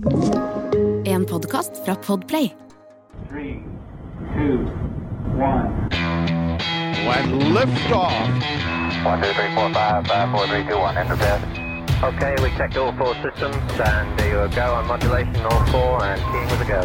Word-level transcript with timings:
En 0.00 1.24
podkast 1.24 1.70
fra 1.84 1.94
Podplay. 1.94 2.52
Three, 3.28 3.62
two, 4.34 4.64
one. 5.36 5.88
lift 7.52 7.92
off. 7.92 8.12
One, 9.04 9.20
two, 9.20 9.32
three, 9.34 9.54
four, 9.54 9.68
five, 9.74 10.06
five, 10.06 10.30
four, 10.30 10.46
three, 10.46 10.64
two, 10.64 10.78
one. 10.78 10.96
Enter 10.96 11.16
bed. 11.16 11.40
Okay, 12.02 12.34
we 12.42 12.48
checked 12.56 12.78
all 12.78 12.92
four 12.96 13.14
systems, 13.20 13.56
and 13.78 14.18
there 14.18 14.48
you 14.48 14.54
go 14.54 14.72
on 14.72 14.86
modulation, 14.86 15.36
all 15.44 15.66
four, 15.66 16.02
and 16.02 16.20
team 16.32 16.48
with 16.48 16.62
a 16.62 16.68
go. 16.72 16.80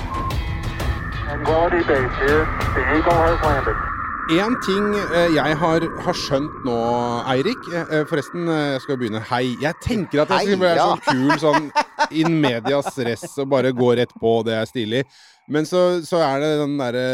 Quality 1.45 1.83
base 1.87 2.15
here. 2.19 2.43
The 2.75 2.97
Eagle 2.97 3.13
has 3.13 3.39
landed. 3.43 3.75
En 4.29 4.55
ting 4.65 4.95
eh, 5.13 5.35
jeg 5.35 5.57
har, 5.57 5.83
har 6.01 6.13
skjønt 6.17 6.63
nå, 6.65 6.77
Eirik 7.29 7.67
eh, 7.71 7.81
eh, 7.99 8.05
Forresten, 8.09 8.47
jeg 8.49 8.81
skal 8.81 8.97
begynne. 8.97 9.21
Hei. 9.29 9.55
Jeg 9.61 9.77
tenker 9.81 10.25
at 10.25 10.29
jeg 10.33 10.47
skal 10.47 10.63
være 10.63 10.79
sånn 10.81 11.03
kul 11.05 11.39
sånn 11.43 11.67
in 12.11 12.39
medias 12.41 12.91
res 12.97 13.25
og 13.41 13.49
bare 13.53 13.73
gå 13.75 13.93
rett 13.99 14.11
på, 14.19 14.37
det 14.47 14.57
er 14.57 14.69
stilig. 14.69 15.05
Men 15.51 15.67
så, 15.69 16.01
så 16.05 16.21
er 16.25 16.41
det 16.41 16.51
den 16.63 16.77
derre 16.79 17.07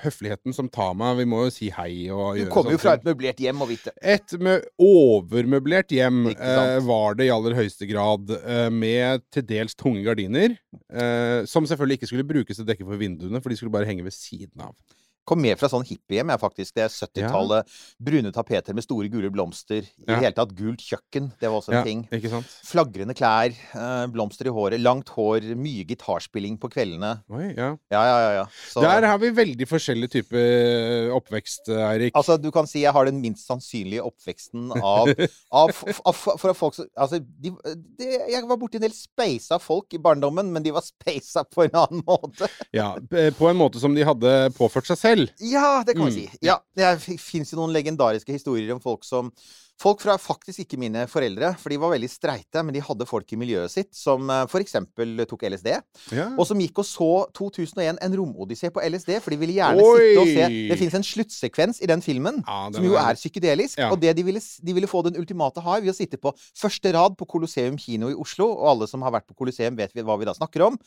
høfligheten 0.00 0.54
som 0.56 0.68
tar 0.72 0.94
meg. 0.98 1.18
Vi 1.20 1.26
må 1.28 1.42
jo 1.46 1.52
si 1.52 1.68
hei 1.74 2.08
og 2.12 2.38
Du 2.38 2.48
kommer 2.52 2.76
jo 2.76 2.80
fra 2.80 2.94
et 2.96 3.06
møblert 3.06 3.40
hjem, 3.42 3.60
og 3.64 3.70
vite. 3.72 3.92
Et 3.98 4.36
med 4.42 4.64
overmøblert 4.80 5.92
hjem 5.92 6.24
eh, 6.32 6.78
var 6.86 7.18
det 7.18 7.28
i 7.28 7.34
aller 7.34 7.56
høyeste 7.58 7.88
grad, 7.90 8.32
eh, 8.40 8.68
med 8.72 9.24
til 9.34 9.46
dels 9.48 9.76
tunge 9.78 10.04
gardiner. 10.06 10.56
Eh, 10.88 11.42
som 11.50 11.68
selvfølgelig 11.68 12.00
ikke 12.00 12.12
skulle 12.12 12.28
brukes 12.28 12.58
til 12.58 12.66
å 12.66 12.70
dekke 12.72 12.88
for 12.88 13.00
vinduene, 13.00 13.42
for 13.42 13.52
de 13.52 13.60
skulle 13.60 13.74
bare 13.74 13.88
henge 13.88 14.06
ved 14.06 14.16
siden 14.16 14.64
av. 14.64 14.74
Kom 15.24 15.38
mer 15.38 15.54
fra 15.54 15.68
sånn 15.70 15.84
hippiehjem, 15.86 16.32
jeg, 16.34 16.40
faktisk. 16.42 16.74
Det 16.74 16.82
er 16.82 16.88
70-tallet. 16.90 17.68
Brune 18.02 18.32
tapeter 18.34 18.74
med 18.74 18.82
store 18.82 19.06
gule 19.12 19.30
blomster. 19.30 19.84
I 19.86 20.04
det 20.06 20.16
Ja. 20.16 20.18
hele 20.18 20.32
tatt 20.34 20.54
gult 20.58 20.80
kjøkken. 20.82 21.28
Det 21.38 21.46
var 21.48 21.60
også 21.60 21.70
en 21.70 21.78
Ja, 21.78 21.82
ting. 21.86 22.00
ikke 22.10 22.30
sant? 22.32 22.46
Flagrende 22.66 23.14
klær, 23.14 23.54
eh, 23.54 24.06
blomster 24.10 24.46
i 24.50 24.50
håret, 24.50 24.80
langt 24.82 25.08
hår, 25.14 25.46
mye 25.54 25.84
gitarspilling 25.86 26.58
på 26.58 26.68
kveldene. 26.74 27.22
Oi, 27.30 27.54
ja. 27.54 27.76
Ja, 27.92 28.02
ja, 28.02 28.18
ja. 28.18 28.32
ja. 28.40 28.46
Så, 28.68 28.80
Der 28.82 29.06
har 29.06 29.18
vi 29.18 29.30
veldig 29.30 29.68
forskjellig 29.70 30.10
type 30.10 30.42
oppvekst, 31.14 31.68
Eirik. 31.70 32.12
Altså, 32.18 32.36
du 32.42 32.50
kan 32.50 32.66
si 32.66 32.82
jeg 32.82 32.92
har 32.92 33.04
den 33.06 33.20
minst 33.22 33.46
sannsynlige 33.46 34.02
oppveksten 34.02 34.72
av, 34.82 35.06
av, 35.62 35.70
av, 36.04 36.14
fra 36.14 36.52
folk 36.54 36.74
som 36.74 36.88
Altså, 36.98 37.20
de, 37.22 37.52
de, 37.98 38.08
jeg 38.28 38.42
var 38.48 38.58
borti 38.58 38.74
en 38.80 38.82
del 38.86 38.90
speisa 38.96 39.58
folk 39.62 39.94
i 39.94 39.98
barndommen, 40.02 40.50
men 40.52 40.62
de 40.64 40.72
var 40.74 40.82
speisa 40.82 41.44
på 41.46 41.64
en 41.68 41.78
annen 41.84 42.02
måte. 42.06 42.48
Ja, 42.74 42.96
på 43.38 43.48
en 43.48 43.56
måte 43.60 43.78
som 43.78 43.94
de 43.94 44.02
hadde 44.02 44.50
påført 44.58 44.86
seg 44.90 44.98
selv. 44.98 45.10
Ja, 45.40 45.82
det 45.84 45.96
kan 45.96 46.06
vi 46.06 46.10
Mm, 46.10 46.30
si. 46.30 46.38
Ja, 46.42 46.58
Det 46.76 47.00
fins 47.20 47.50
jo 47.52 47.58
noen 47.58 47.72
legendariske 47.72 48.32
historier 48.32 48.72
om 48.74 48.80
folk 48.80 49.04
som 49.04 49.32
Folk 49.82 49.98
fra 50.00 50.14
faktisk 50.20 50.60
ikke 50.62 50.78
mine 50.78 51.08
foreldre, 51.10 51.56
for 51.58 51.68
de 51.72 51.76
var 51.80 51.90
veldig 51.90 52.08
streite, 52.08 52.60
men 52.62 52.72
de 52.72 52.78
hadde 52.84 53.06
folk 53.08 53.26
i 53.32 53.36
miljøet 53.40 53.68
sitt 53.72 53.88
som 53.96 54.28
f.eks. 54.30 54.50
for 54.52 54.60
eksempel 54.62 55.26
tok 55.26 55.42
LSD. 55.48 55.72
Ja. 56.12 56.26
Og 56.38 56.46
som 56.46 56.60
gikk 56.60 56.78
og 56.78 56.84
så 56.86 57.08
2001 57.34 57.98
En 58.00 58.12
romodyssé 58.14 58.70
på 58.70 58.78
LSD, 58.84 59.18
for 59.20 59.30
de 59.30 59.38
ville 59.40 59.54
gjerne 59.56 59.80
sitte 59.82 60.20
og 60.20 60.26
se 60.28 60.46
Det 60.68 60.78
fins 60.78 60.94
en 60.94 61.02
sluttsekvens 61.02 61.82
i 61.82 61.86
den 61.90 62.00
filmen 62.04 62.44
Ja, 62.46 62.66
den 62.68 62.74
som 62.74 62.84
jo 62.84 62.94
er- 62.94 63.10
er 63.10 63.14
psykedelisk. 63.18 63.78
Ja. 63.78 63.90
Og 63.90 63.98
det 64.00 64.14
de 64.14 64.22
ville, 64.22 64.40
de 64.40 64.72
ville 64.72 64.86
få 64.86 65.02
den 65.02 65.16
ultimate 65.18 65.60
high 65.60 65.80
ved 65.82 65.90
å 65.90 65.96
sitte 65.96 66.16
på 66.20 66.30
første 66.54 66.92
rad 66.94 67.16
på 67.16 67.26
Colosseum 67.26 67.76
kino 67.76 68.08
i 68.08 68.14
Oslo. 68.14 68.52
Og 68.52 68.68
alle 68.76 68.86
som 68.86 69.02
har 69.02 69.10
vært 69.10 69.26
på 69.26 69.34
Colosseum, 69.34 69.74
vet 69.74 69.92
hva 69.94 70.16
vi 70.16 70.24
da 70.26 70.32
snakker 70.34 70.64
om. 70.68 70.78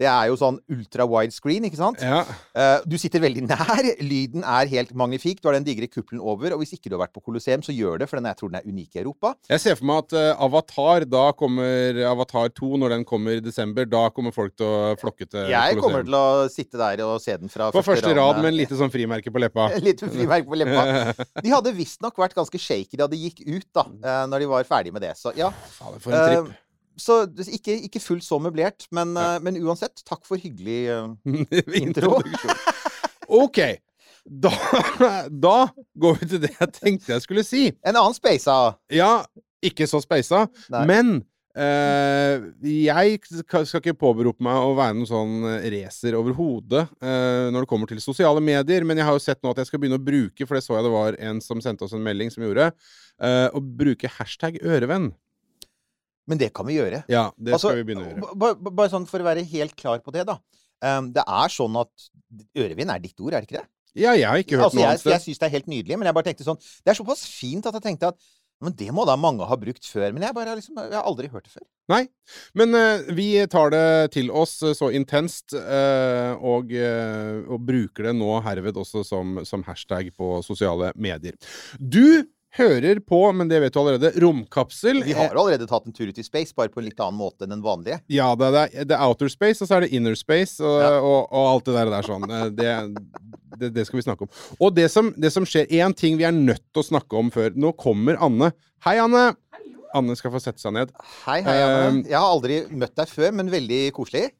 Det 0.00 0.08
er 0.08 0.30
jo 0.30 0.36
sånn 0.40 0.56
ultra 0.72 1.04
wide 1.04 1.34
screen, 1.34 1.66
ikke 1.68 1.76
sant? 1.76 2.00
Ja. 2.00 2.22
Eh, 2.56 2.86
du 2.88 2.96
sitter 3.00 3.20
veldig 3.20 3.42
nær. 3.44 3.82
Lyden 4.00 4.46
er 4.48 4.70
helt 4.70 4.94
magnifik. 4.96 5.42
Du 5.42 5.50
har 5.50 5.58
den 5.58 5.66
digre 5.66 5.90
kuppelen 5.92 6.22
over. 6.24 6.54
Og 6.56 6.62
hvis 6.62 6.72
ikke 6.76 6.88
du 6.88 6.96
har 6.96 7.02
vært 7.02 7.12
på 7.18 7.20
Colosseum, 7.26 7.60
så 7.66 7.74
gjør 7.76 8.00
det, 8.00 8.08
for 8.08 8.16
den 8.16 8.30
jeg 8.30 8.38
tror 8.40 8.52
den 8.52 8.60
er 8.62 8.70
unik 8.70 8.96
i 8.96 9.02
Europa. 9.02 9.34
Jeg 9.52 9.60
ser 9.60 9.76
for 9.76 9.90
meg 9.90 10.06
at 10.06 10.16
eh, 10.16 10.44
Avatar, 10.46 11.04
da 11.04 11.26
kommer 11.36 12.00
Avatar 12.08 12.48
2 12.56 12.70
når 12.80 12.94
den 12.96 13.04
kommer 13.08 13.36
i 13.36 13.44
desember. 13.44 13.84
Da 13.92 14.06
kommer 14.16 14.32
folk 14.32 14.56
til 14.56 14.70
å 14.70 14.94
flokke 15.00 15.28
til 15.28 15.52
Jeg 15.52 15.76
kommer 15.82 16.06
til 16.08 16.16
å 16.16 16.24
sitte 16.52 16.80
der 16.80 17.04
og 17.04 17.18
se 17.20 17.36
den 17.44 17.52
fra 17.52 17.68
På 17.74 17.84
første 17.84 18.08
rad 18.08 18.16
radene. 18.22 18.46
med 18.46 18.54
en 18.54 18.58
lite 18.62 18.80
sånn 18.80 18.92
frimerke 18.94 19.32
på 19.34 19.44
leppa. 19.44 19.68
Litt 19.86 20.00
frimerke 20.00 20.48
på 20.48 20.62
leppa. 20.62 21.12
De 21.44 21.52
hadde 21.52 21.76
visstnok 21.76 22.16
vært 22.24 22.38
ganske 22.38 22.60
shaky 22.60 22.96
da 23.00 23.08
de 23.10 23.20
gikk 23.20 23.44
ut, 23.44 23.68
da, 23.76 23.84
eh, 24.00 24.24
når 24.32 24.46
de 24.46 24.50
var 24.56 24.66
ferdig 24.68 24.96
med 24.96 25.04
det. 25.04 25.12
Så 25.20 25.36
ja. 25.36 25.52
Fader, 25.76 26.00
for 26.00 26.16
en 26.16 26.26
tripp. 26.26 26.58
Så 27.00 27.22
ikke, 27.48 27.76
ikke 27.88 28.02
fullt 28.02 28.26
så 28.26 28.38
møblert, 28.42 28.86
men, 28.94 29.14
eh, 29.16 29.38
men 29.44 29.58
uansett, 29.64 30.02
takk 30.06 30.26
for 30.28 30.40
hyggelig 30.40 30.82
uh, 30.96 31.78
intro. 31.80 32.18
OK. 33.30 33.62
Da, 34.24 34.52
da 35.46 35.56
går 35.96 36.20
vi 36.20 36.30
til 36.34 36.44
det 36.44 36.52
jeg 36.58 36.72
tenkte 36.76 37.14
jeg 37.14 37.24
skulle 37.24 37.46
si. 37.46 37.70
En 37.80 37.96
annen 37.96 38.16
speisa. 38.16 38.60
Ja, 38.92 39.22
ikke 39.64 39.88
så 39.90 40.02
speisa, 40.04 40.46
Nei. 40.72 40.86
men 40.90 41.20
Uh, 41.50 42.46
jeg 42.62 43.16
skal 43.42 43.64
ikke 43.66 43.96
påberope 43.98 44.38
meg 44.46 44.54
å 44.54 44.76
være 44.78 44.94
noen 44.94 45.08
sånn 45.08 45.48
racer 45.72 46.14
overhodet 46.14 46.84
uh, 47.02 47.50
når 47.50 47.64
det 47.64 47.70
kommer 47.72 47.90
til 47.90 47.98
sosiale 47.98 48.38
medier, 48.38 48.86
men 48.86 49.00
jeg 49.00 49.08
har 49.08 49.16
jo 49.16 49.24
sett 49.24 49.40
nå 49.42 49.50
at 49.50 49.58
jeg 49.58 49.66
skal 49.66 49.82
begynne 49.82 49.98
å 49.98 50.04
bruke, 50.04 50.46
for 50.46 50.54
det 50.54 50.62
så 50.62 50.76
jeg 50.76 50.86
det 50.86 50.92
var 50.94 51.18
en 51.18 51.42
som 51.42 51.58
sendte 51.64 51.88
oss 51.88 51.96
en 51.96 52.06
melding 52.06 52.30
som 52.30 52.46
gjorde, 52.46 52.68
uh, 52.70 53.48
å 53.50 53.64
bruke 53.82 54.12
hashtag 54.20 54.60
ørevenn. 54.62 55.10
Men 56.28 56.38
det 56.38 56.52
kan 56.54 56.66
vi 56.68 56.76
gjøre. 56.76 57.04
Ja, 57.08 57.30
det 57.38 57.54
Altså, 57.56 57.70
skal 57.70 57.80
vi 57.80 57.86
begynne 57.88 58.04
å 58.04 58.10
gjøre. 58.12 58.36
ba- 58.38 58.54
ba- 58.54 58.70
Bare 58.82 58.90
sånn 58.92 59.06
for 59.08 59.18
å 59.22 59.24
være 59.24 59.44
helt 59.44 59.74
klar 59.76 59.98
på 60.04 60.12
det, 60.12 60.26
da. 60.28 60.38
Um, 60.82 61.12
det 61.12 61.24
er 61.26 61.48
sånn 61.52 61.74
at 61.80 62.10
Ørevind 62.56 62.90
er 62.94 62.98
ditt 63.02 63.18
ord, 63.20 63.34
er 63.34 63.40
det 63.42 63.48
ikke 63.50 63.58
det? 63.60 63.66
Ja, 63.98 64.12
jeg 64.14 64.28
har 64.28 64.38
ikke 64.38 64.56
hørt 64.56 64.68
Altså, 64.70 64.76
noe 64.78 64.84
jeg 64.84 64.90
annet 64.94 65.04
jeg 65.04 65.20
sted. 65.20 65.24
syns 65.26 65.38
det 65.40 65.46
er 65.48 65.56
helt 65.56 65.66
nydelig, 65.66 65.98
men 65.98 66.06
jeg 66.06 66.14
bare 66.14 66.28
tenkte 66.28 66.46
sånn 66.46 66.60
Det 66.84 66.92
er 66.92 66.94
såpass 67.00 67.24
fint 67.26 67.66
at 67.66 67.74
jeg 67.74 67.82
tenkte 67.82 68.12
at 68.14 68.16
men 68.62 68.74
det 68.76 68.90
må 68.92 69.06
da 69.08 69.14
mange 69.16 69.40
ha 69.48 69.56
brukt 69.56 69.86
før. 69.88 70.12
Men 70.12 70.20
jeg 70.20 70.34
bare 70.36 70.52
liksom, 70.58 70.76
jeg 70.76 70.92
har 70.92 71.06
aldri 71.08 71.30
hørt 71.32 71.44
det 71.44 71.52
før. 71.54 71.62
Nei. 71.88 72.02
Men 72.54 72.74
uh, 72.76 72.98
vi 73.16 73.46
tar 73.48 73.70
det 73.72 74.12
til 74.12 74.28
oss 74.30 74.58
eh, 74.62 74.74
så 74.76 74.90
intenst, 74.92 75.54
uh, 75.56 76.36
og, 76.36 76.68
uh, 76.68 77.40
og 77.48 77.64
bruker 77.64 78.10
det 78.10 78.12
nå 78.18 78.28
herved 78.44 78.76
også 78.76 79.00
som, 79.08 79.40
som 79.48 79.64
hashtag 79.64 80.12
på 80.12 80.42
sosiale 80.44 80.92
medier. 80.94 81.38
Du 81.80 82.26
hører 82.58 82.98
på, 83.06 83.18
men 83.36 83.48
det 83.50 83.60
vet 83.62 83.74
du 83.74 83.78
allerede, 83.80 84.10
Romkapsel. 84.22 85.02
Vi 85.06 85.14
har 85.14 85.30
allerede 85.38 85.68
tatt 85.70 85.86
en 85.86 85.94
tur 85.94 86.08
ut 86.10 86.18
i 86.18 86.24
space, 86.26 86.54
bare 86.56 86.72
på 86.72 86.80
en 86.82 86.88
litt 86.88 86.98
annen 87.00 87.18
måte 87.20 87.46
enn 87.46 87.52
den 87.54 87.62
vanlige. 87.62 88.00
Ja, 88.10 88.32
det 88.38 88.48
er, 88.50 88.72
det 88.90 88.96
er 88.96 89.04
outer 89.06 89.30
space, 89.30 89.62
og 89.62 89.70
så 89.70 89.78
er 89.78 89.86
det 89.86 89.92
inner 89.94 90.16
space, 90.18 90.58
og, 90.64 90.78
Ja. 90.82 90.90
og, 90.98 91.28
og 91.30 91.50
alt 91.52 91.68
det 91.70 91.76
der, 91.78 91.92
der 91.94 92.08
sånn. 92.08 92.26
Eh, 92.30 92.48
Det, 92.50 92.72
det, 93.60 93.70
det 93.76 93.86
skal 93.86 94.00
vi 94.00 94.06
snakke 94.06 94.26
om. 94.26 94.32
Og 94.58 94.74
det 94.74 94.88
som, 94.90 95.12
det 95.20 95.30
som 95.34 95.44
skjer 95.46 95.66
Én 95.70 95.94
ting 95.94 96.16
vi 96.18 96.24
er 96.26 96.32
nødt 96.34 96.62
til 96.72 96.82
å 96.82 96.86
snakke 96.86 97.18
om 97.18 97.30
før. 97.34 97.52
Nå 97.54 97.72
kommer 97.78 98.18
Anne. 98.22 98.50
Hei, 98.86 98.96
Anne. 99.02 99.28
Anne 99.94 100.14
skal 100.16 100.30
få 100.30 100.38
sette 100.42 100.62
seg 100.62 100.72
ned. 100.76 100.92
Hei, 101.26 101.40
hei, 101.42 101.56
Anne. 101.62 101.86
Um, 101.90 102.02
Jeg 102.06 102.14
har 102.18 102.30
aldri 102.30 102.60
møtt 102.70 102.94
deg 102.98 103.10
før, 103.10 103.32
men 103.34 103.50
veldig 103.50 103.80
koselig. 103.96 104.30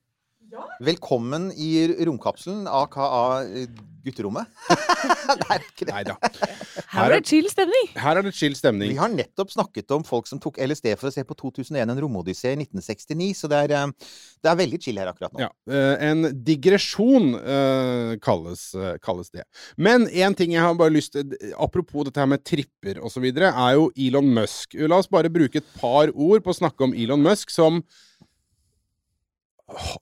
Velkommen 0.81 1.51
i 1.55 1.87
romkapselen, 2.07 2.65
aka 2.67 3.05
eh, 3.45 3.69
gutterommet. 4.03 4.49
det 5.39 5.47
er 5.47 5.63
ikke 5.63 5.87
det. 5.87 5.93
Nei 5.95 6.03
da. 6.09 6.17
Her 6.91 7.13
er 7.13 7.21
det 7.21 7.31
chill 7.31 7.47
stemning. 7.53 7.91
Her 7.95 8.19
er 8.19 8.27
det 8.27 8.33
chill 8.35 8.57
stemning. 8.59 8.91
Vi 8.91 8.99
har 8.99 9.13
nettopp 9.13 9.53
snakket 9.55 9.95
om 9.95 10.03
folk 10.07 10.27
som 10.27 10.41
tok 10.43 10.59
LSD 10.65 10.91
for 10.97 11.11
å 11.11 11.15
se 11.15 11.23
på 11.29 11.37
2001, 11.39 11.85
en 11.85 12.03
romodyssé 12.03 12.57
i 12.57 12.59
1969, 12.59 13.31
så 13.39 13.53
det 13.53 13.63
er, 13.69 13.77
eh, 13.79 14.11
det 14.43 14.51
er 14.51 14.59
veldig 14.65 14.83
chill 14.83 14.99
her 14.99 15.13
akkurat 15.13 15.37
nå. 15.37 15.47
Ja, 15.47 15.53
eh, 15.71 16.09
En 16.11 16.27
digresjon 16.43 17.31
kalles, 18.25 18.75
kalles 19.05 19.31
det. 19.31 19.45
Men 19.77 20.09
én 20.09 20.35
ting 20.35 20.57
jeg 20.57 20.65
har 20.65 20.75
bare 20.75 20.91
lyst 20.95 21.13
til 21.15 21.37
Apropos 21.61 22.09
dette 22.09 22.19
her 22.19 22.27
med 22.31 22.43
tripper 22.43 22.99
osv., 23.05 23.31
er 23.31 23.75
jo 23.77 23.91
Elon 23.97 24.35
Musk. 24.35 24.75
La 24.75 24.99
oss 24.99 25.11
bare 25.11 25.31
bruke 25.31 25.61
et 25.61 25.75
par 25.79 26.11
ord 26.15 26.43
på 26.43 26.51
å 26.51 26.59
snakke 26.59 26.89
om 26.89 26.95
Elon 26.97 27.23
Musk 27.23 27.53
som 27.55 27.85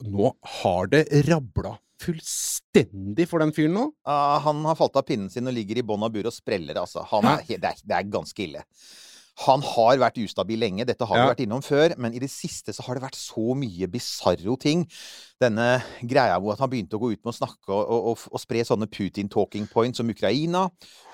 Nå 0.08 0.32
har 0.60 0.90
det 0.92 1.04
rabla 1.28 1.76
fullstendig 2.02 3.26
for 3.30 3.42
den 3.42 3.52
fyren 3.54 3.74
nå. 3.74 3.84
Uh, 4.06 4.38
han 4.44 4.62
har 4.68 4.78
falt 4.78 4.96
av 5.00 5.06
pinnen 5.08 5.30
sin 5.32 5.50
og 5.50 5.56
ligger 5.56 5.80
i 5.80 5.86
bånn 5.86 6.06
av 6.06 6.14
buret 6.14 6.30
og 6.30 6.36
spreller, 6.36 6.78
altså. 6.78 7.04
Han 7.10 7.26
er, 7.26 7.44
det, 7.48 7.58
er, 7.58 7.82
det 7.82 7.96
er 7.96 8.12
ganske 8.12 8.44
ille. 8.44 8.62
Han 9.44 9.62
har 9.62 10.00
vært 10.02 10.18
ustabil 10.18 10.58
lenge, 10.58 10.86
dette 10.88 11.06
har 11.06 11.20
vi 11.20 11.26
vært 11.30 11.42
innom 11.44 11.62
før, 11.62 11.92
men 12.02 12.14
i 12.16 12.22
det 12.22 12.30
siste 12.32 12.72
så 12.74 12.82
har 12.86 12.98
det 12.98 13.04
vært 13.04 13.18
så 13.18 13.54
mye 13.54 13.86
bisarro 13.90 14.56
ting. 14.58 14.82
Denne 15.38 15.78
greia 16.02 16.40
hvor 16.42 16.58
han 16.58 16.70
begynte 16.72 16.98
å 16.98 17.02
gå 17.04 17.12
ut 17.12 17.20
med 17.20 17.30
å 17.30 17.36
snakke 17.36 17.70
og, 17.70 17.92
og, 18.10 18.24
og, 18.32 18.40
spre 18.42 18.64
sånne 18.66 18.88
Putin-talking 18.90 19.68
points 19.70 20.02
om 20.02 20.10
Ukraina. 20.10 20.64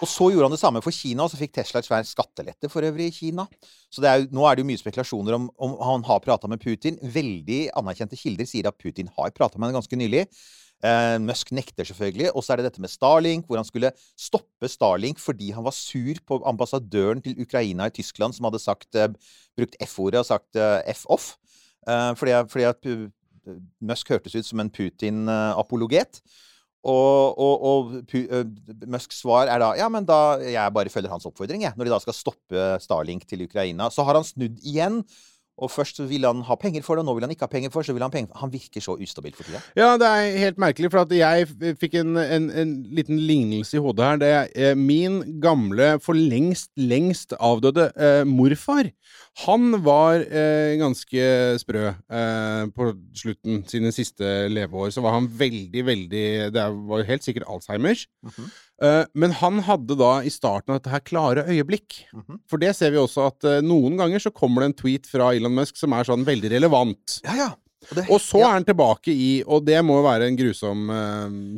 Og 0.01 0.09
så 0.09 0.31
gjorde 0.33 0.49
han 0.49 0.57
det 0.57 0.63
samme 0.63 0.81
for 0.85 0.97
Kina, 0.97 1.27
og 1.27 1.35
så 1.35 1.41
fikk 1.43 1.53
Tesla 1.59 1.83
et 1.83 1.91
svært 1.91 2.09
skattelette 2.09 2.73
for 2.73 2.89
øvrig 2.89 3.11
i 3.11 3.17
Kina. 3.19 3.45
Så 3.93 4.01
det 4.01 4.11
er, 4.11 4.27
nå 4.33 4.49
er 4.49 4.57
det 4.57 4.65
jo 4.65 4.71
mye 4.73 4.81
spekulasjoner 4.81 5.37
om, 5.37 5.51
om 5.61 5.77
han 5.85 6.09
har 6.09 6.25
prata 6.25 6.49
med 6.49 6.65
Putin. 6.65 6.97
Veldig 7.05 7.67
anerkjente 7.77 8.19
kilder 8.19 8.49
sier 8.49 8.73
at 8.73 8.81
Putin 8.81 9.13
har 9.19 9.37
prata 9.37 9.61
med 9.61 9.69
ham 9.69 9.83
ganske 9.83 10.01
nylig. 10.01 10.25
Eh, 10.85 11.17
Musk 11.25 11.53
nekter 11.57 11.87
selvfølgelig. 11.89 12.31
Og 12.37 12.45
så 12.45 12.53
er 12.53 12.61
det 12.61 12.69
dette 12.69 12.83
med 12.85 12.93
Starlink, 12.93 13.47
hvor 13.49 13.61
han 13.61 13.69
skulle 13.69 13.93
stoppe 14.21 14.69
Starlink 14.69 15.21
fordi 15.23 15.51
han 15.57 15.65
var 15.65 15.77
sur 15.77 16.21
på 16.29 16.43
ambassadøren 16.45 17.23
til 17.25 17.41
Ukraina 17.41 17.89
i 17.89 17.95
Tyskland, 17.95 18.37
som 18.37 18.49
hadde 18.51 18.61
sagt, 18.61 18.91
eh, 18.95 19.09
brukt 19.57 19.77
F-ordet 19.81 20.21
og 20.21 20.29
sagt 20.29 20.61
eh, 20.61 20.81
F-off. 20.93 21.35
Eh, 21.89 22.11
fordi, 22.21 22.37
fordi 22.53 22.69
at 22.69 22.91
Musk 23.81 24.13
hørtes 24.13 24.35
ut 24.37 24.47
som 24.47 24.61
en 24.61 24.73
Putin-apologet. 24.73 26.21
Og, 26.85 27.39
og, 27.41 27.63
og 27.65 28.17
Musks 28.93 29.23
svar 29.23 29.49
er 29.49 29.63
da 29.63 29.71
ja, 29.79 29.87
men 29.89 30.05
da 30.05 30.37
jeg 30.45 30.73
bare 30.77 30.93
følger 30.93 31.13
hans 31.13 31.25
oppfordring, 31.25 31.63
jeg. 31.65 31.73
Når 31.77 31.89
de 31.89 31.93
da 31.95 32.01
skal 32.03 32.17
stoppe 32.17 32.65
Starlink 32.85 33.25
til 33.29 33.47
Ukraina. 33.47 33.89
Så 33.89 34.05
har 34.05 34.19
han 34.19 34.27
snudd 34.29 34.61
igjen 34.61 35.01
Og 35.63 35.71
først 35.71 36.01
ville 36.11 36.27
han 36.27 36.43
ha 36.49 36.57
penger 36.59 36.83
for 36.83 36.99
det, 36.99 37.05
og 37.05 37.09
nå 37.09 37.15
vil 37.19 37.27
han 37.29 37.35
ikke 37.35 37.47
ha 37.47 37.53
penger 37.53 37.71
for 37.71 37.83
det. 37.83 37.87
Så 37.87 37.95
vil 37.95 38.03
han, 38.03 38.11
ha 38.11 38.17
penger 38.17 38.33
for. 38.33 38.41
han 38.43 38.53
virker 38.53 38.83
så 38.83 38.97
ustabil 38.99 39.35
for 39.37 39.47
tida. 39.47 39.61
Ja, 39.79 39.93
det 40.01 40.09
er 40.09 40.39
helt 40.43 40.59
merkelig, 40.59 40.91
for 40.91 41.05
at 41.05 41.15
jeg 41.15 41.77
fikk 41.79 41.95
en, 42.01 42.17
en, 42.19 42.49
en 42.51 42.73
liten 42.97 43.21
lignelse 43.23 43.79
i 43.79 43.83
hodet 43.85 44.09
her. 44.09 44.19
Det 44.23 44.33
er 44.35 44.51
eh, 44.55 44.75
min 44.75 45.21
gamle, 45.43 45.95
for 46.03 46.19
lengst, 46.19 46.73
lengst 46.75 47.37
avdøde 47.39 47.91
eh, 47.95 48.25
morfar. 48.27 48.91
Han 49.47 49.79
var 49.87 50.23
eh, 50.27 50.75
ganske 50.79 51.23
sprø 51.63 51.87
eh, 51.91 52.67
på 52.75 52.91
slutten 53.19 53.63
sine 53.71 53.95
siste 53.95 54.35
leveår. 54.51 54.91
Så 54.95 55.03
var 55.07 55.17
han 55.17 55.31
veldig, 55.31 55.87
veldig 55.87 56.27
Det 56.55 56.67
var 56.91 57.07
helt 57.09 57.27
sikkert 57.27 57.47
Alzheimers. 57.51 58.07
Eh, 58.27 58.74
men 59.15 59.35
han 59.41 59.61
hadde 59.67 59.97
da 59.99 60.13
i 60.27 60.33
starten 60.33 60.75
av 60.75 60.81
dette 60.81 60.93
her 60.93 61.03
klare 61.07 61.45
øyeblikk. 61.49 62.03
Mhm. 62.15 62.41
For 62.51 62.61
det 62.63 62.75
ser 62.79 62.95
vi 62.95 63.01
også 63.01 63.29
at 63.31 63.49
eh, 63.49 63.63
noen 63.65 63.99
ganger 64.01 64.23
så 64.23 64.33
kommer 64.35 64.65
det 64.65 64.71
en 64.71 64.79
tweet 64.83 65.11
fra 65.11 65.33
Elon 65.35 65.55
Musk 65.57 65.79
som 65.81 65.95
er 65.97 66.09
sånn 66.09 66.27
veldig 66.27 66.53
relevant. 66.57 67.21
Ja, 67.27 67.37
ja. 67.39 67.51
Og, 67.85 67.95
det, 67.99 68.05
Og 68.09 68.21
så 68.23 68.41
ja. 68.41 68.49
er 68.49 68.59
han 68.59 68.67
tilbake 68.67 69.13
i 69.13 69.29
Og 69.45 69.65
det 69.67 69.79
må 69.87 69.99
jo 69.99 70.05
være 70.07 70.29
en 70.31 70.39
grusom 70.39 70.89
uh, 70.91 70.97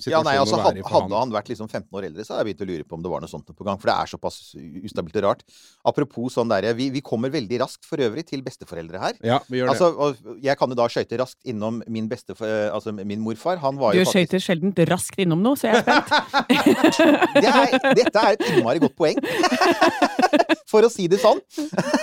situasjon 0.02 0.12
Ja, 0.12 0.22
nei, 0.26 0.36
altså, 0.40 0.58
å 0.58 0.64
være 0.64 0.82
i 0.82 0.84
for 0.84 0.96
hadde 0.96 1.20
han 1.20 1.34
vært 1.34 1.50
liksom 1.52 1.70
15 1.70 1.98
år 1.98 2.08
eldre, 2.10 2.26
så 2.26 2.34
hadde 2.34 2.42
jeg 2.42 2.48
begynt 2.50 2.64
å 2.64 2.70
lure 2.72 2.86
på 2.86 2.98
om 2.98 3.04
det 3.04 3.12
var 3.12 3.24
noe 3.24 3.30
sånt 3.30 3.46
på 3.50 3.66
gang. 3.66 3.80
For 3.82 3.90
det 3.90 3.96
er 3.96 4.10
såpass 4.10 4.38
ustabilt 4.86 5.18
og 5.20 5.26
rart. 5.28 5.44
Apropos 5.86 6.36
sånn 6.36 6.50
derre 6.50 6.74
vi, 6.78 6.88
vi 6.94 7.02
kommer 7.04 7.32
veldig 7.32 7.60
raskt 7.62 7.86
for 7.88 8.02
øvrig 8.02 8.26
til 8.28 8.42
besteforeldre 8.46 9.02
her. 9.02 9.18
Ja, 9.26 9.40
vi 9.50 9.60
gjør 9.60 9.70
det. 9.70 9.76
Altså, 9.76 9.92
og 9.94 10.42
jeg 10.44 10.58
kan 10.58 10.72
jo 10.72 10.78
da 10.78 10.88
skøyte 10.92 11.20
raskt 11.22 11.40
innom 11.48 11.82
min 11.86 12.10
bestef... 12.10 12.42
Altså 12.46 12.92
min 12.96 13.20
morfar. 13.22 13.60
Han 13.62 13.78
var 13.80 13.94
Du 13.94 14.00
jo 14.00 14.06
faktisk 14.06 14.16
skøyter 14.16 14.42
sjelden 14.42 14.74
raskt 14.90 15.22
innom 15.22 15.42
noe, 15.44 15.58
så 15.58 15.70
jeg 15.70 15.80
er 15.80 15.86
spent. 15.86 16.10
det 17.42 17.50
er, 17.52 17.78
Dette 17.98 18.22
er 18.22 18.36
et 18.36 18.46
innmari 18.52 18.82
godt 18.82 18.96
poeng. 18.98 19.20
For 20.66 20.82
å 20.82 20.90
si 20.90 21.06
det 21.10 21.20
sånn. 21.22 21.38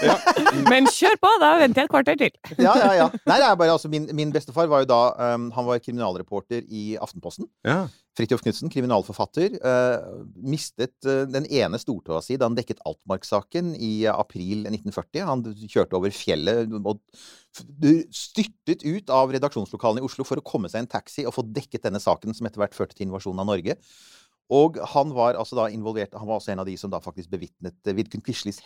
Men 0.71 0.87
kjør 0.87 1.17
på, 1.19 1.31
da 1.41 1.49
venter 1.59 1.83
jeg 1.83 1.89
et 1.89 1.91
kvarter 1.91 2.19
til. 2.19 2.37
Ja, 2.55 2.75
ja, 2.79 2.91
ja. 3.01 3.07
Nei, 3.27 3.39
det 3.41 3.47
er 3.49 3.57
bare 3.59 3.75
altså 3.75 3.91
Min, 3.91 4.07
min 4.15 4.31
bestefar 4.31 4.69
var 4.71 4.85
jo 4.85 4.89
da 4.89 5.01
um, 5.35 5.49
Han 5.55 5.67
var 5.67 5.81
kriminalreporter 5.83 6.63
i 6.69 6.93
Aftenposten. 7.01 7.49
ja. 7.67 7.85
Fridtjof 8.13 8.43
Knutsen, 8.43 8.69
kriminalforfatter, 8.69 9.55
uh, 9.65 10.19
mistet 10.45 10.93
uh, 11.09 11.23
den 11.25 11.47
ene 11.49 11.79
stortåa 11.81 12.19
si 12.21 12.35
da 12.37 12.45
han 12.45 12.53
dekket 12.53 12.83
Altmark-saken 12.85 13.71
i 13.73 14.05
april 14.05 14.67
1940. 14.69 15.23
Han 15.25 15.41
kjørte 15.63 15.97
over 15.97 16.13
fjellet 16.13 16.69
og 16.77 17.01
styrtet 18.13 18.85
ut 18.85 19.09
av 19.13 19.33
redaksjonslokalene 19.33 20.03
i 20.03 20.05
Oslo 20.05 20.27
for 20.29 20.37
å 20.37 20.45
komme 20.45 20.69
seg 20.69 20.83
i 20.83 20.85
en 20.85 20.93
taxi 20.93 21.25
og 21.25 21.33
få 21.33 21.45
dekket 21.57 21.87
denne 21.87 22.01
saken, 22.01 22.37
som 22.37 22.45
etter 22.45 22.61
hvert 22.61 22.77
førte 22.77 22.93
til 22.99 23.09
invasjonen 23.09 23.41
av 23.41 23.49
Norge. 23.49 23.79
Og 24.53 24.77
han 24.93 25.13
var 25.15 25.37
altså 25.39 25.57
da 25.57 25.67
involvert 25.73 26.13
Han 26.19 26.27
var 26.29 26.39
også 26.39 26.53
en 26.53 26.61
av 26.61 26.67
de 26.67 26.75
som 26.77 26.91
da 26.91 26.99
faktisk 27.01 27.31
bevitnet 27.31 27.89
eh, 27.89 27.95
Vidkun 27.97 28.21
Quislings, 28.23 28.59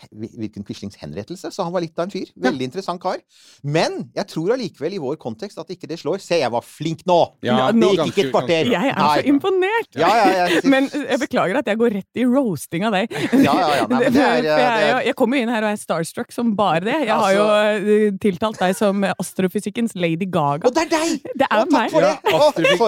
Quislings 0.68 0.98
henrettelse, 1.00 1.52
så 1.54 1.66
han 1.68 1.74
var 1.74 1.84
litt 1.86 1.98
av 1.98 2.08
en 2.08 2.14
fyr. 2.14 2.32
Veldig 2.44 2.68
interessant 2.68 3.02
kar. 3.02 3.22
Men 3.64 4.00
jeg 4.18 4.28
tror 4.34 4.56
allikevel 4.58 4.98
i 4.98 5.02
vår 5.02 5.20
kontekst 5.22 5.60
at 5.62 5.72
ikke 5.74 5.90
det 5.90 6.00
slår. 6.02 6.20
Se, 6.24 6.40
jeg 6.42 6.52
var 6.54 6.66
flink 6.66 7.06
nå! 7.08 7.18
Ja, 7.46 7.70
det 7.72 7.92
gikk 7.94 8.12
ikke 8.12 8.26
et 8.26 8.34
kvarter. 8.34 8.72
Jeg 8.74 8.92
er 8.92 9.00
så 9.00 9.24
imponert! 9.30 9.90
Ja, 9.98 10.12
ja, 10.20 10.48
jeg, 10.48 10.64
Men 10.70 10.90
jeg 10.92 11.22
beklager 11.24 11.62
at 11.62 11.72
jeg 11.72 11.80
går 11.80 11.96
rett 12.00 12.22
i 12.22 12.26
roasting 12.28 12.88
av 12.88 12.98
deg. 12.98 13.14
Ja, 13.38 13.56
ja, 13.62 13.70
ja. 13.82 13.88
Nei, 13.92 14.02
er, 14.10 14.48
jeg, 14.50 14.58
er 14.58 15.08
jeg 15.08 15.18
kommer 15.20 15.40
jo 15.40 15.46
inn 15.48 15.54
her 15.54 15.68
og 15.68 15.76
er 15.76 15.82
starstruck 15.82 16.34
som 16.36 16.54
bare 16.58 16.84
det. 16.88 16.98
Jeg 17.08 17.22
har 17.24 17.36
jo 17.36 17.48
eh, 17.48 18.10
tiltalt 18.24 18.60
deg 18.62 18.76
som 18.78 19.06
astrofysikkens 19.14 19.96
Lady 19.98 20.28
Gaga. 20.28 20.68
Og 20.68 20.76
det 20.76 20.88
er 20.88 20.94
deg! 20.98 21.32
Det 21.38 21.48
er 21.48 21.72
meg. 21.72 21.96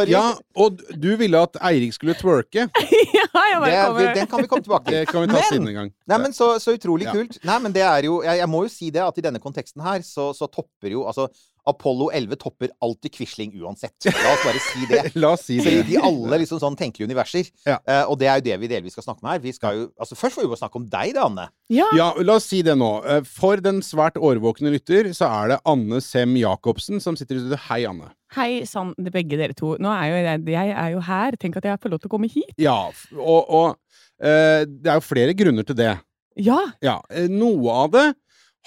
ja, 0.10 0.26
og 0.60 0.84
du 1.00 1.12
ville 1.20 1.46
at 1.48 1.60
Eirik 1.70 1.96
skulle 1.96 2.18
twerke. 2.20 2.68
ja, 3.20 3.26
jeg 3.26 3.56
Det, 3.56 3.60
bare 3.62 3.86
kommer 3.86 4.14
den 4.16 4.28
kan 4.32 4.42
vi 4.44 4.48
komme 4.52 4.64
tilbake 4.66 4.86
til. 4.90 4.98
Det 5.00 5.08
kan 5.12 5.22
vi 5.22 5.28
ta 5.28 5.34
Men- 5.34 5.48
siden 5.52 5.68
en 5.72 5.78
gang. 5.80 5.92
Nei, 6.12 6.18
men 6.26 6.34
så, 6.36 6.48
så 6.64 6.74
utrolig 6.78 7.06
Ja. 7.10 7.14
kult. 7.14 7.38
Nei, 7.46 7.60
men 7.64 7.76
det 7.76 7.84
er 7.86 8.08
jo 8.10 8.22
jeg, 8.26 8.38
jeg 8.42 8.50
må 8.50 8.64
jo 8.66 8.70
si 8.74 8.90
det 8.96 9.04
at 9.06 9.18
i 9.18 9.26
denne 9.26 9.40
konteksten 9.44 9.84
her, 9.86 10.02
så, 10.06 10.30
så 10.38 10.48
topper 10.52 10.90
jo 10.96 11.06
altså 11.10 11.28
Apollo 11.68 12.10
11 12.16 12.36
topper 12.40 12.70
alltid 12.82 13.12
Quisling 13.18 13.52
uansett. 13.62 13.96
La 14.06 14.32
oss 14.34 14.44
bare 14.46 14.62
si 14.64 14.86
det. 14.90 15.02
La 15.22 15.32
oss 15.36 15.44
si 15.48 15.58
Fordi 15.60 15.82
det. 15.82 15.88
de 15.90 15.98
alle 16.02 16.40
liksom 16.44 16.62
sånn 16.62 16.78
tenkelige 16.80 17.10
universer. 17.10 17.50
Ja. 17.68 17.78
Uh, 17.88 18.12
og 18.12 18.20
det 18.22 18.30
er 18.32 18.40
jo 18.40 18.46
det 18.48 18.58
vi 18.64 18.70
delvis 18.72 18.96
skal 18.98 19.06
snakke 19.10 19.24
om 19.26 19.30
her. 19.34 19.42
Vi 19.44 19.54
skal 19.56 19.76
jo, 19.78 19.88
altså 20.00 20.16
Først 20.20 20.38
får 20.38 20.46
vi 20.46 20.52
bare 20.54 20.62
snakke 20.64 20.80
om 20.82 20.88
deg, 20.90 21.14
da, 21.18 21.26
Anne. 21.30 21.48
Ja, 21.74 21.90
Ja, 21.98 22.08
la 22.24 22.38
oss 22.40 22.48
si 22.50 22.62
det 22.66 22.78
nå. 22.80 22.90
Eh, 23.06 23.22
For 23.28 23.62
den 23.62 23.82
svært 23.86 24.18
årvåkne 24.18 24.72
lytter, 24.74 25.12
så 25.18 25.28
er 25.30 25.54
det 25.54 25.60
Anne 25.70 26.00
Sem 26.02 26.34
Jacobsen 26.40 27.02
som 27.04 27.18
sitter 27.20 27.38
i 27.38 27.44
studio. 27.44 27.60
Hei, 27.70 27.84
Anne. 27.90 28.10
Hei 28.36 28.64
sann, 28.70 28.92
begge 28.98 29.38
dere 29.40 29.56
to. 29.58 29.76
Nå 29.82 29.90
er 29.90 30.10
jo 30.12 30.18
jeg, 30.22 30.44
jeg 30.54 30.74
er 30.78 30.92
jo 30.94 31.00
her. 31.06 31.38
Tenk 31.42 31.58
at 31.58 31.66
jeg 31.66 31.82
får 31.82 31.94
lov 31.96 32.02
til 32.04 32.10
å 32.12 32.14
komme 32.14 32.30
hit. 32.30 32.52
Ja, 32.62 32.78
og, 33.18 33.50
og 33.50 33.68
uh, 34.22 34.62
det 34.70 34.90
er 34.90 35.00
jo 35.00 35.06
flere 35.06 35.34
grunner 35.38 35.66
til 35.66 35.78
det. 35.80 35.96
Ja, 36.40 36.60
Ja, 36.86 37.00
Noe 37.28 37.74
av 37.84 37.90
det 37.96 38.04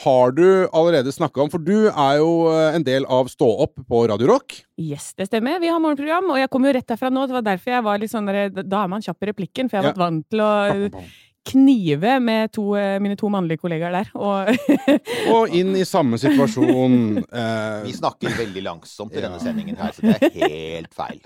har 0.05 0.33
du 0.37 0.45
allerede 0.73 1.13
snakka 1.15 1.43
om, 1.45 1.51
for 1.53 1.59
du 1.63 1.89
er 1.91 2.19
jo 2.21 2.31
eh, 2.53 2.75
en 2.77 2.85
del 2.87 3.05
av 3.07 3.29
Stå 3.33 3.49
opp 3.67 3.75
på 3.89 4.05
Radio 4.11 4.27
Rock. 4.33 4.61
yes, 4.79 5.13
det 5.15 5.29
stemmer. 5.31 5.61
Vi 5.63 5.69
har 5.71 5.79
morgenprogram, 5.83 6.31
og 6.35 6.39
jeg 6.43 6.51
kom 6.51 6.65
jo 6.67 6.73
rett 6.75 6.87
derfra 6.91 7.11
nå. 7.13 7.27
Det 7.31 7.37
var 7.39 7.49
derfor 7.53 7.71
jeg 7.77 7.85
var 7.87 7.99
litt 8.03 8.11
sånn 8.13 8.27
der, 8.31 8.51
Da 8.63 8.83
er 8.85 8.89
man 8.89 9.03
kjapp 9.05 9.23
i 9.23 9.31
replikken, 9.33 9.69
for 9.71 9.77
jeg 9.79 9.83
har 9.85 9.91
Ja. 9.91 9.93
vært 9.93 10.07
vant 10.07 10.27
til 10.31 10.41
å 10.41 11.05
knive 11.45 12.21
med 12.23 12.53
to, 12.55 12.77
eh, 12.79 12.99
mine 13.03 13.17
to 13.19 13.27
mannlige 13.29 13.59
kollegaer 13.59 13.91
der. 13.97 14.11
Og 14.15 14.53
Og 15.35 15.55
inn 15.59 15.73
i 15.75 15.83
samme 15.89 16.15
situasjon. 16.23 17.19
eh, 17.33 17.83
Vi 17.89 17.93
snakker 17.99 18.31
veldig 18.39 18.63
langsomt 18.63 19.13
i 19.13 19.19
Ja. 19.19 19.27
denne 19.29 19.41
sendingen 19.43 19.77
her, 19.77 19.91
så 19.97 20.03
det 20.07 20.31
er 20.37 20.55
helt 20.79 20.95
feil. 20.95 21.19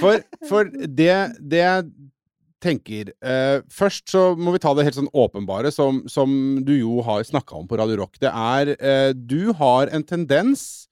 For, 0.00 0.22
for 0.48 0.64
det, 0.72 1.12
det 1.40 1.60
jeg 1.60 1.90
tenker 2.62 3.10
eh, 3.24 3.58
Først 3.72 4.12
så 4.12 4.22
må 4.38 4.54
vi 4.54 4.60
ta 4.62 4.72
det 4.74 4.86
helt 4.86 4.98
sånn 4.98 5.10
åpenbare, 5.12 5.72
som, 5.74 6.02
som 6.10 6.30
du 6.64 6.74
jo 6.78 7.02
har 7.06 7.24
snakka 7.26 7.58
om 7.58 7.68
på 7.70 7.78
Radio 7.80 7.98
Rock. 8.02 8.18
Det 8.22 8.30
er 8.30 8.72
eh, 8.78 9.10
Du 9.16 9.52
har 9.58 9.92
en 9.92 10.06
tendens 10.06 10.86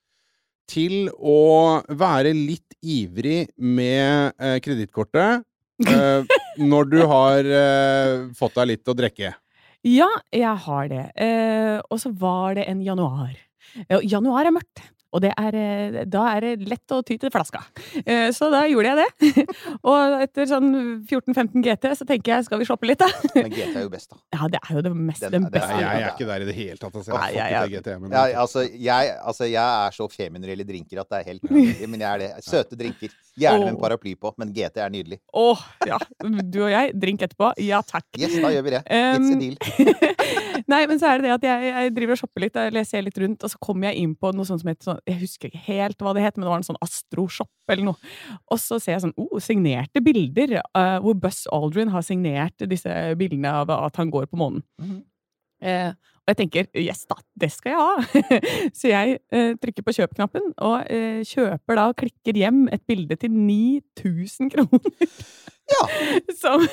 til 0.70 1.08
å 1.18 1.80
være 1.88 2.32
litt 2.36 2.76
ivrig 2.82 3.48
med 3.58 4.36
eh, 4.38 4.58
kredittkortet 4.62 5.42
eh, 5.86 6.36
når 6.60 6.90
du 6.92 6.98
har 7.10 7.46
eh, 7.46 8.14
fått 8.38 8.58
deg 8.60 8.74
litt 8.74 8.90
å 8.90 8.96
drikke. 8.98 9.34
ja, 9.86 10.08
jeg 10.34 10.56
har 10.66 10.88
det. 10.92 11.04
Eh, 11.16 11.78
og 11.88 12.00
så 12.02 12.12
var 12.12 12.58
det 12.58 12.66
en 12.70 12.82
januar. 12.84 13.32
Januar 14.02 14.48
er 14.48 14.54
mørkt. 14.54 14.82
Og 15.10 15.22
det 15.24 15.32
er, 15.34 15.56
eh, 15.58 16.04
da 16.06 16.22
er 16.36 16.44
det 16.44 16.68
lett 16.70 16.92
å 16.94 17.00
ty 17.06 17.16
til 17.18 17.32
flaska. 17.34 17.60
Eh, 18.04 18.28
så 18.34 18.46
da 18.52 18.60
gjorde 18.70 18.92
jeg 18.92 19.00
det. 19.00 19.44
og 19.90 20.14
etter 20.22 20.46
sånn 20.46 20.68
14-15 21.02 21.64
GT 21.66 21.88
så 21.98 22.06
tenker 22.06 22.36
jeg 22.36 22.46
skal 22.46 22.60
vi 22.62 22.68
shoppe 22.68 22.86
litt, 22.86 23.00
da? 23.02 23.08
Men 23.34 23.50
GT 23.50 23.74
er 23.80 23.86
jo 23.88 23.90
best, 23.90 24.12
da. 24.14 24.20
Ja, 24.36 24.48
det 24.54 24.60
er 24.62 24.78
jo 24.78 24.84
det 24.86 24.92
mest, 24.94 25.24
Den- 25.26 25.32
den 25.34 25.48
beste. 25.50 25.72
er-. 25.74 25.82
Jeg 25.82 26.04
er 26.06 26.14
ikke 26.14 26.28
der 26.30 26.44
i 26.46 26.48
det 26.50 26.54
hele 26.60 26.78
tatt. 26.78 26.94
Altså. 26.94 27.10
Jeg 27.10 27.18
Nei, 27.20 27.50
jeg- 27.50 27.72
GT, 27.74 27.96
men 28.04 28.14
Ja, 28.14 28.22
altså, 28.44 28.62
jeg, 28.70 29.16
altså, 29.18 29.50
jeg 29.50 29.86
er 29.88 29.96
så 29.98 30.08
femin 30.12 30.42
når 30.46 30.64
drinker 30.70 31.00
at 31.02 31.10
det 31.10 31.18
er 31.20 31.28
helt 31.32 31.42
nydelig. 31.50 31.88
Men 31.90 32.00
jeg 32.06 32.10
er 32.14 32.18
det. 32.18 32.30
Søte 32.46 32.78
drinker. 32.78 33.10
Gjerne 33.40 33.66
med 33.66 33.72
en 33.74 33.80
paraply 33.80 34.14
på, 34.20 34.32
men 34.40 34.52
GT 34.54 34.82
er 34.84 34.92
nydelig. 34.92 35.20
Å, 35.36 35.54
ja. 35.88 35.98
Du 36.20 36.60
og 36.66 36.70
jeg, 36.72 36.92
drink 37.00 37.24
etterpå. 37.26 37.52
Ja 37.64 37.80
takk. 37.86 38.06
Yes, 38.18 38.36
da 38.42 38.52
gjør 38.52 38.66
vi 38.66 38.74
det. 38.76 38.82
It's 38.86 39.32
a 39.32 39.40
deal. 39.40 39.56
Nei, 40.70 40.82
men 40.86 41.00
så 41.00 41.08
er 41.10 41.20
det 41.20 41.28
det 41.28 41.34
at 41.34 41.46
jeg, 41.46 41.70
jeg 41.70 41.92
driver 41.96 42.14
og 42.14 42.20
shopper 42.20 42.44
litt, 42.44 42.58
eller 42.60 42.82
jeg 42.82 42.90
ser 42.90 43.04
litt 43.06 43.18
rundt, 43.18 43.44
og 43.46 43.52
så 43.52 43.60
kommer 43.62 43.90
jeg 43.90 44.04
inn 44.04 44.12
på 44.18 44.30
noe 44.36 44.46
sånt 44.46 44.62
som 44.62 44.70
heter 44.70 44.90
sånn 44.90 45.00
Jeg 45.08 45.18
husker 45.22 45.50
ikke 45.50 45.62
helt 45.66 46.04
hva 46.04 46.14
det 46.16 46.24
het, 46.24 46.36
men 46.36 46.46
det 46.46 46.52
var 46.52 46.60
en 46.60 46.68
sånn 46.68 46.80
Astro-shop 46.84 47.72
eller 47.72 47.88
noe. 47.90 48.12
Og 48.52 48.60
så 48.60 48.78
ser 48.82 48.96
jeg 48.96 49.04
sånn 49.06 49.16
oh, 49.20 49.36
signerte 49.42 50.02
bilder, 50.04 50.58
uh, 50.76 50.98
hvor 51.02 51.16
Buzz 51.22 51.46
Aldrin 51.54 51.92
har 51.94 52.04
signert 52.06 52.68
disse 52.70 52.92
bildene 53.18 53.54
av 53.62 53.72
at 53.80 54.00
han 54.00 54.12
går 54.12 54.28
på 54.30 54.40
månen. 54.40 54.66
Mhm. 54.82 55.00
Eh, 55.60 55.90
og 56.30 56.36
jeg 56.36 56.38
tenker 56.44 56.66
yes 56.78 57.02
da, 57.10 57.16
det 57.42 57.50
skal 57.50 57.74
jeg 57.74 57.80
ha! 57.82 58.20
så 58.78 58.90
jeg 58.92 59.16
eh, 59.34 59.54
trykker 59.58 59.82
på 59.86 59.94
kjøp-knappen, 59.96 60.52
og 60.62 60.84
eh, 60.86 61.24
kjøper 61.26 61.78
da 61.78 61.86
og 61.90 61.96
klikker 61.98 62.38
hjem 62.38 62.68
et 62.70 62.84
bilde 62.86 63.18
til 63.18 63.34
9000 63.34 64.52
kroner. 64.54 65.10
Ja. 65.70 65.84
som, 66.40 66.64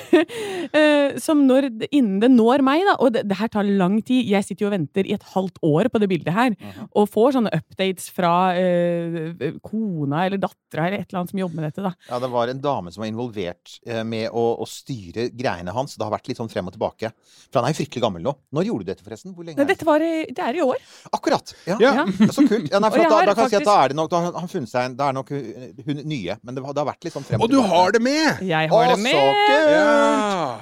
eh, 0.72 1.16
som 1.22 1.42
når, 1.46 1.68
innen 1.94 2.18
det 2.22 2.30
når 2.32 2.62
meg, 2.66 2.82
da, 2.88 2.96
og 3.04 3.12
det, 3.14 3.22
det 3.30 3.36
her 3.38 3.50
tar 3.52 3.66
lang 3.68 3.98
tid 4.06 4.26
Jeg 4.28 4.44
sitter 4.46 4.64
jo 4.66 4.70
og 4.70 4.74
venter 4.74 5.06
i 5.08 5.14
et 5.14 5.22
halvt 5.34 5.58
år 5.66 5.88
på 5.92 6.00
det 6.02 6.08
bildet 6.10 6.34
her, 6.34 6.50
Mhm. 6.58 6.88
og 6.98 7.08
får 7.12 7.36
sånne 7.36 7.52
updates 7.54 8.08
fra 8.14 8.32
eh, 8.58 9.52
kona 9.64 10.24
eller 10.26 10.40
dattera 10.42 10.86
eller 10.88 10.98
et 11.02 11.08
eller 11.12 11.20
annet 11.22 11.30
som 11.30 11.38
jobber 11.42 11.60
med 11.60 11.68
dette. 11.70 11.82
da. 11.84 11.92
Ja, 12.10 12.18
det 12.18 12.30
var 12.32 12.48
en 12.48 12.60
dame 12.60 12.92
som 12.92 13.02
var 13.02 13.08
involvert 13.10 13.78
eh, 13.86 14.02
med 14.04 14.30
å, 14.30 14.44
å 14.58 14.66
styre 14.68 15.28
greiene 15.36 15.72
hans. 15.74 15.96
Det 15.96 16.04
har 16.04 16.12
vært 16.12 16.28
litt 16.28 16.38
sånn 16.40 16.50
frem 16.50 16.66
og 16.68 16.74
tilbake. 16.74 17.12
For 17.52 17.60
han 17.60 17.68
er 17.68 17.74
jo 17.74 17.80
fryktelig 17.82 18.02
gammel 18.04 18.22
nå. 18.26 18.34
Når 18.54 18.66
gjorde 18.68 18.84
du 18.86 18.90
dette, 18.92 19.04
forresten? 19.06 19.34
Hvor 19.36 19.46
lenge 19.46 19.56
Nei, 19.58 19.64
er 19.64 19.68
det? 19.68 19.76
dette 19.78 19.86
var, 19.88 19.98
det 20.02 20.44
er 20.48 20.58
i 20.58 20.64
år. 20.64 20.82
Akkurat! 21.12 21.54
Ja. 21.68 21.78
Ja. 21.80 21.94
Ja. 22.02 22.06
Så 22.34 22.44
kult. 22.48 22.68
Ja, 22.72 22.78
nei, 22.82 22.90
da, 22.98 23.22
da 23.30 23.34
kan 23.34 23.46
jeg 23.46 23.54
si 23.54 23.60
at 23.62 23.68
da 23.68 23.76
er 23.84 23.88
det 23.94 23.96
nok 23.98 24.10
Da 24.12 24.20
har 24.26 24.36
han 24.38 24.48
funnet 24.50 24.70
seg 24.70 24.84
en 24.88 24.96
Da 24.98 25.08
er 25.08 25.16
nok 25.16 25.30
hun, 25.32 25.72
hun 25.86 26.02
nye. 26.08 26.36
Men 26.42 26.54
det, 26.58 26.64
har- 26.64 26.74
det 26.76 26.82
har 26.82 26.88
vært 26.92 27.04
litt 27.08 27.14
sånn 27.16 27.24
frem 27.26 27.40
Og 27.42 27.48
tilbake. 27.50 27.64
Og 27.64 27.70
du 27.70 27.74
har 27.74 27.92
det 27.96 28.02
med! 28.04 28.42
Jeg 28.48 28.70
har 28.72 28.87
så 28.94 29.02
med! 29.04 29.14
Ja! 29.74 29.94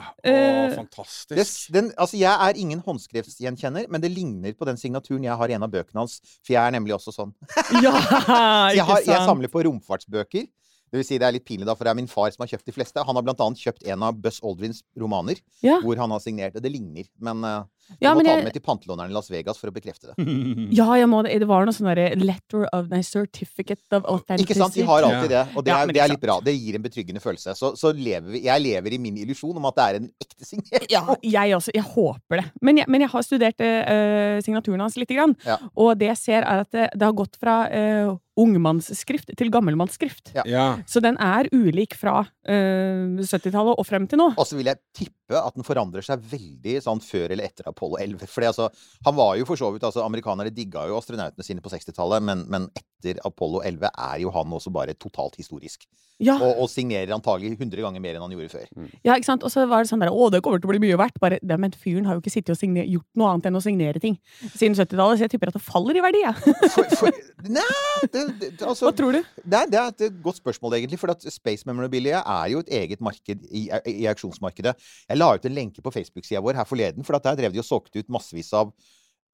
Å, 0.03 0.13
Eh, 0.27 0.73
fantastisk. 0.75 1.29
Det, 1.31 1.45
den, 1.77 1.89
altså 2.03 2.19
jeg 2.19 2.35
er 2.49 2.59
ingen 2.59 2.81
håndskriftsgjenkjenner, 2.83 3.87
men 3.93 4.03
det 4.03 4.11
ligner 4.11 4.57
på 4.59 4.67
den 4.67 4.79
signaturen 4.81 5.23
jeg 5.23 5.37
har 5.39 5.53
i 5.53 5.55
en 5.55 5.63
av 5.63 5.71
bøkene 5.71 6.03
hans. 6.03 6.17
For 6.43 6.57
jeg 6.57 6.63
er 6.67 6.75
nemlig 6.75 6.97
også 6.97 7.15
sånn. 7.15 7.31
Ja, 7.85 7.93
jeg, 8.75 8.83
har, 8.89 9.05
jeg 9.07 9.23
samler 9.29 9.53
på 9.53 9.63
romfartsbøker. 9.69 10.49
Det 10.91 10.99
vil 11.01 11.07
si 11.07 11.19
det 11.19 11.27
er 11.29 11.35
litt 11.35 11.47
pinlig, 11.47 11.67
da, 11.67 11.75
for 11.79 11.87
det 11.87 11.93
er 11.95 11.99
min 11.99 12.11
far 12.11 12.31
som 12.35 12.43
har 12.43 12.51
kjøpt 12.51 12.67
de 12.71 12.75
fleste. 12.75 13.03
Han 13.07 13.19
har 13.19 13.25
blant 13.27 13.41
annet 13.43 13.63
kjøpt 13.63 13.87
en 13.91 14.05
av 14.07 14.19
Buss 14.23 14.39
Aldrins 14.47 14.83
romaner, 14.99 15.39
Ja. 15.63 15.79
hvor 15.83 15.99
han 15.99 16.15
har 16.15 16.23
signert. 16.23 16.59
Det 16.63 16.71
ligner. 16.75 17.07
Men, 17.19 17.43
eh, 17.89 17.97
Du 18.01 18.05
Ja, 18.07 18.15
må 18.15 18.23
ta 18.23 18.31
jeg- 18.31 18.37
den 18.41 18.45
med 18.51 18.53
til 18.57 18.63
pantelåneren 18.67 19.11
i 19.11 19.15
Las 19.15 19.31
Vegas 19.31 19.59
for 19.59 19.71
å 19.71 19.75
bekrefte 19.75 20.11
det. 20.13 20.17
Ja, 20.79 20.89
jeg 20.99 21.09
må 21.09 21.23
det. 21.25 21.39
Det 21.41 21.47
var 21.49 21.65
noe 21.67 21.73
sånn 21.77 21.87
derre 21.89 22.17
letter 22.19 22.67
of 22.73 22.89
nei, 22.91 23.01
certificate 23.07 23.81
of 23.93 24.05
authenticity. 24.05 24.53
Ikke 24.53 24.59
sant? 24.61 24.75
De 24.75 24.83
har 24.89 25.03
alltid 25.07 25.31
det, 25.31 25.45
og 25.57 25.65
det 25.65 25.71
Ja, 25.73 25.79
er, 25.83 25.93
det 25.95 26.03
er 26.03 26.09
litt 26.15 26.21
bra. 26.21 26.41
Det 26.41 26.55
gir 26.57 26.75
en 26.77 26.83
betryggende 26.83 27.23
følelse. 27.23 27.55
Så, 27.57 27.73
så 27.79 27.93
lever 27.95 28.31
vi, 28.35 28.43
jeg 28.47 28.63
lever 28.67 28.93
i 28.95 28.99
min 28.99 29.17
illusjon 29.23 29.57
om 29.57 29.65
at 29.71 29.77
det 29.79 29.87
er 29.87 30.01
en 30.01 30.11
ekte 30.21 30.45
signert. 30.45 30.87
Ja, 30.91 31.05
jeg 31.23 31.57
også. 31.57 31.71
Jeg 31.75 31.85
håper 31.95 32.43
det. 32.43 32.47
Men 32.63 32.77
jeg, 32.83 32.87
men 32.89 33.01
jeg 33.07 33.11
har 33.15 33.23
studert 33.27 33.61
uh, 33.63 34.41
signaturen 34.43 34.81
hans 34.85 34.97
lite 35.01 35.15
grann, 35.17 35.37
Ja. 35.47 35.59
og 35.77 35.97
det 35.99 36.09
jeg 36.13 36.17
ser, 36.19 36.43
er 36.43 36.65
at 36.67 36.71
det, 36.75 36.91
det 36.95 37.03
har 37.07 37.13
gått 37.17 37.37
fra 37.41 37.57
uh, 37.71 38.17
ungmannsskrift 38.37 39.31
til 39.39 39.49
gammelmannsskrift. 39.53 40.33
Ja. 40.37 40.43
Ja. 40.45 40.65
Så 40.87 41.01
den 41.01 41.17
er 41.23 41.49
ulik 41.57 41.95
fra 41.97 42.19
eh, 42.47 43.17
70-tallet 43.17 43.79
og 43.81 43.87
frem 43.89 44.05
til 44.11 44.21
nå. 44.21 44.27
Og 44.37 44.45
så 44.49 44.59
vil 44.59 44.69
jeg 44.69 44.81
tippe 44.97 45.39
at 45.41 45.57
den 45.57 45.65
forandrer 45.67 46.05
seg 46.05 46.21
veldig 46.21 46.75
sånn 46.85 47.01
før 47.01 47.33
eller 47.33 47.49
etter 47.49 47.71
Apollo 47.77 48.01
11. 48.01 48.27
Fordi 48.33 48.49
altså, 48.51 48.71
han 49.07 49.17
var 49.21 49.37
jo 49.37 49.45
for 49.53 49.61
så 49.61 49.69
vidt 49.77 49.85
altså, 49.85 50.03
Amerikanere 50.09 50.51
digga 50.57 50.89
jo 50.89 50.97
astronautene 50.99 51.45
sine 51.45 51.61
på 51.63 51.71
60-tallet, 51.77 52.25
men, 52.25 52.47
men 52.51 52.71
etter 52.81 53.21
Apollo 53.29 53.61
11 53.69 53.93
er 53.93 54.19
jo 54.25 54.33
han 54.35 54.57
også 54.57 54.73
bare 54.75 54.97
totalt 54.97 55.37
historisk. 55.39 55.85
Ja, 56.17 56.39
Og, 56.41 56.63
og 56.65 56.71
signerer 56.73 57.11
antagelig 57.13 57.59
100 57.59 57.77
ganger 57.85 58.01
mer 58.01 58.17
enn 58.17 58.23
han 58.25 58.33
gjorde 58.33 58.49
før. 58.49 58.69
ja 59.05 59.19
ikke 59.21 59.29
sant? 59.29 59.43
Og 59.45 59.53
så 59.53 59.67
var 59.69 59.85
det 59.85 59.91
sånn 59.91 60.01
der 60.01 60.09
Å, 60.09 60.29
det 60.33 60.39
kommer 60.41 60.63
til 60.63 60.71
å 60.71 60.73
bli 60.73 60.81
mye 60.87 60.97
verdt. 60.97 61.19
Bare, 61.21 61.37
det, 61.45 61.59
men 61.61 61.75
fyren 61.77 62.07
har 62.09 62.17
jo 62.17 62.23
ikke 62.23 62.33
sittet 62.33 62.55
og 62.55 62.57
signer, 62.57 62.87
gjort 62.89 63.05
noe 63.21 63.35
annet 63.35 63.51
enn 63.51 63.59
å 63.59 63.61
signere 63.61 64.01
ting 64.01 64.17
siden 64.55 64.73
70-tallet, 64.79 65.21
så 65.21 65.27
jeg 65.27 65.35
tipper 65.35 65.53
at 65.53 65.59
det 65.59 65.63
faller 65.67 65.99
i 66.01 66.05
verdi, 66.07 66.23
jeg. 66.25 66.57
For, 66.97 67.19
nei, 67.53 67.67
det, 68.15 68.23
det, 68.41 68.49
det- 68.57 68.65
altså, 68.65 68.89
Hva 68.89 68.95
tror 68.97 69.19
du? 69.19 69.21
Det 69.45 69.61
er, 69.61 69.69
det 69.75 69.83
er 69.83 69.93
et 70.09 70.17
godt 70.25 70.41
spørsmål, 70.41 70.79
egentlig. 70.79 70.99
For 71.05 71.13
at 71.13 71.29
Space 71.35 71.69
Memorabilia 71.69 72.23
er 72.39 72.49
jo 72.55 72.65
et 72.65 72.73
eget 72.81 73.05
marked 73.05 73.45
i, 73.53 73.67
i 73.93 74.09
auksjonsmarkedet. 74.09 74.73
Jeg 75.13 75.21
la 75.21 75.29
ut 75.37 75.51
en 75.51 75.57
lenke 75.61 75.85
på 75.85 75.93
Facebook-sida 75.99 76.41
vår 76.49 76.63
her 76.63 76.71
forleden, 76.73 77.05
for 77.05 77.21
at 77.21 77.29
der 77.29 77.37
drev 77.43 77.53
de 77.53 77.61
og 77.61 77.66
solgte 77.67 78.03
ut 78.05 78.13
massevis 78.19 78.53
av 78.57 78.73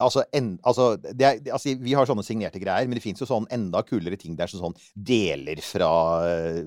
Altså, 0.02 0.24
en, 0.34 0.56
altså, 0.66 0.96
det 0.98 1.22
er, 1.22 1.36
altså, 1.54 1.76
vi 1.78 1.92
har 1.94 2.08
sånne 2.08 2.24
signerte 2.26 2.58
greier, 2.58 2.88
men 2.90 2.98
det 2.98 3.02
fins 3.04 3.20
jo 3.22 3.26
sånn 3.28 3.44
enda 3.54 3.84
kulere 3.86 4.16
ting 4.18 4.32
der, 4.34 4.50
som 4.50 4.58
sånn 4.58 4.74
deler 4.98 5.60
fra, 5.62 5.90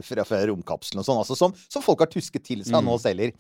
fra, 0.08 0.24
fra 0.30 0.40
romkapselen 0.48 1.02
og 1.02 1.08
sånn, 1.10 1.20
altså, 1.20 1.36
som, 1.36 1.52
som 1.68 1.84
folk 1.84 2.06
har 2.06 2.12
tusket 2.14 2.46
til 2.48 2.62
seg 2.64 2.78
Mm. 2.78 2.88
nå 2.88 2.94
og 2.96 3.02
selger. 3.04 3.34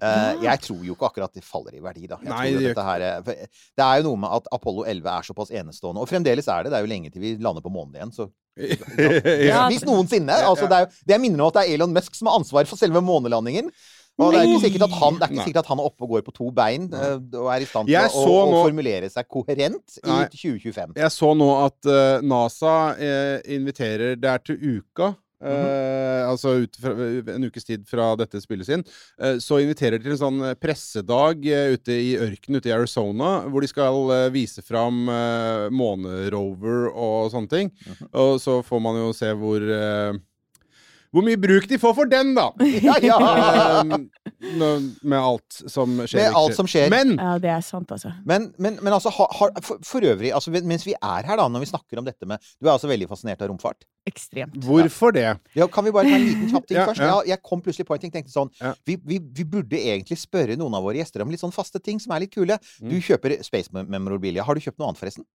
Uh, 0.00 0.40
jeg 0.44 0.62
tror 0.64 0.80
jo 0.84 0.94
ikke 0.96 1.08
akkurat 1.10 1.36
det 1.36 1.44
faller 1.44 1.76
i 1.76 1.82
verdi, 1.84 2.06
da. 2.08 2.16
Jeg 2.22 2.32
Nei, 2.32 2.72
det 2.72 2.86
her, 2.86 3.04
er- 3.10 3.22
det 3.26 3.84
er 3.84 4.00
jo 4.00 4.06
noe 4.08 4.22
med 4.24 4.38
at 4.38 4.48
Apollo 4.56 4.86
11 4.88 5.12
er 5.12 5.28
såpass 5.28 5.52
enestående, 5.52 6.00
og 6.00 6.08
fremdeles 6.08 6.48
er 6.48 6.64
det. 6.64 6.72
Det 6.72 6.80
er 6.80 6.86
jo 6.86 6.92
lenge 6.94 7.12
til 7.12 7.26
vi 7.26 7.34
lander 7.36 7.64
på 7.64 7.72
månen 7.76 7.98
igjen, 7.98 8.14
så 8.16 8.30
ja. 9.50 9.66
hvis 9.68 9.84
noensinne. 9.84 10.32
Altså, 10.48 10.64
det, 10.70 10.78
er 10.80 10.88
det 11.04 11.16
jeg 11.16 11.24
minner 11.26 11.44
om 11.44 11.50
at 11.52 11.58
det 11.60 11.66
er 11.66 11.74
Elon 11.76 11.92
Musk 11.92 12.16
som 12.16 12.30
har 12.30 12.38
ansvar 12.40 12.68
for 12.68 12.80
selve 12.80 13.02
månelandingen. 13.04 13.68
Og 14.16 14.32
det 14.32 14.38
er 14.40 14.48
ikke 14.48 14.62
sikkert 14.64 14.84
at 14.86 14.94
han, 14.96 15.18
det 15.20 15.26
er 15.26 15.32
ikke 15.34 15.44
sikkert 15.50 15.62
at 15.66 15.70
han 15.74 15.80
er 15.82 15.88
oppe 15.90 16.06
og 16.06 16.14
går 16.14 16.22
på 16.24 16.32
to 16.38 16.46
bein 16.56 16.86
eh, 16.88 17.18
og 17.36 17.50
er 17.52 17.64
i 17.66 17.68
stand 17.68 17.90
til 17.90 17.98
å, 18.00 18.22
å, 18.22 18.38
nå- 18.48 18.62
formulere 18.64 19.10
seg 19.12 19.28
koherent 19.28 19.98
i 20.00 20.08
Nei. 20.08 20.22
2025. 20.32 20.96
Jeg 21.02 21.12
så 21.12 21.34
nå 21.36 21.48
at 21.66 21.90
uh, 21.92 22.24
NASA 22.24 22.74
uh, 22.96 23.36
inviterer 23.58 24.16
Det 24.16 24.30
er 24.32 24.44
til 24.48 24.56
uka. 24.78 25.12
eh, 25.44 26.22
altså 26.24 26.54
ut 26.64 26.78
fra, 26.80 26.94
en 27.34 27.44
ukes 27.44 27.66
tid 27.68 27.82
fra 27.86 28.06
dette 28.16 28.40
spilles 28.40 28.70
inn. 28.72 28.80
Uh, 29.20 29.36
så 29.36 29.58
inviterer 29.60 30.00
de 30.00 30.06
til 30.06 30.14
en 30.14 30.22
sånn 30.22 30.40
pressedag 30.64 31.44
uh, 31.44 31.74
ute 31.76 31.92
i 31.92 32.14
ørkenen 32.16 32.56
ute 32.62 32.70
i 32.70 32.74
Arizona, 32.74 33.34
hvor 33.52 33.60
de 33.60 33.68
skal 33.68 34.00
vise 34.32 34.64
fram 34.64 35.04
uh, 35.12 35.66
månerover 35.68 36.88
og 36.88 37.28
sånne 37.34 37.52
ting. 37.52 37.70
Og 38.16 38.40
så 38.40 38.62
får 38.64 38.80
man 38.88 38.96
jo 39.02 39.12
se 39.16 39.28
hvor 39.36 39.68
hvor 41.16 41.24
mye 41.26 41.40
bruk 41.40 41.66
de 41.70 41.78
får 41.80 41.94
for 41.96 42.12
den, 42.12 42.34
da! 42.36 42.50
Ja, 42.86 42.96
ja. 43.02 43.16
Eh, 43.86 44.80
med 45.02 45.18
alt 45.18 45.56
som 45.72 45.96
skjer. 46.04 46.20
Med 46.20 46.36
alt 46.38 46.56
som 46.58 46.68
skjer. 46.68 46.90
Men 46.92 47.14
Ja, 47.16 47.36
det 47.42 47.50
er 47.50 47.64
sant, 47.64 47.90
altså. 47.94 48.12
Men, 48.28 48.50
men, 48.62 48.76
men 48.84 48.92
altså, 48.94 49.10
har, 49.16 49.30
har, 49.38 49.52
for, 49.64 49.80
for 49.86 50.04
øvrig, 50.06 50.32
altså, 50.36 50.52
mens 50.52 50.84
vi 50.86 50.94
er 50.96 51.26
her, 51.26 51.38
da, 51.40 51.46
når 51.50 51.64
vi 51.64 51.70
snakker 51.72 52.00
om 52.02 52.06
dette 52.06 52.28
med 52.28 52.42
Du 52.60 52.68
er 52.68 52.74
altså 52.76 52.90
veldig 52.90 53.08
fascinert 53.10 53.42
av 53.42 53.50
romfart. 53.50 53.86
Ekstremt. 54.06 54.54
hvorfor 54.62 55.10
det? 55.16 55.24
Ja, 55.58 55.66
kan 55.72 55.82
vi 55.88 55.90
bare 55.94 56.06
ta 56.06 56.14
en 56.18 56.26
liten 56.28 56.50
kjapp 56.52 56.68
ting 56.68 56.76
Ja, 56.78 56.84
først? 56.86 57.02
ja. 57.02 57.16
Jeg 57.32 57.42
kom 57.42 57.62
plutselig 57.64 57.88
på 57.88 57.96
en 57.96 58.04
ting. 58.04 58.12
tenkte 58.14 58.30
sånn 58.30 58.52
Ja. 58.60 58.74
vi, 58.86 58.94
vi, 59.02 59.18
vi 59.18 59.44
burde 59.56 59.80
egentlig 59.80 60.18
spørre 60.20 60.54
noen 60.60 60.76
av 60.78 60.84
våre 60.86 61.00
gjester 61.00 61.24
om 61.24 61.32
litt 61.32 61.42
sånn 61.42 61.54
faste 61.54 61.80
ting 61.82 61.98
som 62.02 62.14
er 62.14 62.22
litt 62.22 62.34
kule. 62.36 62.58
Mm. 62.78 62.92
Du 62.92 63.00
kjøper 63.02 63.34
Space 63.42 63.72
Memorabilia. 63.74 64.44
Har 64.46 64.54
du 64.54 64.62
kjøpt 64.62 64.78
noe 64.78 64.92
annet, 64.92 65.00
forresten? 65.00 65.26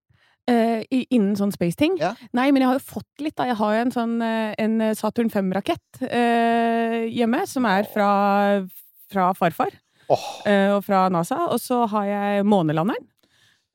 Eh, 0.50 0.82
i- 0.90 1.06
innen 1.14 1.36
sånn 1.38 1.52
space-ting? 1.54 1.94
Ja. 2.00 2.14
Nei, 2.34 2.48
men 2.50 2.62
jeg 2.62 2.68
har 2.72 2.78
jo 2.80 2.84
fått 2.98 3.20
litt, 3.22 3.36
da. 3.38 3.44
Jeg 3.46 3.56
har 3.60 3.74
jo 3.76 3.80
en 3.84 3.92
sånn 3.94 4.14
eh, 4.26 4.54
en 4.58 4.80
Saturn 4.98 5.30
5-rakett 5.30 6.02
uh, 6.02 7.06
hjemme, 7.06 7.44
som 7.46 7.64
er 7.70 7.86
fra, 7.92 8.08
fra 9.12 9.32
farfar 9.38 9.70
Oh. 10.10 10.18
Uh, 10.44 10.74
og 10.76 10.82
fra 10.84 11.06
NASA. 11.08 11.38
Og 11.54 11.60
så 11.62 11.86
har 11.88 12.04
jeg 12.10 12.44
månelanderen. 12.44 13.06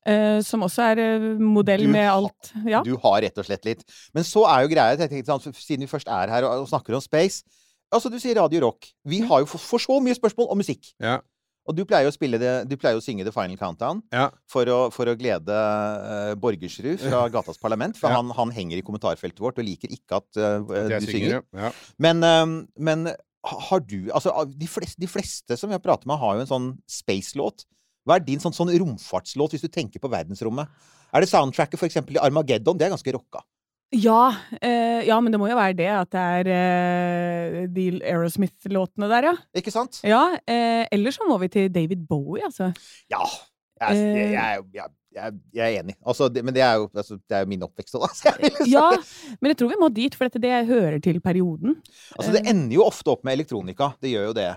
eh, 0.06 0.40
som 0.46 0.62
også 0.64 0.84
er 0.92 1.00
eh, 1.02 1.24
modell 1.40 1.82
Du 1.84 1.88
med 1.92 2.06
alt 2.12 2.52
Ja. 2.68 2.82
Du 2.84 2.94
har 3.02 3.22
rett 3.24 3.38
og 3.40 3.46
slett 3.48 3.66
litt. 3.66 3.82
Men 4.14 4.24
så 4.24 4.44
er 4.48 4.62
jo 4.64 4.70
greia, 4.76 4.96
tenkte 5.00 5.26
sånn, 5.26 5.56
siden 5.56 5.84
vi 5.88 5.90
først 5.92 6.08
er 6.08 6.30
her 6.30 6.44
og, 6.48 6.62
og 6.62 6.68
snakker 6.70 6.94
om 6.96 7.02
space 7.02 7.44
Altså, 7.92 8.12
du 8.12 8.20
sier 8.20 8.36
Radio 8.36 8.60
Rock. 8.66 8.90
Vi 9.08 9.22
har 9.24 9.40
jo 9.40 9.46
for, 9.48 9.58
for 9.64 9.80
så 9.80 9.96
mye 10.04 10.16
spørsmål 10.16 10.50
om 10.52 10.58
musikk. 10.60 10.90
Ja. 11.00 11.22
Og 11.68 11.76
du 11.76 11.84
pleier 11.88 12.08
jo 12.08 12.12
å 12.14 12.16
spille 12.16 12.40
det, 12.40 12.52
du 12.72 12.78
pleier 12.80 12.96
jo 12.96 13.02
å 13.02 13.04
synge 13.04 13.26
The 13.28 13.34
Final 13.36 13.60
Countdown 13.60 14.02
Ja. 14.16 14.30
for 14.48 14.70
å, 14.72 14.78
for 14.94 15.12
å 15.12 15.16
glede 15.20 15.52
uh, 15.52 16.34
Borgersrud 16.40 17.02
fra 17.06 17.26
Gatas 17.34 17.60
Parlament. 17.60 17.98
For 18.00 18.08
Ja. 18.10 18.22
han, 18.22 18.32
han 18.38 18.54
henger 18.56 18.80
i 18.80 18.86
kommentarfeltet 18.88 19.42
vårt 19.44 19.60
og 19.60 19.68
liker 19.68 19.92
ikke 19.92 20.22
at 20.22 20.40
uh, 20.40 20.88
du 20.96 21.10
synger. 21.10 21.42
Ja. 21.58 21.72
Men, 22.00 22.24
eh, 22.24 22.46
men 22.80 23.10
har 23.48 23.80
du 23.84 24.10
Altså, 24.16 24.32
de 24.48 24.68
fleste, 24.68 25.00
de 25.00 25.08
fleste 25.12 25.58
som 25.60 25.70
vi 25.72 25.76
har 25.76 25.84
pratet 25.84 26.08
med, 26.10 26.20
har 26.20 26.36
jo 26.40 26.46
en 26.46 26.50
sånn 26.50 26.70
space-låt. 26.90 27.66
Hva 28.08 28.16
er 28.18 28.24
din 28.24 28.40
sånn, 28.40 28.56
sånn 28.56 28.72
romfartslåt, 28.80 29.52
hvis 29.56 29.64
du 29.68 29.72
tenker 29.72 30.00
på 30.04 30.10
verdensrommet? 30.12 30.72
Er 31.16 31.24
det 31.24 31.30
soundtracket 31.32 31.80
for 31.80 31.88
eksempel 31.88 32.16
i 32.16 32.24
Armageddon? 32.24 32.80
Det 32.80 32.88
er 32.88 32.96
ganske 32.96 33.14
rocka. 33.16 33.44
Ja, 33.96 34.36
eh, 34.60 35.06
ja, 35.08 35.16
men 35.24 35.32
det 35.32 35.40
må 35.40 35.48
jo 35.48 35.56
være 35.56 35.78
det 35.80 35.88
at 35.94 36.12
det 36.12 36.24
er 36.42 36.50
eh, 36.52 37.60
de 37.72 37.86
Aerosmith-låtene 38.02 39.08
der, 39.08 39.30
ja. 39.30 39.36
Ikke 39.56 39.72
sant? 39.72 40.02
Ja, 40.04 40.26
eh, 40.44 40.84
Eller 40.92 41.16
så 41.16 41.28
må 41.30 41.38
vi 41.40 41.48
til 41.54 41.72
David 41.72 42.04
Bowie, 42.10 42.44
altså. 42.44 42.74
Ja. 43.12 43.24
Jeg, 43.78 43.98
jeg, 44.34 44.64
Eh. 45.18 45.22
jeg, 45.22 45.34
jeg, 45.54 45.66
er 45.66 45.80
enig. 45.82 45.96
Altså, 46.06 46.28
det, 46.30 46.44
men 46.46 46.54
det 46.56 46.62
er, 46.62 46.74
jo, 46.82 46.90
altså, 46.94 47.18
det 47.30 47.38
er 47.38 47.46
jo 47.46 47.50
min 47.50 47.64
oppvekst 47.66 47.96
òg, 47.98 48.04
da. 48.06 48.10
så 48.18 48.28
jeg 48.28 48.38
ville 48.42 48.58
sagt 48.58 48.72
Ja, 48.72 49.38
men 49.40 49.52
jeg 49.52 49.60
tror 49.60 49.72
vi 49.72 49.80
må 49.82 49.90
dit, 49.94 50.18
for 50.18 50.28
dette, 50.28 50.42
det 50.44 50.68
hører 50.70 51.00
til 51.04 51.20
perioden. 51.24 51.78
Altså, 52.18 52.34
det 52.36 52.44
ender 52.50 52.78
jo 52.78 52.86
ofte 52.86 53.14
opp 53.14 53.26
med 53.28 53.38
elektronika. 53.38 53.92
Det 54.04 54.12
gjør 54.14 54.30
jo 54.30 54.36
det. 54.38 54.50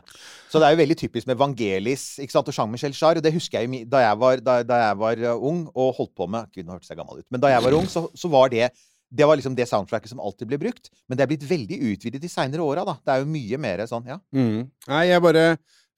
Så 0.51 0.61
det 0.61 0.69
er 0.69 0.77
jo 0.77 0.83
veldig 0.83 0.99
typisk 1.01 1.31
med 1.31 1.39
Vangelis 1.41 2.07
ikke 2.21 2.35
sant? 2.35 2.51
og 2.51 2.57
Jean-Michel 2.57 2.97
Jarre. 2.97 3.25
Det 3.25 3.35
husker 3.35 3.63
jeg 3.63 3.87
da 3.91 4.05
jeg 4.05 4.21
var, 4.21 4.45
da, 4.45 4.61
da 4.67 4.83
jeg 4.89 5.01
var 5.01 5.25
uh, 5.31 5.49
ung 5.51 5.65
og 5.71 5.95
holdt 6.01 6.15
på 6.19 6.29
med 6.31 6.51
Gud, 6.55 6.67
nå 6.67 6.77
hørtes 6.77 6.93
jeg 6.93 7.01
gammel 7.01 7.23
ut. 7.23 7.29
Men 7.31 7.43
da 7.43 7.53
jeg 7.55 7.65
var 7.67 7.79
ung, 7.79 7.89
så, 7.91 8.09
så 8.19 8.33
var 8.33 8.53
det 8.53 8.69
det 9.11 9.27
var 9.27 9.37
liksom 9.37 9.57
det 9.59 9.67
soundtracket 9.67 10.13
som 10.13 10.23
alltid 10.23 10.49
ble 10.51 10.59
brukt. 10.63 10.91
Men 11.09 11.19
det 11.19 11.25
er 11.25 11.31
blitt 11.33 11.47
veldig 11.49 11.79
utvidet 11.91 12.23
de 12.23 12.31
seinere 12.31 12.63
åra, 12.63 12.85
da. 12.87 12.97
Det 13.03 13.15
er 13.15 13.25
jo 13.25 13.31
mye 13.33 13.61
mer 13.61 13.85
sånn, 13.91 14.07
ja. 14.07 14.19
Mm. 14.35 14.71
Nei, 14.91 15.05
jeg 15.11 15.25
bare 15.25 15.45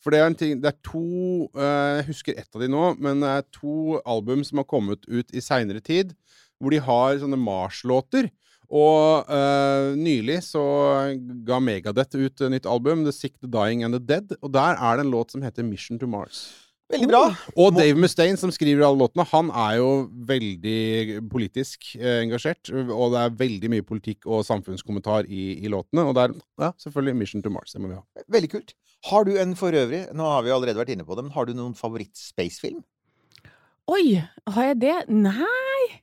For 0.03 0.11
det 0.11 0.19
er 0.19 0.31
en 0.31 0.35
ting 0.39 0.57
Det 0.59 0.71
er 0.73 0.79
to 0.83 1.03
uh, 1.55 2.01
Jeg 2.01 2.07
husker 2.09 2.39
ett 2.41 2.57
av 2.57 2.65
de 2.65 2.71
nå, 2.73 2.87
men 2.99 3.23
det 3.23 3.35
er 3.37 3.45
to 3.55 4.01
album 4.03 4.43
som 4.49 4.63
har 4.63 4.69
kommet 4.71 5.05
ut 5.07 5.31
i 5.31 5.45
seinere 5.45 5.85
tid, 5.85 6.17
hvor 6.59 6.75
de 6.75 6.81
har 6.83 7.21
sånne 7.21 7.39
Mars-låter. 7.39 8.31
Og 8.73 9.29
uh, 9.29 9.93
nylig 9.99 10.41
så 10.47 10.65
ga 11.45 11.61
Megadeth 11.61 12.17
ut 12.17 12.41
et 12.41 12.53
nytt 12.55 12.67
album, 12.67 13.05
The 13.05 13.13
Sick, 13.13 13.37
The 13.45 13.51
Dying 13.53 13.85
and 13.85 13.99
The 13.99 14.01
Dead. 14.01 14.37
Og 14.41 14.55
der 14.57 14.81
er 14.81 14.97
det 14.97 15.05
en 15.05 15.13
låt 15.13 15.37
som 15.37 15.45
heter 15.45 15.67
Mission 15.67 16.01
to 16.01 16.09
Mars. 16.09 16.47
Veldig 16.93 17.09
bra. 17.09 17.23
Og 17.57 17.73
Dave 17.73 17.97
Mustaine, 17.97 18.37
som 18.37 18.53
skriver 18.53 18.85
alle 18.85 19.01
låtene, 19.01 19.25
han 19.31 19.49
er 19.65 19.79
jo 19.79 19.89
veldig 20.29 21.23
politisk 21.33 21.95
eh, 21.97 22.21
engasjert. 22.21 22.69
Og 22.85 23.15
det 23.15 23.23
er 23.23 23.39
veldig 23.39 23.71
mye 23.73 23.87
politikk 23.89 24.29
og 24.29 24.45
samfunnskommentar 24.45 25.29
i, 25.29 25.57
i 25.65 25.73
låtene. 25.73 26.05
Og 26.05 26.17
det 26.19 26.27
er 26.27 26.35
ja, 26.67 26.71
selvfølgelig 26.85 27.19
Mission 27.23 27.45
to 27.45 27.53
Mars. 27.55 27.73
Det 27.73 27.81
må 27.81 27.93
vi 27.95 27.97
ha. 27.97 28.25
Veldig 28.37 28.53
kult. 28.53 28.75
Har 29.09 29.25
du 29.27 29.33
en 29.41 29.57
for 29.59 29.75
øvrig, 29.75 30.05
nå 30.15 30.29
har 30.35 30.45
vi 30.47 30.53
allerede 30.55 30.79
vært 30.79 30.93
inne 30.95 31.07
på 31.09 31.17
det, 31.19 31.25
men 31.27 31.35
har 31.35 31.49
du 31.49 31.57
noen 31.59 31.73
favoritt-spacefilm? 31.75 32.85
Oi, 33.91 34.21
har 34.55 34.69
jeg 34.69 34.79
det? 34.85 34.99
Nei! 35.11 36.03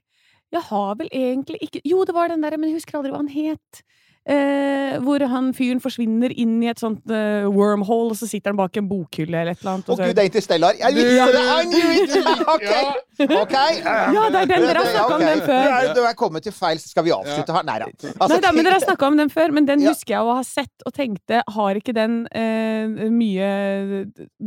Jeg 0.50 0.66
har 0.66 0.96
vel 0.98 1.08
egentlig 1.14 1.60
ikke 1.62 1.80
Jo, 1.86 2.02
det 2.04 2.14
var 2.16 2.28
den 2.28 2.42
der, 2.42 2.58
men 2.58 2.72
jeg 2.72 2.80
husker 2.80 2.98
aldri 2.98 3.14
hva 3.14 3.22
han 3.22 3.30
het. 3.32 3.82
Eh, 4.28 4.98
hvor 5.00 5.22
han 5.32 5.46
fyren 5.56 5.78
forsvinner 5.80 6.32
inn 6.36 6.58
i 6.60 6.68
et 6.68 6.80
sånt 6.80 7.08
eh, 7.08 7.46
wormhole, 7.48 8.12
og 8.12 8.18
så 8.18 8.26
sitter 8.28 8.52
han 8.52 8.58
bak 8.58 8.76
en 8.76 8.88
bokhylle 8.90 9.32
eller 9.32 9.56
et 9.56 9.62
eller 9.62 9.78
annet. 9.78 9.88
Å 9.88 9.96
gud, 9.96 10.10
det 10.12 10.22
er 10.22 10.28
Interstellar! 10.28 10.76
Jeg 10.76 10.96
visste 10.98 11.28
det! 11.32 11.44
I 11.48 11.64
knew 11.70 11.94
it! 11.96 12.42
OK! 12.54 12.66
okay. 13.40 13.80
Ja, 13.80 14.26
det 14.28 14.42
er 14.42 14.50
den 14.50 14.66
dere 14.68 14.82
har 14.84 14.90
snakket 14.92 15.14
om 15.16 15.24
den 15.24 15.42
før. 15.46 15.64
Du 15.64 15.78
er, 15.78 15.92
du 15.96 16.18
kommet 16.20 16.44
til 16.44 16.54
feil 16.56 16.82
Skal 16.82 17.06
vi 17.06 17.14
avslutte 17.16 17.56
her? 17.56 17.64
Nei 17.68 17.78
da. 17.80 17.88
Altså, 17.88 18.28
Nei 18.34 18.40
da, 18.44 18.52
men 18.56 18.68
dere 18.68 18.76
har 18.76 18.84
snakka 18.84 19.08
om 19.08 19.16
den 19.20 19.32
før, 19.32 19.54
men 19.56 19.68
den 19.70 19.86
husker 19.88 20.16
jeg 20.18 20.28
å 20.28 20.36
ha 20.36 20.44
sett 20.46 20.84
og 20.88 20.94
tenkte 20.96 21.40
Har 21.56 21.80
ikke 21.80 21.96
den 21.96 22.20
eh, 22.36 23.08
mye 23.12 23.48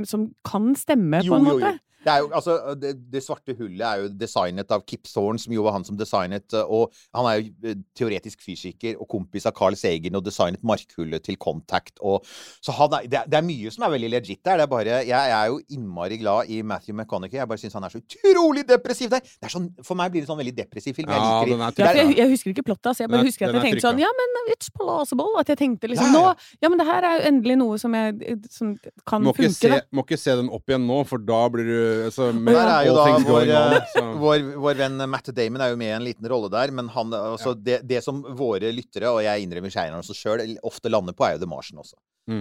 som 0.10 0.30
kan 0.46 0.74
stemme, 0.78 1.24
på 1.26 1.40
en 1.40 1.50
jo, 1.50 1.58
jo, 1.58 1.74
jo. 1.74 1.74
Det, 2.04 2.12
er 2.12 2.20
jo, 2.24 2.30
altså, 2.36 2.56
det, 2.76 2.94
det 3.14 3.22
svarte 3.24 3.56
hullet 3.58 3.84
er 3.88 4.02
jo 4.04 4.10
designet 4.20 4.72
av 4.76 4.84
Kip 4.90 5.08
Thorne, 5.08 5.40
som 5.40 5.54
jo 5.56 5.64
var 5.64 5.78
han 5.78 5.86
som 5.88 5.96
designet 6.00 6.54
eh, 6.54 6.64
Og 6.68 6.92
han 7.16 7.28
er 7.30 7.38
jo 7.40 7.52
eh, 7.72 7.78
teoretisk 7.96 8.42
fysiker 8.44 8.98
og 9.00 9.08
kompis 9.12 9.46
av 9.50 9.56
Carl 9.56 9.78
Sagen 9.80 10.16
og 10.20 10.26
designet 10.26 10.64
markhullet 10.68 11.24
til 11.24 11.38
Contact. 11.42 12.00
Og, 12.04 12.26
så 12.64 12.76
han 12.76 12.98
er, 13.00 13.08
det, 13.12 13.24
det 13.32 13.40
er 13.40 13.46
mye 13.48 13.72
som 13.74 13.86
er 13.88 13.94
veldig 13.96 14.10
legit 14.14 14.42
der. 14.44 14.60
Det 14.60 14.68
er 14.68 14.72
bare, 14.74 14.98
jeg 15.08 15.34
er 15.38 15.48
jo 15.52 15.60
innmari 15.78 16.18
glad 16.22 16.52
i 16.52 16.62
Matthew 16.62 16.96
McConaughey. 16.98 17.40
Jeg 17.40 17.48
bare 17.52 17.62
syns 17.64 17.78
han 17.80 17.88
er 17.88 17.94
så 17.96 18.02
utrolig 18.04 18.66
depressiv 18.68 19.10
der. 19.14 19.24
Det 19.24 19.48
er 19.50 19.54
sånn, 19.56 19.70
for 19.86 20.00
meg 20.00 20.12
blir 20.14 20.24
det 20.26 20.30
sånn 20.32 20.40
veldig 20.42 20.56
depressiv 20.60 20.98
film. 21.00 21.12
Jeg 21.14 21.20
Ja, 21.24 21.40
liker 21.40 21.54
den 21.56 21.64
er 21.64 21.72
Ja, 21.74 21.88
for 21.94 22.02
jeg, 22.04 22.18
jeg 22.20 22.34
husker 22.36 22.54
ikke 22.56 22.66
plottet, 22.72 22.92
så 22.98 23.06
Jeg 23.06 23.12
bare 23.14 23.24
er- 23.24 23.30
husker 23.32 23.48
at 23.48 23.56
jeg 23.60 23.66
tenkte 23.70 23.86
sånn. 23.88 24.02
Ja, 24.04 24.12
men 24.20 24.52
it's 24.54 24.70
plausible. 24.76 25.30
At 25.40 25.48
jeg 25.54 25.62
tenkte 25.64 25.90
liksom 25.92 26.12
Ja, 26.12 26.12
ja. 26.12 26.34
Nå 26.34 26.60
Ja, 26.64 26.70
men 26.70 26.80
det 26.84 26.88
her 26.88 27.04
er 27.08 27.18
jo 27.20 27.26
endelig 27.32 27.58
noe 27.60 27.78
som, 27.82 27.94
jeg, 27.96 28.38
som 28.52 28.76
kan 29.08 29.24
Må 29.24 29.32
ikke, 29.34 29.48
funke, 29.48 29.56
se, 29.62 29.70
da. 29.72 29.80
må 29.96 30.04
ikke 30.06 30.18
se 30.20 30.36
den 30.40 30.50
opp 30.54 30.68
igjen 30.70 30.86
nå, 30.88 31.00
for 31.08 31.18
da 31.24 31.42
blir 31.54 31.68
du 31.68 31.80
altså, 32.08 32.30
med 32.36 32.54
Der 32.56 32.70
er 32.72 32.88
jo 32.88 32.94
da 32.98 33.04
vår, 33.28 33.52
on, 33.54 33.76
eh, 33.78 34.14
vår, 34.24 34.46
vår 34.66 34.80
venn 34.82 35.04
Matt 35.10 35.30
Damon 35.36 35.62
er 35.66 35.74
jo 35.74 35.78
med 35.80 35.88
i 35.92 35.96
en 35.98 36.06
liten 36.06 36.28
rolle 36.32 36.50
der, 36.54 36.72
men 36.76 36.90
han, 36.94 37.14
altså, 37.18 37.54
det, 37.56 37.82
det 37.90 38.02
som 38.06 38.22
våre 38.38 38.72
lyttere, 38.76 39.12
og 39.14 39.22
jeg 39.26 39.46
innrømmer 39.46 39.74
skeierne 39.74 40.00
også 40.02 40.16
sjøl, 40.18 40.44
ofte 40.64 40.92
lander 40.92 41.16
på, 41.18 41.26
er 41.28 41.38
jo 41.38 41.44
The 41.46 41.50
Martian 41.54 41.80
også. 41.84 41.96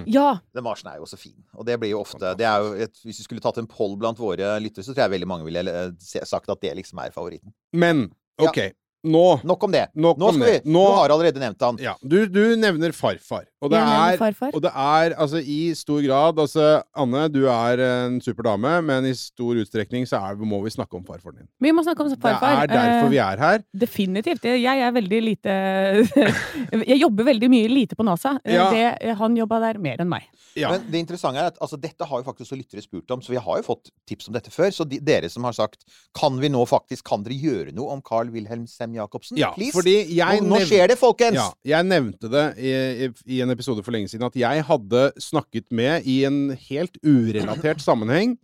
Ja. 0.07 0.39
The 0.55 0.63
Martian 0.63 0.93
er 0.93 1.01
jo 1.01 1.07
også 1.09 1.19
fin. 1.19 1.37
Og 1.59 1.67
det 1.67 1.79
blir 1.83 1.91
jo 1.91 2.01
ofte 2.05 2.35
det 2.39 2.47
er 2.47 2.63
jo 2.63 2.75
et, 2.85 2.93
Hvis 3.03 3.19
vi 3.19 3.25
skulle 3.27 3.43
tatt 3.43 3.57
en 3.59 3.67
poll 3.67 3.97
blant 3.99 4.21
våre 4.23 4.53
lyttere, 4.63 4.85
så 4.87 4.95
tror 4.95 5.09
jeg 5.09 5.15
veldig 5.17 5.29
mange 5.29 5.47
ville 5.49 5.65
eh, 5.67 5.91
sagt 5.99 6.49
at 6.55 6.61
det 6.63 6.77
liksom 6.79 7.01
er 7.03 7.11
favoritten. 7.15 7.51
Men 7.75 8.05
OK, 8.39 8.61
nå 9.03 9.25
Nok 9.43 9.65
om 9.67 9.73
det. 9.75 9.89
Nok 9.99 10.19
Nå 10.23 10.29
om 10.31 10.39
det. 10.39 10.53
vi 10.63 10.71
Nå- 10.71 10.87
Du 10.87 10.99
har 11.01 11.11
allerede 11.17 11.43
nevnt 11.43 11.61
han. 11.67 11.81
Ja, 11.83 11.97
du, 12.03 12.21
du 12.31 12.55
nevner 12.57 12.95
farfar. 12.95 13.49
Og 13.63 13.71
det, 13.71 13.79
er, 13.79 14.19
og 14.53 14.61
det 14.65 14.71
er 14.75 15.13
altså 15.23 15.39
i 15.39 15.59
stor 15.79 16.01
grad 16.03 16.39
altså, 16.43 16.65
Anne, 16.99 17.29
du 17.31 17.45
er 17.47 17.79
en 17.87 18.17
super 18.25 18.43
dame, 18.49 18.73
men 18.83 19.07
i 19.07 19.13
stor 19.15 19.61
utstrekning 19.63 20.07
så 20.11 20.19
er, 20.19 20.41
må 20.43 20.59
vi 20.65 20.73
snakke 20.75 20.99
om 20.99 21.05
farfaren 21.07 21.45
din. 21.45 21.49
Vi 21.63 21.71
må 21.71 21.85
snakke 21.87 22.03
om 22.03 22.11
farfar. 22.17 22.65
Det 22.67 22.75
er 22.75 22.75
derfor 22.75 23.07
Eh, 23.07 23.11
vi 23.13 23.21
er 23.23 23.39
her. 23.39 23.63
Definitivt. 23.85 24.45
Jeg 24.45 24.83
er 24.87 24.93
veldig 24.95 25.21
lite 25.23 25.53
Jeg 26.91 26.99
jobber 27.01 27.27
veldig 27.31 27.49
mye 27.53 27.71
lite 27.71 27.99
på 27.99 28.07
NASA. 28.07 28.37
Eh, 28.45 28.53
Ja. 28.53 28.67
Det, 28.73 29.15
han 29.19 29.37
jobba 29.37 29.59
der 29.63 29.79
mer 29.83 30.03
enn 30.03 30.11
meg. 30.11 30.27
Ja. 30.59 30.69
Men 30.75 30.83
det 30.93 31.01
interessante 31.01 31.41
er 31.41 31.49
at 31.53 31.59
altså, 31.65 31.79
dette 31.81 32.05
har 32.05 32.21
jo 32.21 32.27
faktisk 32.27 32.51
også 32.51 32.59
lyttere 32.59 32.83
spurt 32.85 33.11
om, 33.15 33.23
så 33.25 33.33
vi 33.33 33.41
har 33.41 33.61
jo 33.63 33.65
fått 33.65 33.89
tips 34.09 34.29
om 34.29 34.35
dette 34.37 34.51
før. 34.53 34.69
Så 34.75 34.85
de, 34.89 34.99
dere 35.01 35.31
som 35.33 35.47
har 35.49 35.55
sagt 35.57 35.87
Kan 36.19 36.37
vi 36.43 36.51
nå 36.53 36.61
faktisk 36.69 37.07
Kan 37.09 37.23
dere 37.25 37.39
gjøre 37.39 37.73
noe 37.77 37.95
om 37.95 38.03
Carl 38.05 38.29
Wilhelm 38.35 38.67
Sem-Jacobsen? 38.69 39.39
Ja, 39.41 39.53
Please? 39.57 39.73
fordi 39.77 39.95
jeg 40.13 40.43
nå, 40.45 40.51
nå 40.53 40.61
skjer 40.69 40.93
det, 40.93 40.99
folkens! 41.01 41.39
Ja, 41.39 41.49
jeg 41.77 41.89
nevnte 41.89 42.29
det 42.33 42.45
i, 42.61 42.73
i, 43.07 43.11
i 43.39 43.41
en 43.45 43.52
episode 43.55 43.85
for 43.85 43.95
lenge 43.95 44.09
siden 44.13 44.27
at 44.27 44.37
jeg 44.39 44.65
hadde 44.69 45.03
snakket 45.23 45.67
med, 45.71 46.03
i 46.09 46.23
en 46.29 46.51
helt 46.69 46.97
urelatert 47.05 47.81
sammenheng, 47.89 48.37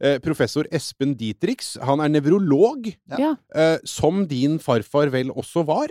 eh, 0.00 0.18
professor 0.24 0.66
Espen 0.74 1.14
Dietrichs. 1.18 1.76
Han 1.82 2.00
er 2.04 2.12
nevrolog, 2.12 2.90
Ja. 3.10 3.18
Ja. 3.22 3.30
eh, 3.54 3.78
som 3.86 4.24
din 4.28 4.58
farfar 4.62 5.10
vel 5.14 5.30
også 5.34 5.64
var. 5.66 5.88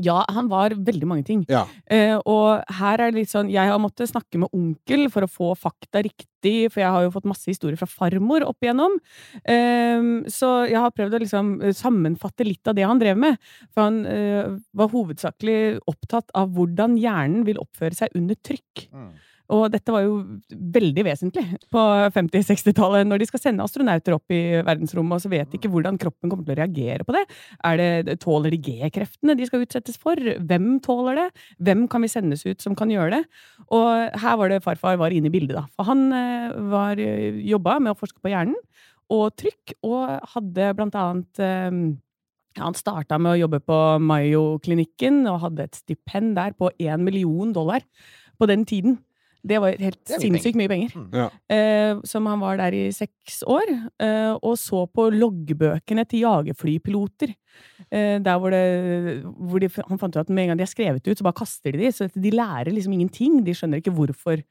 Ja, 0.00 0.22
han 0.32 0.48
var 0.50 0.74
veldig 0.76 1.08
mange 1.08 1.26
ting. 1.26 1.44
Ja. 1.50 1.64
Eh, 1.90 2.14
og 2.28 2.62
her 2.78 3.00
er 3.00 3.12
det 3.12 3.22
litt 3.22 3.32
sånn 3.32 3.50
Jeg 3.52 3.68
har 3.68 3.80
måttet 3.82 4.10
snakke 4.10 4.40
med 4.40 4.52
onkel 4.56 5.08
for 5.12 5.26
å 5.26 5.30
få 5.30 5.50
fakta 5.58 6.02
riktig, 6.04 6.70
for 6.72 6.82
jeg 6.82 6.94
har 6.94 7.04
jo 7.04 7.12
fått 7.14 7.28
masse 7.28 7.48
historier 7.50 7.78
fra 7.80 7.88
farmor 7.90 8.46
opp 8.46 8.64
igjennom. 8.64 8.96
Eh, 9.42 10.06
så 10.32 10.52
jeg 10.70 10.80
har 10.80 10.94
prøvd 10.94 11.18
å 11.18 11.22
liksom 11.24 11.52
eh, 11.60 11.76
sammenfatte 11.76 12.46
litt 12.48 12.70
av 12.70 12.78
det 12.78 12.86
han 12.88 13.02
drev 13.02 13.20
med. 13.20 13.52
For 13.72 13.88
han 13.88 14.00
eh, 14.08 14.54
var 14.78 14.94
hovedsakelig 14.94 15.82
opptatt 15.90 16.32
av 16.38 16.54
hvordan 16.56 16.96
hjernen 17.00 17.44
vil 17.48 17.60
oppføre 17.62 17.96
seg 17.98 18.16
under 18.18 18.38
trykk. 18.40 18.88
Mm. 18.92 19.12
Og 19.52 19.66
dette 19.72 19.92
var 19.92 20.04
jo 20.04 20.14
veldig 20.50 21.04
vesentlig 21.06 21.44
på 21.72 21.82
50-60-tallet. 22.14 23.08
Når 23.08 23.20
de 23.20 23.28
skal 23.28 23.42
sende 23.42 23.66
astronauter 23.66 24.16
opp 24.16 24.32
i 24.32 24.40
verdensrommet, 24.64 25.18
og 25.18 25.24
så 25.24 25.32
vet 25.32 25.50
de 25.50 25.60
ikke 25.60 25.70
hvordan 25.72 25.98
kroppen 26.00 26.32
kommer 26.32 26.46
til 26.46 26.54
å 26.54 26.60
reagere 26.62 27.06
på 27.06 27.16
det. 27.16 27.24
Det 28.06 28.16
tåler 28.22 28.54
de 28.54 28.60
G-kreftene 28.68 29.36
de 29.38 29.48
skal 29.48 29.66
utsettes 29.66 29.98
for? 30.00 30.16
Hvem 30.16 30.78
tåler 30.84 31.20
det? 31.20 31.28
Hvem 31.68 31.84
kan 31.92 32.04
vi 32.04 32.12
sendes 32.12 32.46
ut 32.48 32.64
som 32.64 32.76
kan 32.78 32.92
gjøre 32.92 33.18
det? 33.18 33.22
Og 33.74 34.22
her 34.24 34.38
var 34.40 34.52
det 34.52 34.62
farfar 34.64 35.00
var 35.00 35.14
inne 35.14 35.28
i 35.28 35.34
bildet, 35.34 35.58
da. 35.58 35.66
For 35.76 35.90
han 35.90 36.08
eh, 36.16 36.56
var 36.72 37.00
jobba 37.00 37.78
med 37.82 37.94
å 37.94 37.98
forske 37.98 38.22
på 38.22 38.32
hjernen 38.32 38.56
og 39.12 39.34
trykk, 39.36 39.76
og 39.84 40.32
hadde 40.32 40.72
blant 40.78 40.96
annet 40.96 41.42
eh, 41.44 41.70
ja, 42.56 42.66
han 42.66 42.76
starta 42.76 43.18
med 43.20 43.34
å 43.34 43.40
jobbe 43.44 43.62
på 43.64 43.78
Mayo-klinikken 44.04 45.22
og 45.30 45.40
hadde 45.46 45.68
et 45.68 45.78
stipend 45.78 46.36
der 46.36 46.56
på 46.56 46.70
én 46.80 47.04
million 47.04 47.52
dollar 47.54 47.84
på 48.40 48.48
den 48.50 48.66
tiden. 48.68 48.98
Det 49.42 49.58
var 49.58 49.74
helt 49.74 49.98
Det 50.06 50.18
mye 50.18 50.22
sinnssykt 50.22 50.58
mye 50.58 50.70
penger. 50.70 50.92
Ja. 51.10 51.26
Eh, 51.50 52.00
som 52.06 52.26
han 52.30 52.42
var 52.42 52.60
der 52.60 52.76
i 52.78 52.82
seks 52.94 53.40
år, 53.42 53.72
eh, 53.98 54.34
og 54.38 54.54
så 54.60 54.84
på 54.86 55.08
loggbøkene 55.10 56.04
til 56.06 56.22
jagerflypiloter. 56.22 57.34
Eh, 57.90 58.18
der 58.22 58.38
hvor, 58.38 58.54
det, 58.54 59.22
hvor 59.24 59.62
de, 59.62 59.70
han 59.88 59.98
fant 59.98 60.14
ut 60.14 60.22
at 60.22 60.30
med 60.30 60.44
en 60.44 60.52
gang 60.52 60.62
de 60.62 60.66
er 60.66 60.70
skrevet 60.70 61.02
ut, 61.08 61.16
så 61.18 61.26
bare 61.26 61.40
kaster 61.42 61.74
de 61.74 61.82
de. 61.82 61.90
Så 61.94 62.06
de 62.14 62.34
lærer 62.34 62.70
liksom 62.70 62.94
ingenting. 62.94 63.40
De 63.42 63.56
skjønner 63.56 63.82
ikke 63.82 63.94
hvorfor. 63.96 64.44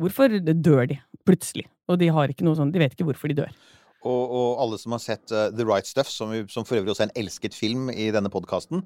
Hvorfor 0.00 0.32
dør 0.40 0.86
de 0.88 0.96
plutselig? 1.28 1.66
Og 1.90 2.00
de 2.00 2.08
har 2.08 2.32
ikke 2.32 2.46
noe 2.46 2.56
sånn, 2.56 2.72
de 2.72 2.80
vet 2.80 2.94
ikke 2.94 3.10
hvorfor 3.10 3.28
de 3.28 3.42
dør. 3.42 3.52
Og, 4.00 4.30
og 4.32 4.60
alle 4.62 4.78
som 4.80 4.94
har 4.96 5.02
sett 5.04 5.32
uh, 5.34 5.50
The 5.52 5.66
Right 5.68 5.84
Stuff, 5.88 6.08
som, 6.08 6.32
som 6.48 6.64
for 6.64 6.78
øvrig 6.78 6.94
også 6.94 7.04
er 7.04 7.10
en 7.10 7.18
elsket 7.20 7.56
film 7.56 7.90
i 7.92 8.06
denne 8.14 8.30
podkasten, 8.32 8.80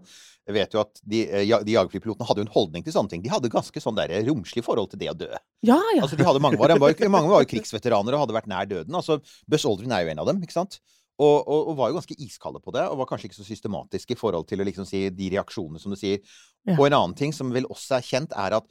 vet 0.50 0.74
jo 0.74 0.80
at 0.82 0.98
de, 1.06 1.20
eh, 1.28 1.44
ja- 1.46 1.62
de 1.64 1.76
jagerflypilotene 1.76 2.26
hadde 2.28 2.42
jo 2.42 2.46
en 2.48 2.52
holdning 2.56 2.82
til 2.84 2.92
sånne 2.96 3.12
ting. 3.12 3.22
De 3.24 3.30
hadde 3.32 3.52
ganske 3.52 3.80
sånn 3.80 3.96
der 3.96 4.10
romslig 4.26 4.64
forhold 4.66 4.90
til 4.92 5.00
det 5.00 5.12
å 5.12 5.16
dø. 5.16 5.30
Ja, 5.64 5.78
ja. 5.94 6.02
Altså, 6.02 6.18
de 6.18 6.26
hadde 6.26 6.42
mange, 6.42 6.58
var, 6.58 6.74
mange 7.08 7.30
var 7.30 7.44
jo 7.44 7.50
krigsveteraner 7.52 8.16
og 8.16 8.24
hadde 8.24 8.36
vært 8.36 8.50
nær 8.50 8.66
døden. 8.68 8.98
Altså, 8.98 9.20
Buzz 9.48 9.64
Aldrin 9.70 9.94
er 9.94 10.04
jo 10.04 10.12
en 10.12 10.24
av 10.24 10.28
dem, 10.32 10.42
ikke 10.44 10.58
sant? 10.58 10.80
Og, 11.14 11.46
og, 11.46 11.68
og 11.70 11.76
var 11.78 11.92
jo 11.92 12.00
ganske 12.00 12.16
iskalde 12.26 12.58
på 12.58 12.74
det, 12.74 12.82
og 12.90 12.98
var 12.98 13.06
kanskje 13.06 13.30
ikke 13.30 13.38
så 13.38 13.46
systematiske 13.46 14.16
i 14.16 14.18
forhold 14.18 14.48
til 14.50 14.58
liksom 14.66 14.88
si 14.88 15.04
de 15.14 15.30
reaksjonene 15.36 15.78
som 15.78 15.94
du 15.94 15.98
sier. 16.00 16.18
Ja. 16.66 16.74
Og 16.74 16.88
en 16.88 16.98
annen 16.98 17.14
ting 17.14 17.30
som 17.32 17.54
vel 17.54 17.70
også 17.70 18.00
er 18.00 18.08
kjent, 18.08 18.34
er 18.34 18.58
at 18.58 18.66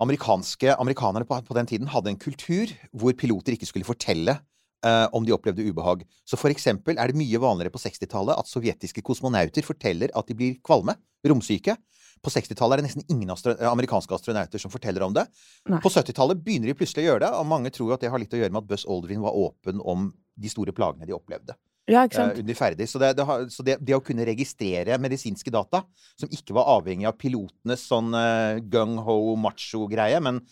amerikanske, 0.00 0.76
amerikanerne 0.80 1.26
på, 1.28 1.40
på 1.48 1.56
den 1.56 1.68
tiden 1.68 1.90
hadde 1.92 2.12
en 2.12 2.20
kultur 2.20 2.70
hvor 2.92 3.16
piloter 3.16 3.56
ikke 3.56 3.68
skulle 3.68 3.88
fortelle 3.88 4.38
eh, 4.86 5.06
om 5.16 5.26
de 5.26 5.34
opplevde 5.36 5.64
ubehag. 5.66 6.04
Så 6.28 6.38
for 6.40 6.52
eksempel 6.52 6.98
er 7.00 7.10
det 7.10 7.20
mye 7.20 7.40
vanligere 7.42 7.74
på 7.74 7.82
60-tallet 7.82 8.38
at 8.40 8.50
sovjetiske 8.50 9.04
kosmonauter 9.06 9.66
forteller 9.66 10.12
at 10.16 10.28
de 10.28 10.36
blir 10.36 10.58
kvalme, 10.66 10.96
romsyke. 11.26 11.76
På 12.20 12.32
60-tallet 12.32 12.76
er 12.76 12.82
det 12.82 12.88
nesten 12.90 13.06
ingen 13.08 13.32
astro 13.32 13.54
amerikanske 13.70 14.16
astronauter 14.16 14.60
som 14.60 14.72
forteller 14.72 15.06
om 15.06 15.16
det. 15.16 15.24
Nei. 15.70 15.80
På 15.80 15.92
70-tallet 15.92 16.42
begynner 16.44 16.72
de 16.72 16.76
plutselig 16.76 17.06
å 17.06 17.12
gjøre 17.12 17.24
det, 17.26 17.32
og 17.38 17.48
mange 17.48 17.72
tror 17.74 17.96
at 17.96 18.04
det 18.04 18.12
har 18.12 18.20
litt 18.20 18.36
å 18.36 18.42
gjøre 18.42 18.52
med 18.52 18.64
at 18.64 18.70
Buzz 18.70 18.86
Aldrin 18.88 19.24
var 19.24 19.36
åpen 19.36 19.80
om 19.80 20.10
de 20.40 20.52
store 20.52 20.76
plagene 20.76 21.08
de 21.08 21.16
opplevde 21.16 21.56
ja, 21.90 22.04
ikke 22.06 22.26
eh, 22.38 22.56
ferdig. 22.56 22.88
Så, 22.90 23.00
det, 23.02 23.14
det, 23.18 23.26
så 23.52 23.64
det, 23.66 23.78
det 23.82 23.96
å 23.96 24.02
kunne 24.04 24.26
registrere 24.28 24.98
medisinske 25.02 25.52
data, 25.52 25.82
som 26.18 26.30
ikke 26.32 26.54
var 26.56 26.70
avhengig 26.76 27.08
av 27.08 27.16
pilotenes 27.20 27.86
sånn 27.88 28.14
uh, 28.14 28.60
gung-ho 28.62 29.36
macho-greie, 29.40 30.20
men 30.22 30.42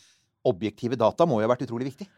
objektive 0.48 0.98
data, 0.98 1.26
må 1.28 1.40
jo 1.40 1.46
ha 1.46 1.52
vært 1.52 1.66
utrolig 1.68 1.92
viktig. 1.92 2.08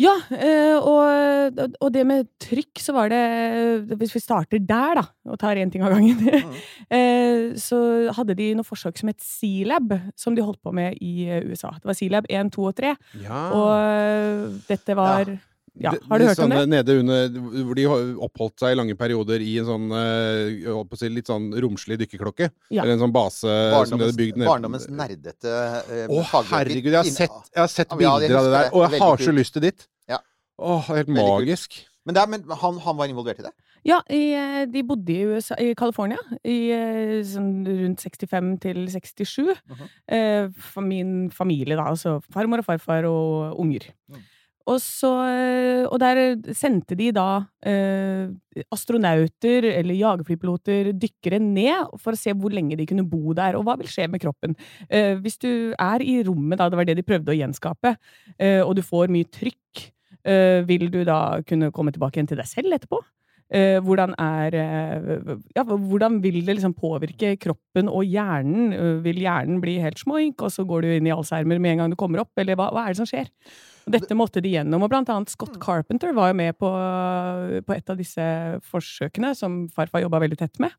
Ja, 0.00 0.14
eh, 0.34 0.74
og, 0.74 1.60
og 1.78 1.92
det 1.94 2.02
med 2.08 2.26
trykk, 2.42 2.80
så 2.82 2.94
var 2.96 3.12
det 3.12 3.94
Hvis 3.94 4.14
vi 4.16 4.22
starter 4.22 4.58
der, 4.58 4.98
da, 4.98 5.04
og 5.30 5.38
tar 5.38 5.60
én 5.60 5.70
ting 5.70 5.84
av 5.86 5.94
gangen, 5.94 6.18
mm. 6.18 7.54
så 7.66 7.78
hadde 8.16 8.36
de 8.38 8.50
noe 8.58 8.66
forsøk 8.66 8.98
som 8.98 9.12
het 9.12 9.22
Sealab, 9.22 9.94
som 10.18 10.34
de 10.34 10.42
holdt 10.42 10.62
på 10.64 10.74
med 10.74 10.98
i 10.98 11.28
eh, 11.28 11.46
USA. 11.46 11.74
Det 11.78 11.90
var 11.90 11.98
C-lab 11.98 12.30
1, 12.30 12.52
2 12.54 12.68
og 12.70 12.76
3. 12.82 12.94
Ja. 13.22 13.40
Og 13.54 13.72
eh, 13.78 14.62
dette 14.70 14.98
var 14.98 15.30
Ja, 15.30 15.40
Det- 15.74 16.02
har 16.08 16.18
du 16.18 16.24
hørt 16.24 16.38
om 16.38 16.50
det? 16.50 16.68
Nede 16.68 16.94
under, 17.00 17.28
hvor 17.64 17.74
de 17.74 17.84
ho- 17.90 18.18
oppholdt 18.22 18.60
seg 18.62 18.72
i 18.72 18.78
lange 18.78 18.94
perioder 18.94 19.40
i 19.42 19.58
en 19.58 19.66
sånn 19.66 19.86
eh, 19.90 20.96
si, 21.00 21.08
litt 21.10 21.26
sånn 21.26 21.48
romslig 21.52 21.98
dykkerklokke. 21.98 22.50
Ja. 22.70 22.82
Eller 22.84 22.92
en 22.94 23.00
sånn 23.02 23.12
base 23.12 23.40
som 23.42 23.98
de 23.98 24.04
hadde 24.06 24.16
bygd 24.16 24.36
ned 24.38 24.46
barndommens 24.46 24.86
nerdete 24.88 25.50
eh, 25.90 26.06
Å, 26.06 26.20
herregud, 26.52 26.92
jeg 26.92 26.94
har 26.94 27.04
sett, 27.10 27.30
jeg 27.54 27.60
har 27.64 27.72
sett 27.72 27.90
Ja, 27.90 27.96
bilder 27.96 28.36
av 28.38 28.44
det 28.44 28.52
der, 28.54 28.70
og 28.72 28.90
jeg 28.90 29.00
har 29.02 29.16
så 29.18 29.34
lyst 29.34 29.52
til 29.56 29.62
ditt. 29.66 29.88
Ja. 30.08 30.18
Åh, 30.62 30.80
helt 30.92 31.08
Veldig 31.08 31.18
kult. 31.18 31.32
magisk. 31.40 31.80
Men, 32.06 32.16
er, 32.20 32.26
men 32.28 32.44
han, 32.60 32.78
han 32.84 32.96
var 32.98 33.08
involvert 33.08 33.40
i 33.40 33.46
det? 33.48 33.52
Ja, 33.84 33.98
i, 34.08 34.32
eh, 34.32 34.64
de 34.70 34.82
bodde 34.86 35.10
i, 35.12 35.24
USA, 35.28 35.56
i 35.60 35.74
California 35.76 36.16
i 36.44 36.70
eh, 36.72 37.18
sånn 37.26 37.66
rundt 37.66 38.00
65 38.00 38.54
til 38.62 38.86
67. 38.88 39.50
Mhm. 39.68 39.88
eh, 40.08 40.46
for 40.70 40.82
min 40.86 41.30
familie, 41.34 41.74
da. 41.76 41.90
Altså 41.90 42.20
farmor 42.32 42.62
og 42.62 42.64
farfar 42.68 43.04
og 43.10 43.58
unger. 43.60 43.90
Mm. 44.08 44.22
Og 44.70 44.78
så 44.80 45.10
eh, 45.28 45.84
Og 45.90 45.98
der 46.00 46.20
sendte 46.56 46.96
de 46.96 47.10
da 47.14 47.44
eh, 47.68 48.30
astronauter 48.72 49.66
eller 49.74 49.98
jagerflypiloter, 49.98 50.92
dykkere, 50.96 51.40
ned 51.42 51.92
for 52.00 52.14
å 52.16 52.20
se 52.20 52.32
hvor 52.32 52.54
lenge 52.54 52.78
de 52.80 52.86
kunne 52.88 53.04
bo 53.08 53.34
der, 53.36 53.58
og 53.58 53.66
hva 53.66 53.76
vil 53.80 53.90
skje 53.90 54.08
med 54.10 54.22
kroppen. 54.24 54.54
Eh, 54.88 55.14
hvis 55.20 55.36
du 55.42 55.50
er 55.76 56.04
i 56.04 56.20
rommet, 56.24 56.60
da, 56.60 56.70
det 56.70 56.80
var 56.80 56.88
det 56.88 56.96
de 57.00 57.06
prøvde 57.06 57.34
å 57.34 57.36
gjenskape, 57.36 57.96
eh, 58.38 58.62
og 58.62 58.76
du 58.78 58.82
får 58.84 59.12
mye 59.12 59.28
trykk, 59.36 59.84
eh, 60.24 60.62
vil 60.68 60.88
du 60.92 61.02
da 61.04 61.42
kunne 61.44 61.72
komme 61.74 61.92
tilbake 61.92 62.18
igjen 62.20 62.32
til 62.32 62.40
deg 62.40 62.48
selv 62.48 62.78
etterpå? 62.78 63.02
Eh, 63.54 63.76
hvordan 63.84 64.14
er 64.18 64.54
Ja, 65.54 65.62
hvordan 65.68 66.22
vil 66.24 66.40
det 66.46 66.56
liksom 66.56 66.72
påvirke 66.74 67.34
kroppen 67.36 67.90
og 67.92 68.08
hjernen? 68.08 68.72
Vil 69.04 69.20
hjernen 69.20 69.60
bli 69.60 69.76
helt 69.84 70.00
smoink, 70.00 70.40
og 70.40 70.50
så 70.54 70.64
går 70.64 70.82
du 70.82 70.94
inn 70.94 71.06
i 71.10 71.12
Alzheimer 71.14 71.60
med 71.60 71.74
en 71.74 71.84
gang 71.84 71.92
du 71.92 72.00
kommer 72.00 72.24
opp, 72.24 72.32
eller 72.40 72.56
hva, 72.56 72.72
hva 72.72 72.86
er 72.88 72.94
det 72.96 73.02
som 73.02 73.10
skjer? 73.12 73.28
Dette 73.90 74.16
måtte 74.16 74.42
de 74.44 74.54
gjennom. 74.54 74.84
Og 74.84 74.92
blant 74.92 75.10
annet 75.12 75.32
Scott 75.32 75.58
Carpenter 75.62 76.14
var 76.16 76.30
jo 76.30 76.38
med 76.38 76.56
på, 76.56 76.70
på 77.66 77.76
et 77.76 77.92
av 77.92 78.00
disse 78.00 78.26
forsøkene 78.70 79.34
som 79.36 79.64
farfar 79.74 80.04
jobba 80.04 80.22
veldig 80.24 80.40
tett 80.40 80.62
med. 80.62 80.72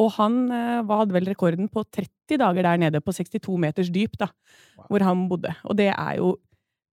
Og 0.00 0.10
han 0.16 0.40
eh, 0.50 0.80
hadde 0.88 1.14
vel 1.14 1.28
rekorden 1.30 1.70
på 1.72 1.84
30 1.86 2.40
dager 2.42 2.66
der 2.66 2.80
nede, 2.82 3.02
på 3.04 3.14
62 3.14 3.54
meters 3.62 3.92
dyp, 3.94 4.18
da, 4.18 4.32
hvor 4.88 5.04
han 5.06 5.28
bodde. 5.30 5.54
Og 5.68 5.78
det 5.78 5.92
er 5.92 6.18
jo 6.18 6.34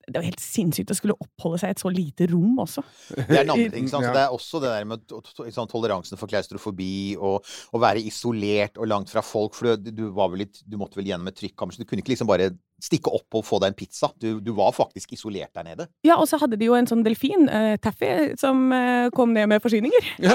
det 0.09 0.17
er 0.17 0.23
jo 0.23 0.31
helt 0.31 0.41
sinnssykt 0.41 0.89
å 0.89 0.95
skulle 0.97 1.15
oppholde 1.21 1.59
seg 1.61 1.69
i 1.69 1.75
et 1.75 1.81
så 1.83 1.89
lite 1.93 2.25
rom 2.31 2.57
også. 2.63 2.81
Det 3.13 3.27
er 3.27 3.43
en 3.43 3.53
andre 3.53 3.69
ting. 3.75 3.89
Sant? 3.91 4.07
Så 4.07 4.09
Ja. 4.09 4.13
det 4.15 4.23
er 4.23 4.33
også 4.33 4.61
det 4.63 4.71
der 4.73 4.87
med 4.89 5.13
sånn, 5.53 5.69
toleransen 5.69 6.17
for 6.17 6.31
klaustrofobi 6.31 7.13
og 7.13 7.45
å 7.45 7.81
være 7.83 8.01
isolert 8.01 8.79
og 8.81 8.89
langt 8.89 9.13
fra 9.13 9.21
folk. 9.21 9.53
For 9.53 9.77
du, 9.77 9.91
du, 9.93 10.07
var 10.15 10.31
vel 10.33 10.47
litt, 10.47 10.63
du 10.65 10.79
måtte 10.81 10.97
vel 10.97 11.11
gjennom 11.11 11.29
et 11.29 11.37
trykkammer, 11.37 11.75
så 11.75 11.83
du 11.83 11.85
kunne 11.85 12.01
ikke 12.01 12.15
liksom 12.15 12.31
bare 12.31 12.49
stikke 12.83 13.11
opp 13.13 13.39
og 13.39 13.45
få 13.47 13.59
deg 13.63 13.73
en 13.73 13.77
pizza. 13.77 14.09
Du, 14.21 14.39
du 14.43 14.51
var 14.57 14.73
faktisk 14.75 15.13
isolert 15.15 15.51
der 15.55 15.67
nede. 15.67 15.87
Ja, 16.07 16.17
og 16.19 16.27
så 16.29 16.39
hadde 16.41 16.57
de 16.59 16.69
jo 16.69 16.75
en 16.77 16.87
sånn 16.89 17.03
delfin, 17.05 17.47
uh, 17.51 17.75
Taffy, 17.81 18.35
som 18.39 18.69
uh, 18.73 19.09
kom 19.15 19.33
ned 19.35 19.49
med 19.51 19.63
forsyninger. 19.63 20.09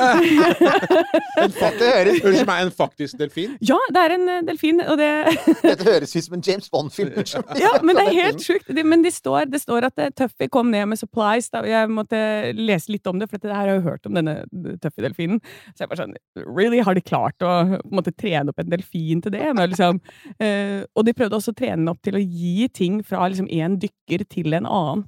Høres, 1.35 2.21
Unnskyld 2.25 2.49
meg, 2.49 2.67
en 2.67 2.73
faktisk 2.75 3.19
delfin? 3.21 3.57
Ja, 3.65 3.79
det 3.95 4.05
er 4.05 4.17
en 4.17 4.29
uh, 4.31 4.39
delfin, 4.47 4.83
og 4.85 5.01
det 5.01 5.11
dette 5.65 5.87
høres 5.87 6.15
ut 6.15 6.27
som 6.27 6.39
en 6.39 6.45
James 6.45 6.71
Bond-film. 6.73 7.15
Ja, 7.61 7.75
men 7.83 7.99
det 7.99 8.07
er 8.09 8.19
helt 8.27 8.45
sjukt. 8.45 8.71
De, 8.75 8.85
Men 8.87 9.05
det 9.05 9.15
står, 9.17 9.49
det 9.53 9.63
står 9.63 9.89
at 9.91 10.01
Tuffy 10.19 10.49
kom 10.53 10.71
ned 10.75 10.89
med 10.91 11.01
supplies. 11.01 11.51
Da. 11.53 11.65
Jeg 11.69 11.91
måtte 11.93 12.19
lese 12.57 12.93
litt 12.93 13.07
om 13.11 13.21
det, 13.21 13.31
for 13.31 13.41
dette 13.41 13.55
her 13.55 13.69
har 13.71 13.79
jeg 13.79 13.87
hørt 13.87 14.09
om 14.09 14.17
denne 14.19 14.37
Tuffy-delfinen. 14.83 15.41
Så 15.73 15.85
jeg 15.85 15.93
bare 15.93 16.03
sånn 16.05 16.17
Really? 16.45 16.81
Har 16.85 16.97
de 16.97 17.03
klart 17.05 17.43
å 17.45 17.53
måtte 17.95 18.13
trene 18.15 18.53
opp 18.53 18.61
en 18.63 18.71
delfin 18.73 19.23
til 19.25 19.35
det? 19.35 19.47
Men, 19.55 19.71
liksom, 19.73 20.01
eh, 20.43 20.83
og 20.95 21.07
de 21.07 21.15
prøvde 21.17 21.39
også 21.39 21.55
å 21.55 21.59
trene 21.59 21.81
den 21.83 21.93
opp 21.93 22.03
til 22.05 22.19
å 22.19 22.23
gi 22.23 22.34
ting 22.75 23.01
fra 23.07 23.29
liksom 23.31 23.49
én 23.53 23.79
dykker 23.81 24.25
til 24.31 24.55
en 24.57 24.67
annen. 24.67 25.05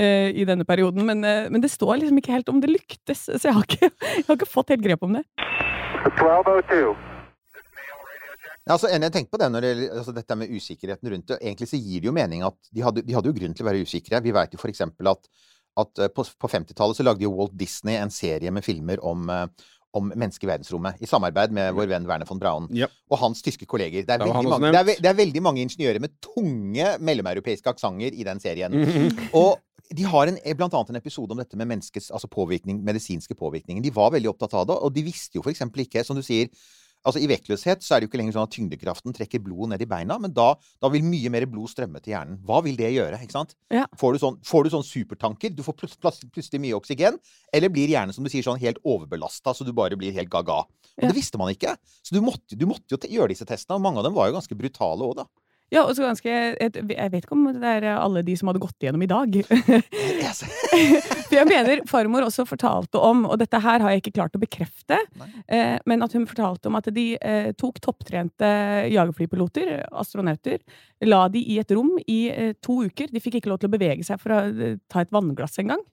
eh, 0.00 0.30
I 0.32 0.46
denne 0.48 0.64
perioden, 0.64 1.04
men, 1.04 1.24
eh, 1.24 1.50
men 1.52 1.60
det 1.60 1.70
står 1.70 1.98
liksom 2.00 2.18
ikke 2.18 2.32
helt 2.32 2.48
om 2.48 2.60
det 2.62 2.70
lyktes, 2.70 3.26
så 3.28 3.42
jeg 3.50 3.52
har 3.52 3.66
ikke, 3.66 3.90
jeg 3.90 4.26
har 4.28 4.38
ikke 4.38 4.48
fått 4.48 4.72
helt 4.72 4.84
grep 4.86 5.02
om 5.04 5.18
det. 5.18 5.24
1202. 6.06 6.94
Ja, 8.64 8.76
altså, 8.76 8.88
jeg 8.92 9.12
tenkte 9.12 9.34
på 9.34 9.40
det 9.40 9.48
når 9.50 9.64
det 9.64 9.72
altså, 9.90 10.12
dette 10.14 10.36
med 10.38 10.52
usikkerheten 10.52 11.10
rundt 11.10 11.28
det. 11.32 11.38
Egentlig 11.42 11.68
så 11.68 11.80
gir 11.80 12.00
det 12.00 12.08
jo 12.08 12.14
mening 12.16 12.44
at 12.46 12.56
de 12.70 12.84
hadde, 12.84 13.02
de 13.02 13.16
hadde 13.16 13.28
jo 13.32 13.36
grunn 13.36 13.56
til 13.56 13.66
å 13.66 13.70
være 13.70 13.82
usikre. 13.84 14.20
Vi 14.24 14.34
vet 14.36 14.54
jo 14.54 14.60
for 14.60 14.72
eksempel 14.72 15.10
at, 15.10 15.28
at 15.80 16.02
eh, 16.04 16.12
på, 16.14 16.24
på 16.24 16.50
50-tallet 16.52 17.00
så 17.00 17.06
lagde 17.06 17.26
jo 17.26 17.34
Walt 17.34 17.56
Disney 17.58 17.98
en 17.98 18.12
serie 18.14 18.52
med 18.54 18.64
filmer 18.64 19.02
om, 19.04 19.28
om 19.96 20.12
mennesker 20.14 20.46
i 20.46 20.50
verdensrommet, 20.52 21.00
i 21.02 21.06
samarbeid 21.10 21.50
med 21.56 21.72
vår 21.74 21.88
venn 21.90 22.06
Werner 22.06 22.28
von 22.28 22.38
Braun 22.38 22.68
Ja. 22.76 22.86
og 23.10 23.18
hans 23.18 23.42
tyske 23.42 23.66
kolleger. 23.66 24.04
Det 24.06 24.14
er, 24.14 24.18
det, 24.22 24.28
mange, 24.30 24.70
det, 24.70 24.78
er, 24.78 24.84
ve- 24.86 24.98
det 25.02 25.10
er 25.10 25.18
veldig 25.18 25.42
mange 25.42 25.64
ingeniører 25.64 26.00
med 26.04 26.14
tunge 26.22 26.92
mellomeuropeiske 27.00 27.66
aksenter 27.72 28.14
i 28.14 28.22
den 28.26 28.40
serien. 28.40 28.70
Mhm. 28.72 29.30
Og 29.34 29.58
de 29.90 30.04
har 30.06 30.30
en, 30.30 30.36
blant 30.54 30.74
annet 30.78 30.90
en 30.92 31.00
episode 31.00 31.34
om 31.34 31.38
dette 31.42 31.56
med 31.58 31.66
menneskets 31.66 32.12
altså 32.14 32.28
påvirkning, 32.30 32.78
medisinske 32.86 33.34
påvirkningen. 33.34 33.82
De 33.82 33.90
var 33.90 34.12
veldig 34.14 34.30
opptatt 34.30 34.54
av 34.54 34.68
det, 34.70 34.76
og 34.78 34.94
de 34.94 35.02
visste 35.02 35.34
jo 35.40 35.42
for 35.42 35.50
eksempel 35.50 35.82
ikke, 35.82 36.04
som 36.06 36.14
du 36.14 36.22
sier 36.22 36.46
Altså 37.06 37.20
I 37.22 37.28
vektløshet 37.30 37.80
så 37.80 37.94
er 37.94 38.00
det 38.00 38.06
jo 38.06 38.10
ikke 38.10 38.18
lenger 38.20 38.34
sånn 38.36 38.44
at 38.44 38.52
tyngdekraften 38.52 39.14
trekker 39.16 39.40
blodet 39.40 39.70
ned 39.72 39.84
i 39.84 39.88
beina, 39.88 40.18
men 40.20 40.34
da, 40.36 40.50
da 40.82 40.90
vil 40.92 41.00
mye 41.06 41.30
mer 41.32 41.46
blod 41.48 41.70
strømme 41.72 42.02
til 42.04 42.12
hjernen. 42.12 42.36
Hva 42.44 42.58
vil 42.66 42.76
det 42.76 42.90
gjøre? 42.92 43.16
ikke 43.24 43.32
sant? 43.38 43.54
Ja. 43.72 43.86
Får, 43.96 44.12
du 44.12 44.18
sånn, 44.20 44.36
får 44.44 44.66
du 44.66 44.70
sånn 44.74 44.84
supertanker, 44.84 45.54
du 45.56 45.62
får 45.64 45.78
plut- 45.80 45.96
plutselig 46.34 46.60
mye 46.60 46.76
oksygen, 46.76 47.16
eller 47.56 47.72
blir 47.72 47.88
hjernen 47.88 48.12
som 48.12 48.26
du 48.26 48.28
sier 48.28 48.44
sånn 48.44 48.60
helt 48.60 48.82
overbelasta, 48.84 49.54
så 49.56 49.64
du 49.64 49.72
bare 49.72 49.96
blir 49.96 50.12
helt 50.12 50.28
gaga? 50.32 50.62
Men 50.98 51.08
Ja. 51.08 51.12
Det 51.14 51.16
visste 51.16 51.38
man 51.40 51.48
ikke. 51.54 51.76
Så 52.04 52.12
du 52.12 52.20
måtte, 52.20 52.52
du 52.58 52.66
måtte 52.68 52.92
jo 52.92 52.98
gjøre 53.08 53.32
disse 53.32 53.46
testene, 53.48 53.78
og 53.78 53.84
mange 53.86 54.02
av 54.02 54.04
dem 54.04 54.12
var 54.12 54.28
jo 54.28 54.36
ganske 54.36 54.56
brutale 54.58 55.00
òg, 55.06 55.16
da. 55.22 55.24
Ja, 55.70 55.84
og 55.84 55.94
så 55.94 56.02
ganske 56.02 56.28
Jeg 56.30 56.70
jeg 56.74 57.12
vet 57.12 57.24
ikke 57.24 57.36
om 57.36 57.46
det 57.54 57.72
er 57.76 57.86
alle 57.92 58.24
de 58.26 58.34
som 58.38 58.50
hadde 58.50 58.62
gått 58.62 58.82
igjennom 58.82 59.04
i 59.04 59.10
dag. 59.10 59.36
Jeg 59.38 60.32
For 61.30 61.36
jeg 61.38 61.46
mener 61.46 61.82
farmor 61.86 62.26
også 62.26 62.42
fortalte 62.48 62.98
om, 62.98 63.22
og 63.30 63.38
dette 63.38 63.60
her 63.62 63.82
har 63.84 63.92
jeg 63.94 64.02
ikke 64.02 64.16
klart 64.18 64.34
å 64.34 64.40
bekrefte, 64.42 64.98
eh, 65.46 65.76
men 65.86 66.02
at 66.02 66.14
hun 66.16 66.26
fortalte 66.26 66.66
om 66.66 66.78
at 66.78 66.88
de 66.94 67.04
eh, 67.14 67.52
tok 67.58 67.78
topptrente 67.84 68.50
jagerflypiloter, 68.90 69.70
astronauter, 70.02 70.58
la 71.06 71.22
de 71.30 71.44
i 71.54 71.60
et 71.62 71.74
rom 71.76 71.92
i 72.02 72.20
eh, 72.32 72.52
to 72.58 72.80
uker. 72.88 73.12
De 73.14 73.22
fikk 73.22 73.38
ikke 73.38 73.52
lov 73.52 73.62
til 73.62 73.70
å 73.70 73.76
bevege 73.76 74.06
seg 74.06 74.18
for 74.22 74.34
å 74.34 74.42
eh, 74.50 74.80
ta 74.90 75.04
et 75.04 75.14
vannglass 75.14 75.60
engang. 75.62 75.84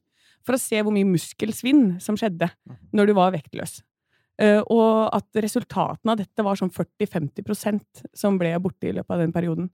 For 0.48 0.58
å 0.58 0.62
se 0.62 0.82
hvor 0.82 0.96
mye 0.96 1.06
muskelsvinn 1.06 2.00
som 2.02 2.18
skjedde 2.18 2.50
når 2.96 3.12
du 3.12 3.18
var 3.18 3.36
vektløs. 3.36 3.82
Eh, 4.40 4.60
og 4.70 5.10
at 5.18 5.40
resultatene 5.42 6.14
av 6.14 6.18
dette 6.20 6.44
var 6.46 6.56
sånn 6.60 6.70
40-50% 6.74 8.04
som 8.14 8.38
ble 8.38 8.52
borte 8.62 8.90
i 8.90 8.94
løpet 8.94 9.16
av 9.16 9.20
den 9.24 9.32
perioden. 9.34 9.72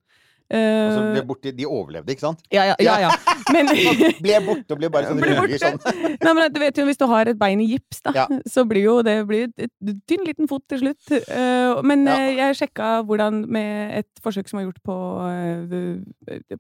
Eh, 0.54 0.98
ble 1.16 1.22
borte, 1.26 1.52
de 1.56 1.66
overlevde, 1.66 2.12
ikke 2.14 2.20
sant? 2.28 2.42
ja, 2.52 2.66
ja, 2.68 2.76
ja, 2.84 2.96
ja. 3.06 3.12
Men 3.56 3.70
Ble 4.26 4.36
borte 4.46 4.76
og 4.76 4.80
ble 4.82 4.90
bare 4.92 5.08
sånn 5.10 5.22
ruger 5.24 5.58
sånn. 5.62 5.80
Nei, 6.24 6.34
men 6.36 6.52
du 6.54 6.60
vet 6.62 6.78
jo, 6.78 6.86
Hvis 6.86 7.00
du 7.00 7.06
har 7.10 7.32
et 7.32 7.40
bein 7.40 7.62
i 7.64 7.68
gips, 7.72 8.02
da, 8.06 8.12
Ja. 8.16 8.26
så 8.52 8.66
blir 8.68 8.84
jo 8.86 8.98
det 9.08 9.16
blir 9.30 9.48
et, 9.56 9.72
tynn 10.08 10.26
liten 10.28 10.48
fot 10.52 10.64
til 10.70 10.84
slutt. 10.84 11.12
Eh, 11.16 11.82
men 11.88 12.04
Ja. 12.06 12.18
jeg 12.44 12.60
sjekka 12.60 12.92
hvordan 13.08 13.46
med 13.50 13.96
et 14.04 14.12
forsøk 14.24 14.52
som 14.52 14.60
var 14.60 14.68
gjort 14.68 14.84
på, 14.84 14.98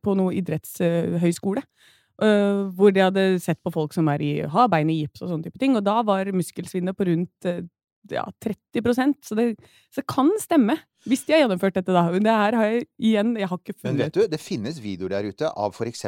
på 0.01 0.15
noe 0.17 0.33
idrettshøyskole. 0.39 1.63
eh, 2.23 2.63
hvor 2.77 2.91
de 2.93 3.01
hadde 3.03 3.23
sett 3.43 3.59
på 3.65 3.71
folk 3.73 3.93
som 3.93 4.07
er 4.13 4.21
i, 4.23 4.33
har 4.47 4.67
bein 4.71 4.89
i 4.89 4.99
gips 5.03 5.21
og 5.25 5.29
sånne 5.31 5.43
type 5.49 5.59
ting. 5.59 5.75
Og 5.75 5.83
da 5.85 5.99
var 6.07 6.25
muskelsvinnet 6.31 6.95
på 6.97 7.07
rundt 7.09 7.51
ja, 8.11 8.23
30% 8.43 9.21
så 9.23 9.35
det, 9.37 9.53
så 9.93 10.01
det 10.01 10.07
kan 10.11 10.31
stemme. 10.41 10.75
Hvis 11.03 11.25
de 11.27 11.33
har 11.35 11.41
gjennomført 11.43 11.75
dette, 11.75 11.91
da. 11.91 12.05
Men 12.13 12.23
det 12.23 12.31
her 12.31 12.55
har 12.55 12.69
jeg 12.69 12.85
igjen 12.95 13.33
Jeg 13.35 13.49
har 13.51 13.59
ikke 13.59 13.73
funnet 13.75 13.89
Men 13.91 14.01
vet 14.05 14.15
du, 14.15 14.21
det 14.31 14.39
finnes 14.39 14.77
videoer 14.79 15.17
der 15.17 15.27
ute 15.33 15.49
av 15.51 15.75
f.eks. 15.75 16.05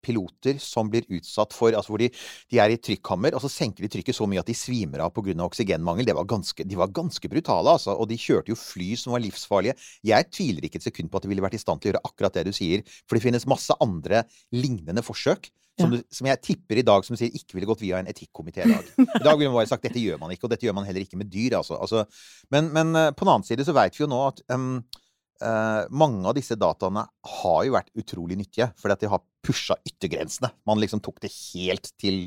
piloter 0.00 0.56
som 0.64 0.88
blir 0.88 1.04
utsatt 1.12 1.52
for 1.52 1.76
Altså 1.76 1.92
hvor 1.92 2.00
de, 2.00 2.08
de 2.48 2.60
er 2.62 2.72
i 2.72 2.78
trykkammer, 2.80 3.36
og 3.36 3.44
så 3.44 3.50
senker 3.52 3.84
de 3.84 3.92
trykket 3.92 4.16
så 4.16 4.24
mye 4.30 4.40
at 4.40 4.48
de 4.48 4.56
svimer 4.56 5.04
av 5.04 5.12
pga. 5.12 5.36
oksygenmangel. 5.44 6.08
Det 6.08 6.16
var 6.16 6.28
ganske, 6.30 6.64
de 6.64 6.80
var 6.80 6.92
ganske 6.96 7.32
brutale, 7.32 7.76
altså. 7.76 7.96
Og 8.00 8.08
de 8.08 8.20
kjørte 8.20 8.54
jo 8.54 8.58
fly 8.58 8.94
som 8.96 9.12
var 9.16 9.24
livsfarlige. 9.24 9.76
Jeg 10.08 10.30
tviler 10.32 10.64
ikke 10.64 10.80
et 10.80 10.88
sekund 10.88 11.12
på 11.12 11.20
at 11.20 11.28
de 11.28 11.34
ville 11.34 11.44
vært 11.44 11.60
i 11.60 11.62
stand 11.62 11.82
til 11.82 11.90
å 11.90 11.92
gjøre 11.92 12.04
akkurat 12.08 12.40
det 12.40 12.48
du 12.48 12.56
sier, 12.56 12.84
for 13.04 13.18
det 13.18 13.26
finnes 13.26 13.48
masse 13.50 13.76
andre 13.84 14.24
lignende 14.56 15.04
forsøk. 15.04 15.52
Som, 15.78 15.92
Ja. 15.94 16.00
som 16.12 16.26
jeg 16.26 16.40
tipper 16.42 16.80
i 16.80 16.84
dag, 16.84 17.04
som 17.04 17.14
du 17.14 17.20
sier, 17.20 17.32
ikke 17.32 17.56
ville 17.56 17.68
gått 17.68 17.80
via 17.84 18.00
en 18.00 18.08
etikkomité 18.10 18.64
i 18.66 18.72
dag. 18.72 18.88
I 19.20 19.24
dag 19.24 19.38
ville 19.38 19.52
man 19.52 19.60
bare 19.60 19.70
sagt 19.70 19.86
dette 19.86 20.02
gjør 20.02 20.18
man 20.20 20.34
ikke, 20.34 20.48
og 20.48 20.52
dette 20.52 20.66
gjør 20.66 20.76
man 20.76 20.88
heller 20.88 21.04
ikke 21.06 21.20
med 21.20 21.30
dyr. 21.32 21.56
Altså. 21.60 21.78
Altså, 21.80 22.04
men, 22.52 22.72
men 22.74 22.90
eh, 22.98 23.12
på 23.14 23.24
den 23.24 23.32
annen 23.36 23.46
side 23.46 23.64
så 23.64 23.76
veit 23.76 23.96
vi 23.96 24.04
jo 24.04 24.10
nå 24.10 24.18
at 24.26 24.42
um, 24.52 24.82
uh, 25.44 25.86
mange 25.88 26.26
av 26.28 26.36
disse 26.36 26.56
dataene 26.58 27.06
har 27.36 27.62
jo 27.68 27.76
vært 27.76 27.94
utrolig 28.02 28.36
nyttige, 28.40 28.70
fordi 28.80 28.96
at 28.96 29.06
de 29.06 29.12
har 29.14 29.24
pusha 29.46 29.78
yttergrensene. 29.88 30.52
Man 30.68 30.82
liksom 30.82 31.00
tok 31.04 31.22
det 31.24 31.32
helt 31.32 31.92
til 32.00 32.26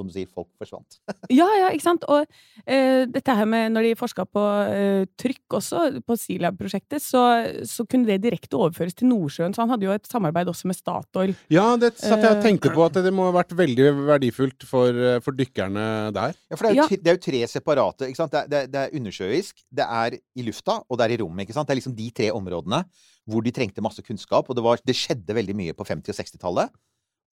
som 0.00 0.08
du 0.08 0.14
sier, 0.16 0.28
folk 0.32 0.48
forsvant. 0.60 0.98
Ja, 1.30 1.46
ja, 1.60 1.68
ikke 1.70 1.84
sant. 1.86 2.04
Og 2.10 2.24
eh, 2.66 3.04
dette 3.06 3.34
her 3.36 3.46
med 3.46 3.70
når 3.76 3.86
de 3.86 3.92
forska 4.00 4.24
på 4.26 4.42
eh, 4.72 5.04
trykk 5.20 5.56
også, 5.60 5.84
på 6.02 6.16
Silab-prosjektet, 6.18 7.04
så, 7.04 7.22
så 7.68 7.84
kunne 7.86 8.08
det 8.08 8.16
direkte 8.24 8.58
overføres 8.58 8.96
til 8.98 9.10
Nordsjøen. 9.12 9.54
Så 9.54 9.62
han 9.62 9.70
hadde 9.70 9.86
jo 9.86 9.94
et 9.94 10.08
samarbeid 10.10 10.50
også 10.50 10.66
med 10.70 10.78
Statoil. 10.80 11.36
Ja, 11.52 11.68
det 11.80 11.92
satt 12.00 12.18
jeg 12.24 12.32
og 12.32 12.40
Eh, 12.40 12.44
tenkte 12.48 12.70
på, 12.72 12.82
at 12.88 12.96
det 13.04 13.12
må 13.14 13.26
ha 13.28 13.34
vært 13.36 13.52
veldig 13.58 13.86
verdifullt 14.08 14.64
for, 14.66 14.88
eh, 14.96 15.20
for 15.22 15.36
dykkerne 15.36 15.86
der. 16.16 16.34
Ja, 16.50 16.56
for 16.56 16.66
det 16.66 16.70
er 16.72 16.78
jo, 16.80 16.82
Ja. 16.82 17.00
det 17.04 17.12
er 17.12 17.16
jo 17.18 17.24
tre 17.28 17.40
separate. 17.52 18.08
ikke 18.08 18.16
sant? 18.22 18.32
Det 18.32 18.40
er, 18.42 18.48
det, 18.48 18.60
det 18.72 18.80
er 18.86 18.96
undersjøisk, 18.98 19.62
det 19.70 19.86
er 19.86 20.16
i 20.18 20.46
lufta, 20.46 20.80
og 20.88 20.98
det 20.98 21.06
er 21.06 21.14
i 21.14 21.20
rommet. 21.22 21.44
ikke 21.46 21.56
sant? 21.58 21.68
Det 21.68 21.76
er 21.76 21.80
liksom 21.82 21.96
de 21.98 22.10
tre 22.10 22.30
områdene 22.34 22.84
hvor 23.30 23.44
de 23.44 23.52
trengte 23.54 23.82
masse 23.84 24.02
kunnskap. 24.02 24.48
Og 24.50 24.56
det, 24.56 24.64
var, 24.64 24.80
det 24.82 24.96
skjedde 24.96 25.36
veldig 25.36 25.54
mye 25.54 25.74
på 25.76 25.84
50- 25.86 26.10
og 26.10 26.16
60-tallet. 26.18 26.72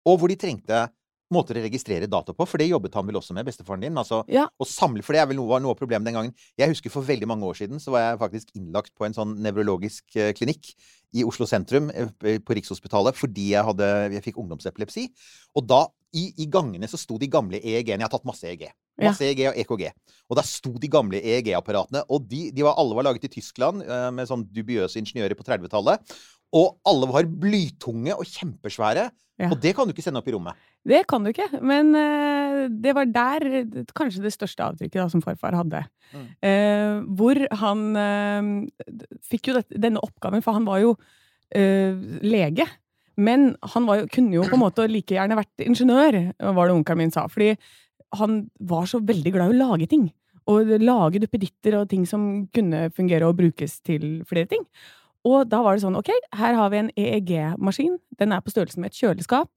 Og 0.09 0.19
hvor 0.21 0.29
de 0.33 0.37
trengte 0.41 0.81
måter 1.33 1.57
å 1.57 1.63
registrere 1.65 2.09
data 2.11 2.35
på, 2.37 2.47
for 2.47 2.61
det 2.61 2.69
jobbet 2.69 2.95
han 2.95 3.07
vel 3.09 3.17
også 3.21 3.35
med, 3.35 3.47
bestefaren 3.47 3.81
din. 3.81 3.97
altså 3.97 4.25
Ja. 4.29 4.49
å 4.61 4.67
samle, 4.69 5.03
For 5.03 5.13
det 5.13 5.23
er 5.23 5.27
vel 5.27 5.37
noe, 5.37 5.61
noe 5.61 5.73
av 5.73 5.79
problemet 5.79 6.05
den 6.05 6.15
gangen. 6.15 6.35
Jeg 6.59 6.69
husker 6.69 6.91
for 6.91 7.03
veldig 7.03 7.27
mange 7.27 7.45
år 7.49 7.55
siden 7.55 7.81
så 7.81 7.91
var 7.95 8.11
jeg 8.11 8.21
faktisk 8.21 8.49
innlagt 8.55 8.93
på 8.95 9.07
en 9.07 9.15
sånn 9.17 9.37
nevrologisk 9.43 10.05
eh, 10.17 10.33
klinikk 10.33 10.75
i 11.15 11.25
Oslo 11.25 11.47
sentrum, 11.47 11.91
eh, 11.95 12.39
på 12.39 12.55
Rikshospitalet, 12.59 13.15
fordi 13.15 13.53
jeg, 13.55 13.65
hadde, 13.65 14.13
jeg 14.13 14.23
fikk 14.25 14.39
ungdomsepilepsi. 14.43 15.09
Og 15.57 15.67
da, 15.67 15.87
i, 16.15 16.33
i 16.43 16.47
gangene, 16.47 16.87
så 16.91 16.99
sto 16.99 17.17
de 17.19 17.27
gamle 17.31 17.59
EEG-ene. 17.63 18.03
Jeg 18.03 18.09
har 18.09 18.13
tatt 18.13 18.27
masse 18.27 18.45
EEG. 18.47 18.69
Masse 19.03 19.25
EEG 19.27 19.41
og 19.51 19.57
EKG. 19.59 19.89
Og 20.31 20.37
der 20.39 20.47
sto 20.47 20.73
de 20.79 20.89
gamle 20.91 21.19
EEG-apparatene. 21.19 22.05
Og 22.15 22.27
de, 22.31 22.51
de 22.55 22.63
var, 22.67 22.77
alle 22.79 22.95
var 22.95 23.07
laget 23.09 23.27
i 23.27 23.33
Tyskland, 23.35 23.83
eh, 23.83 24.11
med 24.15 24.27
sånn 24.31 24.45
dubiøse 24.55 24.99
ingeniører 25.01 25.35
på 25.39 25.47
30-tallet. 25.47 26.15
Og 26.55 26.79
alle 26.87 27.11
var 27.11 27.27
blytunge 27.27 28.15
og 28.15 28.29
kjempesvære. 28.31 29.09
Ja. 29.43 29.51
Og 29.51 29.59
det 29.59 29.73
kan 29.75 29.89
du 29.89 29.95
ikke 29.95 30.05
sende 30.05 30.21
opp 30.23 30.29
i 30.31 30.35
rommet. 30.35 30.59
Det 30.85 31.01
kan 31.09 31.25
du 31.25 31.31
ikke, 31.31 31.49
men 31.65 31.95
uh, 31.97 32.67
det 32.69 32.93
var 32.95 33.09
der 33.09 33.65
kanskje 33.97 34.23
det 34.27 34.35
største 34.35 34.67
avtrykket 34.67 35.01
da, 35.01 35.07
som 35.11 35.23
farfar 35.25 35.57
hadde. 35.57 35.81
Mm. 36.13 36.27
Uh, 36.45 36.97
hvor 37.19 37.41
han 37.63 37.85
uh, 37.97 38.51
fikk 39.25 39.49
jo 39.49 39.57
dette, 39.59 39.81
denne 39.81 40.03
oppgaven, 40.05 40.45
for 40.45 40.57
han 40.57 40.69
var 40.69 40.85
jo 40.85 40.97
lege. 41.55 42.65
Men 43.21 43.53
han 43.75 43.85
var 43.87 44.01
jo, 44.01 44.07
kunne 44.11 44.35
jo 44.35 44.43
på 44.49 44.57
en 44.57 44.63
måte 44.65 44.87
like 44.91 45.15
gjerne 45.15 45.37
vært 45.39 45.63
ingeniør, 45.63 46.17
var 46.57 46.67
det 46.67 46.75
onkelen 46.75 47.05
min 47.05 47.13
sa. 47.15 47.29
Fordi 47.31 47.53
han 48.19 48.41
var 48.59 48.89
så 48.91 48.99
veldig 49.05 49.33
glad 49.37 49.53
i 49.53 49.55
å 49.55 49.69
lage 49.69 49.87
ting. 49.93 50.09
Og 50.51 50.73
lage 50.83 51.21
duppeditter 51.23 51.77
og 51.79 51.87
ting 51.93 52.09
som 52.11 52.25
kunne 52.55 52.89
fungere 52.97 53.29
og 53.29 53.39
brukes 53.39 53.79
til 53.87 54.25
flere 54.27 54.51
ting. 54.51 54.67
Og 55.25 55.47
da 55.49 55.63
var 55.65 55.77
det 55.77 55.85
sånn, 55.85 55.97
ok, 55.97 56.11
her 56.37 56.57
har 56.59 56.73
vi 56.73 56.81
en 56.83 56.91
EEG-maskin. 57.01 57.97
Den 58.21 58.35
er 58.37 58.43
på 58.45 58.53
størrelse 58.53 58.81
med 58.81 58.93
et 58.93 59.01
kjøleskap. 59.01 59.51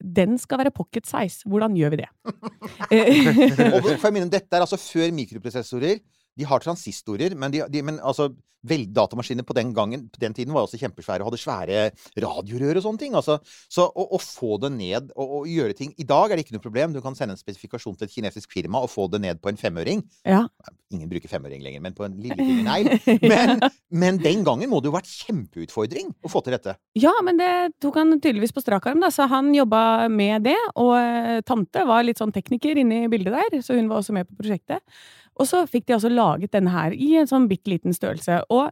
den 0.00 0.38
skal 0.40 0.62
være 0.62 0.70
pocket 0.72 1.04
size. 1.04 1.44
Hvordan 1.44 1.74
gjør 1.76 1.90
vi 1.92 1.96
det? 2.00 2.06
Og 3.76 3.82
for 3.84 4.06
jeg 4.08 4.14
minner, 4.16 4.30
dette 4.32 4.56
er 4.56 4.64
altså 4.64 4.78
før 4.80 5.12
mikroprosessorer. 5.12 6.00
De 6.40 6.48
har 6.48 6.64
transistorer, 6.64 7.36
men, 7.36 7.52
de, 7.52 7.64
de, 7.68 7.84
men 7.84 8.00
altså, 8.00 8.30
vel, 8.66 8.86
datamaskiner 8.92 9.46
på 9.46 9.56
den 9.56 9.72
gangen 9.76 10.06
på 10.12 10.20
den 10.22 10.34
tiden 10.36 10.54
var 10.54 10.66
også 10.66 10.80
kjempesvære 10.80 11.24
og 11.24 11.30
hadde 11.30 11.40
svære 11.40 11.84
radiorør 12.24 12.80
og 12.80 12.84
sånne 12.84 13.02
ting. 13.02 13.16
Altså, 13.18 13.38
så 13.72 13.86
å, 13.88 14.06
å 14.16 14.20
få 14.20 14.58
det 14.64 14.72
ned 14.76 15.14
og, 15.14 15.40
og 15.40 15.48
gjøre 15.50 15.76
ting 15.78 15.94
I 15.96 16.06
dag 16.08 16.30
er 16.30 16.38
det 16.38 16.46
ikke 16.46 16.58
noe 16.58 16.64
problem. 16.64 16.94
Du 16.96 17.00
kan 17.04 17.16
sende 17.18 17.36
en 17.36 17.40
spesifikasjon 17.40 17.96
til 17.98 18.08
et 18.08 18.14
kinesisk 18.14 18.52
firma 18.52 18.82
og 18.84 18.92
få 18.92 19.08
det 19.12 19.22
ned 19.24 19.40
på 19.42 19.52
en 19.52 19.60
femøring. 19.60 20.04
ja. 20.28 20.44
Ingen 20.90 21.06
bruker 21.06 21.30
femøring 21.30 21.60
lenger, 21.62 21.78
men 21.84 21.94
på 21.94 22.02
en 22.02 22.16
lillefingernegl. 22.18 22.88
Men, 23.30 23.60
men 24.02 24.16
den 24.18 24.40
gangen 24.42 24.72
må 24.72 24.80
det 24.82 24.90
jo 24.90 24.96
vært 24.96 25.06
kjempeutfordring 25.06 26.08
å 26.26 26.30
få 26.32 26.42
til 26.42 26.56
dette. 26.56 26.74
ja, 26.98 27.12
men 27.22 27.38
det 27.38 27.50
tok 27.78 28.00
han 28.00 28.16
tydeligvis 28.16 28.50
på 28.56 28.64
strak 28.64 28.88
arm, 28.90 28.98
da, 29.04 29.12
så 29.14 29.28
han 29.30 29.52
jobba 29.54 30.08
med 30.10 30.48
det. 30.48 30.56
Og 30.82 30.96
eh, 30.98 31.44
tante 31.46 31.86
var 31.86 32.02
litt 32.02 32.18
sånn 32.18 32.34
tekniker 32.34 32.82
inne 32.82 33.04
i 33.04 33.12
bildet 33.12 33.38
der, 33.38 33.62
så 33.62 33.78
hun 33.78 33.86
var 33.86 34.02
også 34.02 34.16
med 34.18 34.26
på 34.26 34.40
prosjektet. 34.42 34.82
Og 35.38 35.46
så 35.48 35.62
fikk 35.70 35.86
de 35.88 35.94
altså 35.96 36.10
laget 36.12 36.50
denne 36.52 36.72
her 36.74 36.92
i 36.96 37.14
en 37.20 37.28
sånn 37.30 37.46
bitte 37.48 37.70
liten 37.72 37.94
størrelse. 37.96 38.42
Og 38.50 38.70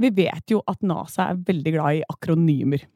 vi 0.00 0.10
vet 0.16 0.50
jo 0.50 0.62
at 0.70 0.80
NASA 0.82 1.28
er 1.30 1.40
veldig 1.46 1.72
glad 1.76 1.98
i 2.00 2.04
akronymer. 2.10 2.86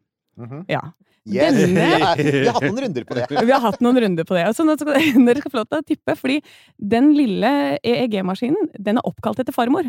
Ja. 0.69 0.81
Yes. 1.25 1.55
Denne- 1.57 2.17
Vi 2.19 2.49
har 2.51 2.53
hatt 2.59 2.65
noen 2.67 2.81
runder 2.85 3.05
på 3.09 3.15
det. 3.17 3.27
Vi 3.31 3.53
har 3.55 3.61
hatt 3.65 3.81
noen 3.85 4.01
runder 4.03 4.27
på 4.29 4.35
det. 4.37 4.43
Så 4.57 4.65
nå 4.67 4.75
skal 4.77 4.97
dere 5.29 5.41
skal 5.41 5.53
få 5.55 5.61
lov 5.63 5.69
til 5.71 5.79
å 5.81 5.87
tippe, 5.89 6.17
fordi 6.21 6.41
den 6.77 7.13
lille 7.17 7.53
EEG-maskinen, 7.81 8.73
den 8.77 8.99
er 9.01 9.07
oppkalt 9.09 9.41
etter 9.41 9.55
farmor. 9.57 9.89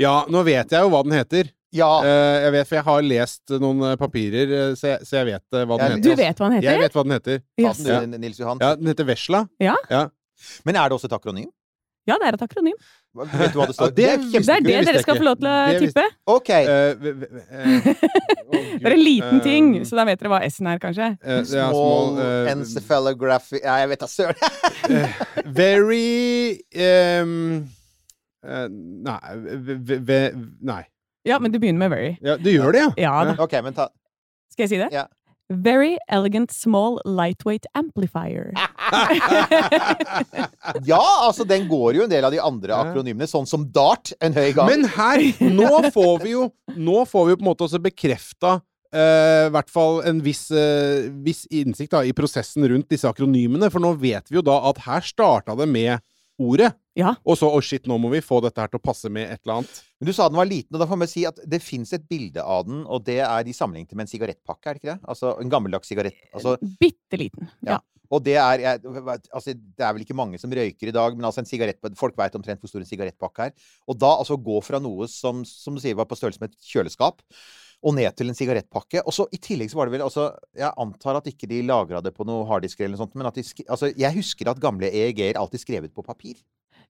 Ja, 0.00 0.22
nå 0.32 0.42
vet 0.46 0.72
jeg 0.72 0.80
jo 0.86 0.92
hva 0.92 1.02
den 1.04 1.16
heter. 1.16 1.50
Ja. 1.76 1.90
Eh, 2.06 2.38
jeg 2.46 2.52
vet, 2.54 2.68
for 2.70 2.78
jeg 2.78 2.86
har 2.86 3.04
lest 3.04 3.52
noen 3.60 3.82
eh, 3.90 3.96
papirer, 4.00 4.52
eh, 4.60 4.72
så 4.78 4.94
jeg, 4.94 5.04
så 5.08 5.18
jeg 5.18 5.28
vet 5.32 5.44
hva 5.58 5.76
den 5.80 5.96
heter. 5.96 6.04
Du 6.06 6.22
vet 6.22 6.40
hva 6.40 6.48
den 6.48 6.56
Jeg 6.62 6.64
heter? 6.70 6.82
vet 6.86 6.96
hva 6.96 7.04
den 7.08 7.16
heter. 7.18 7.42
Yes. 7.60 7.82
Ja, 7.84 8.72
Den 8.78 8.92
heter 8.94 9.08
Vesla. 9.08 9.42
Men 10.64 10.76
er 10.76 10.88
det 10.88 10.96
også 10.96 11.08
et 11.10 11.16
akronym? 11.16 11.50
Ja, 12.06 12.16
det 12.22 12.28
er 12.28 12.36
et 12.38 12.42
akronym. 12.46 12.76
Vet 13.16 13.52
du 13.54 13.58
hva 13.58 13.66
det 13.66 13.74
Ja, 13.74 13.78
står? 13.80 13.94
det 13.98 14.06
er 14.06 14.18
Det 14.22 14.40
er 14.40 14.62
det 14.62 14.76
dere 14.86 15.02
skal 15.02 15.18
få 15.18 15.26
lov 15.26 15.38
til 15.40 15.48
å 15.50 15.56
tippe. 15.82 16.04
OK. 16.30 16.50
Uh, 16.50 17.08
eh, 17.50 17.88
Gud. 18.46 18.82
Det 18.82 18.86
er 18.86 18.94
en 18.94 19.02
liten 19.02 19.40
ting, 19.42 19.70
Eh, 19.76 19.84
så 19.88 19.98
da 19.98 20.04
vet 20.06 20.20
dere 20.20 20.30
hva 20.30 20.40
S-en 20.46 20.68
er, 20.70 20.78
kanskje. 20.82 21.08
Uh, 21.24 21.38
er 21.40 21.46
Small 21.50 22.20
eh, 22.22 22.50
encephalography 22.52 23.60
Ja, 23.62 23.78
jeg 23.82 23.90
vet 23.90 24.04
da 24.04 24.10
søren. 24.10 24.36
Very 25.60 26.60
um, 26.76 27.64
eh, 28.46 28.68
Nei 28.70 29.34
v, 29.34 29.78
v, 29.80 29.98
v, 30.06 30.20
Nei. 30.66 30.84
Ja, 31.26 31.40
men 31.42 31.50
du 31.50 31.58
begynner 31.58 31.88
med 31.88 31.90
very. 31.90 32.12
Ja, 32.22 32.36
du 32.38 32.52
gjør 32.52 32.70
det, 32.70 32.84
ja? 32.84 32.90
Ja 33.02 33.14
da. 33.26 33.34
OK, 33.42 33.56
men 33.66 33.74
ta 33.74 33.88
Skal 34.52 34.68
jeg 34.68 34.76
si 34.76 34.78
det? 34.78 34.92
Ja. 34.94 35.08
Very 35.48 35.96
elegant 36.10 36.50
small 36.50 37.00
lightweight 37.04 37.66
amplifier. 37.74 38.52
Ja, 40.86 41.02
altså, 41.26 41.44
den 41.46 41.68
går 41.68 41.96
jo 41.98 42.06
en 42.06 42.10
del 42.10 42.26
av 42.26 42.34
de 42.34 42.40
andre 42.42 42.74
akronymene, 42.76 43.28
sånn 43.30 43.46
som 43.48 43.66
DART 43.72 44.12
en 44.20 44.34
høy 44.36 44.50
gang. 44.56 44.70
Men 44.70 44.88
her, 44.96 45.22
nå 45.54 45.70
får 45.96 46.16
vi 46.24 46.34
jo 46.34 46.48
Nå 46.76 47.04
får 47.08 47.26
vi 47.26 47.32
jo 47.32 47.38
på 47.38 47.44
en 47.46 47.52
måte 47.52 47.68
også 47.68 47.82
bekrefta 47.82 48.58
Uh, 48.96 49.50
i 49.50 49.52
hvert 49.52 49.68
fall 49.68 49.98
en 50.08 50.20
viss, 50.24 50.44
uh, 50.54 51.10
viss 51.26 51.42
innsikt 51.52 51.90
da, 51.92 52.04
i 52.06 52.14
prosessen 52.16 52.64
rundt 52.70 52.86
disse 52.88 53.08
akronymene. 53.10 53.68
For 53.68 53.82
nå 53.82 53.90
vet 54.00 54.30
vi 54.30 54.38
jo 54.38 54.44
da 54.46 54.54
at 54.70 54.78
her 54.86 55.02
starta 55.04 55.56
det 55.58 55.66
med 55.68 56.00
ordet. 56.42 56.70
Ja. 56.96 57.14
Og 57.28 57.36
så 57.40 57.48
å 57.52 57.58
shit, 57.64 57.84
nå 57.88 57.98
må 58.00 58.10
vi 58.12 58.22
få 58.24 58.38
dette 58.44 58.62
her 58.62 58.70
til 58.72 58.80
å 58.80 58.84
passe 58.84 59.10
med 59.12 59.28
et 59.28 59.42
eller 59.44 59.60
annet. 59.60 59.80
Men 60.00 60.08
du 60.08 60.14
sa 60.16 60.28
den 60.30 60.38
var 60.40 60.48
liten, 60.48 60.72
og 60.76 60.80
da 60.82 60.88
får 60.88 61.00
vi 61.02 61.10
si 61.10 61.26
at 61.28 61.42
det 61.44 61.60
fins 61.64 61.92
et 61.96 62.06
bilde 62.08 62.44
av 62.44 62.64
den, 62.68 62.84
og 62.84 63.04
det 63.08 63.18
er 63.24 63.44
de 63.46 63.54
sammenlignet 63.56 63.92
med 63.96 64.06
en 64.06 64.12
sigarettpakke, 64.12 64.64
er 64.68 64.78
det 64.78 64.82
ikke 64.82 64.94
det? 64.94 65.10
Altså 65.12 65.34
en 65.42 65.52
gammeldags 65.52 65.92
sigarett. 65.92 66.18
Altså, 66.32 66.56
Bitte 66.80 67.20
liten. 67.20 67.50
Ja. 67.66 67.76
Ja. 67.76 67.82
og 68.12 68.24
det 68.24 68.36
er 68.38 68.62
jeg, 68.62 68.80
altså, 68.86 69.52
Det 69.52 69.84
er 69.84 69.92
vel 69.96 70.06
ikke 70.06 70.16
mange 70.18 70.40
som 70.40 70.52
røyker 70.52 70.92
i 70.92 70.94
dag, 70.94 71.16
men 71.18 71.28
altså 71.28 71.42
en 71.44 71.50
sigarett, 71.50 71.80
folk 72.00 72.16
veit 72.18 72.36
omtrent 72.38 72.62
hvor 72.62 72.72
stor 72.72 72.84
en 72.84 72.88
sigarettpakke 72.88 73.50
er. 73.50 73.70
Og 73.88 74.00
da 74.00 74.14
altså 74.16 74.40
gå 74.40 74.60
fra 74.64 74.80
noe 74.80 75.08
som, 75.10 75.44
som 75.44 75.76
du 75.76 75.84
sier 75.84 75.98
var 75.98 76.08
på 76.08 76.16
størrelse 76.18 76.40
med 76.40 76.52
et 76.54 76.72
kjøleskap, 76.72 77.20
og 77.84 77.94
ned 77.94 78.16
til 78.16 78.28
en 78.28 78.34
sigarettpakke. 78.34 79.02
Og 79.06 79.12
så 79.12 79.26
i 79.32 79.38
tillegg 79.38 79.70
så 79.70 79.76
var 79.76 79.86
det 79.86 79.92
vel 79.98 80.06
altså 80.06 80.30
Jeg 80.56 80.72
antar 80.78 81.16
at 81.20 81.26
ikke 81.26 81.46
de 81.48 81.62
lagra 81.62 82.00
det 82.02 82.14
på 82.16 82.24
noe 82.26 82.46
harddisker 82.48 82.84
eller 82.84 82.96
noe 82.96 83.04
sånt, 83.06 83.14
men 83.14 83.26
at 83.28 83.34
de 83.34 83.42
sk 83.42 83.64
altså, 83.68 83.92
Jeg 83.96 84.14
husker 84.16 84.48
at 84.50 84.60
gamle 84.60 84.88
EEG-er 84.90 85.36
alltid 85.38 85.60
skrevet 85.60 85.92
på 85.94 86.02
papir. 86.02 86.36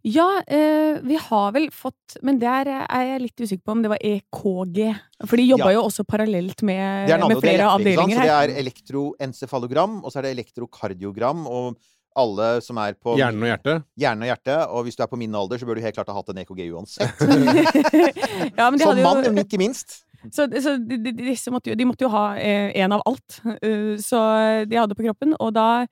Ja, 0.04 0.42
eh, 0.46 1.00
vi 1.02 1.16
har 1.16 1.52
vel 1.56 1.70
fått 1.74 2.18
Men 2.22 2.38
der 2.38 2.68
er 2.68 3.06
jeg 3.08 3.22
litt 3.24 3.40
usikker 3.40 3.64
på 3.64 3.72
om 3.72 3.82
det 3.82 3.90
var 3.90 3.98
EKG. 4.04 4.78
For 5.26 5.36
de 5.40 5.46
jobba 5.48 5.70
Ja. 5.72 5.78
jo 5.80 5.82
også 5.88 6.04
parallelt 6.06 6.62
med, 6.62 7.08
Det 7.08 7.14
er 7.16 7.26
med 7.26 7.36
er 7.36 7.40
flere 7.40 7.66
avdelinger 7.72 8.20
Så 8.20 8.22
det 8.22 8.36
er 8.36 8.60
elektroencefalogram, 8.60 10.04
og 10.04 10.12
så 10.12 10.18
er 10.20 10.28
det 10.28 10.34
elektrokardiogram, 10.38 11.46
og 11.48 11.76
alle 12.16 12.60
som 12.64 12.78
er 12.80 12.94
på 12.96 13.16
Hjernen 13.18 13.42
og 13.44 13.50
hjertet. 13.50 13.82
hjernen 14.00 14.22
og 14.24 14.30
hjertet, 14.30 14.68
og 14.72 14.84
hvis 14.86 14.96
du 14.96 15.02
er 15.04 15.10
på 15.10 15.18
min 15.20 15.34
alder, 15.34 15.58
så 15.60 15.66
bør 15.68 15.76
du 15.76 15.82
helt 15.84 15.94
klart 15.98 16.08
ha 16.08 16.14
hatt 16.16 16.30
en 16.32 16.38
EKG 16.44 16.62
uansett. 16.72 17.12
ja, 18.56 18.70
men 18.70 18.78
de 18.78 18.84
Som 18.84 18.92
hadde 18.96 19.02
jo- 19.02 19.32
mann, 19.32 19.38
ikke 19.44 19.58
minst. 19.60 20.02
Så, 20.30 20.46
så 20.62 20.76
de, 20.80 21.12
disse 21.18 21.52
måtte 21.54 21.70
jo, 21.72 21.76
de 21.78 21.86
måtte 21.88 22.06
jo 22.06 22.10
ha 22.14 22.26
eh, 22.38 22.70
en 22.82 22.96
av 22.96 23.04
alt. 23.06 23.40
Eh, 23.60 23.96
så 24.02 24.20
de 24.68 24.78
hadde 24.78 24.98
på 24.98 25.06
kroppen. 25.06 25.36
Og 25.40 25.54
da 25.56 25.86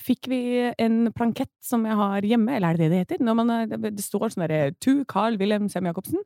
fikk 0.00 0.28
vi 0.30 0.38
en 0.78 1.10
plankett 1.12 1.50
som 1.64 1.84
jeg 1.84 1.96
har 1.98 2.20
hjemme, 2.22 2.54
eller 2.56 2.68
er 2.68 2.76
det 2.76 2.84
det 2.84 2.90
det 2.90 3.00
heter? 3.18 3.24
Når 3.24 3.34
man, 3.36 3.50
er- 3.50 3.66
det 3.90 4.04
står 4.04 4.30
sånn 4.30 4.44
derre 4.46 4.74
To 4.80 5.04
Carl 5.04 5.36
Wilhelm 5.40 5.68
Sem-Jacobsen. 5.68 6.20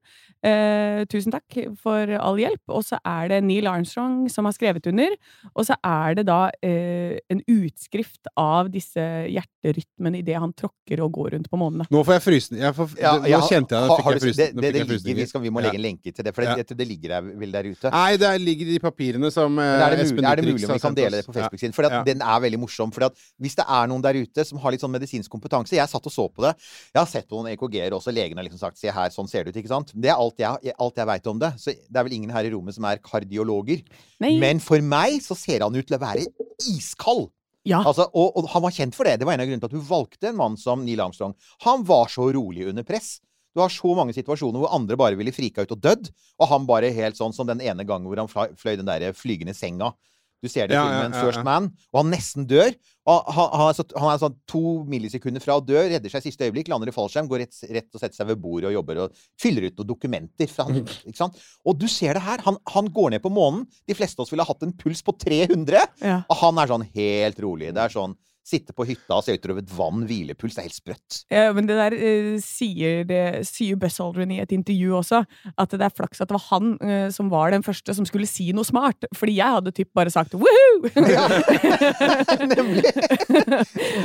Eh, 0.45 1.05
tusen 1.09 1.33
takk 1.33 1.57
for 1.81 2.11
all 2.19 2.37
hjelp. 2.37 2.61
Og 2.69 2.85
så 2.85 2.99
er 3.07 3.29
det 3.33 3.39
Neil 3.45 3.67
Armstrong 3.67 4.29
som 4.31 4.45
har 4.45 4.53
skrevet 4.53 4.87
under. 4.91 5.15
Og 5.55 5.65
så 5.67 5.77
er 5.85 6.15
det 6.19 6.27
da 6.27 6.51
eh, 6.63 7.19
en 7.31 7.41
utskrift 7.49 8.29
av 8.37 8.69
disse 8.71 9.01
hjerterytmene 9.33 10.21
idet 10.21 10.39
han 10.39 10.53
tråkker 10.53 11.01
og 11.05 11.13
går 11.17 11.31
rundt 11.37 11.49
på 11.51 11.59
månene. 11.61 11.87
Nå 11.91 12.03
får 12.07 12.19
jeg 12.19 12.25
frysninger. 12.27 12.65
Jeg 12.69 12.75
får, 12.79 12.95
Ja, 13.01 13.15
nå 13.19 13.41
kjente 13.49 13.75
jeg 13.75 13.81
har- 13.81 13.89
det. 13.89 13.97
Fikk 13.99 14.05
har 14.05 14.13
jeg 14.13 14.23
frysninger. 14.23 14.53
det, 14.53 14.61
det, 14.61 14.83
fikk 14.83 14.89
det 14.89 15.03
ligger, 15.05 15.15
vi, 15.23 15.27
skal, 15.33 15.41
vi 15.41 15.51
må 15.51 15.61
legge 15.65 15.79
en 15.81 15.87
lenke 15.89 16.13
til 16.15 16.25
det, 16.25 16.35
for 16.35 16.43
det, 16.43 16.49
Ja. 16.51 16.57
jeg 16.57 16.67
tror 16.69 16.77
det 16.79 16.89
ligger 16.89 17.09
der, 17.09 17.23
vel 17.39 17.53
der 17.53 17.65
ute. 17.73 17.91
Nei, 17.91 18.17
det 18.17 18.41
ligger 18.41 18.67
i 18.67 18.73
de 18.77 18.79
papirene 18.81 19.31
som 19.33 19.59
eh, 19.59 19.63
Men 19.65 19.83
er 19.83 19.97
det, 19.97 20.05
Espen 20.05 20.17
mulig, 20.23 20.29
er 20.31 20.37
det 20.37 20.45
mulig 20.45 20.65
om 20.69 20.75
vi 20.75 20.79
kan 20.85 20.95
dele 20.95 21.17
det 21.23 21.27
på 21.27 21.33
Facebook-siden? 21.39 21.75
For 21.75 21.83
Ja. 21.89 22.03
den 22.05 22.21
er 22.23 22.41
veldig 22.41 22.59
morsom. 22.61 22.93
For 22.93 23.05
at 23.05 23.15
hvis 23.43 23.57
det 23.59 23.65
er 23.71 23.89
noen 23.91 24.03
der 24.05 24.19
ute 24.19 24.45
som 24.47 24.59
har 24.63 24.75
litt 24.75 24.83
sånn 24.83 24.95
medisinsk 24.95 25.31
kompetanse 25.31 25.77
Jeg 25.77 25.91
satt 25.91 26.07
og 26.11 26.15
så 26.15 26.27
på 26.29 26.45
det. 26.45 26.55
Jeg 26.93 27.01
har 27.01 27.09
sett 27.11 27.29
på 27.29 27.39
noen 27.39 27.53
EKG-er 27.53 27.95
også. 27.95 28.15
Legen 28.15 28.39
har 28.39 28.47
liksom 28.47 28.61
sagt 28.61 28.79
'se 28.79 28.91
her, 28.91 29.11
sånn 29.15 29.29
ser 29.31 29.45
det 29.45 29.55
ut', 29.55 29.61
ikke 29.63 29.75
sant? 29.75 29.93
Det 29.95 30.11
er 30.11 30.19
alt 30.19 30.39
jeg, 30.39 30.75
alt 30.79 30.97
jeg 30.97 31.07
veit 31.07 31.27
om 31.27 31.39
det. 31.39 31.53
Så 31.57 31.73
det 31.73 31.97
er 31.97 32.05
vel 32.05 32.19
ingen 32.19 32.31
her 32.31 32.45
i 32.45 32.51
rommet 32.51 32.75
som 32.75 32.85
er 32.85 32.99
kardiologer. 32.99 33.83
Nei. 34.21 34.39
Men 34.39 34.61
for 34.61 34.81
meg 34.81 35.23
så 35.23 35.37
ser 35.39 35.63
han 35.63 35.75
ut 35.75 35.87
til 35.87 35.97
å 35.97 36.03
være 36.03 36.27
iskald. 36.67 37.31
Ja. 37.69 37.83
Altså, 37.85 38.09
og, 38.15 38.37
og 38.37 38.49
han 38.49 38.63
var 38.65 38.75
kjent 38.75 38.97
for 38.97 39.05
det. 39.05 39.19
Det 39.21 39.27
var 39.29 39.37
en 39.37 39.45
av 39.45 39.47
grunnene 39.47 39.61
til 39.61 39.71
at 39.71 39.79
hun 39.79 39.89
valgte 39.89 40.31
en 40.31 40.39
mann 40.39 40.57
som 40.57 40.85
Neil 40.85 41.01
Armstrong. 41.05 41.35
Han 41.67 41.85
var 41.85 42.09
så 42.09 42.31
rolig 42.33 42.69
under 42.71 42.87
press. 42.87 43.19
Du 43.55 43.63
har 43.63 43.73
så 43.73 43.91
mange 43.97 44.15
situasjoner 44.15 44.61
hvor 44.63 44.75
andre 44.75 44.97
bare 45.01 45.19
ville 45.19 45.35
frika 45.35 45.65
ut 45.65 45.73
og 45.75 45.81
dødd, 45.83 46.11
og 46.39 46.51
han 46.51 46.69
bare 46.69 46.93
helt 46.95 47.19
sånn 47.19 47.35
som 47.35 47.49
den 47.49 47.63
ene 47.65 47.87
gangen 47.89 48.07
hvor 48.07 48.21
han 48.21 48.31
fløy, 48.31 48.53
fløy 48.61 48.77
den 48.79 48.89
der 48.89 49.11
flygende 49.17 49.57
senga. 49.57 49.91
Du 50.39 50.49
ser 50.51 50.71
det 50.71 50.77
i 50.77 50.79
filmen 50.79 51.17
First. 51.19 51.43
Man, 51.47 51.71
og 51.93 52.01
han 52.03 52.13
nesten 52.13 52.47
dør. 52.49 52.71
Og 53.09 53.31
han, 53.33 53.49
han, 53.57 53.71
er 53.71 53.77
så, 53.79 53.85
han 53.97 54.11
er 54.13 54.21
sånn 54.21 54.37
to 54.51 54.63
millisekunder 54.91 55.43
fra 55.43 55.57
å 55.59 55.65
dø, 55.65 55.79
redder 55.81 56.13
seg 56.13 56.21
i 56.21 56.29
siste 56.29 56.45
øyeblikk, 56.45 56.69
lander 56.69 56.91
i 56.91 56.95
fallskjerm, 56.95 57.31
går 57.31 57.43
rett, 57.47 57.61
rett 57.73 57.89
og 57.89 58.03
setter 58.03 58.19
seg 58.21 58.29
ved 58.29 58.43
bordet 58.43 58.69
og 58.69 58.77
jobber 58.77 59.01
og 59.07 59.23
fyller 59.41 59.69
ut 59.69 59.81
noen 59.81 59.91
dokumenter. 59.95 60.51
Fra 60.53 60.69
ikke 60.77 61.17
sant? 61.17 61.41
Og 61.65 61.79
du 61.81 61.89
ser 61.91 62.19
det 62.19 62.25
her. 62.27 62.45
Han, 62.45 62.61
han 62.75 62.93
går 62.95 63.17
ned 63.17 63.25
på 63.25 63.33
månen. 63.33 63.65
De 63.89 63.97
fleste 63.97 64.21
av 64.21 64.27
oss 64.27 64.35
ville 64.35 64.45
ha 64.45 64.53
hatt 64.53 64.67
en 64.67 64.77
puls 64.77 65.03
på 65.07 65.17
300. 65.25 65.87
Ja. 66.05 66.21
Og 66.29 66.43
han 66.45 66.61
er 66.61 66.71
sånn 66.71 66.87
helt 66.95 67.41
rolig. 67.43 67.73
Det 67.75 67.87
er 67.87 67.97
sånn 67.97 68.17
sitte 68.49 68.75
på 68.77 68.87
hytta 68.89 69.19
og 69.19 69.27
se 69.27 69.37
utover 69.37 69.61
et 69.63 69.73
vann, 69.77 70.05
hvilepuls. 70.09 70.57
Det 70.57 70.63
er 70.63 70.69
helt 70.69 70.79
sprøtt. 70.79 71.19
Ja, 71.33 71.49
men 71.57 71.69
det 71.69 71.77
der 71.79 71.97
eh, 71.97 72.35
sier, 72.43 73.03
det, 73.09 73.23
sier 73.49 73.79
Buzz 73.81 73.99
Aldrin 74.03 74.33
i 74.35 74.41
et 74.43 74.55
intervju 74.57 74.97
også, 74.99 75.23
at 75.55 75.77
det 75.77 75.85
er 75.85 75.95
flaks 75.95 76.23
at 76.25 76.31
det 76.31 76.39
var 76.39 76.47
han 76.49 76.75
eh, 76.85 77.09
som 77.15 77.31
var 77.33 77.53
den 77.55 77.65
første 77.67 77.95
som 77.97 78.07
skulle 78.09 78.29
si 78.31 78.51
noe 78.57 78.67
smart. 78.67 79.09
Fordi 79.17 79.37
jeg 79.39 79.59
hadde 79.59 79.75
typ 79.77 79.93
bare 79.97 80.13
sagt 80.13 80.37
woohoo! 80.39 80.89
Nemlig. 82.55 82.85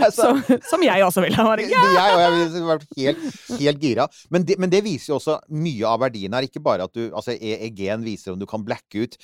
Altså, 0.03 0.25
som, 0.25 0.59
som 0.67 0.83
jeg 0.83 1.03
også 1.05 1.21
ville. 1.23 1.37
ha 1.37 1.45
vært. 1.47 1.69
ja! 1.71 1.81
Jeg, 1.93 2.13
og 2.15 2.21
jeg 2.21 2.33
ville 2.33 2.63
vært 2.67 2.85
helt, 2.97 3.23
helt 3.61 3.83
gira. 3.83 4.07
Men 4.33 4.45
det, 4.47 4.57
men 4.61 4.71
det 4.71 4.81
viser 4.85 5.13
jo 5.13 5.17
også 5.19 5.37
mye 5.53 5.87
av 5.87 6.01
verdien 6.03 6.33
her. 6.35 6.47
Ikke 6.47 6.61
bare 6.63 6.87
at 6.87 6.93
du 6.95 7.03
Altså, 7.13 7.35
EEG-en 7.35 8.03
viser 8.05 8.33
om 8.33 8.39
du 8.41 8.45
kan 8.49 8.63
blacke 8.65 9.05
ut. 9.05 9.17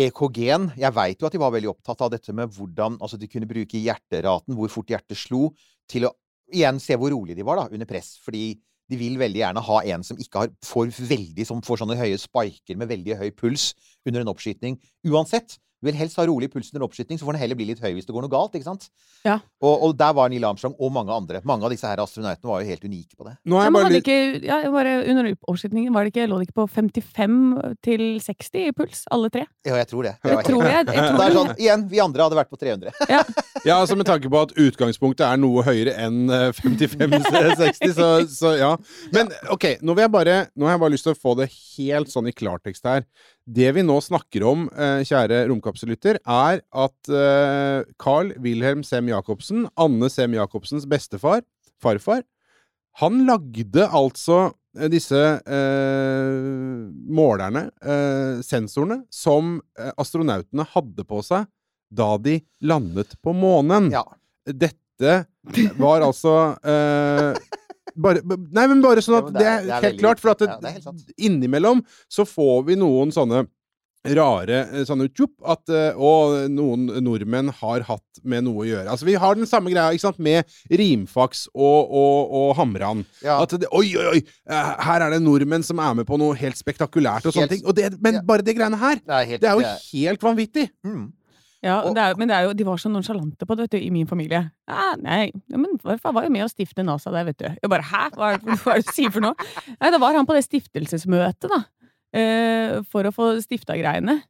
EKG-en 0.00 0.70
Jeg 0.80 0.94
veit 0.96 1.20
jo 1.20 1.28
at 1.28 1.34
de 1.34 1.40
var 1.42 1.52
veldig 1.54 1.70
opptatt 1.74 2.04
av 2.06 2.12
dette 2.14 2.34
med 2.36 2.52
hvordan 2.54 2.98
Altså, 3.00 3.18
de 3.20 3.28
kunne 3.30 3.48
bruke 3.48 3.80
hjerteraten, 3.80 4.56
hvor 4.56 4.63
fort 4.72 4.92
hjertet 4.92 5.18
slo, 5.18 5.48
til 5.90 6.08
å 6.08 6.14
igjen 6.54 6.78
se 6.82 6.96
hvor 7.00 7.12
rolig 7.12 7.36
de 7.36 7.46
var 7.46 7.60
da, 7.60 7.66
under 7.72 7.88
press. 7.88 8.14
Fordi 8.24 8.52
de 8.90 8.98
vil 9.00 9.16
veldig 9.20 9.40
gjerne 9.40 9.64
ha 9.64 9.80
en 9.94 10.04
som 10.06 10.18
ikke 10.20 10.42
har, 10.42 10.54
får, 10.64 10.90
veldig, 11.08 11.46
som 11.48 11.62
får 11.64 11.82
sånne 11.82 11.98
høye 11.98 12.20
spiker 12.20 12.78
med 12.80 12.90
veldig 12.90 13.18
høy 13.20 13.30
puls 13.36 13.72
under 14.04 14.24
en 14.24 14.32
oppskyting. 14.32 14.78
Uansett. 15.08 15.58
Du 15.84 15.90
vil 15.90 15.98
helst 16.00 16.16
ha 16.16 16.24
rolig 16.24 16.48
puls 16.48 16.70
under 16.72 16.86
oppskyting, 16.86 17.18
så 17.20 17.26
får 17.28 17.36
den 17.36 17.42
heller 17.42 17.58
bli 17.58 17.66
litt 17.68 17.82
høy 17.84 17.90
hvis 17.92 18.06
det 18.08 18.14
går 18.16 18.24
noe 18.24 18.32
galt. 18.32 18.54
ikke 18.56 18.64
sant? 18.64 18.86
Ja. 19.26 19.34
Og, 19.60 19.82
og 19.84 19.92
der 20.00 20.14
var 20.16 20.32
Neil 20.32 20.46
Armstrong 20.48 20.72
og 20.80 20.92
mange 20.96 21.12
andre. 21.12 21.42
Mange 21.44 21.68
av 21.68 21.74
disse 21.74 21.84
her 21.84 22.00
astronautene 22.00 22.48
var 22.48 22.62
jo 22.62 22.70
helt 22.72 22.86
unike 22.88 23.18
på 23.18 23.28
det. 23.28 23.34
Nå 23.44 23.60
er 23.60 23.66
Ja, 23.66 23.68
jeg 23.68 23.74
bare 23.76 24.00
ikke, 24.00 24.16
ja, 24.48 24.58
bare 24.72 24.94
under 25.12 25.28
oppskytingen 25.34 25.92
var 25.92 26.08
det 26.08 26.14
ikke, 26.14 26.24
lå 26.30 26.40
det 26.40 26.48
ikke 26.48 26.56
på 26.62 26.66
55 26.78 27.36
til 27.84 28.06
60 28.24 28.62
i 28.62 28.72
puls, 28.80 29.04
alle 29.12 29.28
tre? 29.34 29.44
Ja, 29.68 29.76
jeg 29.82 29.90
tror 29.92 30.08
det. 30.08 30.14
det 30.24 30.32
Jeg 30.32 30.48
tror 30.48 30.64
jeg, 30.64 30.88
jeg 30.88 31.04
tror 31.04 31.20
det 31.20 31.28
er 31.28 31.36
sånn, 31.36 31.52
igjen, 31.60 31.86
vi 31.92 32.00
andre 32.04 32.28
hadde 32.28 32.40
vært 32.40 32.54
på 32.54 32.60
300. 32.64 32.96
Ja, 33.64 33.78
altså 33.80 33.96
med 33.96 34.04
tanke 34.04 34.28
på 34.28 34.36
at 34.44 34.50
utgangspunktet 34.60 35.24
er 35.24 35.38
noe 35.40 35.62
høyere 35.64 35.94
enn 35.96 36.28
eh, 36.28 36.50
55-60, 36.58 37.94
så, 37.96 38.08
så 38.28 38.50
ja. 38.58 38.74
Men 39.14 39.30
ok, 39.54 39.78
nå, 39.80 39.94
vil 39.96 40.04
jeg 40.04 40.12
bare, 40.12 40.34
nå 40.52 40.68
har 40.68 40.76
jeg 40.76 40.82
bare 40.82 40.92
lyst 40.92 41.08
til 41.08 41.14
å 41.14 41.16
få 41.16 41.32
det 41.38 41.46
helt 41.48 42.12
sånn 42.12 42.28
i 42.28 42.34
klartekst 42.36 42.84
her. 42.84 43.06
Det 43.44 43.70
vi 43.76 43.82
nå 43.84 43.98
snakker 44.00 44.44
om, 44.48 44.68
eh, 44.72 45.02
kjære 45.04 45.42
romkapsellytter, 45.50 46.16
er 46.24 46.62
at 46.64 47.10
eh, 47.12 47.84
Carl 48.00 48.32
Wilhelm 48.40 48.82
Sem 48.86 49.10
Jacobsen, 49.12 49.66
Anne 49.76 50.08
Sem 50.08 50.32
Jacobsens 50.32 50.86
bestefar, 50.88 51.42
farfar, 51.82 52.22
han 53.02 53.24
lagde 53.28 53.84
altså 53.84 54.54
eh, 54.78 54.88
disse 54.88 55.20
eh, 55.44 56.88
målerne, 57.04 57.66
eh, 57.84 58.40
sensorene, 58.46 59.02
som 59.12 59.58
astronautene 59.98 60.64
hadde 60.72 61.04
på 61.04 61.20
seg 61.26 61.44
da 61.94 62.14
de 62.18 62.38
landet 62.64 63.12
på 63.22 63.34
månen. 63.36 63.90
Ja. 63.92 64.06
Dette 64.48 65.24
var 65.78 66.04
altså 66.04 66.54
eh, 66.64 67.36
bare, 67.96 68.22
Nei, 68.26 68.66
men 68.66 68.80
bare 68.82 69.02
sånn 69.04 69.18
Jo, 69.20 69.26
at 69.26 69.32
det 69.32 69.40
det 69.40 69.46
er- 69.46 69.62
det 69.62 69.70
er 69.70 69.74
helt 69.74 69.84
veldig 69.94 70.00
klart, 70.00 70.20
for 70.20 70.30
at 70.30 70.38
det, 70.38 70.48
Ja, 70.48 70.70
helt 70.70 71.12
innimellom 71.18 71.84
så 72.10 72.24
får 72.26 72.64
vi 72.66 72.74
noen 72.76 73.12
sånne 73.12 73.46
rare 74.04 74.58
eh, 74.68 74.82
sånne 74.84 75.06
tjup, 75.16 75.32
at 75.48 75.68
eh, 75.72 75.94
Og 75.96 76.50
noen 76.52 76.86
nordmenn 77.02 77.48
har 77.62 77.80
hatt 77.88 78.20
med 78.22 78.44
noe 78.44 78.64
å 78.64 78.68
gjøre. 78.68 78.88
Altså 78.92 79.06
Vi 79.08 79.14
har 79.14 79.34
den 79.34 79.46
samme 79.48 79.70
greia 79.72 79.94
ikke 79.96 80.00
sant, 80.04 80.18
med 80.18 80.44
rimfaks 80.70 81.46
og, 81.54 81.88
og, 81.88 82.34
og 82.36 82.54
Hamran. 82.58 83.04
Ja. 83.24 83.38
At 83.40 83.50
det, 83.58 83.66
oi, 83.72 83.86
oi, 83.96 84.04
oi! 84.18 84.22
eh, 84.46 84.74
Her 84.84 85.06
er 85.06 85.10
det 85.16 85.22
nordmenn 85.24 85.64
som 85.64 85.80
er 85.80 85.94
med 85.94 86.06
på 86.06 86.18
noe 86.20 86.36
helt 86.36 86.56
spektakulært. 86.60 87.24
og 87.24 87.32
sånne 87.32 87.48
ting 87.48 87.64
Og 87.64 87.74
det, 87.74 87.94
Men 88.02 88.14
ja. 88.20 88.20
bare 88.28 88.42
det 88.44 88.56
greiene 88.58 88.76
her, 88.78 88.96
Det 89.00 89.08
er, 89.08 89.24
helt, 89.32 89.40
det 89.40 89.48
er 89.50 89.60
jo 89.60 89.68
helt 89.94 90.20
vanvittig! 90.20 90.70
mm. 90.84 91.12
Ja, 91.64 91.78
Og- 91.80 91.94
det 91.96 92.02
er, 92.04 92.16
men 92.20 92.28
det 92.28 92.36
er 92.36 92.42
jo, 92.48 92.52
de 92.52 92.66
var 92.68 92.76
så 92.80 92.90
nonsjalante 92.92 93.46
på 93.48 93.56
det 93.56 93.64
vet 93.64 93.74
du, 93.74 93.78
i 93.80 93.90
min 93.94 94.06
familie. 94.10 94.42
Ja, 94.68 94.90
nei, 95.00 95.30
men 95.48 95.78
farfar 95.80 96.12
var 96.12 96.26
jo 96.26 96.32
med 96.34 96.44
å 96.44 96.50
stifte 96.52 96.84
NASA 96.84 97.10
der, 97.14 97.24
vet 97.30 97.38
du. 97.40 97.46
Jeg 97.48 97.70
bare 97.72 97.86
hæ, 97.88 98.02
hva 98.18 98.34
er 98.34 98.38
hva 98.60 98.74
er 98.74 98.82
det 98.82 98.90
du 98.90 98.92
sier 98.92 99.14
for 99.14 99.24
noe? 99.24 99.34
Nei, 99.80 99.90
da 99.94 100.00
var 100.02 100.12
han 100.18 100.28
på 100.28 100.36
det 100.36 100.44
stiftelsesmøtet, 100.44 101.48
da. 101.48 101.62
Eh, 102.14 102.82
for 102.92 103.08
å 103.08 103.14
få 103.16 103.30
stifta 103.42 103.74
greiene. 103.80 104.20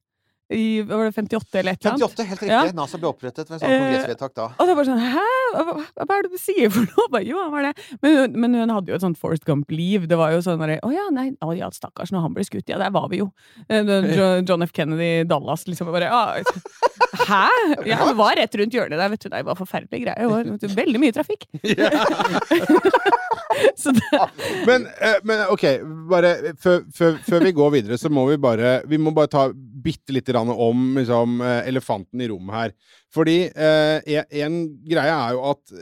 I 0.55 0.67
var 0.89 1.05
det 1.09 1.15
58 1.17 1.61
eller 1.61 1.77
et 1.77 1.85
eller 1.85 1.95
annet. 1.95 2.05
58, 2.15 2.29
helt 2.31 2.43
riktig. 2.45 2.53
Ja. 2.55 2.77
NASA 2.79 3.01
ble 3.01 3.11
opprettet 3.11 3.51
ved 3.51 3.57
en 3.57 3.63
sånn 3.63 3.75
kongressvedtak 3.85 4.35
da. 4.39 4.49
Og 4.59 4.71
det 4.71 4.77
var 4.79 4.89
sånn 4.89 5.03
Hæ? 5.15 5.25
Hva, 5.55 5.77
hva 6.01 6.19
er 6.19 6.27
det 6.27 6.33
du 6.33 6.41
sier 6.41 6.73
for 6.75 6.89
noe? 6.89 7.09
Bare, 7.13 7.27
jo, 7.29 7.39
han 7.41 7.53
var 7.53 7.69
det? 7.69 7.75
Men, 8.03 8.39
men 8.45 8.59
hun 8.63 8.75
hadde 8.75 8.93
jo 8.93 8.99
et 8.99 9.05
sånt 9.05 9.21
Forest 9.21 9.47
Gump-liv. 9.49 10.09
Det 10.11 10.19
var 10.19 10.35
jo 10.35 10.43
sånn 10.45 10.63
derre 10.63 10.81
Å 10.87 10.93
ja, 10.95 11.07
nei, 11.15 11.29
å 11.45 11.53
ja, 11.57 11.71
stakkars, 11.75 12.13
når 12.15 12.27
han 12.27 12.37
ble 12.37 12.47
skutt. 12.47 12.67
Ja, 12.71 12.81
der 12.83 12.95
var 12.95 13.11
vi 13.13 13.23
jo. 13.23 13.31
Eh, 13.69 13.83
John 14.49 14.67
F. 14.67 14.75
Kennedy, 14.75 15.25
Dallas, 15.29 15.67
liksom. 15.71 15.93
Bare 15.95 16.11
ja, 16.11 16.23
Hæ? 17.29 17.45
Ja, 17.87 18.01
det 18.05 18.17
var 18.19 18.37
rett 18.39 18.55
rundt 18.59 18.75
hjørnet 18.75 18.99
der, 18.99 19.13
vet 19.13 19.25
du. 19.25 19.31
Det 19.33 19.45
var 19.47 19.59
forferdelige 19.59 20.07
greier. 20.07 20.57
Det 20.59 20.69
var 20.69 20.79
veldig 20.83 21.03
mye 21.03 21.15
trafikk. 21.15 21.47
Det, 21.65 21.91
Men, 24.69 24.87
eh, 25.01 25.19
men 25.27 25.43
ok, 25.53 25.65
bare 26.11 26.31
før, 26.61 26.85
før, 26.95 27.19
før 27.27 27.45
vi 27.45 27.55
går 27.57 27.73
videre, 27.77 27.99
så 28.01 28.11
må 28.13 28.27
vi 28.31 28.39
bare 28.41 28.77
Vi 28.89 28.99
må 29.01 29.13
bare 29.15 29.31
ta 29.33 29.47
bitte 29.55 30.15
lite 30.17 30.33
grann 30.33 30.51
om 30.51 30.95
liksom, 30.99 31.41
eh, 31.45 31.67
elefanten 31.69 32.23
i 32.25 32.29
rommet 32.31 32.57
her. 32.57 32.73
Fordi 33.15 33.39
eh, 33.51 34.15
en, 34.17 34.39
en 34.47 34.57
greie 34.89 35.13
er 35.13 35.37
jo 35.37 35.45
at 35.53 35.77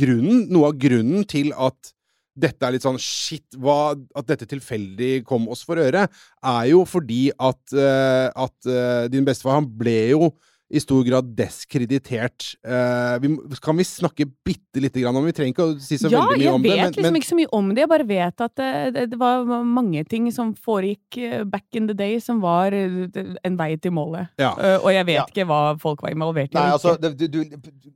grunnen, 0.00 0.46
noe 0.52 0.70
av 0.70 0.78
grunnen 0.80 1.26
til 1.28 1.52
at 1.56 1.94
dette 2.34 2.66
er 2.66 2.74
litt 2.74 2.84
sånn 2.84 2.98
shit, 2.98 3.46
hva, 3.62 3.94
at 3.94 4.26
dette 4.26 4.48
tilfeldig 4.50 5.22
kom 5.26 5.46
oss 5.52 5.62
for 5.66 5.78
øre, 5.78 6.06
er 6.10 6.64
jo 6.70 6.82
fordi 6.88 7.28
at, 7.32 7.62
eh, 7.78 8.26
at 8.28 8.70
eh, 8.70 9.06
din 9.12 9.26
bestefar, 9.26 9.60
han 9.60 9.68
ble 9.78 9.98
jo 10.10 10.32
i 10.72 10.80
stor 10.80 11.04
grad 11.04 11.28
deskreditert. 11.36 12.54
Uh, 12.66 13.18
vi, 13.20 13.28
kan 13.62 13.76
vi 13.76 13.84
snakke 13.84 14.24
bitte 14.44 14.80
lite 14.80 15.02
grann 15.02 15.16
om 15.16 15.26
Vi 15.26 15.34
trenger 15.36 15.52
ikke 15.52 15.66
å 15.68 15.74
si 15.82 15.98
så 16.00 16.08
ja, 16.08 16.22
veldig 16.24 16.40
mye 16.40 16.54
om 16.56 16.64
det. 16.64 16.70
Ja, 16.70 16.76
jeg 16.76 16.86
vet 16.88 16.96
liksom 16.98 17.12
men- 17.12 17.20
ikke 17.20 17.28
så 17.28 17.38
mye 17.38 17.50
om 17.58 17.68
det. 17.68 17.82
Jeg 17.84 17.90
bare 17.92 18.06
vet 18.08 18.44
at 18.46 18.54
det, 18.58 18.70
det, 18.96 19.04
det 19.12 19.18
var 19.20 19.44
mange 19.68 20.04
ting 20.08 20.30
som 20.34 20.54
foregikk 20.56 21.18
eh, 21.20 21.44
back 21.44 21.68
in 21.76 21.86
the 21.90 21.96
day, 21.96 22.16
som 22.22 22.40
var 22.42 22.74
eh, 22.74 22.96
en 23.44 23.58
vei 23.60 23.70
til 23.76 23.94
målet. 23.94 24.32
Ja. 24.40 24.54
Uh, 24.56 24.78
og 24.86 24.90
jeg 24.94 25.08
vet 25.10 25.20
Ja. 25.20 25.26
ikke 25.28 25.46
hva 25.46 25.60
folk 25.78 26.02
var 26.02 26.16
involvert 26.16 26.50
i. 26.50 26.58
Nei, 26.58 26.66
altså, 26.74 26.96
det, 26.98 27.12
du, 27.20 27.26
du, 27.28 27.44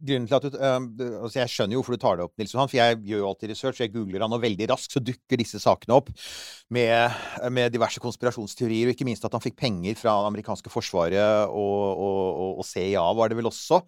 grunnen 0.04 0.28
til 0.28 0.38
at 0.38 0.46
du, 0.46 0.60
um, 0.60 0.86
altså 1.24 1.40
Jeg 1.40 1.54
skjønner 1.54 1.74
jo 1.74 1.82
hvorfor 1.82 1.96
du 1.98 2.04
tar 2.04 2.20
det 2.20 2.28
opp, 2.28 2.34
Nils 2.38 2.54
Johan, 2.54 2.70
for 2.70 2.78
jeg 2.78 3.00
gjør 3.08 3.24
jo 3.24 3.32
alltid 3.32 3.54
research. 3.54 3.82
Jeg 3.82 3.94
googler 3.96 4.22
han, 4.26 4.36
og 4.36 4.44
veldig 4.44 4.70
raskt 4.70 4.94
så 4.94 5.02
dukker 5.02 5.40
disse 5.40 5.58
sakene 5.62 5.96
opp 5.98 6.12
med, 6.70 7.16
med 7.54 7.72
diverse 7.72 7.98
konspirasjonsteorier, 8.02 8.90
og 8.90 8.94
ikke 8.94 9.08
minst 9.08 9.24
at 9.24 9.34
han 9.34 9.42
fikk 9.42 9.56
penger 9.58 9.96
fra 9.98 10.14
det 10.20 10.30
amerikanske 10.34 10.70
forsvaret 10.72 11.48
og, 11.48 11.84
og, 11.96 12.24
og, 12.28 12.57
og 12.58 12.66
CIA, 12.68 13.04
var 13.16 13.30
det 13.30 13.38
vel 13.38 13.50
også. 13.50 13.82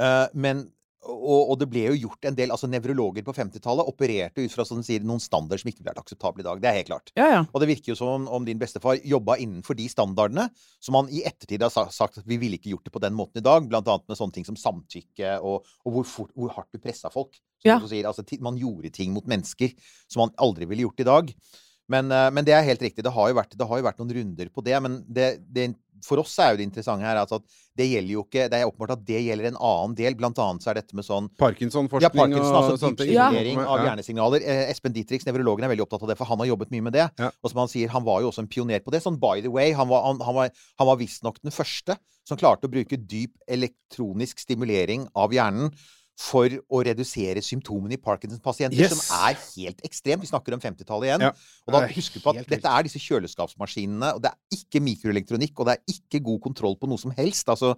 Eh, 0.00 0.26
men 0.34 0.66
og, 1.00 1.52
og 1.52 1.54
det 1.60 1.68
ble 1.72 1.86
jo 1.86 2.00
gjort 2.02 2.26
en 2.28 2.34
del 2.36 2.50
altså 2.52 2.68
Nevrologer 2.68 3.24
på 3.24 3.32
50-tallet 3.32 3.88
opererte 3.88 4.44
ut 4.44 4.52
fra 4.52 4.66
du 4.68 4.82
sier, 4.84 5.04
noen 5.06 5.22
standarder 5.22 5.62
som 5.62 5.70
ikke 5.72 5.84
ble 5.86 5.94
akseptable 5.96 6.44
i 6.44 6.46
dag. 6.46 6.60
Det 6.60 6.68
er 6.68 6.76
helt 6.76 6.90
klart. 6.90 7.12
Ja, 7.16 7.28
ja. 7.32 7.38
Og 7.48 7.62
det 7.62 7.70
virker 7.70 7.94
jo 7.94 7.96
som 7.96 8.26
om, 8.28 8.44
din 8.44 8.60
bestefar 8.60 9.00
jobba 9.00 9.38
innenfor 9.40 9.78
de 9.78 9.88
standardene 9.88 10.50
som 10.82 10.98
han 10.98 11.08
i 11.08 11.22
ettertid 11.24 11.64
har 11.64 11.72
sagt 11.72 12.20
at 12.20 12.28
vi 12.28 12.36
ville 12.42 12.60
ikke 12.60 12.74
gjort 12.74 12.90
det 12.90 12.92
på 12.92 13.02
den 13.02 13.16
måten 13.16 13.40
i 13.40 13.46
dag, 13.46 13.64
blant 13.70 13.88
annet 13.88 14.12
med 14.12 14.20
sånne 14.20 14.36
ting 14.36 14.48
som 14.48 14.60
samtykke 14.60 15.38
og, 15.40 15.72
og 15.86 15.96
hvor, 15.96 16.08
fort, 16.10 16.36
hvor 16.36 16.52
hardt 16.58 16.76
du 16.76 16.82
pressa 16.82 17.12
folk. 17.12 17.40
Ja. 17.64 17.80
sier, 17.88 18.04
altså, 18.08 18.24
man 18.44 18.60
gjorde 18.60 18.92
ting 18.92 19.16
mot 19.16 19.26
mennesker 19.28 19.72
som 20.04 20.26
man 20.26 20.36
aldri 20.40 20.68
ville 20.68 20.84
gjort 20.84 21.00
i 21.00 21.08
dag. 21.08 21.34
Men, 21.90 22.12
eh, 22.14 22.28
men 22.30 22.46
det 22.46 22.54
er 22.54 22.66
helt 22.66 22.82
riktig. 22.84 23.02
Det 23.02 23.12
har 23.14 23.30
jo 23.30 23.36
vært, 23.40 23.56
det 23.58 23.66
har 23.66 23.80
jo 23.80 23.86
vært 23.88 24.00
noen 24.02 24.12
runder 24.14 24.50
på 24.52 24.62
det. 24.66 24.76
Men 24.84 25.00
det, 25.08 25.30
det, 25.50 25.70
for 26.06 26.22
oss 26.22 26.36
er 26.42 26.54
jo 26.54 26.60
det 26.60 26.66
interessante 26.68 27.06
her 27.06 27.20
altså 27.20 27.40
at 27.40 27.58
det 27.78 27.86
gjelder 27.86 28.12
jo 28.12 28.22
ikke 28.26 28.46
Det 28.50 28.58
er 28.58 28.68
åpenbart 28.68 28.92
at 28.96 29.02
det 29.06 29.20
gjelder 29.24 29.46
en 29.50 29.56
annen 29.56 29.94
del. 29.96 30.16
Blant 30.18 30.38
annet 30.42 30.64
så 30.64 30.72
er 30.72 30.80
dette 30.80 30.96
med 30.96 31.06
sånn 31.06 31.28
Parkinson-forskning 31.40 32.04
ja, 32.04 32.10
Parkinson, 32.12 32.48
og 32.50 32.58
altså 32.58 32.80
sånne 32.82 32.98
ting. 32.98 33.12
Ja. 33.14 33.28
av 33.62 33.84
hjernesignaler. 33.86 34.44
Eh, 34.44 34.64
Espen 34.72 34.94
Dietrichs, 34.96 35.24
nevrologen, 35.28 35.64
er 35.64 35.72
veldig 35.72 35.86
opptatt 35.86 36.04
av 36.04 36.12
det, 36.12 36.18
for 36.18 36.28
han 36.28 36.42
har 36.42 36.50
jobbet 36.50 36.74
mye 36.74 36.86
med 36.88 36.96
det. 36.98 37.06
Ja. 37.22 37.30
Og 37.40 37.52
som 37.52 37.62
han 37.62 37.70
sier, 37.72 37.92
han 37.94 38.04
var 38.06 38.24
jo 38.24 38.32
også 38.32 38.44
en 38.44 38.50
pioner 38.50 38.82
på 38.84 38.92
det. 38.92 39.00
Sånn 39.04 39.20
by 39.22 39.44
the 39.44 39.52
way, 39.54 39.70
han 39.76 39.88
var, 39.90 40.04
han, 40.08 40.20
han 40.26 40.36
var, 40.36 40.50
han 40.82 40.90
var 40.90 41.00
visstnok 41.00 41.40
den 41.44 41.54
første 41.54 41.96
som 42.26 42.40
klarte 42.40 42.68
å 42.68 42.72
bruke 42.74 42.98
dyp 42.98 43.38
elektronisk 43.50 44.42
stimulering 44.42 45.06
av 45.18 45.32
hjernen 45.34 45.72
for 46.20 46.52
å 46.52 46.80
redusere 46.84 47.40
symptomene 47.44 47.96
i 47.96 48.00
Parkinsons-pasienter, 48.02 48.76
Yes. 48.76 48.92
som 48.92 49.20
er 49.24 49.38
helt 49.56 49.80
ekstremt. 49.86 50.20
Vi 50.20 50.28
snakker 50.28 50.52
om 50.56 50.60
50-tallet 50.60 51.08
igjen. 51.08 51.24
Ja. 51.24 51.30
Og 51.66 51.72
da 51.72 51.80
husk 51.88 52.18
på 52.20 52.34
at 52.34 52.42
dette 52.50 52.68
er 52.68 52.84
disse 52.84 53.00
kjøleskapsmaskinene, 53.00 54.10
og 54.18 54.20
det 54.26 54.32
er 54.34 54.58
ikke 54.58 54.82
mikroelektronikk, 54.84 55.54
og 55.62 55.70
det 55.70 55.78
er 55.78 55.94
ikke 55.96 56.20
god 56.26 56.42
kontroll 56.44 56.76
på 56.76 56.90
noe 56.90 57.00
som 57.00 57.14
helst. 57.16 57.48
Altså, 57.48 57.72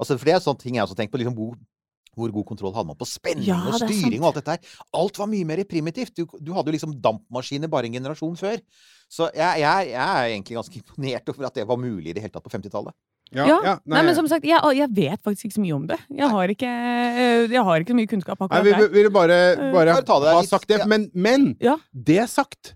altså 0.00 0.18
for 0.18 0.26
det 0.26 0.34
er 0.34 0.42
sånne 0.42 0.64
ting 0.64 0.74
jeg 0.80 0.88
også 0.88 0.98
tenker 0.98 1.14
på. 1.14 1.22
liksom 1.22 1.38
hvor 1.38 1.54
hvor 2.14 2.30
god 2.30 2.44
kontroll 2.46 2.70
hadde 2.76 2.86
man 2.86 2.94
på 2.98 3.08
spenning 3.10 3.48
Ja, 3.48 3.56
og 3.66 3.74
styring 3.74 4.20
og 4.22 4.28
alt 4.28 4.36
dette 4.38 4.52
her? 4.54 4.74
Alt 4.94 5.16
var 5.18 5.26
mye 5.26 5.46
mer 5.48 5.64
primitivt. 5.66 6.14
Du, 6.14 6.28
du 6.38 6.52
hadde 6.54 6.70
jo 6.70 6.74
liksom 6.76 6.92
dampmaskiner 7.02 7.66
bare 7.66 7.88
en 7.88 7.96
generasjon 7.96 8.36
før. 8.38 8.60
Så 9.10 9.26
jeg, 9.34 9.64
jeg, 9.64 9.88
jeg 9.90 9.98
er 10.22 10.28
egentlig 10.30 10.54
ganske 10.60 10.78
imponert 10.82 11.32
over 11.32 11.48
at 11.48 11.58
det 11.58 11.66
var 11.66 11.80
mulig 11.82 12.12
i 12.12 12.14
det 12.14 12.22
hele 12.22 12.30
tatt 12.36 12.46
på 12.46 12.52
50-tallet. 12.54 12.94
Ja, 13.32 13.46
Ja. 13.48 13.60
ja, 13.64 13.78
Nei, 13.86 14.02
men 14.02 14.14
som 14.14 14.28
sagt, 14.28 14.44
jeg, 14.46 14.60
jeg 14.76 14.88
vet 14.94 15.22
faktisk 15.24 15.46
ikke 15.48 15.56
så 15.56 15.62
mye 15.64 15.74
om 15.74 15.86
det. 15.86 15.98
Jeg 16.14 16.28
har 16.30 16.48
ikke, 16.48 16.68
eh, 16.68 17.46
jeg 17.50 17.64
har 17.64 17.80
ikke 17.80 17.90
så 17.94 17.98
mye 17.98 18.10
kunnskap 18.12 18.38
Nei, 18.40 18.46
akkurat 18.46 18.64
vi 18.64 18.70
der. 18.76 18.88
ville 18.94 19.10
bare, 19.10 19.38
bare 19.72 19.94
Bare 19.96 20.02
ta 20.06 20.20
det 20.20 20.34
ha 20.36 20.42
sagt 20.46 20.68
det. 20.68 20.78
ja. 20.78 20.86
Men, 20.86 21.10
men 21.14 21.56
Ja. 21.60 21.76
det 21.92 22.28
sagt, 22.30 22.74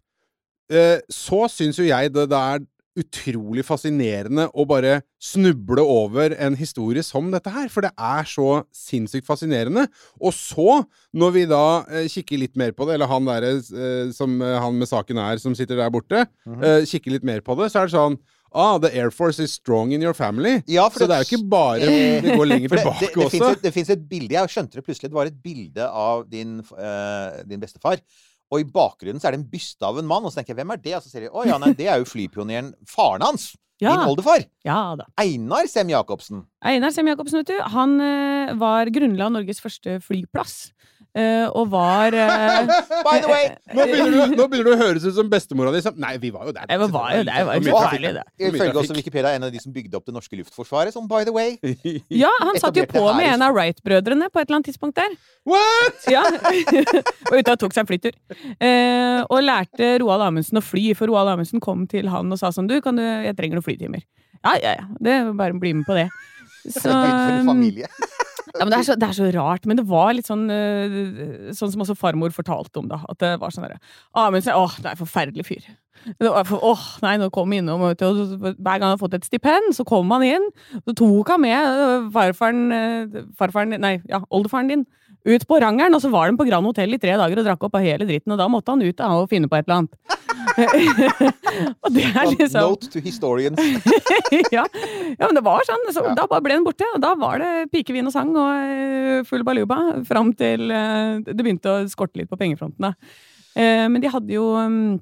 eh, 0.71 0.99
så 1.11 1.45
syns 1.49 1.77
jo 1.79 1.85
jeg 1.85 2.13
det, 2.13 2.29
det 2.31 2.37
er 2.39 2.67
utrolig 2.99 3.63
fascinerende 3.63 4.49
å 4.59 4.65
bare 4.67 5.03
snuble 5.23 5.79
over 5.87 6.35
en 6.35 6.57
historie 6.59 7.05
som 7.07 7.31
dette 7.31 7.47
her. 7.55 7.69
For 7.71 7.81
det 7.87 7.93
er 7.95 8.25
så 8.27 8.65
sinnssykt 8.75 9.25
fascinerende. 9.29 9.85
Og 10.21 10.33
så, 10.35 10.81
når 11.15 11.31
vi 11.37 11.45
da 11.47 11.85
eh, 11.87 12.09
kikker 12.11 12.41
litt 12.43 12.57
mer 12.59 12.73
på 12.75 12.89
det, 12.89 12.97
eller 12.99 13.07
han 13.07 13.25
derre 13.25 13.53
eh, 13.63 14.11
som 14.11 14.43
eh, 14.43 14.59
han 14.59 14.75
med 14.81 14.89
saken 14.91 15.17
er, 15.23 15.39
som 15.39 15.55
sitter 15.55 15.77
der 15.79 15.91
borte, 15.95 16.27
Mhm. 16.49 16.65
eh, 16.65 16.83
kikker 16.91 17.13
litt 17.15 17.23
mer 17.23 17.41
på 17.41 17.55
det, 17.61 17.71
så 17.71 17.85
er 17.85 17.87
det 17.87 17.95
sånn 17.95 18.19
Ah, 18.53 18.79
the 18.81 18.91
Air 18.97 19.11
Force 19.13 19.43
is 19.43 19.53
strong 19.53 19.93
in 19.93 20.03
your 20.03 20.15
family. 20.17 20.63
Ja, 20.67 20.87
for 20.89 21.03
så 21.03 21.09
det 21.11 21.19
er 21.19 21.25
jo 21.25 21.29
ikke 21.29 21.51
bare 21.53 21.91
Det 22.25 22.33
går 22.33 22.49
lenger 22.49 22.73
det, 22.73 22.79
tilbake 22.79 23.01
det, 23.03 23.11
det, 23.13 23.25
også. 23.25 23.35
finnes 23.35 23.59
et, 23.59 23.63
det 23.67 23.75
finnes 23.75 23.93
et 23.93 24.09
bilde 24.09 24.37
Jeg 24.39 24.55
skjønte 24.55 24.81
det 24.81 24.85
plutselig. 24.87 25.13
Det 25.13 25.19
var 25.19 25.31
et 25.31 25.39
bilde 25.45 25.89
av 26.07 26.25
din, 26.31 26.59
uh, 26.73 27.39
din 27.49 27.63
bestefar. 27.63 28.01
Og 28.49 28.65
i 28.65 28.69
bakgrunnen 28.73 29.21
så 29.21 29.29
er 29.29 29.37
det 29.37 29.43
en 29.43 29.49
byste 29.53 29.85
av 29.85 30.01
en 30.01 30.09
mann. 30.09 30.25
Og 30.25 30.33
så 30.33 30.41
tenker 30.41 30.55
jeg, 30.55 30.63
hvem 30.63 30.75
er 30.75 30.85
det? 30.85 30.95
Og 30.97 31.05
så 31.05 31.13
sier 31.13 31.27
de 31.27 31.33
å 31.33 31.45
ja, 31.49 31.59
nei, 31.61 31.75
det 31.77 31.91
er 31.93 32.01
jo 32.01 32.09
flypioneren 32.09 32.73
faren 32.89 33.27
hans. 33.27 33.51
Ja. 33.79 33.93
Din 33.93 34.11
oldefar. 34.11 34.43
Ja 34.67 34.81
da. 34.99 35.07
Einar 35.23 35.69
Sem 35.71 35.93
Jacobsen. 35.93 36.43
Einar 36.67 36.91
Sem 36.95 37.07
Jacobsen, 37.07 37.45
vet 37.45 37.53
du, 37.53 37.61
han 37.77 37.95
uh, 38.01 38.57
var 38.59 38.91
grunnla 38.95 39.29
Norges 39.37 39.63
første 39.63 40.01
flyplass. 40.03 40.73
Eh, 41.19 41.47
og 41.51 41.69
var 41.73 42.15
uh, 42.15 42.69
By 43.07 43.19
the 43.23 43.31
way! 43.31 43.49
Nå 43.75 43.87
begynner, 43.91 44.15
du, 44.15 44.37
nå 44.39 44.47
begynner 44.51 44.71
du 44.71 44.75
å 44.75 44.79
høres 44.81 45.07
ut 45.09 45.17
som 45.17 45.31
bestemora 45.33 45.73
di. 45.75 45.83
Nei, 46.01 46.15
vi 46.23 46.31
var 46.35 46.49
jo 46.49 46.55
der. 46.57 46.69
Jeg 46.71 46.83
var 46.83 47.17
jo 47.17 47.25
der, 47.29 47.47
var 47.49 47.59
jo 47.59 47.75
trafikk. 47.75 48.07
det. 48.19 48.25
Ifølge 48.49 48.83
også. 48.83 48.97
Wikipedia 48.99 49.35
en 49.37 49.49
av 49.49 49.53
de 49.55 49.63
som 49.63 49.75
bygde 49.75 49.99
opp 49.99 50.07
det 50.09 50.15
norske 50.17 50.39
luftforsvaret, 50.41 50.95
som 50.95 51.09
by 51.11 51.25
the 51.29 51.35
way. 51.35 51.57
Ja, 52.23 52.31
han 52.43 52.57
satt 52.61 52.77
jo 52.79 52.87
på 52.89 53.03
med 53.17 53.29
en 53.35 53.45
av 53.45 53.55
Wright-brødrene 53.57 54.31
på 54.33 54.41
et 54.41 54.49
eller 54.49 54.61
annet 54.61 54.71
tidspunkt 54.71 54.99
der. 55.01 55.19
What?! 55.49 56.07
Ja. 56.15 56.25
og 57.29 57.35
ute 57.37 57.53
og 57.53 57.61
tok 57.61 57.75
seg 57.75 57.83
en 57.85 57.89
flytur. 57.91 58.15
Uh, 58.63 59.21
og 59.29 59.43
lærte 59.45 59.97
Roald 60.03 60.25
Amundsen 60.25 60.61
å 60.61 60.65
fly, 60.65 60.91
for 60.99 61.11
Roald 61.11 61.35
Amundsen 61.35 61.63
kom 61.65 61.87
til 61.91 62.09
han 62.13 62.33
og 62.33 62.41
sa 62.41 62.51
sånn 62.55 62.69
Du, 62.71 62.79
kan 62.85 62.97
du 62.99 63.05
Jeg 63.05 63.37
trenger 63.39 63.59
noen 63.59 63.67
flytimer. 63.67 64.05
Ja, 64.39 64.55
ja, 64.63 64.75
ja. 64.79 64.89
Det 65.03 65.19
bare 65.39 65.57
bli 65.59 65.75
med 65.81 65.89
på 65.89 65.97
det. 65.99 66.09
Så, 66.69 66.93
familie. 67.47 67.89
Ja, 68.59 68.67
det, 68.67 68.79
er 68.79 68.87
så, 68.87 68.97
det 68.99 69.09
er 69.09 69.17
så 69.17 69.29
rart. 69.35 69.67
Men 69.69 69.79
det 69.81 69.87
var 69.89 70.15
litt 70.17 70.29
sånn 70.29 70.47
eh, 70.53 71.53
Sånn 71.57 71.73
som 71.73 71.85
også 71.85 71.97
farmor 71.99 72.35
fortalte 72.35 72.83
om, 72.83 72.89
det. 72.91 72.99
At 73.09 73.21
det 73.23 73.35
var 73.43 73.55
sånn 73.55 73.67
derre 73.67 73.79
Amundsen 74.19 74.57
Åh, 74.59 74.79
det 74.83 74.91
er 74.91 74.97
en 74.97 75.03
forferdelig 75.03 75.47
fyr. 75.49 75.69
For, 76.23 76.61
åh, 76.63 76.85
nei, 77.03 77.17
nå 77.19 77.27
kom 77.35 77.53
innom, 77.57 77.83
og 77.89 77.99
Hver 77.99 78.55
gang 78.63 78.85
han 78.85 78.93
hadde 78.93 79.03
fått 79.03 79.17
et 79.19 79.27
stipend, 79.27 79.73
så 79.77 79.87
kom 79.89 80.11
han 80.15 80.27
inn. 80.27 80.47
Så 80.85 80.95
tok 80.99 81.35
han 81.35 81.43
med 81.43 81.59
øh, 81.59 82.09
farfaren, 82.15 82.65
øh, 82.75 83.27
farfaren 83.39 83.79
Nei, 83.83 83.99
ja, 84.11 84.23
oldefaren 84.31 84.71
din 84.71 84.87
ut 85.29 85.45
på 85.51 85.59
rangeren, 85.61 85.95
og 85.97 86.01
så 86.01 86.11
var 86.13 86.31
de 86.31 86.39
på 86.39 86.47
Grand 86.49 86.65
Hotell 86.65 86.95
i 86.95 87.01
tre 87.03 87.17
dager 87.19 87.41
og 87.41 87.47
drakk 87.47 87.67
opp 87.67 87.77
av 87.77 87.85
hele 87.85 88.07
dritten, 88.09 88.33
og 88.33 88.39
da 88.41 88.47
måtte 88.49 88.73
han 88.73 88.85
ut 88.85 89.03
og 89.05 89.29
finne 89.31 89.51
på 89.51 89.59
et 89.59 89.67
eller 89.67 89.83
annet. 89.83 90.28
og 91.83 91.91
det 91.95 92.05
er 92.09 92.29
liksom 92.33 92.61
Note 92.61 92.91
to 92.93 93.03
historians. 93.05 93.59
ja. 94.57 94.65
ja, 94.65 95.25
men 95.25 95.37
det 95.39 95.45
var 95.47 95.67
sånn. 95.69 95.87
Så 95.95 96.05
Da 96.19 96.27
bare 96.31 96.45
ble 96.45 96.59
den 96.59 96.67
borte. 96.67 96.89
Og 96.95 97.03
da 97.03 97.15
var 97.19 97.43
det 97.43 97.69
pikevin 97.73 98.09
og 98.11 98.15
sang 98.15 98.35
og 98.37 98.51
eh, 98.53 99.25
full 99.29 99.45
baluba 99.47 99.79
fram 100.09 100.33
til 100.39 100.71
eh, 100.75 101.19
det 101.27 101.39
begynte 101.41 101.75
å 101.75 101.89
skorte 101.91 102.21
litt 102.21 102.31
på 102.31 102.39
pengefronten. 102.41 102.91
Eh, 103.55 103.87
Men 103.89 104.01
de 104.05 104.13
hadde 104.13 104.35
jo 104.35 104.51
mm, 104.55 104.97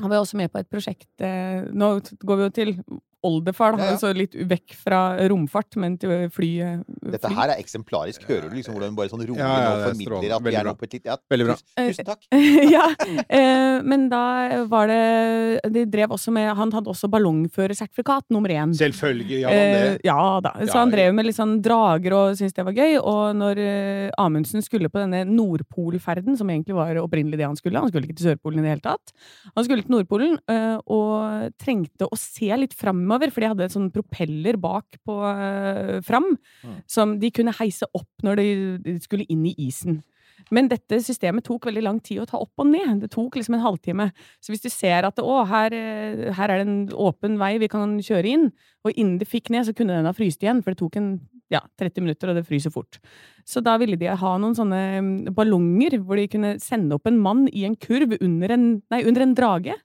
Han 0.00 0.10
var 0.10 0.20
jo 0.20 0.24
også 0.24 0.40
med 0.40 0.52
på 0.52 0.62
et 0.62 0.70
prosjekt 0.70 1.10
Nå 1.20 1.88
går 2.24 2.38
vi 2.38 2.46
jo 2.46 2.52
til 2.56 2.74
oldefar, 3.22 3.72
Han 3.72 3.80
Ja, 3.80 3.90
ja. 3.92 3.96
så 4.00 4.12
litt 4.16 4.32
vekk 4.34 4.74
fra 4.74 5.00
romfart, 5.28 5.76
men 5.76 5.96
til 5.98 6.28
fly. 6.30 6.50
eh, 6.60 6.78
Dette 7.10 7.28
fly. 7.28 7.34
her 7.36 7.48
er 7.54 7.58
eksemplarisk. 7.62 8.22
Hører 8.28 8.48
du 8.50 8.56
liksom 8.56 8.74
hvordan 8.74 8.88
hun 8.90 8.96
bare 8.96 9.08
sånn 9.12 9.24
rolig 9.26 9.38
Ja, 9.38 9.50
er 9.76 9.84
formidler 9.90 10.36
at 10.36 10.42
vi 10.42 10.54
er 10.54 10.64
bra. 10.64 10.72
nå 10.72 10.78
på 10.78 10.84
et 10.88 10.92
litt 10.94 11.04
ja, 11.04 11.16
Veldig 11.30 11.46
bra. 11.46 11.54
Tusen, 11.56 11.90
tusen 11.90 12.04
takk. 12.04 12.22
ja, 12.74 12.86
eh, 13.28 13.82
men 13.82 14.08
da 14.08 14.64
var 14.70 14.86
det 14.88 15.60
De 15.72 15.84
drev 15.86 16.10
også 16.16 16.32
med 16.32 16.54
Han 16.56 16.72
hadde 16.72 16.88
også 16.90 17.08
ballongførersertifikat 17.10 18.24
nummer 18.30 18.48
én. 18.50 18.72
Selvfølgelig 18.76 19.44
hadde 19.44 19.58
han 19.58 19.70
Eh, 19.70 19.92
det. 19.94 20.00
ja 20.04 20.40
da. 20.40 20.52
Så 20.60 20.66
Ja, 20.74 20.78
han 20.80 20.90
drev 20.90 21.14
med 21.14 21.26
litt 21.26 21.36
sånn 21.36 21.60
drager 21.62 22.12
og 22.16 22.36
syntes 22.38 22.54
det 22.56 22.64
var 22.64 22.72
gøy. 22.72 22.98
Og 23.02 23.36
når 23.36 23.58
eh, 23.58 24.10
Amundsen 24.18 24.62
skulle 24.62 24.88
på 24.88 24.98
denne 25.02 25.24
Nordpolferden, 25.28 26.36
som 26.38 26.48
egentlig 26.50 26.74
var 26.74 26.94
opprinnelig 27.02 27.38
det 27.40 27.46
han 27.46 27.56
skulle 27.56 27.78
Han 27.80 27.88
skulle 27.90 28.06
ikke 28.08 28.16
til 28.20 28.30
Sørpolen 28.32 28.60
i 28.60 28.62
det 28.66 28.74
hele 28.74 28.84
tatt. 28.84 29.12
Han 29.56 29.64
skulle 29.66 29.82
til 29.84 29.94
Nordpolen 29.94 30.38
eh, 30.50 30.78
og 30.86 31.52
trengte 31.60 32.08
å 32.08 32.16
se 32.18 32.50
litt 32.56 32.74
framover, 33.10 33.30
for 33.32 33.42
de 33.42 33.50
hadde 33.50 33.66
en 33.66 33.74
sånn 33.74 33.90
propeller 33.92 34.56
bak 34.60 35.00
på 35.06 35.18
uh, 35.18 36.00
fram 36.06 36.36
Mm. 36.60 36.82
som 36.86 37.18
de 37.18 37.30
kunne 37.30 37.52
heise 37.56 37.86
opp 37.94 38.22
når 38.22 38.36
de, 38.36 38.78
de 38.84 38.92
skulle 39.00 39.24
inn 39.28 39.46
i 39.46 39.54
isen. 39.66 40.02
Men 40.50 40.68
dette 40.68 41.00
systemet 41.00 41.44
tok 41.44 41.66
veldig 41.66 41.82
lang 41.82 42.00
tid 42.00 42.20
å 42.20 42.26
ta 42.28 42.38
opp 42.38 42.52
og 42.60 42.66
ned. 42.66 43.00
Det 43.00 43.10
tok 43.12 43.36
liksom 43.36 43.56
en 43.56 43.64
halvtime. 43.64 44.10
Så 44.40 44.52
hvis 44.52 44.62
du 44.62 44.68
ser 44.68 45.04
at 45.04 45.18
å, 45.20 45.44
her, 45.48 45.72
eh, 45.72 46.30
her 46.36 46.50
er 46.50 46.60
det 46.60 46.66
en 46.66 46.88
åpen 46.92 47.38
vei 47.38 47.58
vi 47.58 47.68
kan 47.68 47.98
kjøre 48.00 48.28
inn, 48.28 48.46
og 48.84 48.92
innen 48.94 49.18
det 49.20 49.28
fikk 49.28 49.50
ned, 49.50 49.66
så 49.68 49.74
kunne 49.76 49.96
den 49.96 50.08
ha 50.08 50.14
fryst 50.16 50.42
igjen, 50.42 50.62
for 50.62 50.72
det 50.72 50.80
tok 50.80 50.96
en 51.00 51.10
ja, 51.50 51.60
30 51.80 52.04
minutter, 52.04 52.30
og 52.30 52.38
det 52.38 52.46
fryser 52.46 52.72
fort. 52.72 53.00
Så 53.48 53.62
da 53.64 53.76
ville 53.80 53.98
de 54.00 54.06
ha 54.06 54.32
noen 54.38 54.56
sånne 54.56 54.82
mm, 55.00 55.12
ballonger 55.36 55.98
hvor 56.00 56.20
de 56.20 56.28
kunne 56.30 56.54
sende 56.62 56.96
opp 56.96 57.08
en 57.10 57.20
mann 57.20 57.46
i 57.48 57.64
en 57.66 57.76
kurv 57.76 58.16
under 58.20 58.56
en, 58.56 58.66
nei, 58.92 59.02
under 59.04 59.26
en 59.26 59.34
drage. 59.34 59.76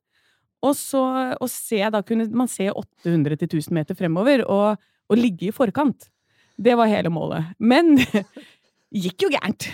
Og 0.66 0.74
så 0.78 1.02
og 1.38 1.50
se, 1.52 1.80
da 1.94 2.02
kunne 2.06 2.26
man 2.34 2.50
se 2.52 2.70
800 2.74 3.38
til 3.44 3.52
1000 3.62 3.76
meter 3.78 3.98
fremover, 4.00 4.46
og, 4.50 4.82
og 5.12 5.20
ligge 5.22 5.52
i 5.52 5.56
forkant. 5.56 6.10
Det 6.58 6.74
var 6.80 6.90
hele 6.90 7.12
målet. 7.14 7.54
Men 7.60 7.98
gikk 9.06 9.28
jo 9.28 9.34
gærent. 9.36 9.70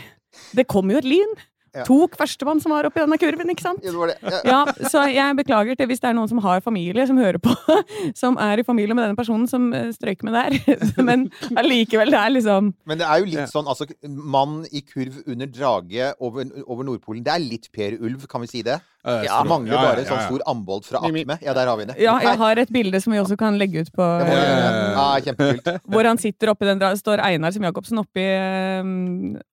Det 0.58 0.68
kom 0.72 0.92
jo 0.92 1.00
et 1.02 1.08
lyn. 1.08 1.34
Ja. 1.72 1.86
Tok 1.88 2.18
førstemann 2.20 2.60
som 2.60 2.74
var 2.74 2.84
oppi 2.84 3.00
denne 3.00 3.16
kurven, 3.16 3.48
ikke 3.54 3.64
sant? 3.64 3.80
Ja, 3.86 3.94
det 3.94 4.00
var 4.02 4.10
det. 4.12 4.16
Ja. 4.28 4.40
Ja, 4.50 4.88
så 4.92 5.06
jeg 5.08 5.38
beklager 5.38 5.78
til 5.80 5.88
hvis 5.88 6.02
det 6.04 6.10
er 6.10 6.18
noen 6.18 6.28
som 6.28 6.42
har 6.44 6.60
familie 6.66 7.06
som 7.08 7.16
hører 7.22 7.40
på, 7.40 7.54
som 8.22 8.36
er 8.44 8.60
i 8.60 8.66
familie 8.68 8.92
med 8.98 9.06
denne 9.06 9.16
personen 9.16 9.48
som 9.48 9.70
eh, 9.78 9.88
strøyker 9.96 10.28
med 10.28 10.36
der. 10.36 10.58
Men 11.08 11.24
allikevel, 11.56 12.12
det 12.12 12.20
er 12.20 12.34
liksom 12.36 12.74
Men 12.92 13.00
det 13.00 13.08
er 13.08 13.22
jo 13.24 13.30
litt 13.30 13.40
Ja. 13.46 13.48
sånn, 13.54 13.72
altså 13.72 13.88
Mann 14.04 14.66
i 14.68 14.84
kurv 14.84 15.22
under 15.32 15.48
drage 15.48 16.10
over, 16.20 16.52
over 16.66 16.90
Nordpolen. 16.90 17.24
Det 17.24 17.38
er 17.38 17.46
litt 17.46 17.72
Per 17.72 17.96
Ulv, 18.04 18.28
kan 18.28 18.44
vi 18.44 18.52
si 18.52 18.66
det? 18.68 18.82
Eh, 19.04 19.24
Ja. 19.26 19.44
Mangler 19.44 19.74
Ja, 19.74 19.82
ja, 19.82 19.88
bare 19.90 20.04
ja, 20.04 20.10
sånn 20.10 20.26
stor 20.28 20.42
ambold 20.46 20.86
fra 20.86 21.00
Akme. 21.02 21.38
Ja, 21.42 21.54
der 21.58 21.68
har 21.68 21.78
vi 21.78 21.86
det. 21.90 21.96
Ja, 22.00 22.20
jeg 22.22 22.38
har 22.38 22.60
et 22.62 22.70
bilde 22.72 23.02
som 23.02 23.14
vi 23.14 23.20
også 23.20 23.38
kan 23.40 23.58
legge 23.58 23.82
ut 23.82 23.92
på 23.96 24.02
Ja, 24.06 24.28
ja, 24.28 24.58
ja. 24.62 24.92
Ja, 24.92 25.08
kjempekult. 25.26 25.70
Hvor 25.92 26.06
han 26.06 26.18
sitter 26.22 26.52
oppi 26.54 26.66
den 26.70 26.80
står 27.00 27.24
Einar 27.26 27.52
som 27.56 27.64
Jacobsen 27.66 27.98
oppi, 28.02 28.22
eh, 28.22 28.84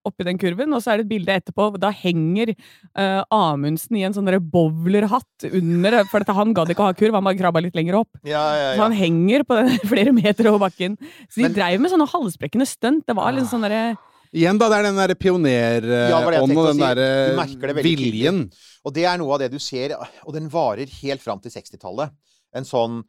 oppi 0.05 0.27
den 0.29 0.39
kurven, 0.41 0.73
og 0.75 0.83
så 0.85 0.93
er 0.93 1.01
det 1.01 1.07
et 1.07 1.13
bilde 1.15 1.33
etterpå. 1.41 1.71
Da 1.81 1.91
henger 1.95 2.53
uh, 2.99 3.23
Amundsen 3.33 3.97
i 3.97 4.05
en 4.05 4.13
sånn 4.17 4.29
bowlerhatt 4.53 5.49
under, 5.53 6.03
for 6.11 6.21
dette, 6.21 6.35
han 6.37 6.53
gadd 6.57 6.73
ikke 6.75 6.85
å 6.85 6.91
ha 6.91 6.97
kurv, 6.99 7.17
han 7.17 7.25
bare 7.25 7.39
krabba 7.39 7.63
litt 7.65 7.77
lenger 7.79 8.01
opp. 8.03 8.11
Ja, 8.25 8.43
ja, 8.57 8.69
Så 8.75 8.83
ja. 8.83 8.83
han 8.85 8.97
henger 8.99 9.45
på 9.49 9.57
den 9.59 9.79
flere 9.93 10.13
meter 10.17 10.51
over 10.53 10.67
bakken. 10.69 10.99
Så 11.29 11.41
de 11.41 11.49
Men- 11.49 11.57
dreiv 11.57 11.81
med 11.81 11.93
sånne 11.95 12.09
halsbrekkende 12.13 12.69
stunt. 12.69 13.07
Det 13.09 13.17
var 13.17 13.33
litt 13.33 13.49
sånn 13.51 13.65
derre 13.65 13.97
Igjen, 14.33 14.59
da. 14.61 14.69
Det 14.69 14.79
er 14.79 14.87
den 14.89 14.99
derre 15.01 15.17
Ja, 15.17 15.21
pionerånden 15.23 16.55
ja, 16.55 16.61
og 16.61 16.69
den 16.69 16.77
si. 16.77 16.83
Derre 16.83 17.09
viljen. 17.09 17.37
det 17.75 17.85
tydelig. 17.85 18.13
viljen. 18.13 18.43
Og 18.85 18.95
det 18.95 19.05
er 19.09 19.19
noe 19.21 19.35
av 19.35 19.41
det 19.45 19.51
du 19.53 19.59
ser, 19.59 19.95
og 19.99 20.33
den 20.37 20.49
varer 20.53 20.87
helt 21.03 21.23
fram 21.25 21.41
til 21.41 21.51
60-tallet. 21.55 22.13
En 22.55 22.65
sånn 22.69 23.03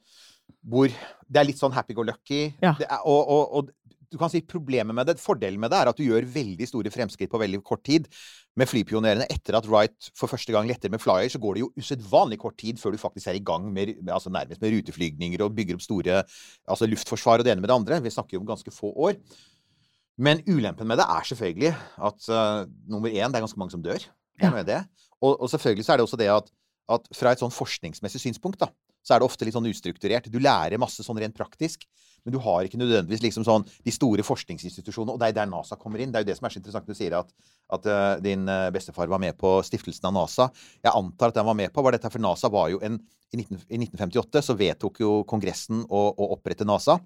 hvor 0.65 0.89
Det 0.89 1.38
er 1.39 1.45
litt 1.45 1.59
sånn 1.61 1.72
happy-go-lucky. 1.76 2.55
Ja. 2.63 2.72
Er- 2.82 3.03
Og, 3.05 3.28
og, 3.30 3.53
og 3.59 3.70
du 4.11 4.17
kan 4.17 4.32
si 4.34 4.41
problemet 4.41 4.95
med 4.97 5.05
det, 5.05 5.20
fordelen 5.22 5.59
med 5.61 5.70
det, 5.70 5.78
er 5.78 5.89
at 5.91 5.95
du 5.99 6.01
gjør 6.03 6.26
veldig 6.26 6.65
store 6.65 6.89
fremskritt 6.89 7.30
på 7.30 7.38
veldig 7.38 7.59
kort 7.63 7.84
tid. 7.86 8.07
Med 8.57 8.67
flypionerene 8.67 9.28
etter 9.30 9.53
at 9.55 9.67
Wright 9.70 10.09
for 10.17 10.28
første 10.28 10.51
gang 10.51 10.65
letter 10.67 10.89
med 10.89 10.99
Flyer, 10.99 11.30
så 11.30 11.38
går 11.39 11.53
det 11.53 11.61
jo 11.61 11.70
usedvanlig 11.78 12.39
kort 12.41 12.57
tid 12.57 12.80
før 12.82 12.91
du 12.91 12.97
faktisk 12.97 13.28
er 13.30 13.38
i 13.38 13.43
gang 13.45 13.67
med, 13.72 13.93
med 14.01 14.09
altså 14.15 14.32
nærmest 14.34 14.59
med 14.65 14.74
ruteflygninger 14.74 15.43
og 15.45 15.53
bygger 15.55 15.78
opp 15.78 15.86
store 15.86 16.24
altså 16.67 16.89
luftforsvar 16.89 17.39
og 17.39 17.45
det 17.45 17.53
ene 17.53 17.61
med 17.61 17.70
det 17.70 17.78
andre. 17.78 18.01
Vi 18.01 18.09
snakker 18.17 18.36
jo 18.36 18.41
om 18.41 18.49
ganske 18.49 18.74
få 18.74 18.89
år. 18.97 19.13
Men 20.20 20.41
ulempen 20.49 20.88
med 20.89 20.99
det 20.99 21.07
er 21.07 21.28
selvfølgelig 21.30 21.72
at 22.09 22.28
uh, 22.28 22.67
nummer 22.91 23.11
én, 23.11 23.32
det 23.32 23.39
er 23.39 23.45
ganske 23.45 23.59
mange 23.61 23.76
som 23.76 23.84
dør. 23.84 24.03
Ja. 24.39 24.51
Med 24.51 24.67
det. 24.67 24.84
Og, 25.20 25.34
og 25.36 25.49
selvfølgelig 25.51 25.86
så 25.86 25.93
er 25.93 25.99
det 25.99 26.05
også 26.05 26.20
det 26.20 26.30
at, 26.32 26.51
at 26.91 27.09
fra 27.15 27.34
et 27.34 27.41
sånn 27.41 27.53
forskningsmessig 27.53 28.22
synspunkt, 28.24 28.61
da, 28.61 28.70
så 29.03 29.15
er 29.15 29.22
det 29.22 29.28
ofte 29.28 29.47
litt 29.47 29.55
sånn 29.55 29.67
ustrukturert. 29.67 30.28
Du 30.32 30.39
lærer 30.43 30.80
masse 30.82 31.03
sånn 31.03 31.20
rent 31.20 31.36
praktisk, 31.36 31.86
men 32.26 32.36
du 32.36 32.39
har 32.43 32.67
ikke 32.67 32.80
nødvendigvis 32.80 33.24
liksom 33.24 33.45
sånn 33.47 33.65
de 33.86 33.93
store 33.95 34.26
forskningsinstitusjonene. 34.28 35.15
Og 35.15 35.22
det 35.22 35.30
er 35.30 35.38
der 35.39 35.49
NASA 35.51 35.78
kommer 35.80 36.03
inn. 36.03 36.11
Det 36.11 36.20
er 36.20 36.26
jo 36.26 36.30
det 36.32 36.38
som 36.39 36.47
er 36.47 36.55
så 36.55 36.59
interessant 36.61 36.89
du 36.89 36.97
sier 36.97 37.15
at, 37.20 37.32
at 37.76 37.88
uh, 37.88 38.15
din 38.24 38.43
eh, 38.51 38.67
bestefar 38.76 39.11
var 39.11 39.22
med 39.24 39.38
på 39.39 39.53
stiftelsen 39.65 40.09
av 40.09 40.15
NASA. 40.17 40.49
Jeg 40.84 40.91
antar 40.91 41.32
at 41.32 41.39
den 41.39 41.47
var 41.47 41.57
med 41.57 41.72
på 41.74 41.86
var 41.86 41.95
dette, 41.95 42.11
for 42.11 42.24
NASA 42.24 42.51
var 42.51 42.67
jo 42.74 42.82
en 42.86 42.99
I, 43.30 43.38
19, 43.38 43.59
i 43.70 43.80
1958 43.86 44.41
så 44.41 44.55
vedtok 44.57 44.99
jo 45.03 45.11
Kongressen 45.30 45.84
å, 45.86 46.03
å 46.11 46.32
opprette 46.36 46.67
NASA. 46.67 46.97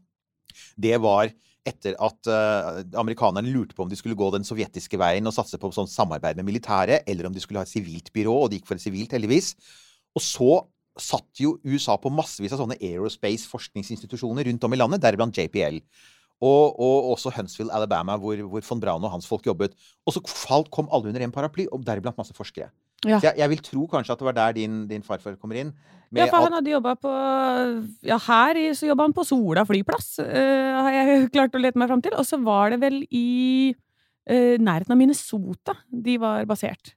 Det 0.79 0.95
var 1.03 1.29
etter 1.67 1.95
at 2.03 2.27
uh, 2.27 2.81
amerikanerne 2.99 3.51
lurte 3.53 3.75
på 3.75 3.85
om 3.85 3.91
de 3.91 3.97
skulle 3.99 4.17
gå 4.19 4.27
den 4.33 4.43
sovjetiske 4.47 4.99
veien 4.99 5.27
og 5.29 5.35
satse 5.35 5.59
på 5.59 5.71
sånn 5.75 5.89
samarbeid 5.89 6.39
med 6.39 6.47
militæret, 6.49 7.07
eller 7.07 7.29
om 7.29 7.35
de 7.35 7.43
skulle 7.43 7.61
ha 7.61 7.67
et 7.67 7.71
sivilt 7.71 8.11
byrå, 8.15 8.35
og 8.43 8.51
de 8.51 8.59
gikk 8.59 8.67
for 8.69 8.79
et 8.79 8.83
sivilt, 8.83 9.15
heldigvis. 9.15 9.53
Og 10.13 10.25
så 10.25 10.51
satt 10.99 11.41
jo 11.41 11.55
USA 11.65 11.95
på 11.97 12.11
massevis 12.13 12.53
av 12.53 12.61
sånne 12.61 12.77
aerospace-forskningsinstitusjoner 12.77 14.49
rundt 14.49 14.67
om 14.67 14.75
i 14.75 14.79
landet, 14.79 15.01
deriblant 15.05 15.39
JPL. 15.39 15.79
Og, 16.43 16.75
og 16.75 17.13
også 17.13 17.31
Huntsville, 17.37 17.71
Alabama, 17.73 18.17
hvor, 18.19 18.37
hvor 18.51 18.65
von 18.67 18.81
Braun 18.83 19.05
og 19.07 19.13
hans 19.13 19.27
folk 19.29 19.45
jobbet. 19.47 19.77
Og 20.03 20.15
så 20.15 20.21
falt, 20.27 20.69
kom 20.73 20.91
alle 20.91 21.09
under 21.09 21.23
en 21.23 21.33
paraply, 21.33 21.69
og 21.71 21.85
deriblant 21.87 22.19
masse 22.19 22.35
forskere. 22.35 22.67
Ja. 23.03 23.17
Så 23.17 23.29
jeg, 23.29 23.39
jeg 23.39 23.51
vil 23.53 23.63
tro 23.63 23.87
kanskje 23.91 24.15
at 24.15 24.21
det 24.21 24.27
var 24.27 24.35
der 24.37 24.57
din, 24.59 24.83
din 24.91 25.05
farfar 25.05 25.39
kommer 25.39 25.59
inn. 25.59 25.71
Ja, 26.19 26.27
for 26.29 26.45
han 26.45 26.57
hadde 26.57 26.73
jobba 26.73 26.93
på 27.01 27.11
Ja, 28.05 28.19
her 28.27 28.59
så 28.77 28.89
jobba 28.89 29.07
han 29.07 29.15
på 29.17 29.25
Sola 29.27 29.63
flyplass, 29.65 30.17
uh, 30.21 30.81
har 30.85 30.97
jeg 30.99 31.23
klart 31.35 31.55
å 31.57 31.61
lete 31.61 31.79
meg 31.81 31.89
fram 31.91 32.03
til. 32.05 32.15
Og 32.19 32.27
så 32.27 32.39
var 32.43 32.73
det 32.75 32.81
vel 32.83 33.01
i 33.09 33.73
uh, 33.73 34.55
nærheten 34.61 34.93
av 34.93 34.99
Minnesota 34.99 35.77
de 35.89 36.19
var 36.21 36.45
basert. 36.49 36.93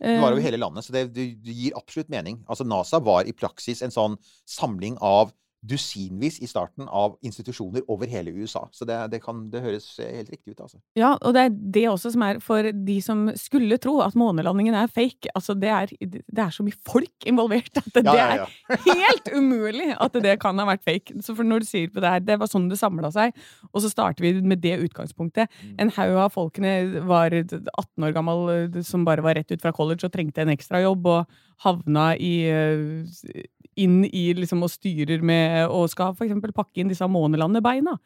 Det 0.00 0.16
var 0.16 0.32
jo 0.32 0.40
Eh, 0.40 0.46
hele 0.46 0.56
landet, 0.56 0.86
så 0.86 0.94
det, 0.94 1.02
det, 1.12 1.26
det 1.44 1.52
gir 1.52 1.76
absolutt 1.76 2.08
mening. 2.08 2.40
Altså 2.48 2.64
NASA 2.64 3.02
var 3.04 3.28
i 3.28 3.36
praksis 3.36 3.82
en 3.84 3.92
sånn 3.92 4.16
samling 4.48 4.96
av 5.04 5.34
dusinvis 5.60 6.38
i 6.40 6.48
starten 6.48 6.88
av 6.88 7.16
institusjoner 7.26 7.84
over 7.92 8.08
hele 8.08 8.32
USA. 8.32 8.62
Så 8.72 8.86
det, 8.88 8.96
det, 9.12 9.20
kan, 9.24 9.42
det 9.52 9.60
høres 9.64 9.86
helt 10.00 10.30
riktig 10.32 10.54
ut, 10.54 10.62
altså. 10.64 10.80
Ja, 10.96 11.12
og 11.20 11.34
det 11.36 11.42
er 11.42 11.56
det 11.76 11.84
også 11.90 12.12
som 12.14 12.24
er 12.24 12.40
for 12.44 12.64
de 12.72 12.96
som 13.04 13.26
skulle 13.38 13.76
tro 13.82 13.98
at 14.04 14.16
månelandingen 14.18 14.76
er 14.78 14.88
fake. 14.92 15.28
Altså, 15.36 15.54
det 15.60 15.68
er, 15.68 15.92
det 16.00 16.44
er 16.46 16.54
så 16.54 16.64
mye 16.64 16.78
folk 16.88 17.28
involvert 17.28 17.82
at 17.82 17.90
det, 17.92 18.04
Ja, 18.08 18.14
ja, 18.16 18.46
ja. 18.46 18.78
er 18.78 19.02
helt 19.04 19.30
umulig 19.36 19.90
at 20.00 20.16
det 20.24 20.38
kan 20.40 20.58
ha 20.62 20.68
vært 20.70 20.86
fake. 20.86 21.20
Så 21.20 21.36
for 21.36 21.46
når 21.46 21.64
du 21.64 21.68
sier 21.68 21.92
på 21.92 22.00
det 22.00 22.14
her, 22.14 22.24
det 22.24 22.40
var 22.40 22.50
sånn 22.50 22.70
det 22.70 22.80
samla 22.80 23.12
seg, 23.14 23.36
og 23.70 23.84
så 23.84 23.92
starter 23.92 24.24
vi 24.24 24.32
med 24.40 24.64
det 24.64 24.78
utgangspunktet. 24.86 25.52
Mm. 25.60 25.76
En 25.84 25.94
haug 25.98 26.16
av 26.24 26.34
folkene 26.34 27.04
var 27.08 27.36
18 27.36 28.08
år 28.08 28.16
gammel, 28.16 28.80
som 28.86 29.04
bare 29.04 29.24
var 29.24 29.36
rett 29.36 29.52
ut 29.52 29.60
fra 29.60 29.74
college 29.76 30.08
og 30.08 30.14
trengte 30.16 30.44
en 30.44 30.52
ekstrajobb, 30.56 31.06
og 31.10 31.40
havna 31.60 32.14
i 32.16 32.34
eh, 32.48 33.44
inn 33.84 34.02
i 34.06 34.24
liksom 34.36 34.64
og 34.66 34.72
styrer 34.72 35.22
med 35.26 35.70
og 35.70 35.90
skal 35.92 36.14
eksempel 36.14 36.52
pakke 36.56 36.82
inn 36.82 36.90
disse 36.90 37.06
månelandebeina. 37.10 37.96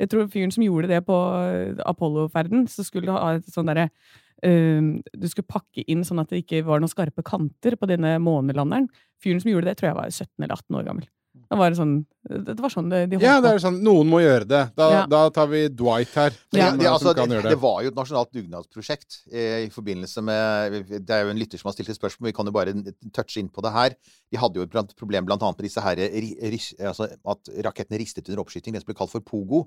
Jeg 0.00 0.12
tror 0.12 0.30
fyren 0.32 0.54
som 0.54 0.64
gjorde 0.66 0.90
det 0.90 1.00
på 1.06 1.16
eh, 1.44 1.80
Apollo-ferden, 1.86 2.68
så 2.70 2.86
skulle 2.86 3.08
du 3.08 3.14
ha 3.14 3.34
et 3.36 3.50
sånn 3.52 3.70
derre 3.70 3.88
uh, 3.88 4.94
Du 5.12 5.26
skulle 5.30 5.50
pakke 5.50 5.84
inn 5.90 6.04
sånn 6.06 6.22
at 6.22 6.32
det 6.32 6.44
ikke 6.44 6.64
var 6.66 6.82
noen 6.82 6.92
skarpe 6.92 7.24
kanter 7.26 7.78
på 7.80 7.90
denne 7.90 8.16
månelanderen. 8.22 8.88
Fyren 9.22 9.42
som 9.42 9.52
gjorde 9.52 9.70
det, 9.70 9.78
tror 9.80 9.92
jeg 9.92 10.00
var 10.00 10.10
17 10.10 10.30
eller 10.44 10.56
18 10.56 10.80
år 10.80 10.88
gammel. 10.90 11.10
Det 11.50 11.58
var 11.60 11.74
sånn 11.76 11.94
det 12.24 12.54
var 12.56 12.72
sånn 12.72 12.86
de 12.88 13.02
holdt 13.04 13.20
Ja, 13.22 13.34
det 13.44 13.50
på. 13.50 13.54
er 13.54 13.60
sånn, 13.60 13.82
noen 13.84 14.08
må 14.08 14.18
gjøre 14.22 14.46
det. 14.48 14.60
Da, 14.78 14.86
Ja. 14.94 15.00
da 15.06 15.18
tar 15.30 15.46
vi 15.50 15.66
Dwight 15.68 16.14
her. 16.16 16.32
Ja, 16.56 16.70
det, 16.72 16.86
altså, 16.88 17.12
det, 17.14 17.26
det 17.44 17.58
var 17.60 17.82
jo 17.84 17.90
et 17.92 17.98
nasjonalt 17.98 18.30
dugnadsprosjekt 18.32 19.18
eh, 19.30 19.66
i 19.66 19.70
forbindelse 19.74 20.22
med 20.24 20.88
Det 21.04 21.10
er 21.12 21.24
jo 21.26 21.34
en 21.34 21.38
lytter 21.42 21.58
som 21.60 21.68
har 21.68 21.74
stilt 21.76 21.90
et 21.92 21.98
spørsmål, 21.98 22.30
vi 22.30 22.32
kan 22.38 22.46
jo 22.48 22.54
bare 22.56 22.72
touche 23.12 23.42
inn 23.42 23.50
på 23.52 23.60
det 23.66 23.72
her. 23.74 23.94
De 24.32 24.40
hadde 24.40 24.56
jo 24.56 24.64
et 24.64 24.94
problem 24.96 25.26
blant 25.28 25.42
annet 25.44 25.58
med 25.60 25.68
disse 25.68 25.84
her, 25.84 26.00
ris- 26.00 26.72
altså, 26.80 27.10
at 27.12 27.50
rakettene 27.68 28.00
ristet 28.00 28.28
under 28.30 28.40
oppskyting, 28.42 28.72
det 28.72 28.80
som 28.82 28.88
ble 28.88 28.96
kalt 28.98 29.12
for 29.12 29.20
POGO. 29.20 29.66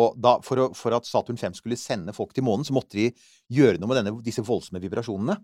Og 0.00 0.16
da, 0.16 0.38
for, 0.46 0.56
å, 0.56 0.68
for 0.74 0.96
at 0.96 1.04
Saturn 1.04 1.36
5 1.36 1.58
skulle 1.60 1.76
sende 1.76 2.14
folk 2.16 2.32
til 2.32 2.44
månen, 2.46 2.64
så 2.64 2.72
måtte 2.72 2.96
de 2.96 3.10
gjøre 3.52 3.76
noe 3.78 3.90
med 3.92 4.00
denne, 4.00 4.16
disse 4.24 4.40
voldsomme 4.46 4.80
vibrasjonene. 4.80 5.36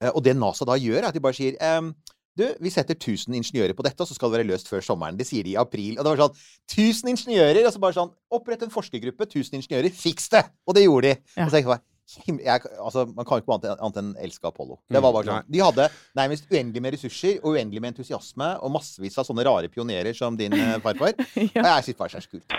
Eh, 0.00 0.08
og 0.14 0.22
det 0.24 0.32
NASA 0.40 0.64
da 0.64 0.78
gjør, 0.80 1.02
er 1.02 1.10
at 1.10 1.14
de 1.18 1.20
bare 1.20 1.36
sier 1.36 1.58
ehm, 1.60 1.92
du, 2.40 2.46
vi 2.64 2.72
setter 2.72 2.96
1000 2.96 3.36
ingeniører 3.38 3.76
på 3.76 3.84
dette, 3.86 4.00
og 4.02 4.08
så 4.08 4.16
skal 4.16 4.32
det 4.32 4.40
være 4.40 4.48
løst 4.50 4.70
før 4.72 4.82
sommeren. 4.84 5.18
Det 5.20 5.28
sier 5.28 5.44
de 5.46 5.54
i 5.54 5.60
april. 5.60 5.98
Og 6.00 6.04
det 6.06 6.14
var 6.14 6.24
sånn 6.24 6.40
1000 6.72 7.12
ingeniører! 7.14 7.62
Og 7.68 7.74
så 7.76 7.82
bare 7.82 7.96
sånn 8.00 8.10
Opprett 8.32 8.62
en 8.66 8.72
forskergruppe, 8.72 9.26
1000 9.28 9.60
ingeniører, 9.60 9.92
fiks 9.94 10.28
det! 10.32 10.44
Og 10.66 10.76
det 10.78 10.84
gjorde 10.88 11.12
de. 11.12 11.22
Ja. 11.36 11.46
Og 11.46 11.52
så 11.54 11.60
jeg 11.60 11.68
bare 11.70 11.84
jeg, 12.10 12.64
altså, 12.82 13.04
Man 13.14 13.22
kan 13.22 13.38
jo 13.38 13.44
ikke 13.44 13.54
annet, 13.54 13.78
annet 13.78 13.98
enn 14.00 14.08
elske 14.24 14.48
Apollo. 14.50 14.80
Det 14.90 14.98
var 14.98 15.12
bare 15.14 15.28
Mm, 15.28 15.30
sånn. 15.30 15.52
De 15.54 15.60
hadde 15.62 15.84
nærmest 16.18 16.48
uendelig 16.50 16.82
med 16.82 16.96
ressurser 16.96 17.36
og 17.44 17.54
uendelig 17.54 17.84
med 17.84 17.92
entusiasme 17.94 18.48
og 18.64 18.72
massevis 18.74 19.18
av 19.20 19.28
sånne 19.28 19.44
rare 19.46 19.70
pionerer 19.70 20.16
som 20.18 20.34
din 20.36 20.50
farfar. 20.82 21.14
ja. 21.54 21.62
Og 21.62 21.70
jeg 21.70 21.86
synes 21.90 22.00
bare 22.02 22.18
er 22.18 22.26
så 22.26 22.32
kult. 22.34 22.58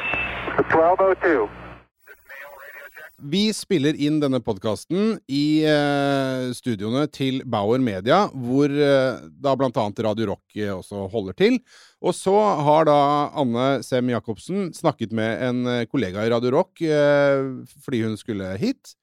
1202. 0.71 1.70
Vi 3.21 3.51
spiller 3.53 3.97
inn 4.01 4.17
denne 4.21 4.39
podkasten 4.41 5.19
i 5.29 5.61
eh, 5.67 6.47
studioene 6.57 7.03
til 7.13 7.41
Bauer 7.45 7.81
Media, 7.83 8.23
hvor 8.33 8.71
eh, 8.71 9.19
da 9.37 9.53
annet 9.53 10.01
Radio 10.05 10.31
Rock 10.31 10.55
eh, 10.57 10.71
også 10.73 11.05
holder 11.11 11.37
til. 11.37 11.59
Og 12.01 12.15
så 12.17 12.33
har 12.65 12.87
da 12.89 12.97
Anne 13.37 13.83
Sem 13.85 14.09
Jacobsen 14.09 14.71
snakket 14.73 15.13
med 15.13 15.43
en 15.45 15.61
eh, 15.69 15.85
kollega 15.91 16.25
i 16.25 16.31
Radio 16.33 16.55
Rock 16.57 16.81
eh, 16.81 17.45
fordi 17.85 18.01
hun 18.07 18.17
skulle 18.17 18.55
hit. 18.61 18.95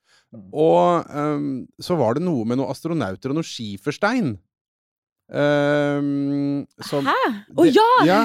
Og 0.50 1.06
eh, 1.06 1.46
så 1.78 1.98
var 2.00 2.18
det 2.18 2.26
noe 2.26 2.42
med 2.48 2.58
noen 2.58 2.74
astronauter 2.74 3.30
og 3.30 3.38
noe 3.38 3.46
skiferstein. 3.46 4.34
Eh, 5.28 5.98
som 6.88 7.04
Hæ? 7.04 7.16
Å 7.52 7.60
oh, 7.60 7.66
ja! 7.68 7.88
ja! 8.08 8.20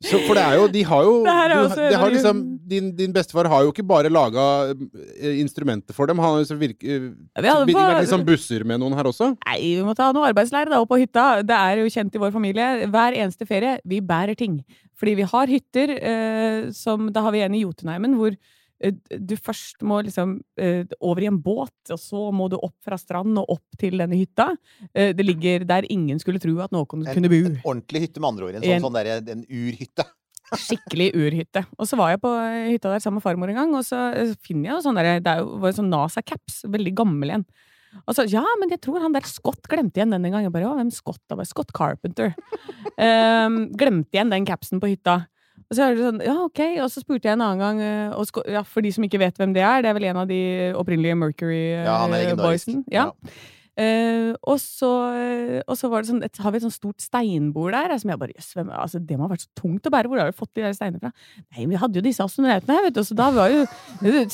Så, 0.00 0.16
for 0.24 0.38
det 0.38 0.40
er 0.40 0.54
jo 0.56 0.68
De 0.72 0.84
har 0.88 1.02
jo 1.04 1.12
også, 1.20 1.88
du, 1.90 1.96
har 2.00 2.12
liksom, 2.14 2.40
din, 2.70 2.88
din 2.96 3.12
bestefar 3.12 3.50
har 3.52 3.66
jo 3.66 3.74
ikke 3.74 3.84
bare 3.84 4.08
laga 4.08 4.72
instrumenter 5.36 5.96
for 5.96 6.08
dem. 6.08 6.20
Han 6.22 6.38
har 6.38 6.44
liksom 6.44 6.60
virke, 6.60 6.98
vært 7.36 8.00
liksom 8.00 8.24
busser 8.24 8.64
med 8.64 8.80
noen 8.80 8.96
her 8.96 9.10
også. 9.10 9.34
Nei, 9.44 9.58
vi 9.76 9.84
må 9.84 9.92
ta 9.98 10.08
noe 10.16 10.30
arbeidsleir 10.30 10.72
da, 10.72 10.80
opp 10.80 10.92
på 10.92 11.02
hytta. 11.02 11.42
Det 11.44 11.56
er 11.56 11.82
jo 11.82 11.92
kjent 11.92 12.16
i 12.16 12.22
vår 12.22 12.32
familie. 12.34 12.68
Hver 12.88 13.18
eneste 13.20 13.48
ferie, 13.48 13.76
vi 13.88 14.00
bærer 14.04 14.38
ting. 14.38 14.62
Fordi 14.98 15.18
vi 15.20 15.26
har 15.30 15.50
hytter 15.52 15.92
eh, 15.94 16.70
som 16.74 17.12
Da 17.14 17.22
har 17.26 17.34
vi 17.34 17.44
en 17.44 17.54
i 17.54 17.62
Jotunheimen 17.62 18.16
hvor 18.18 18.32
eh, 18.32 18.57
du 18.78 19.34
først 19.40 19.82
må 19.82 20.00
liksom 20.06 20.36
eh, 20.60 20.84
over 21.02 21.24
i 21.24 21.28
en 21.30 21.40
båt, 21.42 21.74
og 21.90 21.98
så 21.98 22.28
må 22.34 22.46
du 22.50 22.56
opp 22.60 22.76
fra 22.84 22.98
strand 23.00 23.38
og 23.40 23.50
opp 23.56 23.78
til 23.80 23.98
denne 23.98 24.18
hytta. 24.18 24.52
Eh, 24.94 25.10
det 25.16 25.26
ligger 25.26 25.66
der 25.66 25.88
ingen 25.90 26.20
skulle 26.22 26.38
tro 26.42 26.54
at 26.62 26.74
noen 26.74 26.86
kunne 26.86 27.30
bo. 27.32 27.40
en 27.42 27.58
ordentlig 27.64 28.04
hytte, 28.06 28.22
med 28.22 28.28
andre 28.30 28.48
ord. 28.48 28.58
En 28.58 28.62
sånn, 28.62 28.76
En- 28.76 28.86
sånn 28.86 28.98
der, 29.00 29.12
en 29.34 29.44
urhytte. 29.48 30.06
Skikkelig 30.64 31.10
urhytte. 31.18 31.64
Og 31.76 31.88
så 31.90 31.98
var 32.00 32.14
jeg 32.14 32.22
på 32.22 32.30
hytta 32.72 32.94
der 32.94 33.02
sammen 33.04 33.18
med 33.18 33.26
farmor 33.26 33.50
en 33.52 33.58
gang, 33.62 33.74
og 33.76 33.84
så 33.84 34.04
eh, 34.16 34.36
finner 34.46 34.70
jeg 34.72 34.86
sånn 34.86 34.96
derre 35.00 35.18
Det 35.24 35.34
var 35.44 35.72
en 35.72 35.80
sånn 35.82 35.90
NASA-caps, 35.92 36.62
veldig 36.70 36.94
gammel 37.02 37.34
en. 37.38 37.48
Og 38.04 38.14
så 38.14 38.24
ja, 38.28 38.44
men 38.60 38.70
jeg 38.70 38.82
tror 38.84 39.00
han 39.00 39.14
der 39.16 39.24
Scott 39.26 39.64
glemte 39.68 39.98
igjen 39.98 40.12
den 40.12 40.24
en 40.28 40.34
gang. 40.36 40.46
Jeg 40.46 40.52
bare, 40.54 40.68
å, 40.70 40.76
hvem 40.78 40.92
Scott 40.92 41.22
da? 41.28 41.40
Scott 41.48 41.72
Carpenter. 41.76 42.34
um, 43.00 43.58
glemte 43.80 44.12
igjen 44.14 44.30
den 44.32 44.46
capsen 44.48 44.80
på 44.80 44.90
hytta. 44.92 45.22
Og 45.68 45.76
så 45.76 45.84
det 45.98 46.06
sånn, 46.06 46.22
ja, 46.24 46.34
ok, 46.44 46.62
og 46.84 46.88
så 46.92 47.02
spurte 47.02 47.28
jeg 47.28 47.36
en 47.36 47.44
annen 47.44 47.62
gang, 47.62 47.82
eh, 47.82 48.16
og 48.16 48.42
ja, 48.48 48.62
for 48.66 48.84
de 48.84 48.92
som 48.94 49.04
ikke 49.06 49.20
vet 49.20 49.40
hvem 49.40 49.54
det 49.56 49.64
er, 49.66 49.82
det 49.84 49.90
er 49.90 49.98
vel 49.98 50.08
en 50.10 50.20
av 50.22 50.30
de 50.30 50.40
opprinnelige 50.78 51.18
Ja, 51.84 52.00
han 52.04 52.14
er 52.16 52.24
legendarisk. 52.24 52.72
Ja. 52.94 53.10
Eh, 53.78 54.32
og, 54.42 54.56
så, 54.58 54.88
eh, 55.14 55.60
og 55.62 55.76
så 55.78 55.86
var 55.92 56.02
det 56.02 56.10
sånn, 56.10 56.22
et, 56.26 56.40
har 56.42 56.50
vi 56.50 56.58
et 56.58 56.64
sånt 56.64 56.74
stort 56.74 57.04
steinbord 57.04 57.76
der, 57.76 57.92
som 58.02 58.10
jeg 58.10 58.18
bare, 58.18 58.34
yes, 58.34 58.48
hvem- 58.56 58.72
altså, 58.74 58.98
det 58.98 59.14
må 59.14 59.28
ha 59.28 59.32
vært 59.36 59.44
så 59.44 59.52
tungt 59.60 59.86
å 59.86 59.92
bære, 59.94 60.10
hvor 60.10 60.18
har 60.18 60.32
vi 60.32 60.38
fått 60.40 60.50
de 60.58 60.64
der 60.64 60.74
steinene 60.74 60.98
fra? 61.04 61.12
Nei, 61.54 61.68
vi 61.70 61.78
hadde 61.78 62.00
jo 62.00 62.02
disse 62.02 62.24
astronautene 62.24 62.74
her, 62.74 62.88
vet 62.88 62.96
du, 62.98 63.04
så 63.06 63.14
da 63.18 63.28
var 63.36 63.52
jo, 63.54 63.62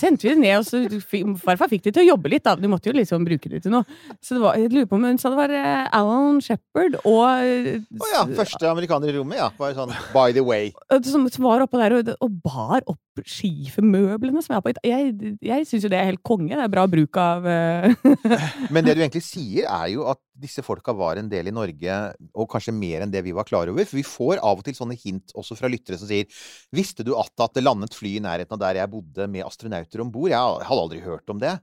sendte 0.01 0.25
vi 0.25 0.33
det 0.33 0.41
ned, 0.41 0.63
og 0.63 0.65
så 0.65 1.37
farfar 1.45 1.69
fikk 1.75 1.85
de 1.85 1.93
til 1.93 2.07
å 2.07 2.09
jobbe 2.15 2.33
litt, 2.33 2.47
da, 2.49 2.57
de 2.57 2.73
måtte 2.73 2.89
jo 2.89 2.97
liksom 2.97 3.29
bruke 3.29 3.53
det 3.53 3.61
til 3.67 3.75
noe. 3.77 3.85
Så 4.25 4.39
det 4.39 4.45
var, 4.47 4.57
jeg 4.57 4.73
lurer 4.73 4.89
på 4.89 4.97
om 4.97 5.05
hun 5.11 5.21
sa 5.21 5.35
det 5.35 5.43
var 5.43 5.53
uh, 5.53 5.85
Alan 6.01 6.41
Shepard 6.45 6.97
og 7.05 7.23
eh, 7.45 7.83
oh, 8.01 8.11
ja. 8.15 8.25
Første 8.41 8.71
amerikaner 8.71 9.13
i 9.13 9.19
rommet, 9.19 9.43
ja. 9.43 9.51
Bare 9.61 9.77
sånn 9.77 9.93
by 10.15 10.33
the 10.33 10.45
way. 10.45 10.73
som, 11.05 11.29
som 11.29 11.45
var 11.45 11.67
oppå 11.67 11.81
der 11.81 11.99
og, 12.01 12.15
og 12.17 12.41
bar 12.45 12.81
opp 12.89 13.01
skifemøblene 13.23 14.43
som 14.43 14.55
jeg 14.55 14.59
har 14.59 14.65
på. 14.65 14.73
Jeg, 14.87 15.35
jeg 15.45 15.67
syns 15.69 15.87
jo 15.87 15.91
det 15.93 15.99
er 16.01 16.09
helt 16.11 16.23
konge. 16.27 16.51
Det 16.51 16.65
er 16.65 16.73
bra 16.73 16.85
bruk 16.91 17.19
av 17.21 17.47
eh, 17.47 17.95
Men 18.75 18.87
det 18.87 18.97
du 18.97 19.03
egentlig 19.05 19.23
sier, 19.27 19.69
er 19.69 19.93
jo 19.93 20.09
at 20.11 20.21
disse 20.35 20.65
folka 20.67 20.95
var 20.97 21.21
en 21.21 21.29
del 21.31 21.51
i 21.51 21.55
Norge, 21.55 21.99
og 22.35 22.49
kanskje 22.51 22.75
mer 22.75 23.05
enn 23.05 23.13
det 23.13 23.23
vi 23.27 23.35
var 23.37 23.47
klar 23.49 23.71
over. 23.71 23.87
For 23.87 24.01
vi 24.01 24.07
får 24.07 24.43
av 24.43 24.61
og 24.61 24.67
til 24.67 24.77
sånne 24.77 24.99
hint 24.99 25.35
også 25.39 25.59
fra 25.59 25.71
lyttere 25.71 26.01
som 26.01 26.11
sier 26.11 26.27
Visste 26.75 27.07
du 27.07 27.15
at, 27.19 27.33
at 27.39 27.55
det 27.55 27.65
landet 27.65 27.95
fly 27.95 28.17
i 28.19 28.25
nærheten 28.25 28.57
av 28.57 28.63
der 28.65 28.83
jeg 28.83 28.93
bodde 28.93 29.29
med 29.31 29.47
astronauter 29.47 30.03
om 30.03 30.11
bord? 30.15 30.33
Jeg 30.33 30.69
hadde 30.69 30.83
aldri 30.87 31.03
hørt 31.05 31.31
om 31.31 31.43
det. 31.43 31.55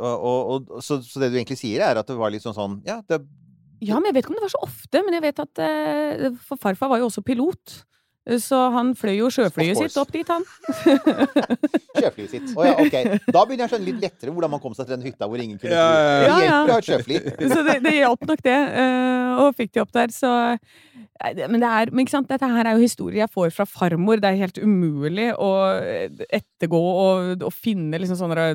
Og, 0.00 0.24
og, 0.24 0.70
og, 0.70 0.82
så, 0.84 1.00
så 1.04 1.20
det 1.20 1.30
du 1.30 1.38
egentlig 1.38 1.60
sier, 1.60 1.84
er 1.84 2.00
at 2.00 2.08
det 2.08 2.16
var 2.18 2.32
litt 2.32 2.44
sånn 2.44 2.56
sånn 2.56 2.80
Ja, 2.86 3.00
det 3.04 3.20
Ja, 3.84 3.98
men 3.98 4.10
jeg 4.10 4.16
vet 4.16 4.24
ikke 4.24 4.34
om 4.34 4.40
det 4.40 4.46
var 4.46 4.54
så 4.54 4.64
ofte, 4.64 5.02
men 5.04 5.16
jeg 5.16 5.24
vet 5.26 5.42
at 5.44 5.62
eh, 5.64 6.26
For 6.46 6.60
farfar 6.60 6.92
var 6.92 7.02
jo 7.02 7.08
også 7.10 7.24
pilot. 7.26 7.80
Eh, 8.30 8.38
Så 8.42 8.58
han 8.74 8.92
fløy 8.98 9.16
jo 9.18 9.28
sjøflyet 9.34 9.76
sitt 9.80 9.96
opp 10.00 10.12
dit, 10.14 10.28
han. 10.30 10.44
Sjøflyet 12.00 12.30
sitt. 12.32 12.52
Oh, 12.56 12.64
ja, 12.66 12.74
ok. 12.78 12.96
Da 13.32 13.42
begynner 13.44 13.64
jeg 13.64 13.68
å 13.68 13.72
skjønne 13.74 13.88
litt 13.90 14.00
lettere 14.04 14.34
hvordan 14.34 14.52
man 14.54 14.62
kom 14.62 14.76
seg 14.76 14.86
til 14.88 14.96
den 14.96 15.06
hytta 15.08 15.28
hvor 15.30 15.42
ingen 15.42 15.58
kunne 15.60 15.72
fly. 15.72 15.76
ja, 15.76 15.88
ja. 15.90 16.04
Det 16.06 16.28
Ja, 16.28 16.36
ja. 16.38 16.44
hjelper 16.46 16.70
å 16.70 16.76
ha 16.76 16.82
et 16.84 16.90
sjøfly. 16.90 17.20
Så 17.54 17.64
det, 17.66 17.76
det 17.86 17.94
hjalp 17.98 18.26
nok, 18.30 18.42
det. 18.46 18.58
eh, 18.84 19.42
Og 19.44 19.54
fikk 19.58 19.72
de 19.76 19.82
opp 19.84 19.92
der, 19.96 20.14
så 20.14 20.32
Men 21.20 21.60
det 21.60 21.68
er, 21.68 21.90
men 21.92 22.04
ikke 22.06 22.14
sant, 22.16 22.28
dette 22.30 22.48
her 22.48 22.64
er 22.70 22.78
jo 22.78 22.84
historier 22.86 23.20
jeg 23.26 23.32
får 23.34 23.50
fra 23.52 23.66
farmor. 23.68 24.20
Det 24.22 24.30
er 24.30 24.38
helt 24.40 24.60
umulig 24.62 25.26
å 25.36 25.50
ettergå 26.32 26.80
og, 26.80 27.42
og 27.44 27.52
finne 27.52 28.00
liksom 28.00 28.16
sånne 28.22 28.54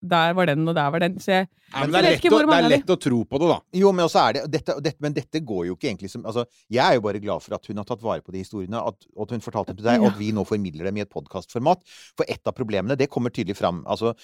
Der 0.00 0.34
var 0.38 0.46
den, 0.46 0.62
og 0.70 0.74
der 0.76 0.90
var 0.94 1.02
den. 1.02 1.16
Så 1.18 1.32
jeg, 1.32 1.48
Ja, 1.72 1.82
men 1.82 1.90
det 1.90 1.98
er, 1.98 2.02
vet 2.02 2.12
lett 2.12 2.20
ikke 2.22 2.30
å, 2.30 2.34
hvor 2.36 2.44
det 2.46 2.50
mange 2.52 2.68
er 2.68 2.72
lett 2.72 2.90
å 2.94 2.96
tro 3.02 3.16
på 3.28 3.38
det, 3.42 3.48
da. 3.50 3.56
Jo, 3.80 3.90
men 3.92 4.06
også 4.06 4.20
er 4.22 4.36
det, 4.36 4.42
dette, 4.52 4.76
dette, 4.84 5.02
Men 5.04 5.16
dette 5.16 5.40
går 5.44 5.64
jo 5.68 5.74
ikke 5.74 5.88
egentlig 5.90 6.12
som 6.12 6.22
altså, 6.24 6.44
Jeg 6.70 6.80
er 6.84 6.96
jo 6.96 7.02
bare 7.04 7.20
glad 7.22 7.42
for 7.44 7.56
at 7.58 7.66
hun 7.66 7.82
har 7.82 7.88
tatt 7.88 8.04
vare 8.04 8.22
på 8.24 8.32
de 8.32 8.44
historiene, 8.44 8.78
at, 8.78 9.08
at 9.24 9.34
hun 9.34 9.42
fortalte 9.44 9.74
dem 9.74 9.80
til 9.80 9.88
deg, 9.90 10.04
og 10.04 10.12
at 10.12 10.20
vi 10.20 10.30
nå 10.32 10.44
formidler 10.48 10.88
dem 10.88 11.00
i 11.00 11.04
et 11.04 11.10
podkastformat. 11.12 11.82
For 12.16 12.30
et 12.30 12.46
av 12.46 12.56
problemene, 12.56 12.96
det 12.98 13.10
kommer 13.10 13.34
tydelig 13.34 13.58
fram. 13.58 13.82
Altså, 13.90 14.14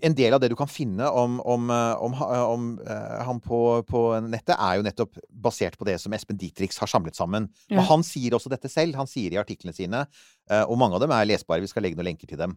en 0.00 0.14
del 0.16 0.36
av 0.36 0.42
det 0.42 0.50
du 0.52 0.56
kan 0.58 0.70
finne 0.70 1.08
om, 1.10 1.38
om, 1.40 1.70
eh, 1.74 2.04
om, 2.04 2.14
om 2.22 2.70
eh, 2.84 3.18
han 3.26 3.42
på, 3.44 3.60
på 3.88 4.04
nettet, 4.28 4.54
er 4.56 4.78
jo 4.78 4.86
nettopp 4.86 5.20
basert 5.30 5.78
på 5.80 5.88
det 5.88 5.96
som 6.02 6.14
Espen 6.16 6.38
Dietrich 6.40 6.76
har 6.80 6.90
samlet 6.90 7.18
sammen. 7.18 7.48
Ja. 7.68 7.80
Og 7.80 7.88
han 7.90 8.06
sier 8.06 8.36
også 8.36 8.52
dette 8.52 8.70
selv. 8.72 8.98
Han 9.00 9.10
sier 9.10 9.34
i 9.34 9.40
artiklene 9.40 9.76
sine, 9.76 10.04
eh, 10.50 10.64
og 10.64 10.78
mange 10.80 10.98
av 10.98 11.04
dem 11.04 11.14
er 11.16 11.28
lesbare, 11.28 11.64
vi 11.64 11.70
skal 11.70 11.86
legge 11.86 11.98
noen 11.98 12.12
lenker 12.12 12.30
til 12.30 12.40
dem, 12.40 12.56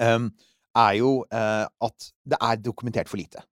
um, 0.00 0.30
er 0.76 0.96
jo 1.00 1.10
eh, 1.32 1.66
at 1.88 2.08
det 2.28 2.38
er 2.40 2.62
dokumentert 2.62 3.08
for 3.08 3.20
lite. 3.20 3.42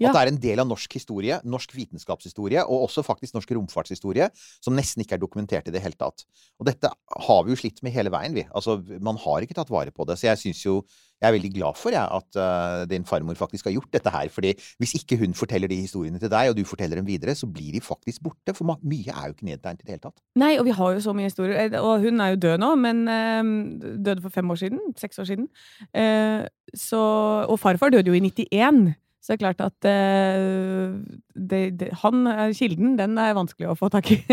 Ja. 0.00 0.10
At 0.10 0.16
det 0.16 0.22
er 0.22 0.30
en 0.32 0.40
del 0.40 0.62
av 0.62 0.68
norsk 0.70 0.96
historie, 0.96 1.38
norsk 1.44 1.74
vitenskapshistorie, 1.76 2.64
og 2.64 2.88
også 2.88 3.04
faktisk 3.06 3.36
norsk 3.36 3.52
romfartshistorie, 3.58 4.30
som 4.64 4.76
nesten 4.76 5.04
ikke 5.04 5.18
er 5.18 5.22
dokumentert 5.22 5.68
i 5.68 5.74
det 5.74 5.82
hele 5.84 5.98
tatt. 5.98 6.24
Og 6.58 6.66
dette 6.68 6.90
har 7.26 7.44
vi 7.44 7.52
jo 7.52 7.60
slitt 7.60 7.82
med 7.84 7.94
hele 7.94 8.12
veien, 8.12 8.34
vi. 8.34 8.46
Altså, 8.56 8.78
man 9.04 9.20
har 9.20 9.44
ikke 9.44 9.56
tatt 9.58 9.70
vare 9.72 9.92
på 9.94 10.06
det. 10.08 10.18
Så 10.18 10.30
jeg 10.30 10.46
syns 10.46 10.66
jo 10.66 10.82
Jeg 11.22 11.28
er 11.28 11.34
veldig 11.36 11.50
glad 11.54 11.76
for, 11.78 11.94
jeg, 11.94 12.02
at 12.02 12.34
uh, 12.34 12.82
din 12.90 13.04
farmor 13.06 13.36
faktisk 13.38 13.68
har 13.68 13.76
gjort 13.76 13.92
dette 13.94 14.10
her. 14.10 14.26
fordi 14.26 14.56
hvis 14.82 14.96
ikke 14.98 15.20
hun 15.20 15.36
forteller 15.38 15.70
de 15.70 15.76
historiene 15.78 16.18
til 16.18 16.26
deg, 16.32 16.48
og 16.50 16.56
du 16.56 16.64
forteller 16.66 16.98
dem 16.98 17.06
videre, 17.06 17.36
så 17.38 17.46
blir 17.46 17.70
de 17.70 17.80
faktisk 17.80 18.24
borte. 18.24 18.50
For 18.50 18.66
mye 18.82 19.06
er 19.06 19.28
jo 19.28 19.36
ikke 19.36 19.46
nedtegnet 19.46 19.84
i 19.84 19.86
det 19.86 19.92
hele 19.94 20.02
tatt. 20.02 20.18
Nei, 20.34 20.56
og 20.58 20.66
vi 20.66 20.74
har 20.74 20.96
jo 20.96 21.04
så 21.04 21.14
mye 21.14 21.30
historier. 21.30 21.60
Eh, 21.62 21.78
Og 21.78 22.02
hun 22.02 22.18
er 22.20 22.34
jo 22.34 22.40
død 22.42 22.58
nå, 22.58 22.72
men 22.74 23.06
uh, 23.06 23.94
døde 24.02 24.18
for 24.20 24.34
fem 24.34 24.50
år 24.50 24.58
siden. 24.64 24.82
Seks 24.98 25.22
år 25.22 25.30
siden. 25.30 25.46
Uh, 25.94 26.42
så, 26.74 26.98
og 27.46 27.60
farfar 27.60 27.94
døde 27.94 28.10
jo 28.10 28.18
i 28.18 28.24
91. 28.26 28.96
Så 29.22 29.30
det 29.30 29.36
er 29.36 29.42
klart 29.44 29.60
at 29.62 29.86
uh, 29.86 30.98
det, 31.38 31.60
det, 31.78 31.92
han, 32.00 32.26
kilden, 32.58 32.96
den 32.98 33.14
er 33.22 33.36
vanskelig 33.38 33.68
å 33.70 33.76
få 33.78 33.90
tak 33.92 34.10
i. 34.10 34.18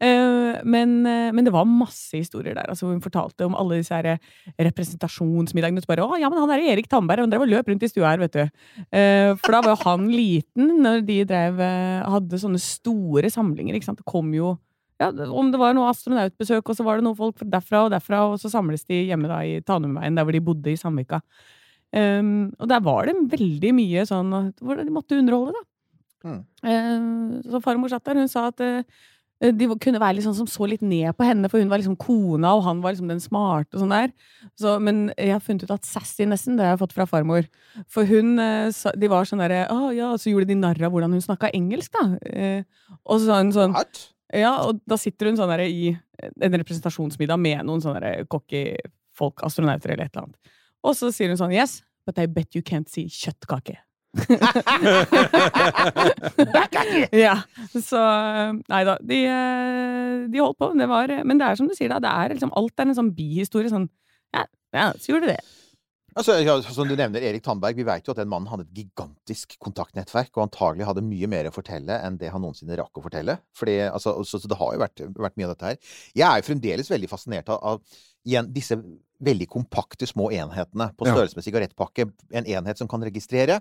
Eh, 0.00 0.56
men, 0.64 0.92
uh, 1.04 1.30
men 1.34 1.44
det 1.44 1.52
var 1.52 1.66
masse 1.68 2.16
historier 2.16 2.54
der. 2.56 2.68
Altså, 2.68 2.88
hun 2.90 3.02
fortalte 3.04 3.46
om 3.46 3.56
alle 3.58 3.80
disse 3.80 3.96
her 3.96 4.18
representasjonsmiddagene. 4.60 5.80
Og 5.80 5.84
så 5.84 5.90
bare, 5.90 6.04
å, 6.04 6.18
ja, 6.20 6.28
men 6.32 6.40
han 6.42 6.52
er 6.54 6.64
Erik 6.74 6.88
Tandberg, 6.90 7.24
han 7.24 7.32
drev 7.32 7.44
og 7.46 7.52
løp 7.52 7.70
rundt 7.70 7.84
i 7.86 7.90
stua 7.90 8.12
her, 8.12 8.22
vet 8.22 8.36
du. 8.36 8.64
For 9.40 9.54
da 9.54 9.62
var 9.64 9.74
jo 9.74 9.78
han 9.84 10.08
liten 10.20 10.74
når 10.84 11.04
de 11.08 11.18
drev, 11.28 11.62
hadde 12.16 12.40
sånne 12.42 12.60
store 12.62 13.32
samlinger. 13.32 13.76
ikke 13.76 13.88
sant? 13.88 14.02
Det 14.02 14.08
kom 14.08 14.34
jo 14.36 14.54
ja, 15.00 15.08
om 15.32 15.48
det 15.48 15.60
var 15.60 15.72
noe 15.76 15.88
astronautbesøk, 15.88 16.60
og 16.60 16.76
så 16.76 16.84
var 16.84 16.98
det 16.98 17.06
noen 17.06 17.16
folk 17.16 17.40
derfra 17.40 17.86
og 17.86 17.94
derfra, 17.94 18.26
og 18.28 18.36
så 18.42 18.50
samles 18.52 18.84
de 18.84 19.06
hjemme 19.08 19.30
da 19.30 19.40
i 19.48 19.62
Tanumveien, 19.64 20.18
der 20.18 20.26
hvor 20.28 20.36
de 20.36 20.42
bodde 20.44 20.74
i 20.74 20.76
Sandvika. 20.76 21.22
Um, 21.90 22.52
og 22.60 22.68
der 22.70 22.82
var 22.86 23.08
det 23.08 23.16
veldig 23.32 23.72
mye 23.74 24.04
sånn 24.06 24.30
hvor 24.62 24.78
de 24.78 24.92
måtte 24.94 25.18
underholde, 25.18 25.56
da. 25.56 25.66
Mm. 26.20 26.42
Uh, 26.62 27.40
så 27.48 27.62
farmor 27.64 27.90
satt 27.90 28.04
der, 28.06 28.20
hun 28.20 28.30
sa 28.30 28.44
at 28.50 28.60
uh, 28.62 28.84
de 29.40 29.68
kunne 29.80 30.00
være 30.00 30.18
litt 30.18 30.26
sånn 30.26 30.36
som 30.36 30.48
så 30.50 30.66
litt 30.68 30.82
ned 30.84 31.14
på 31.16 31.24
henne, 31.24 31.48
for 31.48 31.62
hun 31.62 31.70
var 31.70 31.80
liksom 31.80 31.96
kona, 32.00 32.52
og 32.58 32.66
han 32.66 32.82
var 32.84 32.92
liksom 32.92 33.08
den 33.08 33.22
smarte 33.24 33.72
og 33.72 33.82
sånn 33.82 33.94
der. 33.94 34.12
Så, 34.60 34.74
men 34.84 35.06
jeg 35.14 35.32
har 35.32 35.40
funnet 35.44 35.64
ut 35.64 35.72
at 35.72 35.88
sassy 35.88 36.26
nesten, 36.28 36.58
det 36.58 36.66
har 36.66 36.74
jeg 36.74 36.82
fått 36.82 36.94
fra 36.98 37.08
farmor. 37.08 37.48
For 37.88 38.04
hun 38.08 38.36
eh, 38.42 38.68
De 39.00 39.08
var 39.08 39.28
sånn 39.28 39.40
derre 39.40 39.62
Å 39.72 39.92
ja, 39.96 40.10
så 40.20 40.32
gjorde 40.32 40.50
de 40.50 40.58
narr 40.58 40.80
av 40.84 40.92
hvordan 40.92 41.14
hun 41.16 41.24
snakka 41.24 41.52
engelsk, 41.56 41.94
da. 41.96 42.18
Eh, 42.28 42.90
og 43.06 43.16
så 43.16 43.30
sa 43.30 43.40
hun 43.40 43.54
sånn 43.56 43.76
What? 43.78 44.02
ja, 44.36 44.52
og 44.66 44.84
da 44.88 45.00
sitter 45.00 45.30
hun 45.30 45.40
sånn 45.40 45.52
der 45.54 45.64
i 45.64 45.94
en 46.20 46.60
representasjonsmiddag 46.60 47.40
med 47.40 47.64
noen 47.64 47.80
sånne 47.80 48.26
cocky 48.30 48.74
folk, 49.16 49.40
astronauter 49.46 49.94
eller 49.94 50.10
et 50.10 50.12
eller 50.12 50.28
annet. 50.28 50.56
Og 50.86 50.96
så 50.96 51.10
sier 51.12 51.28
hun 51.32 51.40
sånn 51.40 51.54
Yes, 51.54 51.80
but 52.08 52.18
I 52.20 52.26
bet 52.30 52.54
you 52.56 52.62
can't 52.66 52.88
see 52.90 53.08
kjøttkake. 53.12 53.76
ja, 57.14 57.36
så 57.78 58.00
Nei 58.66 58.80
da. 58.88 58.96
De, 58.98 59.18
de 60.32 60.40
holdt 60.42 60.58
på. 60.58 60.72
Det 60.78 60.88
var, 60.90 61.12
men 61.22 61.38
det 61.38 61.46
er 61.46 61.54
som 61.60 61.68
du 61.70 61.74
sier, 61.76 61.90
da. 61.92 61.98
Det 62.02 62.10
er 62.10 62.34
liksom, 62.34 62.52
alt 62.58 62.80
er 62.80 62.86
en 62.88 62.98
sånn 62.98 63.16
bihistorie. 63.16 63.72
Sånn 63.72 63.88
Ja, 64.34 64.42
ja 64.76 64.86
så 64.98 65.06
gjorde 65.12 65.26
de 65.28 65.34
det. 65.36 65.44
Altså, 66.18 66.34
som 66.74 66.88
du 66.88 66.96
nevner, 66.98 67.22
Erik 67.22 67.44
Tandberg. 67.46 67.76
Vi 67.78 67.86
vet 67.86 68.06
jo 68.06 68.14
at 68.14 68.20
den 68.22 68.30
mannen 68.30 68.50
hadde 68.50 68.66
et 68.66 68.80
gigantisk 68.80 69.54
kontaktnettverk, 69.62 70.32
og 70.34 70.48
antagelig 70.48 70.88
hadde 70.88 71.04
mye 71.06 71.28
mer 71.30 71.50
å 71.50 71.54
fortelle 71.54 72.00
enn 72.06 72.18
det 72.20 72.32
han 72.34 72.42
noensinne 72.42 72.78
rakk 72.80 72.98
å 72.98 73.04
fortelle. 73.04 73.38
Fordi, 73.56 73.76
altså, 73.90 74.16
så, 74.26 74.40
så 74.42 74.50
det 74.50 74.58
har 74.58 74.74
jo 74.74 74.82
vært, 74.82 75.04
vært 75.14 75.38
mye 75.38 75.48
av 75.48 75.54
dette 75.54 75.70
her. 75.70 75.94
Jeg 76.18 76.26
er 76.26 76.40
jo 76.40 76.48
fremdeles 76.50 76.90
veldig 76.90 77.10
fascinert 77.12 77.52
av, 77.54 77.62
av 77.62 78.00
igjen, 78.26 78.50
disse 78.52 78.78
veldig 79.20 79.46
kompakte 79.52 80.08
små 80.08 80.30
enhetene 80.32 80.90
på 80.96 81.06
størrelse 81.06 81.36
med 81.36 81.44
sigarettpakke. 81.44 82.08
En 82.40 82.48
enhet 82.48 82.80
som 82.80 82.88
kan 82.90 83.04
registrere. 83.04 83.60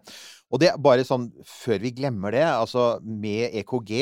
Og 0.50 0.62
det 0.64 0.72
bare 0.82 1.06
sånn, 1.08 1.30
før 1.46 1.82
vi 1.84 1.94
glemmer 1.98 2.34
det, 2.36 2.46
altså 2.48 2.94
med 3.04 3.56
EKG 3.62 3.94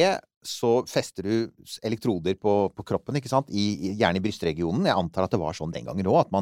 så 0.45 0.71
fester 0.87 1.25
du 1.27 1.67
elektroder 1.85 2.37
på, 2.39 2.53
på 2.75 2.85
kroppen, 2.87 3.17
ikke 3.19 3.31
sant? 3.31 3.49
I, 3.49 3.93
gjerne 3.97 4.19
i 4.19 4.23
brystregionen. 4.23 4.87
Jeg 4.87 4.97
antar 4.97 5.25
at 5.25 5.33
det 5.33 5.41
var 5.41 5.57
sånn 5.57 5.73
den 5.73 5.87
gangen 5.87 6.09
òg. 6.11 6.33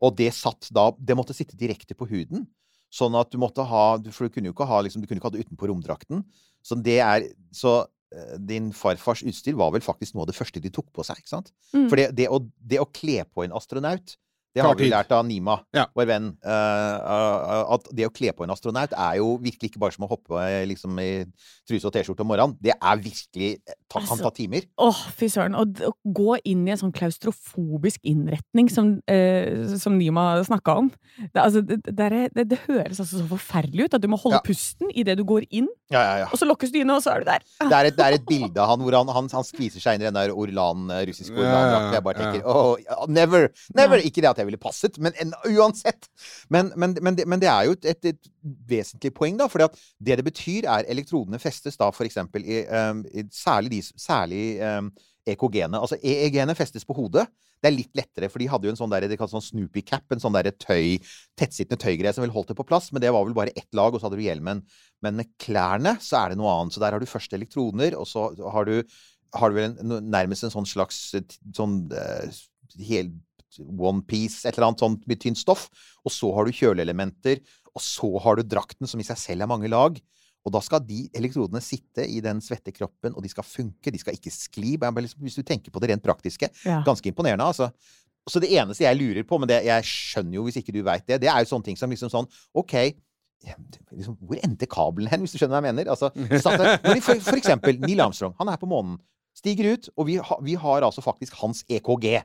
Og 0.00 0.16
det 0.18 0.30
satt 0.36 0.70
da 0.74 0.90
Det 0.98 1.16
måtte 1.16 1.36
sitte 1.36 1.58
direkte 1.58 1.96
på 1.98 2.08
huden. 2.10 2.46
Sånn 2.94 3.16
at 3.18 3.32
du 3.32 3.40
måtte 3.42 3.64
ha 3.66 3.84
For 4.14 4.26
du 4.26 4.34
kunne 4.34 4.50
jo 4.50 4.54
ikke 4.54 4.68
ha, 4.70 4.80
liksom, 4.86 5.02
du 5.02 5.10
kunne 5.10 5.20
ikke 5.20 5.30
ha 5.30 5.34
det 5.36 5.44
utenpå 5.46 5.70
romdrakten. 5.70 6.24
Så 6.64 6.78
det 6.80 7.00
er 7.04 7.28
Så 7.54 7.76
eh, 8.14 8.36
din 8.38 8.72
farfars 8.72 9.24
utstyr 9.26 9.58
var 9.60 9.74
vel 9.74 9.84
faktisk 9.84 10.14
noe 10.14 10.26
av 10.26 10.32
det 10.32 10.38
første 10.38 10.62
de 10.62 10.72
tok 10.72 10.90
på 10.94 11.06
seg, 11.06 11.20
ikke 11.20 11.34
sant? 11.36 11.52
Mm. 11.74 11.88
For 11.88 12.00
det, 12.00 12.10
det, 12.18 12.28
å, 12.30 12.40
det 12.58 12.82
å 12.82 12.90
kle 12.90 13.22
på 13.28 13.46
en 13.46 13.56
astronaut 13.56 14.16
det 14.54 14.62
har 14.62 14.74
vi 14.78 14.88
lært 14.90 15.10
av 15.12 15.24
Nima, 15.26 15.58
Ja. 15.74 15.86
vår 15.96 16.06
venn. 16.06 16.36
eh, 16.44 16.50
eh, 16.50 17.74
at 17.74 17.88
det 17.92 18.06
å 18.06 18.12
kle 18.14 18.32
på 18.32 18.44
en 18.44 18.50
astronaut 18.54 18.92
er 18.92 19.16
jo 19.18 19.36
virkelig 19.42 19.70
ikke 19.72 19.80
bare 19.82 19.92
som 19.96 20.04
å 20.06 20.10
hoppe 20.12 20.38
eh, 20.40 20.64
liksom, 20.70 20.94
i 21.02 21.24
truse 21.68 21.84
og 21.88 21.92
T-skjorte 21.92 22.20
om 22.22 22.28
morgenen. 22.30 22.56
Det 22.62 22.72
er 22.76 22.96
virkelig 23.02 23.58
ta, 23.66 23.98
kan 24.00 24.02
Altså, 24.04 24.22
ta 24.22 24.30
timer. 24.30 24.62
Åh, 24.78 25.00
fy 25.16 25.26
søren. 25.32 25.54
Å, 25.58 25.64
å 25.88 25.92
gå 26.06 26.36
inn 26.44 26.66
i 26.68 26.70
en 26.74 26.78
sånn 26.80 26.92
klaustrofobisk 26.94 28.00
innretning 28.04 28.68
som, 28.70 29.00
uh, 29.10 29.76
som 29.80 29.96
Nima 29.98 30.42
snakka 30.44 30.76
om 30.82 30.90
det, 31.32 31.40
altså, 31.40 31.62
det, 31.64 31.80
det, 31.86 32.06
er- 32.12 32.30
det, 32.34 32.44
det 32.50 32.58
høres 32.68 32.98
altså 33.00 33.20
så 33.20 33.26
forferdelig 33.30 33.86
ut 33.88 33.94
at 33.94 34.02
du 34.02 34.08
må 34.10 34.18
holde 34.20 34.34
Ja. 34.38 34.42
pusten 34.44 34.90
idet 34.94 35.16
du 35.18 35.24
går 35.24 35.44
inn, 35.50 35.68
Ja, 35.92 36.00
ja, 36.02 36.14
ja. 36.24 36.26
og 36.32 36.38
så 36.40 36.46
lukkes 36.48 36.72
du 36.72 36.80
inne, 36.80 36.94
og 36.96 37.02
så 37.04 37.12
er 37.14 37.20
du 37.22 37.28
der. 37.28 37.42
Det 37.60 37.72
er, 37.72 37.84
et, 37.90 37.96
det 37.96 38.04
er 38.06 38.16
et 38.18 38.26
bilde 38.26 38.58
av 38.58 38.68
han 38.72 38.80
hvor 38.82 38.96
han, 38.98 39.08
han, 39.14 39.28
han 39.30 39.44
skviser 39.46 39.80
seg 39.80 39.94
inn 39.98 40.02
i 40.02 40.08
den 40.10 40.14
der 40.18 40.32
Orlan, 40.34 40.88
russiske 41.06 41.34
Ja, 41.36 41.42
ja, 41.44 41.52
Orlan-drakta. 41.54 41.92
Jeg 41.94 42.04
bare 42.04 42.18
tenker 42.18 42.84
ja, 42.88 43.06
never! 43.08 43.48
Never! 43.78 44.02
Ikke 44.04 44.20
det 44.24 44.30
at 44.32 44.42
jeg 44.42 44.43
ville 44.48 44.60
passet, 44.60 44.98
men 45.02 45.16
en, 45.22 45.32
uansett. 45.50 46.08
Men, 46.52 46.72
men, 46.76 46.96
men, 47.00 47.16
det, 47.18 47.26
men 47.30 47.42
det 47.42 47.50
er 47.50 47.68
jo 47.68 47.76
et, 47.80 48.10
et, 48.10 48.30
vesentlig 48.68 49.14
poeng, 49.16 49.38
da. 49.40 49.48
For 49.50 49.64
det 49.64 50.18
det 50.20 50.26
betyr, 50.26 50.68
er 50.70 50.90
elektrodene 50.90 51.40
festes 51.42 51.78
da 51.80 51.90
eksempel 52.04 52.44
i, 52.44 52.62
um, 52.68 53.02
i 53.12 53.26
særlig, 53.32 53.76
de, 53.76 54.00
særlig 54.00 54.44
um, 54.60 54.92
EKG-ene. 55.30 55.80
Altså 55.80 55.98
EEG-ene 56.02 56.56
festes 56.58 56.84
på 56.86 56.96
hodet. 56.96 57.26
Det 57.64 57.70
er 57.70 57.76
litt 57.78 57.96
lettere, 57.96 58.28
for 58.28 58.42
de 58.42 58.48
hadde 58.52 58.68
jo 58.68 58.74
en 58.74 58.76
sånn, 58.76 58.92
der, 58.92 59.06
sånn 59.16 59.44
Snoopy 59.44 59.80
cap, 59.88 60.04
en 60.12 60.20
sånn 60.20 60.34
der 60.36 60.50
tøy, 60.60 60.98
tettsittende 61.40 61.80
tøygreie 61.80 62.12
som 62.12 62.24
vel 62.26 62.34
holdt 62.34 62.52
det 62.52 62.58
på 62.58 62.66
plass, 62.68 62.90
men 62.92 63.00
det 63.00 63.12
var 63.14 63.24
vel 63.24 63.36
bare 63.36 63.54
ett 63.56 63.70
lag, 63.76 63.94
og 63.94 64.02
så 64.02 64.10
hadde 64.10 64.18
du 64.20 64.26
hjelmen. 64.26 64.60
Men 65.04 65.16
med 65.16 65.30
klærne 65.40 65.94
så 66.04 66.20
er 66.20 66.34
det 66.34 66.40
noe 66.40 66.52
annet. 66.52 66.76
Så 66.76 66.82
der 66.84 66.92
har 66.92 67.00
du 67.00 67.08
først 67.08 67.32
elektroner, 67.36 67.96
og 67.96 68.04
så 68.10 68.28
har 68.52 68.68
du, 68.68 68.74
har 69.40 69.54
du 69.54 69.62
en, 69.62 69.78
nærmest 70.12 70.44
en 70.44 70.52
sånn 70.52 70.68
slags 70.68 70.98
eh, 71.16 71.24
sånn 71.56 71.86
uh, 71.94 72.42
hel 72.84 73.14
one 73.60 74.02
piece, 74.06 74.42
et 74.44 74.56
eller 74.56 74.70
annet 74.70 74.82
sånt 74.84 75.06
med 75.10 75.20
tynt 75.22 75.38
stoff. 75.40 75.68
Og 76.04 76.12
så 76.14 76.30
har 76.34 76.46
du 76.48 76.52
kjøleelementer, 76.56 77.40
og 77.74 77.82
så 77.82 78.10
har 78.22 78.36
du 78.38 78.46
drakten, 78.46 78.86
som 78.90 79.00
i 79.02 79.06
seg 79.06 79.18
selv 79.20 79.46
er 79.46 79.50
mange 79.50 79.70
lag. 79.70 79.98
Og 80.44 80.52
da 80.52 80.60
skal 80.60 80.82
de 80.84 81.06
elektrodene 81.16 81.62
sitte 81.64 82.04
i 82.04 82.20
den 82.24 82.42
svette 82.44 82.72
kroppen, 82.76 83.14
og 83.16 83.24
de 83.24 83.30
skal 83.32 83.46
funke. 83.48 83.92
De 83.92 84.00
skal 84.00 84.16
ikke 84.18 84.32
skli. 84.34 84.76
Liksom- 84.76 85.22
Hvis 85.24 85.36
du 85.40 85.42
tenker 85.42 85.72
på 85.72 85.80
det 85.80 85.90
rent 85.90 86.04
praktiske. 86.04 86.50
Ja. 86.64 86.82
Ganske 86.84 87.08
imponerende, 87.08 87.44
altså. 87.44 87.70
Så 88.28 88.40
det 88.40 88.50
eneste 88.56 88.84
jeg 88.84 88.96
lurer 88.96 89.24
på, 89.28 89.38
men 89.38 89.48
det, 89.48 89.64
jeg 89.64 89.84
skjønner 89.84 90.34
jo 90.38 90.44
hvis 90.44 90.56
ikke 90.56 90.72
du 90.72 90.82
veit 90.82 91.04
det, 91.06 91.20
det 91.20 91.28
er 91.28 91.42
jo 91.44 91.50
sånne 91.50 91.64
ting 91.64 91.76
som 91.76 91.90
liksom 91.92 92.08
sånn 92.08 92.28
OK 92.56 92.94
liksom, 93.92 94.16
Hvor 94.16 94.38
endte 94.40 94.66
kabelen 94.70 95.10
hen, 95.12 95.20
hvis 95.20 95.34
du 95.34 95.38
skjønner 95.38 95.60
hva 95.60 95.68
jeg 95.68 95.74
mener? 95.74 95.90
Altså, 95.92 96.08
for, 97.04 97.20
for 97.20 97.36
eksempel 97.36 97.78
Neil 97.82 98.00
Armstrong. 98.00 98.34
Han 98.38 98.48
er 98.48 98.56
på 98.60 98.68
månen. 98.70 98.96
Stiger 99.36 99.74
ut, 99.74 99.88
og 99.98 100.06
vi, 100.08 100.16
ha, 100.22 100.38
vi 100.46 100.54
har 100.54 100.86
altså 100.86 101.02
faktisk 101.04 101.34
hans 101.42 101.64
EKG. 101.68 102.22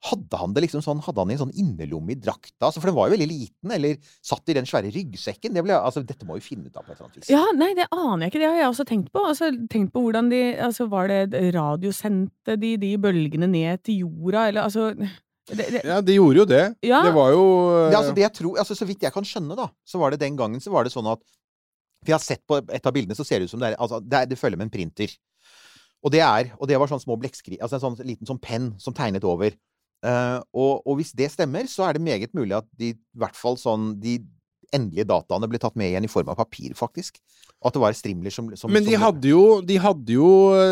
Hadde 0.00 0.38
han 0.40 0.54
det 0.56 0.62
liksom 0.64 0.80
sånn, 0.80 1.02
hadde 1.04 1.20
han 1.20 1.32
en 1.34 1.40
sånn 1.42 1.56
innerlomme 1.60 2.14
i 2.14 2.16
drakta? 2.16 2.70
Altså, 2.70 2.80
for 2.80 2.88
den 2.88 2.96
var 2.96 3.10
jo 3.10 3.14
veldig 3.18 3.28
liten. 3.28 3.72
Eller 3.74 3.98
satt 4.24 4.48
i 4.48 4.56
den 4.56 4.68
svære 4.68 4.92
ryggsekken. 4.94 5.52
Det 5.52 5.64
ble, 5.66 5.76
altså, 5.76 6.00
dette 6.08 6.24
må 6.24 6.38
vi 6.38 6.44
finne 6.44 6.70
ut 6.70 6.78
av 6.78 6.86
på 6.86 6.94
et 6.94 6.96
eller 6.96 7.08
annet 7.10 7.18
vis. 7.20 7.32
Ja, 7.32 7.42
nei, 7.52 7.74
det 7.76 7.84
aner 7.92 8.24
jeg 8.24 8.32
ikke. 8.32 8.40
Det 8.40 8.48
har 8.48 8.60
jeg 8.62 8.70
også 8.70 8.86
tenkt 8.88 9.10
på. 9.12 9.24
Altså, 9.28 9.50
tenkt 9.72 9.92
på 9.92 10.04
hvordan 10.06 10.30
de 10.32 10.40
altså, 10.56 10.88
Var 10.90 11.12
det 11.12 11.42
radiosendte 11.56 12.56
de 12.60 12.72
de 12.80 12.94
bølgene 13.00 13.50
ned 13.50 13.84
til 13.84 14.06
jorda, 14.06 14.48
eller 14.48 14.64
altså 14.64 14.94
det, 14.94 15.66
det, 15.66 15.82
Ja, 15.84 16.00
de 16.00 16.16
gjorde 16.16 16.42
jo 16.42 16.48
det. 16.48 16.64
Ja. 16.86 17.02
Det 17.04 17.12
var 17.14 17.34
jo 17.34 17.44
uh... 17.44 17.90
ja, 17.90 18.00
altså, 18.00 18.14
det 18.16 18.24
jeg 18.24 18.34
tror, 18.40 18.58
altså, 18.62 18.76
så 18.78 18.88
vidt 18.88 19.04
jeg 19.04 19.12
kan 19.14 19.26
skjønne, 19.26 19.56
da, 19.58 19.68
så 19.84 20.00
var 20.00 20.14
det 20.14 20.22
den 20.22 20.38
gangen 20.38 20.62
så 20.62 20.72
var 20.72 20.86
det 20.86 20.94
sånn 20.94 21.08
at 21.10 21.20
For 22.00 22.12
jeg 22.12 22.16
har 22.16 22.24
sett 22.24 22.44
på 22.48 22.60
et 22.62 22.86
av 22.86 22.94
bildene, 22.96 23.16
så 23.18 23.26
ser 23.26 23.40
det 23.40 23.50
ut 23.50 23.52
som 23.52 23.60
det 23.60 23.74
er 23.74 23.80
Altså, 23.80 24.00
det, 24.00 24.22
er, 24.22 24.30
det 24.30 24.40
følger 24.40 24.60
med 24.60 24.70
en 24.70 24.76
printer. 24.78 25.12
Og 26.00 26.14
det 26.14 26.22
er 26.24 26.54
Og 26.56 26.68
det 26.70 26.78
var 26.80 26.88
sånn 26.88 27.02
små 27.02 27.18
blekkskri... 27.20 27.60
Altså 27.60 27.76
en 27.76 27.90
sånn 27.90 28.06
liten 28.06 28.28
sånn 28.28 28.40
penn 28.40 28.72
som 28.80 28.96
tegnet 28.96 29.26
over. 29.28 29.56
Eh, 30.02 30.38
og, 30.56 30.82
og 30.86 30.96
hvis 31.00 31.12
det 31.12 31.30
stemmer, 31.34 31.66
så 31.68 31.88
er 31.88 31.98
det 31.98 32.02
meget 32.06 32.32
mulig 32.32 32.56
at 32.56 32.68
de 32.80 32.94
i 32.94 32.98
hvert 33.20 33.36
fall 33.36 33.58
sånn 33.60 33.98
De 34.00 34.18
endelige 34.72 35.02
dataene 35.10 35.48
ble 35.50 35.58
tatt 35.58 35.74
med 35.74 35.90
igjen 35.90 36.04
i 36.06 36.08
form 36.08 36.28
av 36.30 36.36
papir, 36.38 36.70
faktisk. 36.78 37.16
Og 37.60 37.66
at 37.68 37.74
det 37.74 37.80
var 37.82 37.92
strimler 37.98 38.30
som, 38.32 38.46
som 38.56 38.70
Men 38.72 38.84
de 38.86 38.92
som- 38.94 39.02
hadde 39.02 39.28
jo 39.28 39.60
De 39.66 39.76
hadde 39.82 40.14
jo, 40.14 40.28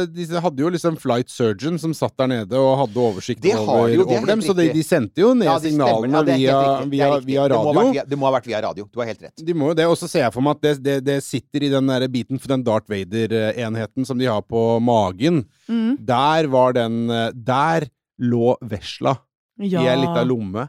de 0.06 0.24
hadde 0.40 0.62
jo 0.62 0.70
liksom 0.70 0.96
flight 0.96 1.28
surgeon 1.28 1.76
som 1.82 1.92
satt 1.92 2.14
der 2.16 2.28
nede 2.30 2.56
og 2.56 2.78
hadde 2.86 2.96
oversikt 3.02 3.42
Det 3.42 3.52
over, 3.58 3.90
jo, 3.90 4.04
er 4.06 4.06
over 4.06 4.30
dem, 4.30 4.38
Riktig. 4.38 4.46
så 4.48 4.56
de, 4.56 4.68
de 4.72 4.84
sendte 4.86 5.20
jo 5.20 5.34
ned 5.34 5.50
Ja, 5.50 5.58
signalene 5.60 6.14
Ja, 6.14 6.22
via, 6.22 6.62
er 6.78 6.86
via, 7.26 7.48
radio. 7.50 7.58
Det 7.66 7.74
må, 7.74 7.92
via, 7.92 8.04
det 8.08 8.18
må 8.22 8.30
ha 8.30 8.32
vært 8.38 8.46
via 8.48 8.62
radio. 8.64 8.86
Du 8.88 9.02
har 9.02 9.10
helt 9.10 9.26
rett. 9.26 9.44
De 9.50 9.52
må 9.58 9.72
jo 9.74 9.74
det. 9.82 9.84
Og 9.90 9.98
så 10.00 10.08
ser 10.08 10.24
jeg 10.28 10.32
for 10.38 10.46
meg 10.46 10.56
at 10.56 10.62
det, 10.64 10.74
det, 10.86 10.96
det 11.10 11.18
sitter 11.26 11.66
i 11.68 11.72
den 11.74 11.90
der 11.92 12.06
biten 12.08 12.38
for 12.40 12.54
den 12.54 12.62
Darth 12.64 12.88
Vader-enheten 12.88 14.06
som 14.08 14.16
de 14.16 14.30
har 14.30 14.40
på 14.46 14.64
magen. 14.80 15.42
mm, 15.68 15.98
Der 16.06 16.46
var 16.48 16.72
den 16.78 17.10
eh, 17.10 17.30
Der 17.34 17.90
lå 18.18 18.56
vesla 18.60 19.16
ja. 19.56 19.82
i 19.82 19.88
ei 19.88 19.96
lita 20.00 20.24
lomme 20.24 20.68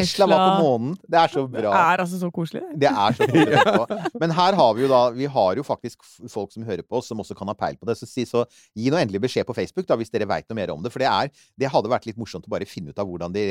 Vesla 0.00 0.26
var 0.30 0.42
på 0.56 0.62
månen. 0.64 0.94
Det 1.12 1.18
er 1.20 1.28
så 1.34 1.42
bra. 1.50 1.60
Det 1.72 1.80
er 1.92 2.02
altså 2.04 2.18
så 2.22 2.30
koselig. 2.32 2.62
det. 2.80 2.88
Er 2.88 3.16
så 3.18 3.26
koselig. 3.28 4.12
Men 4.22 4.30
her 4.38 4.56
har 4.56 4.74
vi 4.78 4.82
jo 4.82 4.88
da 4.88 5.00
Vi 5.12 5.26
har 5.26 5.56
jo 5.56 5.62
faktisk 5.66 6.00
folk 6.32 6.52
som 6.54 6.64
hører 6.64 6.82
på 6.82 6.96
oss, 7.00 7.08
som 7.12 7.18
også 7.20 7.36
kan 7.36 7.48
ha 7.48 7.54
peil 7.54 7.76
på 7.76 7.84
det. 7.90 7.98
Så, 8.00 8.06
si- 8.08 8.24
så 8.24 8.46
gi 8.74 8.88
nå 8.90 8.96
endelig 8.96 9.20
beskjed 9.26 9.44
på 9.48 9.54
Facebook 9.54 9.86
da, 9.86 9.96
hvis 10.00 10.10
dere 10.10 10.24
veit 10.30 10.48
noe 10.48 10.56
mer 10.56 10.72
om 10.72 10.82
det. 10.82 10.92
For 10.94 10.98
det 11.04 11.08
er 11.10 11.28
Det 11.58 11.68
hadde 11.68 11.90
vært 11.92 12.06
litt 12.08 12.16
morsomt 12.16 12.46
å 12.48 12.52
bare 12.54 12.64
finne 12.68 12.90
ut 12.94 12.98
av 12.98 13.06
hvordan 13.10 13.32
de 13.36 13.44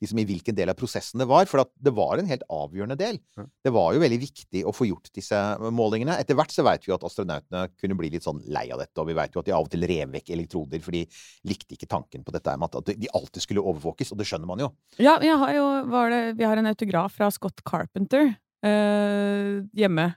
Liksom 0.00 0.18
i 0.18 0.24
hvilken 0.24 0.54
del 0.56 0.70
av 0.72 0.78
prosessen 0.80 1.20
det 1.20 1.28
var. 1.28 1.44
For 1.50 1.60
at 1.60 1.70
det 1.80 1.92
var 1.94 2.18
en 2.22 2.26
helt 2.30 2.42
avgjørende 2.48 2.96
del. 2.96 3.20
Det 3.64 3.72
var 3.72 3.92
jo 3.94 4.00
veldig 4.00 4.20
viktig 4.24 4.64
å 4.64 4.72
få 4.72 4.88
gjort 4.88 5.12
disse 5.14 5.36
målingene. 5.74 6.16
Etter 6.20 6.34
hvert 6.38 6.52
så 6.54 6.64
veit 6.64 6.86
vi 6.86 6.90
jo 6.92 6.96
at 6.96 7.04
astronautene 7.04 7.66
kunne 7.80 7.96
bli 8.00 8.08
litt 8.16 8.24
sånn 8.24 8.40
lei 8.48 8.70
av 8.72 8.80
dette, 8.80 8.96
og 9.00 9.08
vi 9.08 9.14
veit 9.18 9.34
jo 9.36 9.40
at 9.40 9.46
de 9.46 9.52
av 9.52 9.64
og 9.66 9.70
til 9.72 9.84
rev 9.84 10.08
vekk 10.16 10.30
elektroder, 10.34 10.80
for 10.84 10.96
de 10.96 11.04
likte 11.48 11.76
ikke 11.76 11.88
tanken 11.90 12.24
på 12.24 12.32
dette 12.34 12.56
med 12.58 12.74
at 12.80 12.90
de 12.96 13.08
alltid 13.14 13.42
skulle 13.44 13.60
overvåkes, 13.64 14.12
og 14.14 14.18
det 14.20 14.26
skjønner 14.28 14.48
man 14.48 14.62
jo. 14.64 14.68
Ja, 15.02 15.16
jeg 15.34 15.42
har 15.42 15.56
jo, 15.56 15.66
var 15.90 16.14
det, 16.14 16.22
vi 16.38 16.46
har 16.46 16.60
en 16.60 16.70
autograf 16.70 17.18
fra 17.18 17.30
Scott 17.34 17.62
Carpenter 17.66 18.32
eh, 18.64 19.64
hjemme. 19.74 20.12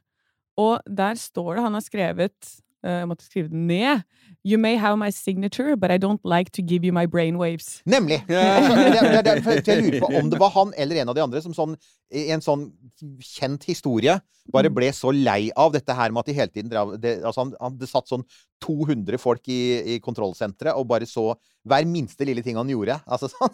Og 0.57 0.79
der 0.89 1.17
står 1.21 1.57
det 1.57 1.63
Han 1.67 1.75
har 1.77 1.83
skrevet 1.85 2.37
eh, 2.81 3.03
Jeg 3.03 3.09
måtte 3.09 3.25
skrive 3.27 3.51
det 3.51 3.59
ned. 3.69 4.05
You 4.47 4.57
may 4.57 4.77
have 4.77 4.97
my 4.97 5.09
signature, 5.11 5.75
but 5.75 5.91
I 5.91 5.97
don't 5.97 6.21
like 6.23 6.51
to 6.51 6.61
give 6.61 6.85
you 6.85 6.93
my 6.93 7.05
brainwaves. 7.05 7.81
Nemlig! 7.85 8.23
Det, 8.27 8.37
det, 8.37 9.43
det, 9.43 9.67
jeg 9.67 9.83
lurer 9.83 9.99
på 9.99 10.11
om 10.21 10.29
det 10.31 10.39
var 10.39 10.53
han 10.55 10.73
eller 10.77 11.01
en 11.01 11.09
av 11.09 11.17
de 11.17 11.23
andre 11.25 11.41
som 11.43 11.53
sånn, 11.53 11.75
i 12.15 12.29
en 12.31 12.41
sånn 12.41 12.69
kjent 13.19 13.67
historie 13.67 14.15
bare 14.53 14.71
ble 14.71 14.87
så 14.95 15.11
lei 15.11 15.49
av 15.59 15.73
dette 15.75 15.95
her 15.95 16.13
med 16.13 16.23
at 16.23 16.29
de 16.29 16.37
hele 16.37 16.53
tiden 16.53 16.71
drev 16.71 16.93
det, 17.01 17.17
altså 17.19 17.43
han, 17.43 17.53
han, 17.59 17.75
Det 17.79 17.89
satt 17.91 18.07
sånn 18.07 18.23
200 18.63 19.19
folk 19.21 19.49
i, 19.51 19.61
i 19.95 19.99
kontrollsenteret 20.03 20.77
og 20.77 20.87
bare 20.89 21.07
så 21.09 21.31
hver 21.67 21.87
minste 21.89 22.25
lille 22.27 22.43
ting 22.45 22.57
han 22.59 22.69
gjorde. 22.71 22.99
Altså 23.11 23.29
sånn 23.31 23.53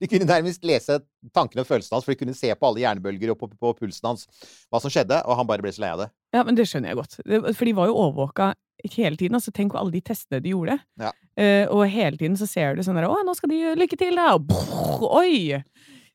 De 0.00 0.08
kunne 0.10 0.26
nærmest 0.26 0.64
lese 0.66 0.98
tankene 1.34 1.62
og 1.62 1.68
følelsene 1.68 1.96
hans, 1.96 2.06
for 2.06 2.14
de 2.14 2.18
kunne 2.18 2.36
se 2.36 2.50
på 2.50 2.68
alle 2.68 2.82
hjernebølger 2.82 3.32
og 3.32 3.38
på, 3.40 3.48
på 3.54 3.72
pulsen 3.78 4.10
hans 4.10 4.26
hva 4.72 4.80
som 4.82 4.92
skjedde, 4.92 5.20
og 5.22 5.38
han 5.38 5.48
bare 5.48 5.62
ble 5.62 5.72
så 5.74 5.84
lei 5.84 5.92
av 5.94 6.02
det. 6.02 6.08
Ja, 6.34 6.42
men 6.42 6.58
det 6.58 6.66
skjønner 6.66 6.90
jeg 6.90 6.98
godt. 6.98 7.18
For 7.54 7.68
de 7.68 7.76
var 7.78 7.90
jo 7.90 7.98
overvåka 8.02 8.50
hele 8.92 9.16
tiden. 9.16 9.38
Altså, 9.38 9.54
tenk 9.54 9.72
på 9.72 9.78
alle 9.80 9.94
de 9.94 10.02
testene 10.04 10.42
de 10.42 10.50
gjorde. 10.50 10.78
Ja. 11.00 11.12
Uh, 11.38 11.64
og 11.74 11.86
hele 11.90 12.18
tiden 12.18 12.36
så 12.38 12.48
ser 12.50 12.74
du 12.74 12.82
sånn 12.86 12.98
der 12.98 13.08
Å, 13.08 13.22
nå 13.26 13.34
skal 13.38 13.50
de 13.50 13.60
lykke 13.78 13.98
til, 13.98 14.18
da! 14.18 14.34
Og 14.36 14.48
brrr, 14.50 15.06
oi! 15.22 15.62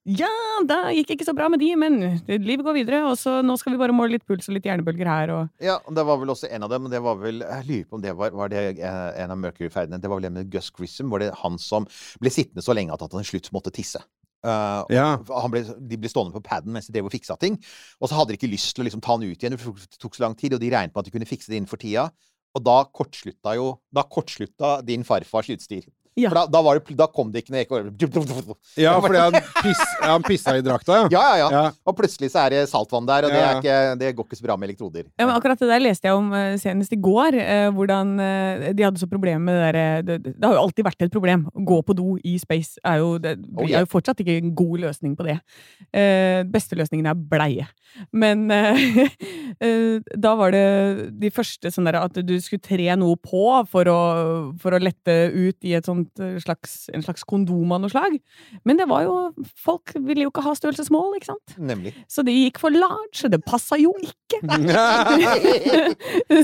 Ja, 0.10 0.30
det 0.66 0.78
gikk 0.98 1.12
ikke 1.14 1.28
så 1.28 1.36
bra 1.38 1.46
med 1.52 1.62
de, 1.62 1.70
men 1.78 2.00
livet 2.26 2.64
går 2.66 2.78
videre. 2.80 3.02
Og 3.10 3.18
så 3.20 3.40
nå 3.46 3.56
skal 3.62 3.76
vi 3.76 3.82
bare 3.82 3.94
måle 3.96 4.16
litt 4.16 4.26
puls 4.26 4.48
og 4.50 4.56
litt 4.58 4.66
hjernebølger 4.66 5.10
her, 5.10 5.34
og 5.36 5.64
Ja, 5.64 5.78
det 5.86 6.06
var 6.08 6.18
vel 6.22 6.34
også 6.34 6.50
en 6.50 6.66
av 6.66 6.72
dem. 6.74 6.88
Det 6.90 7.02
var 7.06 7.20
vel, 7.22 7.44
jeg 7.46 7.68
lurer 7.68 7.90
på 7.90 8.00
om 8.00 8.06
det 8.06 8.16
var, 8.18 8.34
var 8.36 8.54
det 8.54 8.64
eh, 8.80 9.02
en 9.24 9.36
av 9.36 9.42
Mercury-ferdene. 9.42 10.00
Det 10.02 10.10
var 10.10 10.18
vel 10.22 10.30
det 10.30 10.34
med 10.40 10.50
Gus 10.54 10.72
Grissom. 10.74 11.12
Var 11.14 11.26
det 11.26 11.34
han 11.44 11.60
som 11.62 11.86
ble 12.22 12.34
sittende 12.34 12.66
så 12.66 12.74
lenge 12.78 12.96
at 12.96 13.06
han 13.06 13.14
til 13.20 13.30
slutt 13.36 13.52
måtte 13.56 13.74
tisse? 13.76 14.02
Uh, 14.40 14.88
Ja. 14.88 15.20
han 15.20 15.52
ble, 15.52 15.66
de 15.68 15.98
ble 16.00 16.08
stående 16.08 16.32
på 16.32 16.40
paden 16.46 16.72
mens 16.72 16.88
de 16.88 16.96
drev 16.96 17.10
og 17.10 17.14
fiksa 17.14 17.36
ting. 17.38 17.60
Og 18.00 18.08
så 18.08 18.16
hadde 18.16 18.32
de 18.32 18.40
ikke 18.40 18.52
lyst 18.52 18.72
til 18.74 18.86
å 18.86 18.88
liksom 18.88 19.04
ta 19.04 19.18
han 19.18 19.26
ut 19.28 19.36
igjen. 19.36 19.58
Det 19.58 19.76
det 19.84 20.00
tok 20.00 20.16
så 20.16 20.26
lang 20.26 20.38
tid, 20.40 20.56
og 20.56 20.64
de 20.64 20.72
regnet 20.72 20.96
med 20.96 21.04
at 21.04 21.10
de 21.10 21.14
kunne 21.14 21.30
fikse 21.30 21.52
det 21.52 21.60
innenfor 21.60 21.82
tida. 21.82 22.10
Og 22.58 22.64
da 22.66 22.82
kortslutta 22.90 23.54
jo 23.60 23.76
Da 23.94 24.02
kortslutta 24.10 24.80
din 24.82 25.04
farfars 25.06 25.52
utstyr. 25.54 25.86
Ja. 26.20 26.32
For 26.32 26.42
da, 26.42 26.46
da, 26.52 26.62
var 26.66 26.80
det, 26.80 26.98
da 27.00 27.08
kom 27.12 27.32
det 27.34 27.44
ikke 27.44 27.56
noe 27.56 27.64
ekko. 27.64 27.82
Ja, 28.80 28.96
fordi 29.04 29.22
han, 29.22 29.38
piss, 29.64 29.84
han 30.04 30.26
pissa 30.26 30.56
i 30.60 30.64
drakta, 30.66 31.04
ja. 31.04 31.08
Ja, 31.14 31.24
ja, 31.30 31.38
ja. 31.40 31.50
Ja. 31.60 31.64
Og 31.88 31.96
plutselig 31.98 32.32
så 32.34 32.44
er 32.46 32.56
det 32.56 32.64
saltvann 32.72 33.08
der, 33.10 33.28
og 33.28 33.34
det, 33.34 33.42
er 33.44 33.60
ikke, 33.60 33.78
det 34.00 34.12
går 34.18 34.28
ikke 34.28 34.40
så 34.40 34.46
bra 34.46 34.58
med 34.60 34.70
elektroder. 34.72 35.08
Ja, 35.20 35.26
men 35.26 35.36
akkurat 35.36 35.60
det 35.62 35.70
der 35.72 35.84
leste 35.84 36.10
jeg 36.10 36.18
om 36.20 36.32
eh, 36.38 36.56
senest 36.62 36.94
i 36.96 37.00
går. 37.02 37.38
eh, 37.40 37.68
hvordan 37.76 38.14
eh, 38.24 38.70
de 38.78 38.86
hadde 38.86 39.02
så 39.02 39.10
problemer 39.10 39.44
med 39.44 39.58
det 39.58 39.64
derre 39.68 39.88
det, 40.06 40.18
det 40.36 40.46
har 40.46 40.56
jo 40.58 40.64
alltid 40.66 40.88
vært 40.88 41.08
et 41.08 41.14
problem. 41.14 41.48
Å 41.54 41.66
gå 41.74 41.80
på 41.88 41.96
do 41.98 42.16
i 42.24 42.36
space 42.42 42.82
er 42.86 43.02
jo, 43.04 43.16
det 43.22 43.38
Oh, 43.60 43.66
yeah. 43.68 43.84
jo 43.84 43.90
fortsatt 43.92 44.20
ikke 44.24 44.38
en 44.40 44.54
god 44.56 44.84
løsning 44.86 45.16
på 45.20 45.26
det. 45.28 45.38
Eh, 45.96 46.42
beste 46.50 46.78
løsningen 46.80 47.10
er 47.10 47.18
bleie. 47.32 47.66
Men 48.16 48.46
eh, 48.54 48.80
eh, 49.66 50.00
da 50.16 50.34
var 50.40 50.54
det 50.54 51.10
de 51.20 51.32
første 51.34 51.72
sånn 51.74 51.90
derre 51.90 52.04
at 52.08 52.20
du 52.26 52.36
skulle 52.44 52.64
tre 52.64 52.88
noe 53.00 53.18
på 53.20 53.44
for 53.70 53.90
å, 53.92 54.00
for 54.62 54.76
å 54.76 54.82
lette 54.82 55.16
ut 55.34 55.68
i 55.68 55.76
et 55.78 55.88
sånt 55.90 56.09
eh, 56.24 56.38
slags, 56.44 56.76
en 56.94 57.04
slags 57.06 57.26
kondom 57.28 57.72
av 57.76 57.80
noe 57.84 57.92
slag. 57.92 58.18
Men 58.68 58.80
det 58.80 58.88
var 58.90 59.02
jo 59.06 59.18
Folk 59.60 59.92
ville 59.96 60.24
jo 60.26 60.32
ikke 60.32 60.44
ha 60.46 60.54
størrelsesmål, 60.56 61.16
ikke 61.18 61.30
sant? 61.30 61.56
Nemlig. 61.62 61.92
Så 62.12 62.24
de 62.26 62.34
gikk 62.34 62.60
for 62.62 62.74
large, 62.74 63.16
så 63.20 63.30
det 63.32 63.42
passa 63.46 63.78
jo 63.80 63.92
ikke. 64.02 64.40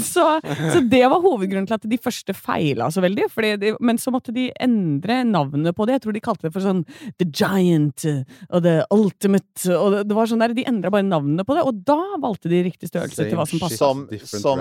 så, 0.03 0.25
så 0.41 0.81
det 0.81 1.03
var 1.11 1.21
hovedgrunnen 1.23 1.67
til 1.69 1.77
at 1.77 1.87
de 1.89 1.99
første 2.01 2.33
feila 2.37 2.89
så 2.93 3.01
veldig. 3.03 3.25
Fordi 3.33 3.51
de, 3.61 3.67
men 3.79 3.97
så 4.01 4.09
måtte 4.13 4.31
de 4.35 4.43
endre 4.61 5.15
navnet 5.27 5.75
på 5.77 5.83
det. 5.87 5.93
Jeg 5.97 6.03
tror 6.05 6.13
de 6.17 6.23
kalte 6.27 6.43
det 6.47 6.53
for 6.55 6.63
sånn 6.65 6.83
The 7.21 7.27
Giant 7.29 8.01
og 8.49 8.59
The 8.65 8.75
Ultimate. 8.93 9.75
Og 9.75 9.87
det, 9.95 9.99
det 10.09 10.15
var 10.17 10.25
sånn 10.31 10.43
der, 10.43 10.51
De 10.55 10.63
endra 10.69 10.89
bare 10.93 11.07
navnene 11.07 11.43
på 11.47 11.53
det, 11.57 11.63
og 11.67 11.73
da 11.87 11.99
valgte 12.21 12.47
de 12.51 12.57
riktig 12.67 12.87
størrelse 12.91 13.19
Same 13.19 13.29
til 13.31 13.37
hva 13.39 13.47
som 13.49 13.59
passet. 13.63 13.79
Som, 13.79 13.97
som 14.29 14.57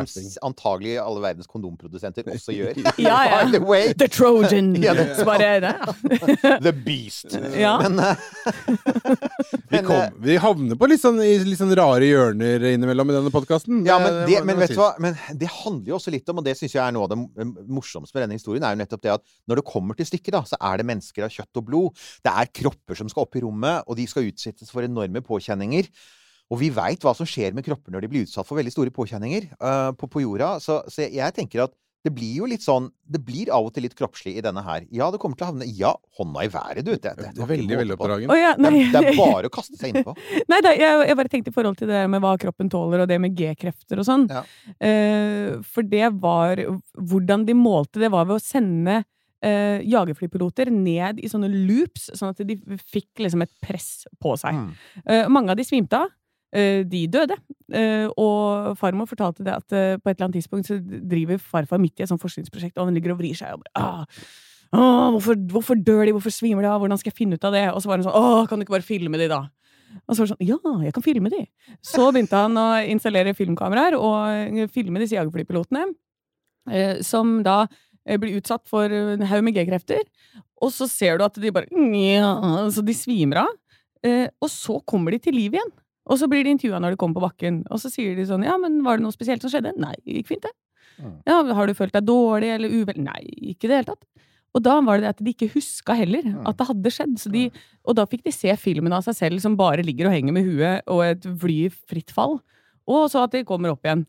antagelig 0.48 0.92
alle 1.02 1.20
verdens 1.24 1.48
kondomprodusenter 1.50 2.22
også 2.34 2.52
gjør. 2.56 2.72
Ja, 3.04 3.18
ja. 3.26 3.38
By 3.44 3.50
the 3.52 3.60
way, 3.64 3.92
The 3.98 4.06
Trojan! 4.08 4.74
Ja, 4.82 4.93
det- 4.98 5.16
Så 5.18 5.24
bare 5.28 5.48
det, 5.60 5.72
ja. 5.74 6.58
the 6.66 6.72
beast. 6.72 7.34
Ja. 7.58 7.74
Men, 7.82 7.98
eh, 7.98 8.16
Vi, 9.74 9.80
kom, 9.82 9.96
eh, 9.96 10.10
vi 10.22 10.36
havner 10.40 10.78
på 10.78 10.88
litt 10.90 11.02
sånn, 11.02 11.18
i 11.24 11.36
litt 11.46 11.58
sånn 11.58 11.72
rare 11.76 12.06
hjørner 12.06 12.62
innimellom 12.72 13.10
i 13.10 13.16
denne 13.16 13.32
podkasten. 13.34 13.82
ja, 13.86 13.98
men, 14.02 14.20
det, 14.28 14.40
men 14.46 14.60
vet 14.60 14.74
du 14.74 14.78
hva? 14.78 14.92
Men 15.02 15.16
det 15.40 15.50
handler 15.50 15.92
jo 15.92 15.96
også 15.98 16.12
litt 16.14 16.28
om, 16.30 16.40
og 16.42 16.46
det 16.46 16.56
syns 16.58 16.76
jeg 16.76 16.82
er 16.84 16.94
noe 16.94 17.08
av 17.08 17.14
det 17.14 17.46
morsomste 17.70 18.14
med 18.16 18.26
denne 18.26 18.38
historien, 18.38 18.64
er 18.66 18.76
jo 18.76 18.82
nettopp 18.82 19.04
det 19.06 19.14
at 19.16 19.24
når 19.50 19.60
det 19.60 19.66
kommer 19.70 19.98
til 19.98 20.08
stykket, 20.08 20.32
da, 20.36 20.42
så 20.48 20.58
er 20.60 20.80
det 20.80 20.88
mennesker 20.90 21.26
av 21.26 21.32
kjøtt 21.34 21.60
og 21.62 21.68
blod. 21.70 22.04
Det 22.24 22.34
er 22.34 22.52
kropper 22.62 23.00
som 23.00 23.10
skal 23.10 23.26
opp 23.26 23.38
i 23.40 23.44
rommet, 23.44 23.88
og 23.88 23.98
de 23.98 24.06
skal 24.10 24.28
utsettes 24.30 24.70
for 24.72 24.86
enorme 24.86 25.24
påkjenninger. 25.24 25.90
Og 26.52 26.60
vi 26.60 26.68
veit 26.76 27.00
hva 27.02 27.14
som 27.16 27.26
skjer 27.28 27.54
med 27.56 27.64
kropper 27.64 27.94
når 27.94 28.04
de 28.04 28.08
blir 28.12 28.26
utsatt 28.26 28.46
for 28.46 28.58
veldig 28.60 28.72
store 28.74 28.92
påkjenninger 28.94 29.46
uh, 29.56 29.90
på, 29.96 30.10
på 30.12 30.20
jorda. 30.26 30.58
Så, 30.60 30.82
så 30.92 31.06
jeg 31.08 31.32
tenker 31.36 31.64
at 31.64 31.72
det 32.04 32.12
blir 32.12 32.34
jo 32.36 32.48
litt 32.48 32.64
sånn 32.64 32.90
Det 33.08 33.20
blir 33.24 33.48
av 33.54 33.64
og 33.68 33.72
til 33.74 33.86
litt 33.86 33.94
kroppslig 33.96 34.34
i 34.36 34.42
denne 34.44 34.60
her. 34.64 34.84
Ja, 34.92 35.08
det 35.12 35.20
kommer 35.22 35.38
til 35.40 35.46
å 35.46 35.50
havne 35.52 35.68
Ja, 35.72 35.94
hånda 36.18 36.44
i 36.44 36.50
været, 36.52 36.84
du. 36.84 36.92
Det, 36.92 37.14
det, 37.16 37.30
Det 37.36 37.44
er 37.44 37.48
veldig, 37.48 37.78
veldig 37.80 37.96
Oh, 38.04 38.36
ja, 38.36 38.52
Det, 38.58 38.72
det 38.92 39.00
er 39.00 39.16
bare 39.16 39.48
å 39.48 39.52
kaste 39.52 39.78
seg 39.80 39.94
innpå. 39.94 40.12
Nei, 40.52 40.60
da, 40.64 40.74
jeg, 40.76 41.00
jeg 41.08 41.18
bare 41.20 41.32
tenkte 41.32 41.52
i 41.52 41.56
forhold 41.56 41.78
til 41.80 41.88
det 41.88 42.02
med 42.12 42.20
hva 42.24 42.34
kroppen 42.40 42.68
tåler, 42.72 43.04
og 43.04 43.10
det 43.10 43.18
med 43.22 43.36
G-krefter 43.38 44.02
og 44.02 44.08
sånn. 44.08 44.26
Ja. 44.28 44.44
Uh, 44.76 45.64
for 45.64 45.86
det 45.86 46.12
var 46.20 46.60
Hvordan 46.94 47.46
de 47.48 47.56
målte 47.56 48.02
det, 48.02 48.12
var 48.12 48.28
ved 48.28 48.36
å 48.36 48.42
sende 48.42 49.00
uh, 49.00 49.78
jagerflypiloter 49.80 50.72
ned 50.74 51.22
i 51.24 51.30
sånne 51.30 51.48
loops, 51.52 52.10
sånn 52.12 52.34
at 52.34 52.44
de 52.44 52.58
fikk 52.82 53.24
liksom 53.24 53.46
et 53.46 53.52
press 53.64 54.04
på 54.20 54.36
seg. 54.40 54.60
Mm. 54.60 54.68
Uh, 55.08 55.24
mange 55.32 55.54
av 55.54 55.60
de 55.60 55.66
svimte 55.66 56.04
av. 56.04 56.12
Eh, 56.54 56.84
de 56.86 57.04
døde. 57.10 57.34
Eh, 57.74 58.06
og 58.20 58.76
farmor 58.78 59.08
fortalte 59.10 59.42
det 59.42 59.54
at 59.56 59.74
eh, 59.74 59.96
på 59.98 60.10
et 60.10 60.14
eller 60.14 60.28
annet 60.28 60.38
tidspunkt 60.38 60.68
så 60.68 60.78
driver 60.78 61.40
farfar 61.42 61.80
midt 61.82 61.98
i 61.98 62.04
et 62.04 62.10
sånt 62.10 62.22
forskningsprosjekt, 62.22 62.76
og 62.78 62.86
han 62.86 62.94
ligger 62.94 63.14
og 63.14 63.18
vrir 63.18 63.34
seg 63.34 63.56
og 63.56 63.64
bare 63.64 63.82
ah, 63.82 64.20
ah, 64.76 65.08
hvorfor, 65.16 65.40
hvorfor 65.50 65.80
dør 65.80 66.04
de? 66.06 66.14
Hvorfor 66.14 66.34
svimer 66.34 66.62
de 66.62 66.70
av? 66.70 66.78
Hvordan 66.82 67.00
skal 67.00 67.10
jeg 67.10 67.18
finne 67.18 67.38
ut 67.38 67.48
av 67.48 67.56
det? 67.56 67.64
Og 67.72 67.82
så 67.82 67.90
var 67.90 67.98
han 67.98 68.06
sånn 68.06 68.18
Åh, 68.20 68.46
kan 68.46 68.60
du 68.60 68.66
ikke 68.66 68.76
bare 68.76 68.86
filme 68.86 69.18
de, 69.18 69.28
da? 69.32 69.40
Og 70.04 70.14
så 70.14 70.22
var 70.22 70.28
det 70.28 70.34
sånn 70.36 70.46
Ja, 70.52 70.76
jeg 70.86 70.94
kan 70.94 71.06
filme 71.08 71.34
de. 71.34 71.42
Så 71.82 72.06
begynte 72.14 72.44
han 72.46 72.60
å 72.60 72.68
installere 72.94 73.34
filmkameraer 73.34 73.98
og 73.98 74.62
filme 74.74 75.02
disse 75.02 75.18
jagerflypilotene, 75.18 75.88
som 77.06 77.36
da 77.46 77.64
blir 78.18 78.40
utsatt 78.40 78.66
for 78.68 78.90
en 78.90 79.22
haug 79.30 79.44
med 79.46 79.54
G-krefter. 79.56 80.02
Og 80.62 80.72
så 80.74 80.88
ser 80.90 81.18
du 81.18 81.26
at 81.26 81.38
de 81.38 81.52
bare 81.54 81.70
ja, 81.70 82.34
Så 82.74 82.82
de 82.82 82.94
svimer 82.96 83.44
av. 83.44 83.54
Og 84.42 84.50
så 84.50 84.80
kommer 84.82 85.14
de 85.14 85.22
til 85.22 85.38
liv 85.38 85.54
igjen. 85.54 85.70
Og 86.04 86.20
så 86.20 86.28
blir 86.28 86.44
de 86.44 86.52
intervjua 86.52 86.80
når 86.82 86.94
de 86.94 87.00
kommer 87.00 87.16
på 87.16 87.24
bakken, 87.24 87.62
og 87.72 87.80
så 87.80 87.88
sier 87.92 88.16
de 88.18 88.26
sånn 88.28 88.44
Ja, 88.44 88.58
men 88.60 88.82
var 88.84 88.98
det 88.98 89.06
noe 89.06 89.14
spesielt 89.14 89.44
som 89.44 89.52
skjedde? 89.52 89.72
Nei, 89.80 89.94
det 90.04 90.18
gikk 90.18 90.34
fint, 90.34 90.44
det. 90.44 90.52
Mm. 91.00 91.14
Ja, 91.26 91.38
har 91.56 91.66
du 91.66 91.74
følt 91.74 91.94
deg 91.96 92.04
dårlig 92.06 92.50
eller 92.54 92.74
uvel? 92.74 93.00
Nei, 93.02 93.22
ikke 93.54 93.66
i 93.66 93.70
det 93.70 93.78
hele 93.80 93.94
tatt. 93.94 94.04
Og 94.54 94.62
da 94.62 94.76
var 94.86 95.00
det 95.00 95.06
det 95.06 95.12
at 95.16 95.22
de 95.26 95.32
ikke 95.34 95.50
huska 95.56 95.96
heller 95.98 96.28
at 96.46 96.58
det 96.60 96.66
hadde 96.68 96.92
skjedd. 96.94 97.16
Så 97.18 97.32
de, 97.34 97.48
og 97.82 97.96
da 97.98 98.04
fikk 98.06 98.22
de 98.26 98.34
se 98.34 98.52
filmen 98.60 98.94
av 98.94 99.02
seg 99.06 99.16
selv 99.18 99.42
som 99.42 99.56
bare 99.58 99.82
ligger 99.82 100.06
og 100.06 100.14
henger 100.14 100.36
med 100.36 100.46
huet 100.46 100.84
og 100.86 101.02
et 101.08 101.26
fly 101.42 101.56
i 101.64 101.72
fritt 101.72 102.14
fall. 102.14 102.38
Og 102.86 103.08
så 103.10 103.24
at 103.26 103.34
de 103.34 103.42
kommer 103.48 103.72
opp 103.72 103.82
igjen. 103.82 104.04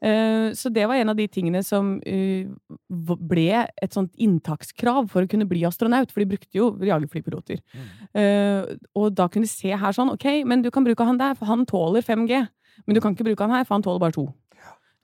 Eh, 0.00 0.52
så 0.56 0.72
det 0.72 0.86
var 0.88 0.96
en 0.96 1.12
av 1.12 1.18
de 1.18 1.26
tingene 1.28 1.60
som 1.66 1.92
eh, 2.08 2.48
ble 2.88 3.48
et 3.68 3.96
sånt 3.96 4.12
inntakskrav 4.16 5.10
for 5.12 5.26
å 5.26 5.30
kunne 5.30 5.48
bli 5.48 5.66
astronaut, 5.68 6.12
for 6.12 6.22
de 6.22 6.30
brukte 6.32 6.56
jo 6.56 6.72
jagerflypiloter. 6.88 7.60
Mm. 7.74 7.90
Eh, 8.22 8.76
og 8.96 9.12
da 9.18 9.28
kunne 9.28 9.48
de 9.48 9.52
se 9.52 9.74
her 9.76 9.96
sånn 9.96 10.14
Ok, 10.14 10.26
men 10.48 10.64
du 10.64 10.70
kan 10.74 10.86
bruke 10.86 11.04
han 11.06 11.20
der, 11.20 11.36
for 11.38 11.50
han 11.50 11.66
tåler 11.68 12.04
5G. 12.04 12.44
Men 12.86 12.96
du 12.96 13.00
mm. 13.00 13.04
kan 13.04 13.16
ikke 13.16 13.28
bruke 13.28 13.46
han 13.46 13.58
her, 13.58 13.66
for 13.68 13.76
han 13.76 13.84
tåler 13.84 14.02
bare 14.02 14.16
2. 14.16 14.26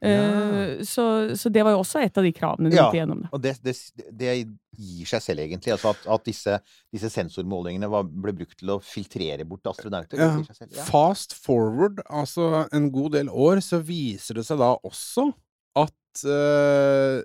Ja. 0.05 0.09
Eh, 0.09 0.83
så, 0.85 1.37
så, 1.37 1.49
det 1.49 1.63
var 1.65 1.73
jo 1.73 1.81
også 1.81 2.03
et 2.05 2.19
av 2.19 2.27
de 2.27 2.33
kravene 2.37 2.69
du 2.69 2.77
ja, 2.77 2.87
måtte 2.87 2.99
gjennom. 2.99 3.23
Det. 3.25 3.31
Og 3.33 3.43
det, 3.43 3.55
det, 3.65 3.75
det, 4.13 4.35
gir 4.77 5.09
seg 5.09 5.25
selv, 5.25 5.45
egentlig. 5.47 5.73
Altså 5.73 5.95
at, 5.95 6.03
at 6.13 6.27
disse, 6.29 6.59
disse, 6.93 7.11
sensormålingene 7.15 7.89
var, 7.89 8.05
ble 8.05 8.35
brukt 8.37 8.59
til 8.61 8.75
å 8.75 8.81
filtrere 8.85 9.47
bort 9.49 9.71
astronauter. 9.73 10.21
Ja. 10.21 10.35
Selv, 10.53 10.77
Fast 10.91 11.33
forward, 11.41 12.03
altså 12.11 12.67
en 12.77 12.91
god 12.93 13.17
del 13.17 13.33
år, 13.33 13.65
så 13.65 13.81
viser 13.81 14.41
det 14.41 14.45
seg 14.49 14.61
da 14.61 14.75
også 14.77 15.31
at 15.77 16.25
uh, 16.29 17.21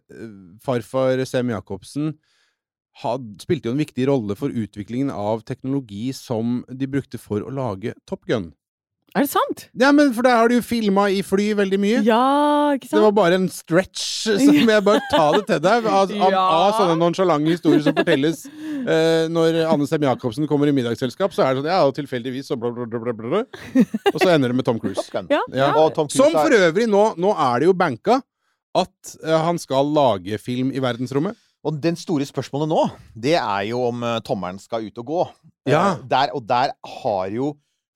farfar 0.64 1.24
Sem 1.28 1.52
Jacobsen 1.52 2.14
had, 3.04 3.28
spilte 3.44 3.70
jo 3.70 3.76
en 3.76 3.84
viktig 3.84 4.08
rolle 4.10 4.36
for 4.40 4.52
utviklingen 4.52 5.12
av 5.14 5.46
teknologi 5.48 6.10
som 6.16 6.60
de 6.68 6.90
brukte 6.92 7.20
for 7.22 7.44
å 7.44 7.54
lage 7.56 7.96
Top 8.08 8.28
Gun. 8.28 8.52
Er 9.12 9.26
det 9.26 9.30
sant? 9.34 9.66
Ja, 9.76 9.90
men 9.92 10.14
for 10.16 10.24
der 10.24 10.38
har 10.40 10.48
du 10.48 10.54
jo 10.56 10.62
filma 10.64 11.10
i 11.12 11.20
fly 11.26 11.50
veldig 11.60 11.80
mye. 11.84 12.00
Ja, 12.08 12.20
ikke 12.78 12.88
sant? 12.88 12.96
Det 12.96 13.02
var 13.04 13.16
bare 13.18 13.36
en 13.42 13.48
stretch, 13.52 14.04
så 14.30 14.38
må 14.40 14.70
jeg 14.72 14.86
bare 14.88 15.02
ta 15.12 15.26
det 15.36 15.42
til 15.50 15.60
deg. 15.66 15.88
Av, 15.90 16.14
av, 16.28 16.32
Ja. 16.32 16.44
av 16.46 16.78
sånne 16.78 16.96
nonsjalante 17.02 17.52
historier 17.52 17.84
som 17.84 17.98
fortelles 17.98 18.46
eh, 18.48 19.28
når 19.34 19.60
Anne 19.68 19.88
Sem 19.90 20.06
Jacobsen 20.08 20.48
kommer 20.48 20.72
i 20.72 20.76
middagsselskap, 20.78 21.36
så 21.36 21.44
er 21.44 21.54
det 21.58 21.64
sånn 21.64 21.72
Ja, 21.74 21.82
og 21.90 21.96
tilfeldigvis, 21.98 22.54
og 22.56 22.62
bla, 22.64 22.72
bla, 22.78 22.88
bla, 22.88 23.02
bla, 23.20 23.30
bla. 23.34 23.44
Og 24.14 24.20
så 24.24 24.30
ender 24.32 24.54
det 24.54 24.60
med 24.62 24.68
Tom 24.70 24.80
Cruise. 24.80 25.04
Ja, 25.28 25.42
Ja. 25.52 25.72
Tom 25.92 26.08
Cruise 26.08 26.16
Som 26.22 26.32
for 26.40 26.56
øvrig, 26.56 26.88
nå, 26.92 27.04
nå 27.20 27.34
er 27.36 27.60
det 27.66 27.68
jo 27.68 27.76
banka 27.76 28.22
at 28.80 29.16
eh, 29.26 29.36
han 29.44 29.60
skal 29.60 29.92
lage 29.92 30.40
film 30.40 30.72
i 30.72 30.80
verdensrommet. 30.80 31.36
Og 31.68 31.76
den 31.84 31.98
store 32.00 32.26
spørsmålet 32.26 32.72
nå, 32.72 32.86
det 33.22 33.36
er 33.38 33.68
jo 33.70 33.84
om 33.90 34.00
eh, 34.08 34.22
tommelen 34.26 34.58
skal 34.64 34.88
ut 34.88 35.04
og 35.04 35.12
gå. 35.12 35.26
Ja. 35.70 35.84
Eh, 35.98 36.08
der, 36.10 36.32
og 36.34 36.48
der 36.50 36.72
har 36.96 37.28
jo 37.36 37.52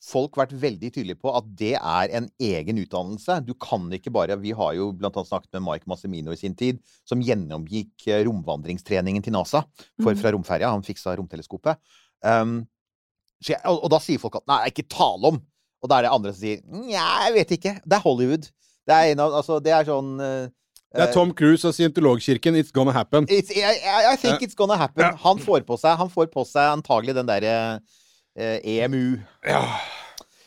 folk 0.05 0.37
vært 0.37 0.53
veldig 0.61 0.91
tydelige 0.93 1.19
på 1.21 1.31
at 1.33 1.47
det 1.57 1.73
er 1.75 2.11
en 2.19 2.27
egen 2.41 2.79
utdannelse. 2.83 3.39
Du 3.45 3.53
kan 3.57 3.87
ikke 3.95 4.13
bare 4.13 4.37
Vi 4.41 4.53
har 4.57 4.75
jo 4.77 4.91
annet 4.93 5.27
snakket 5.29 5.57
med 5.57 5.65
Mike 5.65 5.89
Massimino 5.89 6.31
i 6.35 6.39
sin 6.39 6.55
tid, 6.55 6.79
som 7.07 7.23
gjennomgikk 7.23 8.07
eh, 8.07 8.23
romvandringstreningen 8.27 9.23
til 9.25 9.33
NASA 9.33 9.63
for, 10.01 10.11
Mhm. 10.13 10.21
fra 10.21 10.31
romferja. 10.31 10.69
Han 10.69 10.85
fiksa 10.85 11.15
romteleskopet. 11.17 11.77
Um, 12.23 12.67
så 13.41 13.53
jeg, 13.55 13.61
og, 13.65 13.83
og 13.83 13.89
da 13.91 13.99
sier 13.99 14.21
folk 14.21 14.35
at 14.39 14.47
nei, 14.47 14.61
ikke 14.69 14.87
tale 14.89 15.33
om. 15.33 15.41
Og 15.83 15.89
da 15.89 15.97
er 15.97 16.07
det 16.07 16.13
andre 16.13 16.33
som 16.33 16.41
sier 16.41 16.61
nja, 16.65 17.07
jeg 17.27 17.33
vet 17.35 17.57
ikke. 17.57 17.73
Det 17.85 17.97
er 17.97 18.05
Hollywood. 18.05 18.47
Det 18.85 18.93
er, 18.93 19.11
en 19.11 19.19
av, 19.25 19.33
altså, 19.41 19.59
det 19.61 19.73
er 19.73 19.85
sånn 19.85 20.15
uh, 20.21 20.47
Det 20.95 21.03
er 21.03 21.11
Tom 21.13 21.33
Cruise 21.35 21.65
og 21.67 21.73
scientologkirken. 21.75 22.55
It's 22.55 22.71
gonna 22.71 22.93
happen. 22.95 23.25
It's, 23.27 23.51
I, 23.51 24.13
I, 24.13 24.15
think 24.15 24.41
it's 24.45 24.55
gonna 24.55 24.77
happen. 24.77 25.17
Han 25.25 25.41
får 25.41 25.65
på 25.67 25.77
seg 25.81 25.97
Han 25.99 26.09
får 26.13 26.29
på 26.31 26.45
seg 26.47 26.77
antagelig 26.77 27.17
den 27.17 27.27
derre 27.27 27.55
eh, 27.75 28.01
EMU. 28.35 29.19
Ja. 29.47 29.63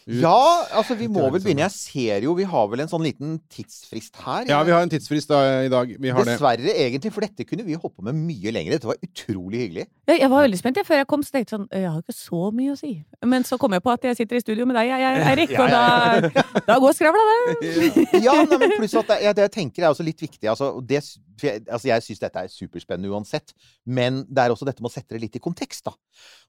Ut. 0.09 0.23
Ja, 0.23 0.65
altså 0.73 0.95
vi 0.97 1.05
må 1.13 1.27
vel 1.29 1.43
begynne. 1.43 1.67
Jeg 1.67 1.75
ser 1.75 2.25
jo 2.25 2.33
Vi 2.39 2.47
har 2.49 2.69
vel 2.73 2.81
en 2.81 2.89
sånn 2.89 3.03
liten 3.05 3.35
tidsfrist 3.53 4.17
her. 4.25 4.47
Ja, 4.49 4.63
vi 4.65 4.73
har 4.73 4.81
en 4.81 4.89
tidsfrist 4.89 5.29
da, 5.29 5.41
i 5.67 5.69
dag. 5.69 5.91
Vi 6.01 6.09
har 6.09 6.25
det. 6.25 6.39
Dessverre, 6.39 6.73
egentlig, 6.81 7.13
for 7.13 7.27
dette 7.27 7.45
kunne 7.45 7.67
vi 7.67 7.77
holdt 7.77 7.93
på 7.93 8.07
med 8.07 8.17
mye 8.17 8.55
lenger. 8.57 8.79
Dette 8.79 8.89
var 8.89 8.97
utrolig 9.05 9.67
hyggelig. 9.67 9.85
Ja, 10.09 10.17
jeg 10.17 10.31
var 10.33 10.47
veldig 10.47 10.61
spent 10.63 10.81
jeg, 10.81 10.89
før 10.89 11.03
jeg 11.03 11.11
kom, 11.13 11.27
så 11.27 11.37
tenkte 11.37 11.53
jeg 11.53 11.59
sånn 11.59 11.69
Jeg 11.77 11.93
har 11.93 12.01
ikke 12.01 12.17
så 12.17 12.41
mye 12.57 12.73
å 12.73 12.79
si. 12.81 12.95
Men 13.35 13.45
så 13.45 13.61
kom 13.61 13.77
jeg 13.77 13.85
på 13.85 13.93
at 13.93 14.09
jeg 14.09 14.21
sitter 14.23 14.41
i 14.41 14.45
studio 14.47 14.69
med 14.71 14.81
deg, 14.81 14.95
jeg, 14.95 15.05
jeg, 15.05 15.27
Eirik, 15.35 15.55
og 15.61 15.77
da, 15.77 16.55
da 16.71 16.81
går 16.87 16.97
skravla, 16.97 17.29
det. 17.29 17.77
Ja, 18.31 18.41
nei, 18.49 18.63
men 18.65 18.77
pluss 18.79 18.97
at 19.03 19.13
det, 19.13 19.21
ja, 19.29 19.37
det 19.37 19.51
jeg 19.51 19.57
tenker 19.61 19.85
er 19.85 19.93
også 19.93 20.09
litt 20.09 20.25
viktig. 20.25 20.49
Altså, 20.49 20.73
det, 20.89 21.05
for 21.39 21.49
jeg, 21.49 21.63
altså 21.67 21.89
jeg 21.91 22.05
syns 22.05 22.21
dette 22.23 22.43
er 22.45 22.53
superspennende 22.53 23.11
uansett, 23.15 23.55
men 23.87 24.25
det 24.29 24.45
er 24.45 24.55
også 24.55 24.67
dette 24.69 24.83
med 24.85 24.91
å 24.91 24.95
sette 24.95 25.15
det 25.15 25.23
litt 25.23 25.39
i 25.39 25.43
kontekst. 25.43 25.85
da. 25.89 25.95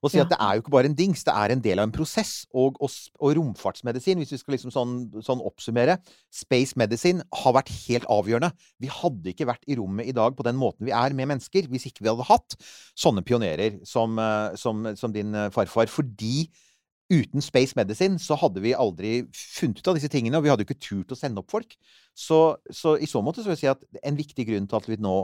Og 0.02 0.10
si 0.10 0.18
Ja. 0.18 0.24
at 0.24 0.30
det 0.32 0.38
er 0.40 0.56
jo 0.56 0.62
ikke 0.62 0.74
bare 0.74 0.90
en 0.90 0.94
dings, 0.98 1.24
det 1.24 1.34
er 1.34 1.52
en 1.54 1.60
del 1.64 1.78
av 1.78 1.88
en 1.88 1.92
prosess. 1.94 2.46
Og, 2.52 2.76
og, 2.80 2.90
og 3.20 3.36
romfartsmedisin, 3.38 4.18
hvis 4.18 4.32
vi 4.34 4.40
skal 4.42 4.56
liksom 4.56 4.72
sånn, 4.74 4.94
sånn 5.22 5.42
oppsummere 5.46 5.98
Space 6.30 6.74
medicine 6.76 7.22
har 7.42 7.54
vært 7.56 7.70
helt 7.88 8.06
avgjørende. 8.10 8.52
Vi 8.80 8.90
hadde 8.90 9.32
ikke 9.32 9.46
vært 9.50 9.64
i 9.66 9.76
rommet 9.78 10.06
i 10.10 10.12
dag 10.16 10.34
på 10.36 10.46
den 10.46 10.58
måten 10.60 10.86
vi 10.86 10.92
er 10.94 11.14
med 11.14 11.28
mennesker, 11.32 11.68
hvis 11.70 11.86
ikke 11.90 12.04
vi 12.04 12.10
hadde 12.12 12.26
hatt 12.28 12.56
sånne 12.98 13.22
pionerer 13.26 13.80
som, 13.86 14.18
eh, 14.18 14.56
som, 14.56 14.84
som 14.96 15.12
din 15.14 15.34
eh, 15.34 15.50
farfar. 15.54 15.90
Fordi 15.90 16.48
uten 17.10 17.44
Space 17.44 17.76
Medicine 17.78 18.20
så 18.22 18.38
hadde 18.40 18.62
vi 18.64 18.76
aldri 18.76 19.24
funnet 19.34 19.82
ut 19.82 19.90
av 19.92 19.98
disse 19.98 20.10
tingene, 20.12 20.38
og 20.38 20.46
vi 20.46 20.52
hadde 20.52 20.64
jo 20.64 20.70
ikke 20.70 20.86
turt 20.86 21.14
å 21.14 21.18
sende 21.18 21.42
opp 21.42 21.50
folk. 21.52 21.76
Så, 22.16 22.40
så 22.70 22.96
i 22.98 23.08
så 23.10 23.22
måte 23.24 23.42
så 23.42 23.50
vil 23.50 23.58
jeg 23.58 23.64
si 23.64 23.70
at 23.72 24.02
en 24.06 24.18
viktig 24.18 24.46
grunn 24.48 24.70
til 24.70 24.80
at 24.80 24.88
vi 24.90 24.98
nå 25.00 25.18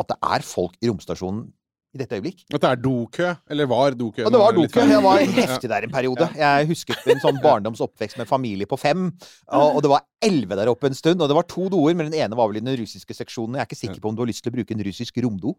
At 0.00 0.08
det 0.08 0.16
er 0.24 0.40
folk 0.40 0.72
i 0.80 0.88
romstasjonen 0.88 1.50
i 1.96 2.00
dette 2.00 2.16
øyeblikk. 2.18 2.44
At 2.54 2.62
det 2.62 2.70
er 2.70 2.80
dokø. 2.80 3.32
Eller 3.52 3.68
var 3.70 3.96
dokø. 3.96 4.22
Ja, 4.24 4.30
det 4.32 4.40
var 4.40 4.54
dokø. 4.56 4.84
Jeg 4.88 5.02
var 5.04 5.22
heftig 5.38 5.70
der 5.72 5.86
en 5.86 5.92
periode. 5.92 6.28
Jeg 6.36 6.68
husket 6.70 7.10
en 7.12 7.22
sånn 7.22 7.40
barndomsoppvekst 7.44 8.20
med 8.20 8.28
familie 8.30 8.68
på 8.68 8.78
fem. 8.80 9.08
Og, 9.56 9.80
det 9.84 9.92
var 9.92 10.04
elleve 10.24 10.58
der 10.58 10.72
oppe 10.72 10.90
en 10.90 10.96
stund. 10.98 11.20
Og 11.20 11.30
det 11.30 11.36
var 11.38 11.48
to 11.50 11.68
doer, 11.72 11.96
men 11.96 12.10
den 12.10 12.18
ene 12.20 12.38
var 12.38 12.50
vel 12.50 12.60
i 12.60 12.64
den 12.64 12.76
russiske 12.80 13.16
seksjonen. 13.16 13.56
Jeg 13.56 13.64
er 13.64 13.70
ikke 13.70 13.82
sikker 13.82 14.02
på 14.02 14.12
om 14.12 14.18
du 14.18 14.24
har 14.24 14.32
lyst 14.32 14.44
til 14.44 14.52
å 14.52 14.58
bruke 14.58 14.76
en 14.76 14.84
russisk 14.88 15.20
romdo. 15.24 15.56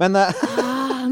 Men 0.00 0.18
eh, 0.18 0.44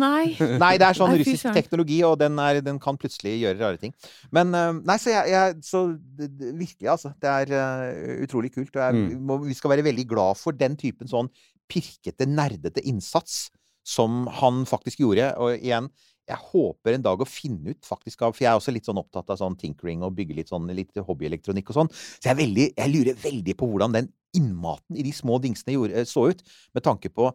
nei. 0.01 0.37
Nei, 0.63 0.73
det 0.81 0.87
er 0.89 0.97
sånn 0.99 1.13
Nei, 1.13 1.21
russisk 1.23 1.51
teknologi, 1.57 1.99
og 2.07 2.17
den, 2.21 2.39
er, 2.43 2.61
den 2.65 2.79
kan 2.83 2.99
plutselig 3.01 3.37
gjøre 3.43 3.59
rare 3.61 3.81
ting. 3.83 3.93
Men 4.35 4.55
eh, 4.57 4.73
Nei, 4.89 4.97
så 5.03 5.13
jeg, 5.13 5.31
jeg 5.35 5.59
Så 5.67 5.85
virkelig, 6.19 6.89
altså. 6.95 7.13
Det 7.21 7.31
er 7.35 7.55
eh, 7.59 8.17
utrolig 8.27 8.53
kult. 8.55 8.73
Og 8.75 8.83
jeg, 8.83 8.99
Mm. 8.99 9.09
vi 9.11 9.17
må, 9.29 9.39
vi 9.45 9.55
skal 9.59 9.75
være 9.75 9.85
veldig 9.87 10.07
glad 10.11 10.39
for 10.41 10.57
den 10.57 10.77
typen 10.81 11.11
sånn 11.11 11.29
pirkete, 11.69 12.25
nerdete 12.27 12.81
innsats 12.89 13.49
som 13.89 14.27
han 14.41 14.65
faktisk 14.69 15.03
gjorde. 15.05 15.31
Og 15.41 15.59
igjen, 15.59 15.89
jeg 16.29 16.41
håper 16.51 16.97
en 16.97 17.05
dag 17.05 17.21
å 17.25 17.29
finne 17.29 17.73
ut 17.73 17.87
faktisk 17.89 18.21
av 18.27 18.35
For 18.37 18.45
jeg 18.45 18.51
er 18.51 18.59
også 18.61 18.73
litt 18.75 18.85
sånn 18.89 18.99
opptatt 19.01 19.31
av 19.33 19.39
sånn 19.41 19.57
tinkering 19.57 20.03
og 20.05 20.13
bygge 20.17 20.37
litt 20.37 20.51
sånn 20.53 20.69
litt 20.77 20.93
hobbyelektronikk 21.01 21.71
og 21.73 21.79
sånn. 21.79 21.91
Så 21.95 22.27
jeg, 22.27 22.35
er 22.35 22.41
veldig, 22.43 22.67
jeg 22.77 22.93
lurer 22.93 23.21
veldig 23.23 23.55
på 23.57 23.69
hvordan 23.71 23.97
den 23.97 24.11
innmaten 24.37 24.99
i 25.01 25.05
de 25.07 25.13
små 25.17 25.39
dingsene 25.41 25.73
gjorde, 25.77 26.03
eh, 26.03 26.09
så 26.09 26.27
ut. 26.29 26.43
Med 26.77 26.85
tanke 26.85 27.09
på 27.13 27.31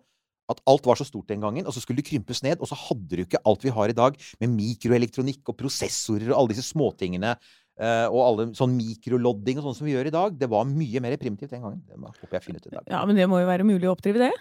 at 0.51 0.59
alt 0.67 0.87
var 0.87 0.99
så 0.99 1.07
stort 1.07 1.29
den 1.31 1.43
gangen, 1.43 1.67
og 1.67 1.75
så 1.75 1.83
skulle 1.83 2.01
det 2.01 2.07
krympes 2.09 2.43
ned. 2.43 2.59
Og 2.59 2.69
så 2.69 2.77
hadde 2.77 3.15
du 3.15 3.23
ikke 3.23 3.41
alt 3.47 3.63
vi 3.63 3.73
har 3.73 3.91
i 3.91 3.97
dag, 3.97 4.17
med 4.41 4.55
mikroelektronikk 4.57 5.53
og 5.53 5.57
prosessorer 5.59 6.33
og 6.33 6.39
alle 6.41 6.55
disse 6.55 6.67
småtingene. 6.73 7.35
Eh, 7.79 8.05
og 8.09 8.19
alle 8.27 8.45
sånn 8.57 8.75
mikrolodding 8.77 9.57
og 9.59 9.65
sånn 9.69 9.75
som 9.79 9.87
vi 9.87 9.93
gjør 9.95 10.09
i 10.09 10.13
dag. 10.13 10.35
Det 10.37 10.49
var 10.51 10.65
mye 10.69 11.01
mer 11.03 11.15
primitivt 11.17 11.49
den 11.55 11.61
gangen. 11.63 11.81
Det 11.87 11.97
håper 11.97 12.37
jeg 12.37 12.43
finner 12.45 12.59
ut. 12.61 12.89
Ja, 12.91 13.01
men 13.09 13.15
det 13.17 13.27
må 13.29 13.39
jo 13.41 13.47
være 13.49 13.65
mulig 13.65 13.87
å 13.89 13.93
oppdrive 13.95 14.21
det? 14.27 14.31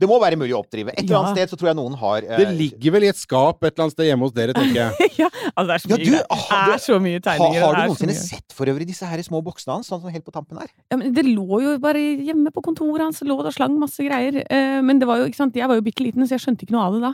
Det 0.00 0.08
må 0.08 0.18
være 0.22 0.38
mulig 0.40 0.54
å 0.56 0.62
oppdrive. 0.64 0.94
Et 0.96 1.04
eller 1.04 1.18
annet 1.20 1.36
Ja. 1.36 1.46
sted 1.46 1.52
så 1.52 1.58
tror 1.60 1.70
jeg 1.72 1.76
noen 1.80 1.94
har 2.00 2.22
eh, 2.24 2.36
Det 2.40 2.48
ligger 2.56 2.92
vel 2.96 3.04
i 3.04 3.10
et 3.12 3.16
skap 3.20 3.62
et 3.64 3.72
eller 3.74 3.84
annet 3.88 3.96
sted 3.98 4.06
hjemme 4.08 4.24
hos 4.28 4.32
dere, 4.32 4.54
tenker 4.56 4.80
jeg. 4.80 5.10
ja, 5.22 5.28
altså 5.54 5.66
det 5.66 5.74
er 5.76 5.84
så 5.84 5.90
Ja, 5.90 5.96
mye, 5.96 6.04
du, 6.04 6.10
greier. 6.10 6.26
ah, 6.30 6.66
du- 6.66 6.72
er 6.72 6.82
så 6.86 6.98
mye 7.00 7.20
tegninger. 7.20 7.60
Har 7.66 7.74
du 7.74 7.80
er 7.80 7.84
så 7.84 7.90
noensinne 7.92 8.16
sett 8.16 8.52
for 8.56 8.66
øvrig 8.72 8.86
disse 8.88 9.06
her 9.06 9.22
små 9.26 9.42
boksene 9.44 9.76
hans, 9.78 9.88
sånn 9.90 10.00
som 10.02 10.10
helt 10.10 10.24
på 10.24 10.32
tampen 10.32 10.58
her? 10.62 10.68
Ja, 10.90 10.96
men 10.96 11.12
det 11.14 11.24
lå 11.28 11.60
jo 11.62 11.76
bare 11.78 12.00
hjemme 12.00 12.50
på 12.54 12.62
kontoret 12.64 13.04
hans, 13.04 13.20
lå 13.22 13.36
det 13.44 13.52
og 13.52 13.58
slang 13.58 13.76
masse 13.78 14.00
greier. 14.04 14.40
Eh, 14.48 14.80
men 14.82 14.98
det 14.98 15.06
var 15.10 15.18
jo, 15.20 15.28
ikke 15.30 15.36
sant, 15.44 15.54
jeg 15.56 15.68
var 15.68 15.76
jo 15.76 15.84
bitte 15.84 16.02
liten, 16.04 16.24
så 16.26 16.36
jeg 16.38 16.44
skjønte 16.46 16.64
ikke 16.66 16.76
noe 16.76 16.86
av 16.88 16.96
det 16.96 17.02
da. 17.04 17.12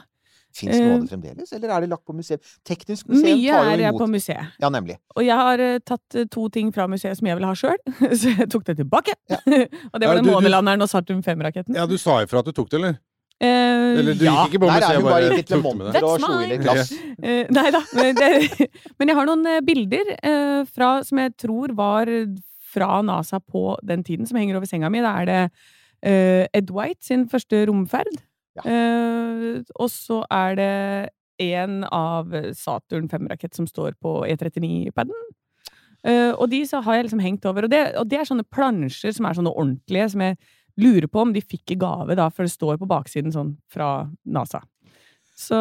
Fins 0.57 0.73
av 0.79 0.87
Eh, 0.87 1.07
fremdeles, 1.11 1.53
eller 1.53 1.73
er 1.77 1.81
det 1.85 1.91
lagt 1.93 2.05
på 2.09 2.15
museum? 2.17 2.41
Teknisk 2.65 3.09
museum 3.11 3.27
Mye 3.37 3.51
tar 3.53 3.65
er 3.67 3.77
jo 3.77 3.83
jeg 3.85 3.93
imot 3.93 4.01
på 4.01 4.09
museet. 4.15 4.55
Ja, 4.63 4.71
nemlig. 4.73 4.97
Og 5.17 5.25
jeg 5.27 5.37
har 5.37 5.61
eh, 5.61 5.79
tatt 5.85 6.17
eh, 6.17 6.25
to 6.33 6.47
ting 6.55 6.71
fra 6.73 6.87
museet 6.89 7.19
som 7.19 7.27
jeg 7.29 7.37
ville 7.37 7.51
ha 7.51 7.59
sjøl, 7.61 7.77
så 8.21 8.33
jeg 8.39 8.49
tok 8.55 8.65
det 8.71 8.77
tilbake. 8.81 9.15
Ja. 9.29 9.37
og 9.47 10.01
det 10.01 10.07
Ja, 10.07 10.09
var 10.09 10.15
den 10.17 10.25
du- 10.25 10.31
du- 10.31 10.35
månelanderen 10.39 10.83
og 10.87 10.89
Sartum 10.89 11.21
5-raketten. 11.27 11.77
Ja, 11.77 11.85
du 11.87 11.99
sa 12.01 12.23
ifra 12.25 12.41
at 12.41 12.49
du 12.49 12.53
tok 12.57 12.71
det, 12.73 12.81
eller? 12.81 12.97
Eh, 13.37 13.99
Eller 14.01 14.15
du 14.17 14.25
ja. 14.25 14.33
gikk 14.47 14.55
ikke 14.57 14.63
på 14.65 14.69
er 14.73 14.81
museet, 14.81 15.03
bare 15.05 15.13
bare 15.13 15.37
tok 15.37 15.51
det 15.53 15.77
med 15.77 15.87
det. 15.93 16.03
og 16.03 16.17
That's 16.17 16.25
slo 16.25 16.41
i 16.41 16.57
glass. 16.63 16.93
Eh, 17.27 17.47
nei 17.53 17.71
da. 17.73 17.81
Men, 17.97 18.15
det, 18.17 18.69
men 19.01 19.09
jeg 19.13 19.17
har 19.19 19.27
noen 19.29 19.47
eh, 19.51 19.61
bilder 19.65 20.11
eh, 20.17 20.63
fra, 20.69 20.91
som 21.05 21.19
jeg 21.21 21.35
tror 21.41 21.73
var 21.77 22.09
fra 22.73 23.03
NASA 23.05 23.41
på 23.41 23.75
den 23.85 24.03
tiden, 24.05 24.27
som 24.29 24.37
henger 24.41 24.57
over 24.59 24.69
senga 24.69 24.89
mi. 24.93 25.01
Da 25.05 25.13
er 25.21 25.29
det 25.29 25.39
eh, 26.05 26.47
Ed 26.57 26.73
White 26.73 27.05
sin 27.05 27.27
første 27.29 27.63
romferd. 27.69 28.09
Ja. 28.57 28.65
Eh, 28.65 29.63
og 29.77 29.91
så 29.93 30.23
er 30.33 30.59
det 30.59 30.73
en 31.47 31.83
av 31.93 32.33
Saturn 32.57 33.11
5-rakett 33.13 33.57
som 33.57 33.69
står 33.69 33.97
på 34.01 34.19
E39-paden. 34.25 35.27
Eh, 36.07 36.33
og 36.33 36.49
de 36.53 36.63
så 36.69 36.81
har 36.85 36.99
jeg 36.99 37.09
liksom 37.09 37.25
hengt 37.25 37.49
over. 37.49 37.67
Og 37.67 37.73
det, 37.73 37.83
og 38.01 38.07
det 38.09 38.21
er 38.21 38.29
sånne 38.29 38.47
plansjer 38.49 39.15
som 39.17 39.29
er 39.29 39.37
sånne 39.39 39.53
ordentlige, 39.53 40.09
som 40.15 40.25
jeg 40.25 40.39
lurer 40.81 41.09
på 41.11 41.25
om 41.25 41.35
de 41.35 41.43
fikk 41.45 41.75
i 41.75 41.81
gave, 41.81 42.17
da, 42.19 42.29
for 42.33 42.47
det 42.47 42.53
står 42.53 42.81
på 42.81 42.89
baksiden 42.89 43.35
sånn 43.35 43.55
fra 43.73 44.09
NASA. 44.29 44.63
Så 45.37 45.57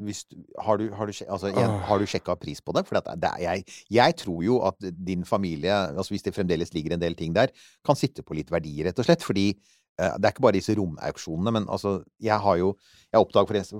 hvis 0.00 0.22
har, 0.64 0.78
du, 0.80 0.86
har, 0.96 1.10
du, 1.10 1.12
altså, 1.28 1.50
har 1.52 2.00
du 2.00 2.06
sjekka 2.08 2.38
pris 2.40 2.62
på 2.64 2.72
det? 2.72 2.86
For 2.88 2.96
det 2.96 3.28
er, 3.28 3.42
jeg, 3.44 3.64
jeg 3.92 4.16
tror 4.16 4.38
jo 4.46 4.62
at 4.64 4.80
din 4.96 5.26
familie, 5.28 5.74
altså 5.92 6.14
hvis 6.14 6.24
det 6.24 6.32
fremdeles 6.32 6.72
ligger 6.72 6.96
en 6.96 7.02
del 7.02 7.18
ting 7.18 7.34
der, 7.36 7.52
kan 7.84 7.98
sitte 8.00 8.24
på 8.24 8.38
litt 8.38 8.48
verdi, 8.52 8.78
rett 8.86 8.96
og 8.96 9.04
slett. 9.04 9.26
Fordi 9.26 9.50
eh, 9.52 9.58
det 9.98 10.24
er 10.24 10.32
ikke 10.32 10.44
bare 10.46 10.56
disse 10.56 10.74
romauksjonene, 10.78 11.52
men 11.52 11.66
altså 11.68 11.98
Jeg 12.22 12.38
har 12.40 12.56
jo 12.56 12.70
Jeg 13.12 13.20
oppdaget 13.20 13.72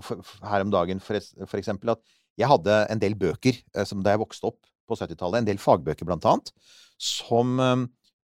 her 0.42 0.64
om 0.64 0.72
dagen 0.72 1.00
for, 1.00 1.16
for 1.46 1.60
eksempel 1.60 1.94
at 1.94 2.02
jeg 2.40 2.48
hadde 2.50 2.76
en 2.92 3.00
del 3.02 3.16
bøker 3.18 3.56
eh, 3.56 3.86
som 3.88 4.04
da 4.04 4.14
jeg 4.14 4.22
vokste 4.22 4.50
opp 4.50 4.60
på 4.90 4.98
70-tallet, 4.98 5.42
en 5.42 5.48
del 5.48 5.60
fagbøker 5.62 6.08
blant 6.08 6.26
annet, 6.26 6.52
som 7.00 7.60
eh, 7.62 7.86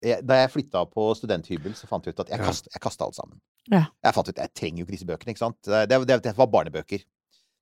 jeg, 0.05 0.23
Da 0.29 0.41
jeg 0.43 0.53
flytta 0.53 0.85
på 0.91 1.09
studenthybel, 1.17 1.75
så 1.77 1.89
fant 1.89 2.05
jeg 2.05 2.13
ut 2.13 2.25
at 2.25 2.33
jeg, 2.33 2.41
kasta 2.83 3.07
alt 3.07 3.17
sammen. 3.17 3.39
Ja. 3.71 3.87
Jeg 4.05 4.13
fant 4.13 4.29
ut 4.29 4.41
jeg 4.43 4.53
trenger 4.53 4.81
jo 4.81 4.85
ikke 4.85 4.93
disse 4.93 5.09
bøkene. 5.09 5.33
ikke 5.33 5.41
sant? 5.41 5.57
Det, 5.65 5.87
det, 5.89 6.01
det, 6.09 6.19
det 6.27 6.35
var 6.37 6.51
barnebøker. 6.53 7.01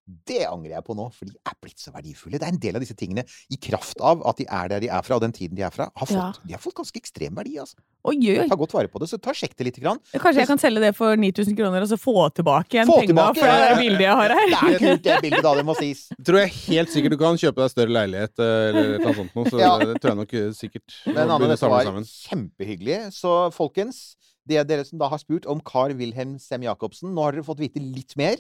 Det 0.06 0.44
angrer 0.46 0.76
jeg 0.76 0.84
på 0.86 0.94
nå, 0.94 1.08
for 1.14 1.26
de 1.26 1.34
er 1.50 1.56
blitt 1.66 1.82
så 1.82 1.90
verdifulle. 1.90 2.38
Det 2.38 2.46
er 2.46 2.52
en 2.54 2.60
del 2.62 2.76
av 2.78 2.84
disse 2.84 2.94
tingene, 2.94 3.24
i 3.50 3.58
kraft 3.58 3.98
av 4.06 4.22
at 4.30 4.38
de 4.38 4.46
er 4.46 4.68
der 4.70 4.84
de 4.84 4.90
er 4.94 5.02
fra, 5.02 5.18
og 5.18 5.24
den 5.24 5.34
tiden 5.34 5.58
de 5.58 5.64
er 5.66 5.72
fra, 5.74 5.88
har 5.98 6.06
fått, 6.10 6.20
Ja. 6.20 6.28
de 6.46 6.54
har 6.54 6.62
fått 6.62 6.76
ganske 6.78 7.00
ekstrem 7.02 7.34
verdi. 7.34 7.56
altså. 7.58 7.76
Oi, 8.06 8.14
oi. 8.38 8.48
Ta 8.48 8.54
godt 8.56 8.76
vare 8.78 8.88
på 8.88 9.00
det. 9.02 9.08
Så 9.10 9.18
ta 9.18 9.32
sjekk 9.34 9.56
det 9.58 9.66
lite 9.66 9.82
grann. 9.82 9.98
Kanskje 10.14 10.44
jeg 10.44 10.48
kan 10.52 10.62
selge 10.62 10.80
det 10.84 10.92
for 10.96 11.16
9000 11.18 11.58
kroner, 11.58 11.82
og 11.82 11.90
så 11.90 11.98
få 11.98 12.30
tilbake 12.38 12.70
igjen 12.78 12.86
Få 12.86 13.00
penga 13.02 13.26
for 13.34 13.42
det 13.42 13.50
ja, 13.50 13.70
ja. 13.72 13.80
bildet 13.82 14.06
jeg 14.06 14.20
har 14.22 14.30
her? 14.30 14.46
Det 14.46 14.76
er 14.76 14.84
kult, 14.86 15.04
det 15.08 15.16
bildet, 15.26 15.42
da. 15.48 15.54
Det 15.56 15.66
må 15.66 15.76
sies. 15.80 16.04
Tror 16.28 16.40
jeg 16.44 16.54
helt 16.68 16.94
sikkert 16.94 17.12
du 17.12 17.18
kan 17.18 17.36
kjøpe 17.42 17.64
deg 17.66 17.74
større 17.74 17.96
leilighet 17.98 18.44
eh, 18.46 18.70
eller 18.70 18.92
noe 19.02 19.16
sånt 19.18 19.34
noe, 19.36 19.50
så 19.50 19.60
Ja. 19.64 19.74
det 19.82 19.98
tror 20.04 20.14
jeg 20.14 20.20
nok 20.22 20.34
eh, 20.38 20.52
sikkert. 20.54 21.00
Men 21.18 21.34
Anne, 21.34 21.50
dette 21.50 21.72
var 21.74 21.84
sammen. 21.90 22.06
kjempehyggelig. 22.06 23.00
Så 23.18 23.34
folkens, 23.58 24.04
det 24.46 24.58
er 24.62 24.70
dere 24.70 24.86
som 24.86 25.00
da 25.02 25.10
har 25.10 25.18
spurt 25.18 25.48
om 25.50 25.60
Carl 25.66 25.96
Wilhelm 25.98 26.38
Sem-Jacobsen, 26.38 27.10
nå 27.16 27.26
har 27.26 27.32
dere 27.40 27.48
fått 27.48 27.64
vite 27.66 27.82
litt 27.82 28.14
mer. 28.22 28.38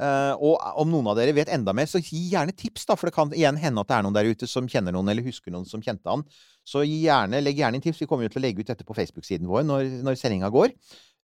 Eh, 0.00 0.34
og 0.40 0.56
om 0.80 0.88
noen 0.88 1.10
av 1.12 1.18
dere 1.18 1.34
vet 1.36 1.50
enda 1.52 1.74
mer, 1.76 1.88
så 1.90 2.00
gi 2.00 2.22
gjerne 2.32 2.54
tips, 2.56 2.86
da. 2.88 2.96
For 2.96 3.10
det 3.10 3.16
kan 3.16 3.32
igjen 3.36 3.60
hende 3.60 3.84
at 3.84 3.90
det 3.90 3.98
er 3.98 4.06
noen 4.06 4.16
der 4.16 4.30
ute 4.32 4.48
som 4.48 4.68
kjenner 4.70 4.94
noen, 4.96 5.10
eller 5.12 5.26
husker 5.26 5.52
noen 5.52 5.68
som 5.68 5.84
kjente 5.84 6.08
han. 6.08 6.24
Så 6.68 6.84
gjerne, 6.86 7.42
legg 7.42 7.60
gjerne 7.60 7.78
inn 7.78 7.84
tips. 7.84 8.00
Vi 8.02 8.08
kommer 8.10 8.26
jo 8.26 8.32
til 8.32 8.42
å 8.42 8.46
legge 8.46 8.64
ut 8.64 8.72
dette 8.72 8.86
på 8.88 8.96
Facebook-siden 8.96 9.50
vår 9.50 9.66
når, 9.68 9.88
når 10.06 10.20
sendinga 10.20 10.52
går. 10.54 10.72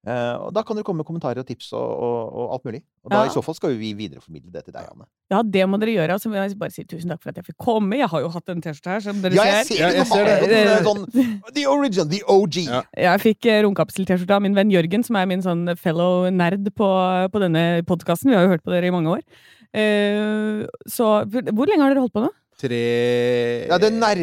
Eh, 0.06 0.34
og 0.38 0.52
da 0.54 0.62
kan 0.62 0.76
dere 0.78 0.86
komme 0.86 1.02
med 1.02 1.08
kommentarer 1.08 1.40
og 1.42 1.46
tips 1.48 1.72
og, 1.74 1.82
og, 1.82 2.28
og 2.38 2.52
alt 2.54 2.64
mulig. 2.68 2.80
Og 3.04 3.10
da 3.10 3.24
Ja. 3.24 3.26
i 3.26 3.32
så 3.34 3.42
fall 3.44 3.56
skal 3.58 3.74
vi 3.76 3.90
videreformidle 3.98 4.52
det 4.54 4.62
til 4.68 4.72
deg, 4.76 4.86
Anne. 4.92 5.04
Ja, 5.28 5.42
det 5.42 5.64
må 5.68 5.76
dere 5.82 5.90
gjøre. 5.96 6.16
Så 6.22 6.30
vil 6.30 6.38
jeg 6.38 6.56
bare 6.60 6.70
si 6.72 6.84
tusen 6.88 7.10
takk 7.10 7.20
for 7.24 7.32
at 7.34 7.40
jeg 7.40 7.48
fikk 7.50 7.58
komme. 7.66 7.98
Jeg 7.98 8.08
har 8.08 8.22
jo 8.22 8.30
hatt 8.32 8.48
en 8.54 8.62
T-skjorte 8.62 8.94
her, 8.94 9.00
som 9.04 9.18
dere 9.20 9.34
Ja, 9.34 9.44
jeg 9.58 9.66
ser. 9.66 9.74
ser 9.74 9.82
Ja, 9.82 9.88
det! 9.90 9.98
jeg 9.98 10.06
ser 10.06 10.24
har 10.24 10.78
det. 10.78 10.86
sånn 10.86 11.54
The 11.58 11.66
origin, 11.66 12.08
the 12.14 12.22
OG. 12.30 12.56
Ja. 12.70 12.82
Jeg 12.96 13.20
fikk 13.26 13.50
eh, 13.50 13.60
romkapsel-T-skjorte 13.66 14.38
av 14.38 14.42
min 14.46 14.54
venn 14.56 14.70
Jørgen, 14.72 15.04
som 15.04 15.16
er 15.18 15.26
min 15.26 15.42
sånn 15.44 15.66
fellow 15.76 16.30
nerd 16.30 16.70
på, 16.78 16.88
på 17.34 17.42
denne 17.42 17.82
podkasten. 17.84 18.30
Vi 18.30 18.38
har 18.38 18.46
jo 18.46 18.54
hørt 18.54 18.64
på 18.64 18.70
dere 18.72 18.86
i 18.88 18.94
mange 18.94 19.18
år. 19.18 19.22
Uh, 19.76 20.64
så 20.88 21.26
hvor 21.28 21.68
lenge 21.68 21.82
har 21.84 21.92
dere 21.92 22.00
holdt 22.06 22.14
på 22.14 22.22
nå? 22.24 22.30
Tre 22.58 22.78
Ja, 23.68 23.78
det 23.78 23.92
nær... 23.94 24.18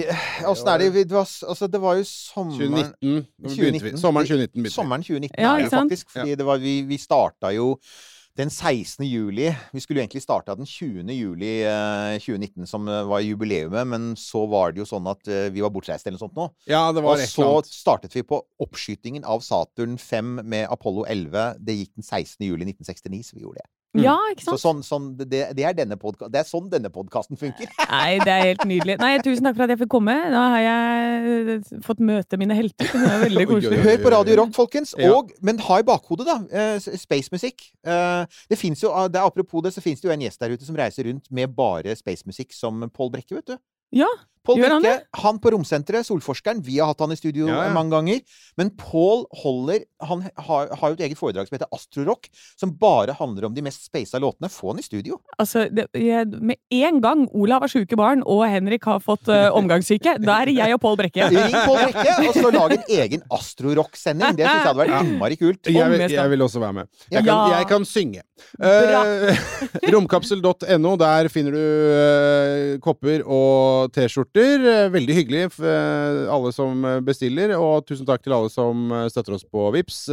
Åssen 0.49 0.71
er 0.73 0.81
det? 0.83 1.05
Var, 1.11 1.29
altså, 1.47 1.69
det 1.71 1.79
var 1.81 2.01
jo 2.01 2.07
sommeren 2.09 2.59
2019. 2.59 2.97
Vi. 2.99 3.53
2019. 3.53 4.01
Sommeren 4.01 4.27
2019 4.27 4.51
begynte 4.51 4.67
vi. 4.67 4.73
Sommeren 4.73 5.05
2019 5.07 5.39
Ja, 5.39 5.53
er 5.53 5.55
det 5.55 5.69
ikke 5.69 5.75
sant? 5.77 5.93
faktisk. 5.93 6.11
Fordi 6.17 6.35
det 6.35 6.45
var, 6.49 6.59
vi, 6.59 6.75
vi 6.89 6.97
starta 6.99 7.53
jo 7.55 7.69
den 8.35 8.49
16. 8.51 9.05
juli. 9.07 9.47
Vi 9.71 9.79
skulle 9.79 10.01
jo 10.01 10.03
egentlig 10.03 10.23
starta 10.23 10.55
den 10.59 10.67
20. 10.67 11.07
juli 11.15 11.51
eh, 11.63 12.17
2019, 12.19 12.67
som 12.67 12.87
eh, 12.91 13.05
var 13.07 13.23
jubileumet, 13.23 13.87
men 13.87 14.09
så 14.19 14.43
var 14.51 14.75
det 14.75 14.83
jo 14.83 14.89
sånn 14.89 15.07
at 15.07 15.31
eh, 15.31 15.47
vi 15.55 15.63
var 15.63 15.71
bortreist 15.71 16.03
eller 16.03 16.19
noe 16.19 16.25
sånt 16.25 16.35
nå. 16.35 16.49
Ja, 16.67 16.89
det 16.91 17.03
var 17.05 17.21
Og 17.23 17.31
så 17.31 17.47
startet 17.69 18.15
vi 18.15 18.25
på 18.27 18.41
oppskytingen 18.59 19.23
av 19.23 19.45
Saturn 19.45 19.95
5 20.01 20.41
med 20.43 20.67
Apollo 20.67 21.07
11. 21.07 21.63
Det 21.63 21.79
gikk 21.79 21.93
den 21.95 22.03
16. 22.03 22.43
juli 22.43 22.67
1969, 22.67 23.23
så 23.29 23.39
vi 23.39 23.47
gjorde 23.47 23.63
det. 23.63 23.69
Mm. 23.95 24.03
Ja, 24.03 24.15
ikke 24.33 24.43
Så 24.43 24.57
sånn, 24.59 24.81
sånn, 24.83 25.07
det, 25.17 25.27
det, 25.55 25.63
er 25.63 25.75
denne 25.77 25.95
podka 25.99 26.27
det 26.31 26.41
er 26.41 26.47
sånn 26.47 26.67
denne 26.71 26.91
podkasten 26.91 27.39
funker. 27.39 27.69
Nei, 27.93 28.17
det 28.19 28.33
er 28.33 28.43
helt 28.49 28.65
nydelig. 28.67 28.97
Nei, 28.99 29.13
Tusen 29.23 29.47
takk 29.47 29.55
for 29.55 29.65
at 29.65 29.73
jeg 29.73 29.81
fikk 29.85 29.91
komme. 29.95 30.15
Da 30.33 30.43
har 30.55 30.63
jeg 30.65 31.79
fått 31.85 32.03
møte 32.03 32.39
mine 32.41 32.57
helter. 32.57 32.91
Det 32.91 33.11
er 33.13 33.23
veldig 33.23 33.47
koselig. 33.53 33.79
Hør 33.85 34.03
på 34.03 34.13
Radio 34.17 34.37
Rock, 34.41 34.53
folkens. 34.57 34.93
Og, 35.07 35.31
men 35.45 35.61
ha 35.63 35.79
i 35.79 35.87
bakhodet, 35.87 36.27
da, 36.27 36.37
eh, 36.51 36.99
spacemusikk. 37.05 37.69
Eh, 37.87 38.39
det 38.51 38.59
fins 38.59 38.83
jo, 38.83 38.91
det 39.09 39.21
er 39.21 39.25
Apropos 39.25 39.63
det, 39.65 39.73
så 39.73 39.81
fins 39.81 40.03
det 40.03 40.07
jo 40.07 40.13
en 40.13 40.21
gjest 40.21 40.43
der 40.43 40.53
ute 40.53 40.67
som 40.67 40.77
reiser 40.77 41.07
rundt 41.09 41.31
med 41.33 41.55
bare 41.55 41.95
spacemusikk, 41.97 42.53
som 42.55 42.85
Pål 42.93 43.15
Brekke, 43.15 43.39
vet 43.39 43.55
du. 43.55 43.57
Ja, 43.95 44.09
Pål 44.45 44.59
Brekke, 44.61 44.93
han 45.23 45.39
på 45.41 45.51
Romsenteret, 45.55 46.05
Solforskeren. 46.07 46.61
Vi 46.65 46.77
har 46.79 46.91
hatt 46.93 47.01
han 47.03 47.11
i 47.11 47.17
studio 47.19 47.47
Ja, 47.49 47.63
ja. 47.67 47.73
mange 47.73 47.91
ganger. 47.95 48.21
Men 48.57 48.69
Pål 48.79 49.25
holder 49.41 49.81
Han 50.05 50.21
har, 50.37 50.69
har 50.77 50.91
jo 50.91 50.95
et 50.99 51.01
eget 51.07 51.17
foredrag 51.17 51.47
som 51.49 51.55
heter 51.57 51.69
Astrorock, 51.73 52.27
som 52.59 52.71
bare 52.77 53.15
handler 53.17 53.47
om 53.47 53.53
de 53.55 53.63
mest 53.65 53.85
speisa 53.87 54.19
låtene. 54.21 54.49
Få 54.53 54.69
han 54.73 54.79
i 54.79 54.85
studio. 54.85 55.17
altså, 55.39 55.65
det, 55.73 55.87
jeg, 55.97 56.27
Med 56.39 56.57
en 56.71 57.01
gang 57.01 57.25
Olav 57.33 57.61
har 57.65 57.71
sjuke 57.73 57.97
barn, 57.97 58.21
og 58.25 58.43
Henrik 58.47 58.83
har 58.85 58.99
fått 59.01 59.27
uh, 59.31 59.49
omgangssyke, 59.57 60.17
da 60.21 60.37
er 60.43 60.51
jeg 60.53 60.75
og 60.77 60.81
Pål 60.83 60.97
Brekke. 61.01 61.29
Ring 61.33 61.57
Pål 61.65 61.79
Brekke, 61.87 62.15
og 62.29 62.33
så 62.37 62.51
lag 62.53 62.75
en 62.77 62.85
egen 62.99 63.25
Astrorock-sending. 63.33 64.35
Det 64.37 64.45
syns 64.45 64.61
jeg 64.61 64.67
hadde 64.69 64.81
vært 64.83 64.95
innmari 65.07 65.39
kult. 65.41 65.71
Jeg, 65.73 65.89
vil- 65.95 66.13
jeg 66.19 66.29
vil 66.35 66.41
også 66.45 66.59
være 66.61 66.73
med. 66.73 66.87
Jeg 67.11 67.25
kan, 67.25 67.51
jeg 67.55 67.67
kan 67.73 67.85
synge. 67.89 68.21
Eh, 68.61 69.39
romkapsel.no. 69.95 70.95
Der 71.01 71.29
finner 71.33 71.55
du 71.55 71.63
uh, 71.63 72.79
kopper 72.83 73.23
og 73.25 73.91
T-skjorter. 73.95 74.34
Eh, 74.35 74.89
veldig 74.91 75.15
hyggelig 75.15 75.43
eh, 75.63 76.25
alle 76.31 76.51
som 76.55 76.81
eh, 76.83 76.97
bestiller. 77.05 77.53
Og 77.55 77.85
tusen 77.87 78.07
takk 78.07 78.23
til 78.25 78.35
alle 78.35 78.51
som 78.51 78.91
støtter 79.11 79.37
oss 79.37 79.45
på 79.47 79.69
Vips 79.75 80.05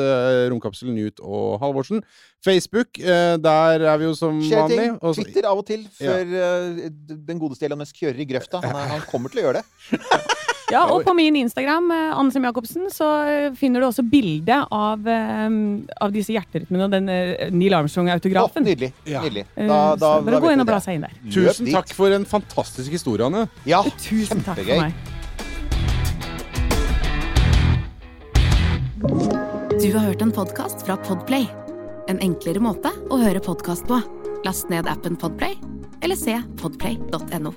Romkapsel, 0.53 0.93
Newt 0.95 1.23
og 1.23 1.59
Halvorsen. 1.63 2.05
Facebook, 2.43 2.99
der 2.99 3.85
er 3.87 3.99
vi 4.01 4.09
jo 4.09 4.15
som 4.19 4.41
Skjer 4.43 4.65
vanlig. 4.65 4.79
ting. 4.79 4.97
Twitter 5.19 5.47
av 5.51 5.61
og 5.63 5.67
til 5.67 5.85
før 5.95 6.33
ja. 6.35 6.49
den 6.91 7.39
godeste 7.39 7.69
Elon 7.69 7.83
Musk 7.85 8.03
kjører 8.03 8.23
i 8.23 8.27
grøfta. 8.27 8.63
Han, 8.65 8.79
er, 8.79 8.97
han 8.97 9.05
kommer 9.11 9.31
til 9.31 9.45
å 9.45 9.47
gjøre 9.49 9.63
det. 9.63 10.03
Ja, 10.71 10.85
og 10.93 11.03
på 11.05 11.15
min 11.17 11.37
Instagram, 11.37 11.91
eh, 11.91 12.19
Anne 12.19 12.33
Sem 12.33 12.45
Jacobsen, 12.47 12.87
så 12.93 13.09
eh, 13.29 13.55
finner 13.59 13.83
du 13.83 13.89
også 13.89 14.05
bilde 14.09 14.59
av, 14.73 15.09
eh, 15.09 15.57
av 16.01 16.13
disse 16.15 16.35
hjerterytmene 16.35 16.87
og 16.87 16.95
den 16.95 17.11
Neil 17.59 17.77
Armstrong-autografen. 17.77 18.65
nydelig. 18.65 18.93
Ja. 19.09 19.23
nydelig. 19.25 19.47
Da, 19.57 19.97
da, 19.97 20.13
så 20.19 20.25
bare 20.25 20.39
da 20.39 20.43
gå 20.45 20.53
inn 20.55 20.65
og 20.65 20.69
bla 20.69 20.79
seg 20.83 20.99
inn 20.99 21.09
der. 21.09 21.17
Tusen 21.33 21.73
takk 21.73 21.93
for 21.97 22.15
en 22.15 22.27
fantastisk 22.29 22.95
historie, 22.95 23.27
Anne. 23.27 23.49
Ja, 23.69 23.83
Tusen 24.07 24.45
takk 24.47 24.63
for 24.63 24.87
meg. 24.87 24.95
Du 29.83 29.89
har 29.97 30.07
hørt 30.07 30.23
en 30.23 30.33
podkast 30.33 30.87
fra 30.87 30.97
Podplay. 31.09 31.49
En 32.11 32.21
enklere 32.23 32.63
måte 32.63 32.93
å 33.11 33.19
høre 33.23 33.43
podkast 33.43 33.89
på. 33.91 33.99
Last 34.47 34.71
ned 34.71 34.89
appen 34.91 35.19
Podplay, 35.19 35.59
eller 36.03 36.19
se 36.19 36.39
podplay.no. 36.63 37.55